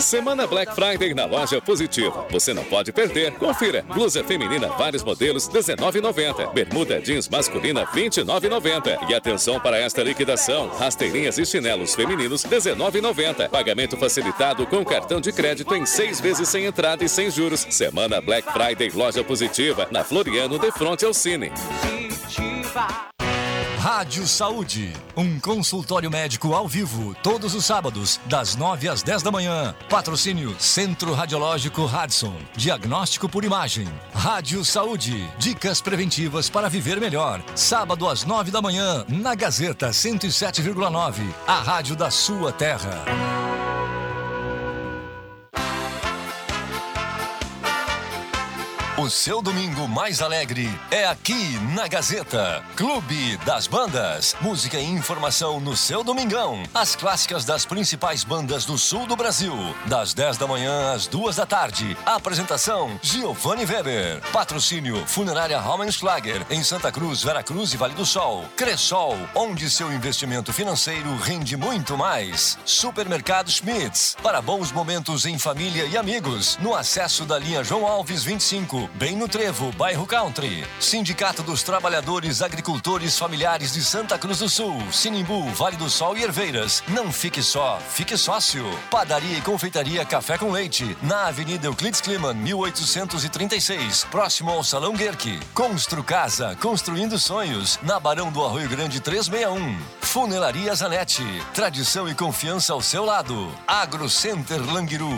Semana 0.00 0.46
Black 0.46 0.74
Friday 0.74 1.14
na 1.14 1.24
loja 1.24 1.60
Positiva. 1.60 2.26
Você 2.30 2.52
não 2.52 2.64
pode 2.64 2.92
perder. 2.92 3.32
Confira. 3.32 3.82
Blusa 3.82 4.24
feminina, 4.24 4.68
vários 4.68 5.04
modelos, 5.04 5.46
R$19,90. 5.46 6.52
Bermuda 6.52 7.00
jeans 7.00 7.28
masculina, 7.28 7.84
R$29,90. 7.84 9.08
E 9.08 9.14
atenção 9.14 9.60
para 9.60 9.78
esta 9.78 10.02
liquidação. 10.02 10.68
Rasteirinhas 10.68 11.38
e 11.38 11.46
chinelos 11.46 11.94
femininos, 11.94 12.42
R$19,90. 12.44 13.48
Pagamento 13.48 13.96
facilitado 13.96 14.66
com 14.66 14.84
cartão 14.84 15.20
de 15.20 15.32
crédito 15.32 15.74
em 15.74 15.86
seis 15.86 16.20
vezes 16.20 16.48
sem 16.48 16.64
entrada 16.64 17.04
e 17.04 17.08
sem 17.08 17.30
juros. 17.30 17.66
Semana 17.70 18.20
Black 18.20 18.50
Friday 18.52 18.90
Loja 18.90 19.22
Positiva, 19.22 19.86
na 19.90 20.02
Floriano, 20.02 20.58
de 20.58 20.72
frente 20.72 21.04
ao 21.04 21.14
Cine. 21.14 21.52
Rádio 23.80 24.28
Saúde, 24.28 24.92
um 25.16 25.40
consultório 25.40 26.10
médico 26.10 26.52
ao 26.52 26.68
vivo, 26.68 27.16
todos 27.22 27.54
os 27.54 27.64
sábados, 27.64 28.20
das 28.26 28.54
9 28.54 28.86
às 28.90 29.02
10 29.02 29.22
da 29.22 29.30
manhã. 29.30 29.74
Patrocínio 29.88 30.54
Centro 30.58 31.14
Radiológico 31.14 31.86
Radson, 31.86 32.36
diagnóstico 32.54 33.26
por 33.26 33.42
imagem. 33.42 33.88
Rádio 34.12 34.62
Saúde, 34.66 35.26
dicas 35.38 35.80
preventivas 35.80 36.50
para 36.50 36.68
viver 36.68 37.00
melhor. 37.00 37.42
Sábado 37.54 38.06
às 38.06 38.22
9 38.22 38.50
da 38.50 38.60
manhã, 38.60 39.02
na 39.08 39.34
Gazeta 39.34 39.88
107,9, 39.88 41.22
a 41.46 41.60
rádio 41.62 41.96
da 41.96 42.10
sua 42.10 42.52
terra. 42.52 43.39
O 49.00 49.08
seu 49.08 49.40
domingo 49.40 49.88
mais 49.88 50.20
alegre 50.20 50.68
é 50.90 51.06
aqui 51.06 51.58
na 51.74 51.88
Gazeta. 51.88 52.62
Clube 52.76 53.38
das 53.46 53.66
Bandas. 53.66 54.36
Música 54.42 54.76
e 54.78 54.84
informação 54.84 55.58
no 55.58 55.74
seu 55.74 56.04
domingão. 56.04 56.62
As 56.74 56.94
clássicas 56.94 57.46
das 57.46 57.64
principais 57.64 58.24
bandas 58.24 58.66
do 58.66 58.76
sul 58.76 59.06
do 59.06 59.16
Brasil. 59.16 59.54
Das 59.86 60.12
10 60.12 60.36
da 60.36 60.46
manhã 60.46 60.92
às 60.92 61.06
2 61.06 61.36
da 61.36 61.46
tarde. 61.46 61.96
Apresentação: 62.04 63.00
Giovanni 63.00 63.64
Weber. 63.64 64.20
Patrocínio: 64.32 65.02
Funerária 65.06 65.58
Raumenschlager. 65.58 66.44
Em 66.50 66.62
Santa 66.62 66.92
Cruz, 66.92 67.22
Veracruz 67.22 67.72
e 67.72 67.78
Vale 67.78 67.94
do 67.94 68.04
Sol. 68.04 68.44
Cressol, 68.54 69.16
onde 69.34 69.70
seu 69.70 69.90
investimento 69.90 70.52
financeiro 70.52 71.16
rende 71.16 71.56
muito 71.56 71.96
mais. 71.96 72.58
Supermercado 72.66 73.50
Schmitz. 73.50 74.14
Para 74.22 74.42
bons 74.42 74.70
momentos 74.70 75.24
em 75.24 75.38
família 75.38 75.86
e 75.86 75.96
amigos. 75.96 76.58
No 76.60 76.74
acesso 76.74 77.24
da 77.24 77.38
linha 77.38 77.64
João 77.64 77.86
Alves 77.86 78.22
25 78.22 78.89
bem 78.94 79.16
no 79.16 79.28
Trevo, 79.28 79.72
bairro 79.72 80.06
Country. 80.06 80.64
Sindicato 80.78 81.42
dos 81.42 81.62
Trabalhadores 81.62 82.42
Agricultores 82.42 83.18
Familiares 83.18 83.72
de 83.72 83.82
Santa 83.82 84.18
Cruz 84.18 84.38
do 84.38 84.48
Sul, 84.48 84.80
Sinimbu, 84.92 85.48
Vale 85.50 85.76
do 85.76 85.88
Sol 85.88 86.16
e 86.16 86.22
Herveiras. 86.22 86.82
Não 86.88 87.12
fique 87.12 87.42
só, 87.42 87.78
fique 87.88 88.16
sócio. 88.16 88.64
Padaria 88.90 89.38
e 89.38 89.42
Confeitaria 89.42 90.04
Café 90.04 90.38
com 90.38 90.50
Leite, 90.50 90.96
na 91.02 91.26
Avenida 91.26 91.66
Euclides 91.66 92.00
Kliman, 92.00 92.34
1836, 92.34 94.04
próximo 94.10 94.50
ao 94.50 94.64
Salão 94.64 94.94
Guerque. 94.94 95.40
Constru 95.54 96.02
Casa, 96.02 96.56
construindo 96.60 97.18
sonhos, 97.18 97.78
na 97.82 98.00
Barão 98.00 98.30
do 98.30 98.44
Arroio 98.44 98.68
Grande 98.68 99.00
361. 99.00 99.78
Funelaria 100.00 100.74
Zanetti, 100.74 101.24
tradição 101.54 102.08
e 102.08 102.14
confiança 102.14 102.72
ao 102.72 102.82
seu 102.82 103.04
lado. 103.04 103.52
Agro 103.66 104.08
Center 104.08 104.60
Languiru. 104.60 105.10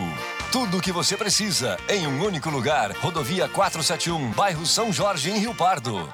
Tudo 0.53 0.77
o 0.77 0.81
que 0.81 0.91
você 0.91 1.17
precisa 1.17 1.77
em 1.89 2.05
um 2.05 2.23
único 2.23 2.47
lugar. 2.47 2.91
Rodovia 2.97 3.49
471, 3.49 4.33
bairro 4.33 4.67
São 4.67 4.93
Jorge, 4.93 5.31
em 5.31 5.39
Rio 5.39 5.55
Pardo. 5.55 6.13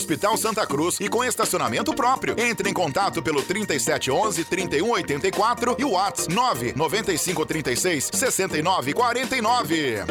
Hospital 0.00 0.34
Santa 0.38 0.66
Cruz 0.66 0.98
e 0.98 1.10
com 1.10 1.22
estacionamento 1.22 1.94
próprio. 1.94 2.34
Entre 2.40 2.70
em 2.70 2.72
contato 2.72 3.22
pelo 3.22 3.42
3711 3.42 4.44
3184 4.44 5.76
e 5.78 5.84
o 5.84 5.90
WhatsApp 5.90 6.34
99536 6.34 8.10
6949. 8.14 10.04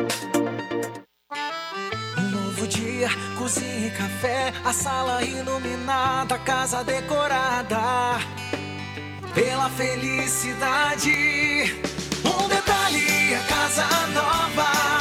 Novo 2.32 2.68
dia, 2.68 3.10
cozinha 3.36 3.88
e 3.88 3.92
café, 3.92 4.54
a 4.64 4.72
sala 4.72 5.24
iluminada, 5.24 6.36
a 6.36 6.40
casa 6.40 6.84
decorada 6.84 8.20
pela 9.34 9.72
felicidade. 9.72 11.12
Um 12.24 12.48
detalhe, 12.48 13.34
é 13.34 13.40
casa 13.48 13.88
nova, 14.14 14.99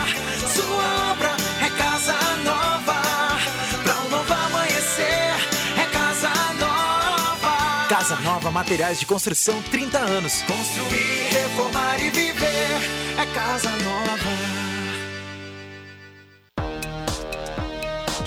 Casa 7.88 8.16
Nova 8.16 8.50
Materiais 8.50 9.00
de 9.00 9.06
Construção 9.06 9.62
30 9.70 9.98
anos. 9.98 10.42
Construir, 10.42 11.28
reformar 11.32 11.98
e 11.98 12.10
viver, 12.10 12.80
é 13.16 13.26
casa 13.34 13.70
nova. 13.70 14.47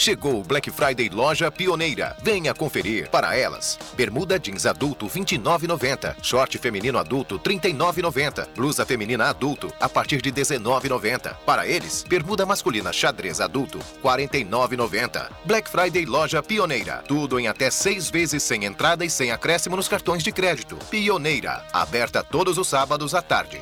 Chegou 0.01 0.39
o 0.39 0.43
Black 0.43 0.71
Friday 0.71 1.09
Loja 1.09 1.51
Pioneira. 1.51 2.17
Venha 2.23 2.55
conferir. 2.55 3.07
Para 3.11 3.37
elas, 3.37 3.77
bermuda 3.93 4.39
jeans 4.39 4.65
adulto 4.65 5.05
R$ 5.05 5.11
29,90, 5.11 6.15
short 6.23 6.57
feminino 6.57 6.97
adulto 6.97 7.35
R$ 7.35 7.43
39,90, 7.43 8.47
blusa 8.55 8.83
feminina 8.83 9.29
adulto 9.29 9.71
a 9.79 9.87
partir 9.87 10.19
de 10.19 10.31
R$ 10.31 10.41
19,90. 10.41 11.35
Para 11.45 11.67
eles, 11.67 12.03
bermuda 12.09 12.47
masculina 12.47 12.91
xadrez 12.91 13.39
adulto 13.39 13.77
R$ 13.77 14.09
49,90. 14.25 15.29
Black 15.45 15.69
Friday 15.69 16.05
Loja 16.05 16.41
Pioneira. 16.41 17.03
Tudo 17.07 17.39
em 17.39 17.47
até 17.47 17.69
seis 17.69 18.09
vezes 18.09 18.41
sem 18.41 18.65
entrada 18.65 19.05
e 19.05 19.09
sem 19.09 19.31
acréscimo 19.31 19.75
nos 19.75 19.87
cartões 19.87 20.23
de 20.23 20.31
crédito. 20.31 20.77
Pioneira. 20.89 21.63
Aberta 21.71 22.23
todos 22.23 22.57
os 22.57 22.67
sábados 22.67 23.13
à 23.13 23.21
tarde. 23.21 23.61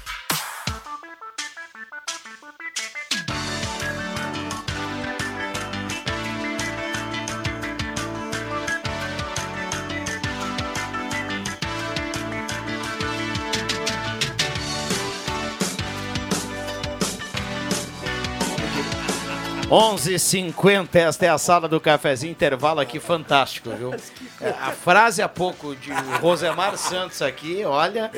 11h50, 19.71 20.95
esta 20.95 21.25
é 21.25 21.29
a 21.29 21.37
sala 21.37 21.65
do 21.65 21.79
cafezinho, 21.79 22.31
intervalo 22.31 22.81
aqui 22.81 22.99
fantástico, 22.99 23.69
viu? 23.69 23.93
É, 24.41 24.49
A 24.49 24.71
frase 24.71 25.21
há 25.21 25.29
pouco 25.29 25.73
de 25.77 25.91
Rosemar 26.19 26.77
Santos 26.77 27.21
aqui, 27.21 27.63
olha. 27.63 28.11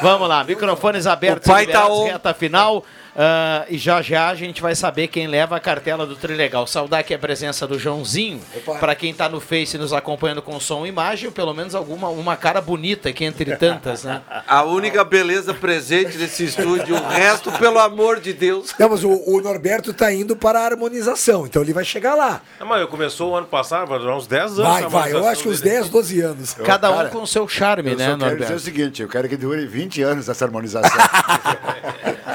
Vamos 0.00 0.26
lá, 0.26 0.42
microfones 0.42 1.06
abertos, 1.06 1.46
O 1.46 1.52
pai 1.52 1.66
tá 1.66 1.80
liberados, 1.80 1.98
on. 1.98 2.04
reta 2.06 2.32
final. 2.32 2.82
Ah, 3.16 3.64
e 3.68 3.78
já 3.78 4.02
já 4.02 4.28
a 4.28 4.34
gente 4.34 4.60
vai 4.60 4.74
saber 4.74 5.08
quem 5.08 5.26
leva 5.26 5.56
a 5.56 5.60
cartela 5.60 6.06
do 6.06 6.14
Trilegal. 6.14 6.66
Saudar 6.66 6.98
aqui 6.98 7.14
a 7.14 7.18
presença 7.18 7.66
do 7.66 7.78
Joãozinho. 7.78 8.40
Para 8.78 8.94
quem 8.94 9.14
tá 9.14 9.28
no 9.28 9.40
Face 9.40 9.78
nos 9.78 9.92
acompanhando 9.92 10.42
com 10.42 10.60
som 10.60 10.84
e 10.84 10.90
imagem, 10.90 11.28
ou 11.28 11.32
pelo 11.32 11.54
menos 11.54 11.74
alguma 11.74 12.08
uma 12.08 12.36
cara 12.36 12.60
bonita 12.60 13.08
aqui 13.08 13.24
entre 13.24 13.56
tantas, 13.56 14.04
né? 14.04 14.20
A 14.46 14.62
única 14.64 15.02
beleza 15.04 15.54
presente 15.54 16.16
nesse 16.18 16.44
estúdio, 16.44 16.94
o 16.94 17.08
resto, 17.08 17.50
pelo 17.52 17.78
amor 17.78 18.20
de 18.20 18.32
Deus. 18.32 18.74
Não, 18.78 18.88
mas 18.88 19.02
o, 19.02 19.10
o 19.10 19.40
Norberto 19.40 19.92
tá 19.92 20.12
indo 20.12 20.36
para 20.36 20.60
a 20.60 20.64
harmonização, 20.64 21.46
então 21.46 21.62
ele 21.62 21.72
vai 21.72 21.84
chegar 21.84 22.14
lá. 22.14 22.42
Não, 22.60 22.66
mas 22.66 22.86
começou 22.88 23.32
o 23.32 23.36
ano 23.36 23.46
passado, 23.46 23.88
vai 23.88 23.98
durar 23.98 24.16
uns 24.16 24.26
10 24.26 24.58
anos. 24.58 24.58
Vai, 24.58 24.88
vai, 24.88 25.12
eu 25.12 25.26
acho 25.26 25.42
que 25.42 25.48
uns 25.48 25.60
dele. 25.60 25.76
10, 25.76 25.88
12 25.88 26.20
anos. 26.20 26.54
Cada 26.54 26.90
um 26.90 26.96
Cara, 26.96 27.08
com 27.08 27.22
o 27.22 27.26
seu 27.26 27.46
charme, 27.48 27.90
eu 27.90 27.96
né, 27.96 28.10
só 28.10 28.10
quero 28.10 28.18
dizer 28.18 28.26
o 28.26 28.38
Norberto? 28.38 28.58
seguinte, 28.60 29.02
eu 29.02 29.08
quero 29.08 29.28
que 29.28 29.36
dure 29.36 29.66
20 29.66 30.02
anos 30.02 30.28
essa 30.28 30.44
harmonização. 30.44 30.90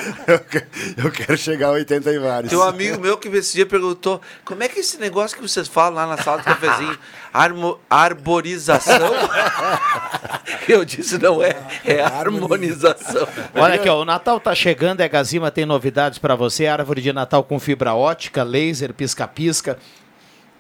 eu, 0.27 0.39
que- 0.39 0.63
eu 0.97 1.11
quero 1.11 1.37
chegar 1.37 1.67
a 1.67 1.71
80 1.71 2.11
e 2.11 2.19
vários. 2.19 2.49
Tem 2.49 2.59
um 2.59 2.63
amigo 2.63 2.99
meu 2.99 3.17
que 3.17 3.27
esse 3.29 3.53
dia 3.53 3.65
perguntou: 3.65 4.21
como 4.45 4.63
é 4.63 4.67
que 4.67 4.77
é 4.77 4.81
esse 4.81 4.97
negócio 4.97 5.35
que 5.35 5.41
vocês 5.41 5.67
falam 5.67 5.95
lá 5.95 6.07
na 6.07 6.21
sala 6.21 6.37
do 6.37 6.43
cafezinho? 6.43 6.97
Armo, 7.33 7.79
arborização? 7.89 9.11
Eu 10.67 10.85
disse: 10.85 11.17
não 11.17 11.43
é, 11.43 11.55
é 11.85 12.01
harmonização. 12.01 13.27
Olha 13.55 13.75
aqui, 13.75 13.89
ó, 13.89 14.01
o 14.01 14.05
Natal 14.05 14.39
tá 14.39 14.55
chegando 14.55 15.01
a 15.01 15.07
Gazima 15.07 15.51
tem 15.51 15.65
novidades 15.65 16.19
para 16.19 16.35
você. 16.35 16.67
Árvore 16.67 17.01
de 17.01 17.11
Natal 17.11 17.43
com 17.43 17.59
fibra 17.59 17.93
ótica, 17.93 18.43
laser, 18.43 18.93
pisca-pisca. 18.93 19.77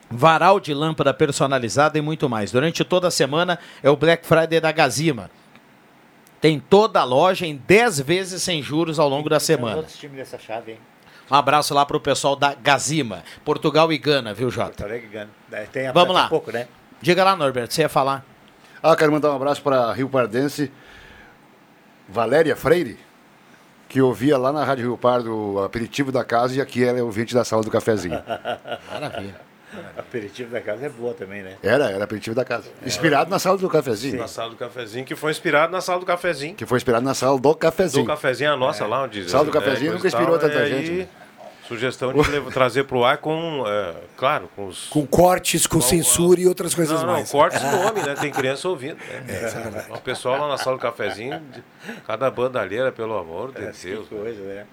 Varal 0.09 0.59
de 0.59 0.73
lâmpada 0.73 1.13
personalizada 1.13 1.97
e 1.97 2.01
muito 2.01 2.27
mais. 2.27 2.51
Durante 2.51 2.83
toda 2.83 3.07
a 3.07 3.11
semana 3.11 3.57
é 3.81 3.89
o 3.89 3.95
Black 3.95 4.27
Friday 4.27 4.59
da 4.59 4.71
Gazima. 4.71 5.31
Tem 6.41 6.59
toda 6.59 6.99
a 6.99 7.03
loja 7.03 7.45
em 7.45 7.55
10 7.55 7.99
vezes 8.01 8.41
sem 8.41 8.61
juros 8.63 8.97
ao 8.99 9.07
longo 9.07 9.29
da 9.29 9.39
semana. 9.39 9.85
Chave, 10.39 10.71
hein? 10.73 10.79
Um 11.29 11.35
abraço 11.35 11.73
lá 11.73 11.85
pro 11.85 11.99
pessoal 11.99 12.35
da 12.35 12.53
Gazima. 12.53 13.23
Portugal 13.45 13.93
e 13.93 13.97
Gana, 13.97 14.33
viu, 14.33 14.49
Jota? 14.49 14.69
Porto 14.71 14.83
Alegre 14.85 15.07
ganha. 15.07 15.29
Daí 15.47 15.67
Tem 15.67 15.87
a- 15.87 15.91
Vamos 15.93 16.13
lá. 16.15 16.27
pouco, 16.27 16.51
né? 16.51 16.67
Diga 17.01 17.23
lá, 17.23 17.35
Norberto, 17.35 17.73
você 17.73 17.81
ia 17.83 17.89
falar. 17.89 18.25
Ah, 18.83 18.95
quero 18.95 19.11
mandar 19.11 19.31
um 19.31 19.35
abraço 19.35 19.61
para 19.61 19.93
Rio 19.93 20.09
Pardense, 20.09 20.71
Valéria 22.09 22.55
Freire, 22.55 22.97
que 23.87 24.01
ouvia 24.01 24.37
lá 24.37 24.51
na 24.51 24.63
Rádio 24.63 24.85
Rio 24.85 24.97
Pardo 24.97 25.33
o 25.53 25.63
aperitivo 25.63 26.11
da 26.11 26.23
casa 26.23 26.55
e 26.55 26.61
aqui 26.61 26.83
ela 26.83 26.97
é 26.99 27.03
ouvinte 27.03 27.33
da 27.33 27.45
sala 27.45 27.61
do 27.63 27.69
cafezinho. 27.71 28.21
Maravilha. 28.91 29.39
Aperitivo 29.97 30.51
da 30.51 30.61
casa 30.61 30.85
é 30.85 30.89
boa 30.89 31.13
também, 31.13 31.41
né? 31.43 31.55
Era, 31.63 31.89
era 31.89 32.03
aperitivo 32.03 32.35
da 32.35 32.43
casa. 32.45 32.69
Inspirado 32.85 33.29
na 33.29 33.39
sala 33.39 33.57
do 33.57 33.69
cafezinho. 33.69 34.17
Na 34.17 34.27
sala 34.27 34.49
do 34.49 34.55
cafezinho, 34.55 35.05
que 35.05 35.15
foi 35.15 35.31
inspirado 35.31 35.71
na 35.71 35.81
sala 35.81 35.99
do 35.99 36.05
cafezinho. 36.05 36.55
Que 36.55 36.65
foi 36.65 36.77
inspirado 36.77 37.03
na 37.05 37.13
sala 37.13 37.39
do 37.39 37.55
cafezinho. 37.55 38.03
Do 38.03 38.07
cafezinho, 38.07 38.51
a 38.53 38.57
nossa 38.57 38.85
lá, 38.85 39.03
onde. 39.03 39.29
Sala 39.29 39.45
do 39.45 39.51
né, 39.53 39.59
cafezinho 39.59 39.93
nunca 39.93 40.09
tal, 40.09 40.19
inspirou 40.21 40.39
tanta 40.39 40.59
aí, 40.59 40.69
gente, 40.69 40.91
né? 40.91 41.07
Sugestão 41.67 42.11
de 42.11 42.29
levar- 42.29 42.51
trazer 42.53 42.83
pro 42.83 43.05
ar 43.05 43.17
com, 43.19 43.63
é, 43.65 43.93
claro, 44.17 44.49
com 44.55 44.67
os. 44.67 44.87
Com 44.89 45.05
cortes, 45.07 45.65
com 45.65 45.79
censura 45.79 46.41
e 46.41 46.47
outras 46.47 46.75
coisas 46.75 46.99
Não, 46.99 47.07
não, 47.07 47.13
mais. 47.13 47.31
cortes 47.31 47.61
no 47.61 47.71
nome, 47.83 48.01
né? 48.03 48.13
Tem 48.19 48.29
criança 48.31 48.67
ouvindo. 48.67 48.97
Né? 48.97 49.85
o 49.89 49.99
pessoal 50.01 50.37
lá 50.37 50.47
na 50.49 50.57
sala 50.57 50.75
do 50.75 50.81
cafezinho, 50.81 51.39
de- 51.39 51.63
cada 52.05 52.29
bandalheira, 52.29 52.91
pelo 52.91 53.17
amor 53.17 53.53
de 53.53 53.61
Deus. 53.61 54.07
coisa, 54.09 54.41
né? 54.41 54.65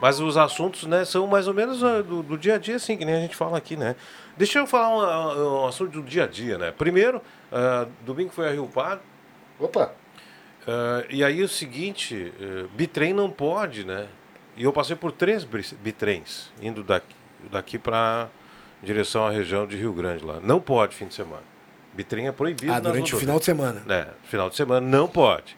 Mas 0.00 0.18
os 0.20 0.36
assuntos, 0.36 0.84
né, 0.84 1.04
são 1.04 1.26
mais 1.26 1.46
ou 1.46 1.52
menos 1.54 1.82
ah, 1.84 2.00
do, 2.02 2.22
do 2.22 2.38
dia 2.38 2.54
a 2.54 2.58
dia, 2.58 2.76
assim, 2.76 2.96
que 2.96 3.04
nem 3.04 3.14
a 3.16 3.20
gente 3.20 3.36
fala 3.36 3.58
aqui, 3.58 3.76
né? 3.76 3.94
Deixa 4.36 4.58
eu 4.58 4.66
falar 4.66 4.88
um, 5.36 5.62
um 5.62 5.66
assunto 5.66 5.92
do 5.92 6.02
dia 6.02 6.24
a 6.24 6.26
dia, 6.26 6.58
né? 6.58 6.72
Primeiro, 6.72 7.22
ah, 7.52 7.86
domingo 8.04 8.32
foi 8.32 8.48
a 8.48 8.50
Rio 8.50 8.66
Par. 8.66 9.00
Opa! 9.58 9.92
Ah, 10.66 11.04
e 11.08 11.22
aí 11.22 11.42
o 11.42 11.48
seguinte, 11.48 12.32
eh, 12.40 12.64
bitrem 12.74 13.12
não 13.12 13.30
pode, 13.30 13.84
né? 13.84 14.08
E 14.56 14.64
eu 14.64 14.72
passei 14.72 14.96
por 14.96 15.12
três 15.12 15.44
bitrens, 15.44 16.52
indo 16.60 16.82
daqui, 16.82 17.14
daqui 17.50 17.78
para 17.78 18.28
direção 18.82 19.26
à 19.26 19.30
região 19.30 19.66
de 19.66 19.76
Rio 19.76 19.92
Grande 19.92 20.24
lá. 20.24 20.40
Não 20.40 20.60
pode 20.60 20.94
fim 20.94 21.06
de 21.06 21.14
semana. 21.14 21.42
Bitrem 21.92 22.28
é 22.28 22.32
proibido. 22.32 22.72
Ah, 22.72 22.80
durante 22.80 23.14
o 23.14 23.18
final 23.18 23.38
de 23.38 23.44
semana. 23.44 23.82
É, 23.88 24.08
final 24.24 24.48
de 24.50 24.56
semana 24.56 24.86
não 24.86 25.08
pode. 25.08 25.56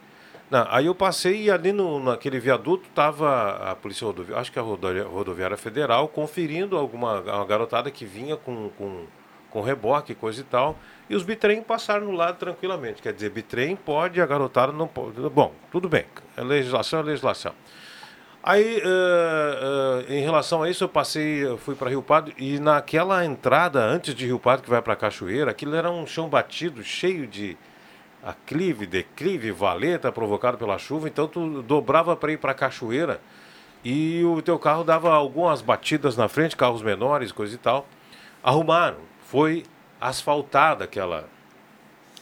Não, 0.48 0.64
aí 0.70 0.86
eu 0.86 0.94
passei 0.94 1.42
e 1.42 1.50
ali 1.50 1.72
no, 1.72 1.98
naquele 1.98 2.38
viaduto 2.38 2.86
estava 2.88 3.70
a 3.70 3.74
Polícia 3.74 4.06
Rodoviária, 4.06 4.40
acho 4.40 4.52
que 4.52 4.58
a 4.58 4.62
Rodoviária, 4.62 5.56
Federal, 5.56 6.06
conferindo 6.06 6.76
alguma 6.76 7.20
uma 7.20 7.44
garotada 7.44 7.90
que 7.90 8.04
vinha 8.04 8.36
com, 8.36 8.70
com, 8.78 9.06
com 9.50 9.60
reboque, 9.60 10.14
coisa 10.14 10.40
e 10.40 10.44
tal. 10.44 10.78
E 11.10 11.16
os 11.16 11.24
bitrem 11.24 11.62
passaram 11.62 12.06
no 12.06 12.12
lado 12.12 12.38
tranquilamente. 12.38 13.02
Quer 13.02 13.12
dizer, 13.12 13.30
bitrem 13.30 13.74
pode, 13.74 14.20
a 14.20 14.26
garotada 14.26 14.72
não 14.72 14.86
pode. 14.86 15.20
Bom, 15.30 15.52
tudo 15.72 15.88
bem. 15.88 16.04
É 16.36 16.42
legislação, 16.42 17.00
é 17.00 17.02
legislação. 17.02 17.52
Aí, 18.42 18.80
eh, 18.80 20.04
eh, 20.08 20.14
em 20.14 20.20
relação 20.20 20.62
a 20.62 20.70
isso, 20.70 20.84
eu 20.84 20.88
passei, 20.88 21.44
eu 21.44 21.58
fui 21.58 21.74
para 21.74 21.90
Rio 21.90 22.00
Pardo 22.00 22.32
e 22.38 22.60
naquela 22.60 23.24
entrada 23.24 23.84
antes 23.84 24.14
de 24.14 24.24
Rio 24.24 24.38
Pardo, 24.38 24.62
que 24.62 24.70
vai 24.70 24.80
para 24.80 24.94
Cachoeira, 24.94 25.50
aquilo 25.50 25.74
era 25.74 25.90
um 25.90 26.06
chão 26.06 26.28
batido, 26.28 26.84
cheio 26.84 27.26
de 27.26 27.58
aclive, 28.26 28.86
declive, 28.86 29.52
valeta 29.52 30.10
provocado 30.10 30.58
pela 30.58 30.76
chuva. 30.78 31.06
Então, 31.06 31.28
tu 31.28 31.62
dobrava 31.62 32.16
para 32.16 32.32
ir 32.32 32.38
para 32.38 32.52
Cachoeira 32.52 33.20
e 33.84 34.24
o 34.24 34.42
teu 34.42 34.58
carro 34.58 34.82
dava 34.82 35.14
algumas 35.14 35.62
batidas 35.62 36.16
na 36.16 36.28
frente, 36.28 36.56
carros 36.56 36.82
menores, 36.82 37.30
coisa 37.30 37.54
e 37.54 37.58
tal. 37.58 37.86
Arrumaram, 38.42 38.98
foi 39.26 39.64
asfaltada 40.00 40.84
aquela, 40.84 41.28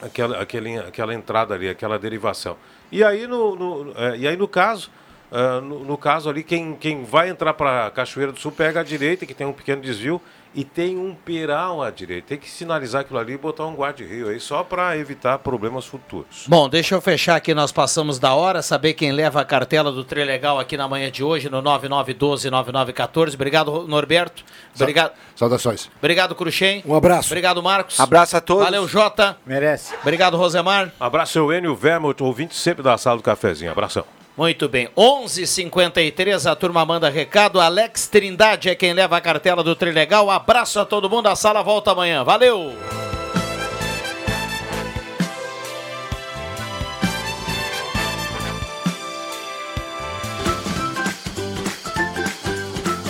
aquela, 0.03 0.43
aquele, 0.43 0.79
aquela 0.79 1.15
entrada 1.15 1.55
ali, 1.55 1.71
aquela 1.71 1.99
derivação. 1.99 2.59
E 2.93 3.03
aí, 3.03 3.27
no, 3.27 3.57
no, 3.57 3.93
eh, 3.97 4.19
e 4.19 4.29
aí, 4.29 4.37
no 4.37 4.47
caso, 4.47 4.91
ah, 5.33 5.61
no, 5.61 5.85
no 5.85 5.97
caso 5.97 6.29
ali, 6.29 6.45
quem, 6.45 6.77
quem 6.77 7.03
vai 7.03 7.31
entrar 7.31 7.55
para 7.55 7.91
Cachoeira 7.91 8.31
do 8.31 8.39
Sul 8.39 8.53
pega 8.53 8.81
a 8.81 8.85
direita, 8.85 9.25
que 9.25 9.35
tem 9.35 9.47
um 9.47 9.53
pequeno 9.53 9.81
desvio, 9.81 10.21
e 10.55 10.65
tem 10.65 10.97
um 10.97 11.15
peral 11.15 11.83
à 11.83 11.91
direita. 11.91 12.29
Tem 12.29 12.39
que 12.39 12.49
sinalizar 12.49 13.01
aquilo 13.01 13.19
ali 13.19 13.33
e 13.33 13.39
botar 13.39 13.67
um 13.67 13.75
guarda-rio 13.75 14.29
aí, 14.29 14.39
só 14.39 14.63
para 14.63 14.97
evitar 14.97 15.39
problemas 15.39 15.85
futuros. 15.85 16.45
Bom, 16.47 16.69
deixa 16.69 16.95
eu 16.95 17.01
fechar 17.01 17.37
aqui, 17.37 17.53
nós 17.53 17.73
passamos 17.73 18.19
da 18.19 18.35
hora, 18.35 18.63
saber 18.63 18.95
quem 18.95 19.11
leva 19.13 19.41
a 19.41 19.45
cartela 19.45 19.91
do 19.91 20.05
Trilegal 20.05 20.59
aqui 20.59 20.77
na 20.77 20.87
manhã 20.87 21.11
de 21.11 21.25
hoje, 21.25 21.51
no 21.51 21.63
9912-9914. 21.63 23.35
Obrigado, 23.35 23.87
Norberto. 23.89 24.45
Obrigado, 24.75 25.13
Saudações. 25.35 25.91
obrigado 25.99 26.35
Cruxem. 26.35 26.83
Um 26.87 26.95
abraço. 26.95 27.29
Obrigado, 27.29 27.63
Marcos. 27.63 27.99
Abraço 27.99 28.37
a 28.37 28.41
todos. 28.41 28.65
Valeu, 28.65 28.87
Jota. 28.87 29.37
Merece. 29.45 29.95
Obrigado, 30.03 30.37
Rosemar. 30.37 30.93
Abraço, 31.01 31.33
seu 31.33 31.53
Enio 31.53 31.75
Vermont, 31.75 32.23
ouvinte 32.23 32.55
sempre 32.55 32.83
da 32.83 32.97
sala 32.97 33.17
do 33.17 33.23
cafezinho. 33.23 33.71
Abração. 33.73 34.24
Muito 34.37 34.69
bem. 34.69 34.89
11:53 34.97 36.47
a 36.51 36.57
turma 36.57 36.85
manda 36.85 37.09
recado. 37.09 37.61
Alex 37.61 38.09
Trindade 38.09 38.69
é 38.69 38.75
quem 38.75 38.93
leva 38.93 39.17
a 39.17 39.21
cartela 39.21 39.63
do 39.63 39.77
Trilegal. 39.77 40.29
Abraço 40.29 40.81
a 40.81 40.85
todo 40.85 41.09
mundo. 41.09 41.29
A 41.29 41.37
sala 41.37 41.63
volta 41.63 41.93
amanhã. 41.93 42.25
Valeu! 42.25 42.73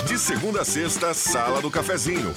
De 0.07 0.19
segunda 0.19 0.61
a 0.61 0.65
sexta, 0.65 1.15
Sala 1.15 1.63
do 1.63 1.71
Cafezinho. 1.71 2.33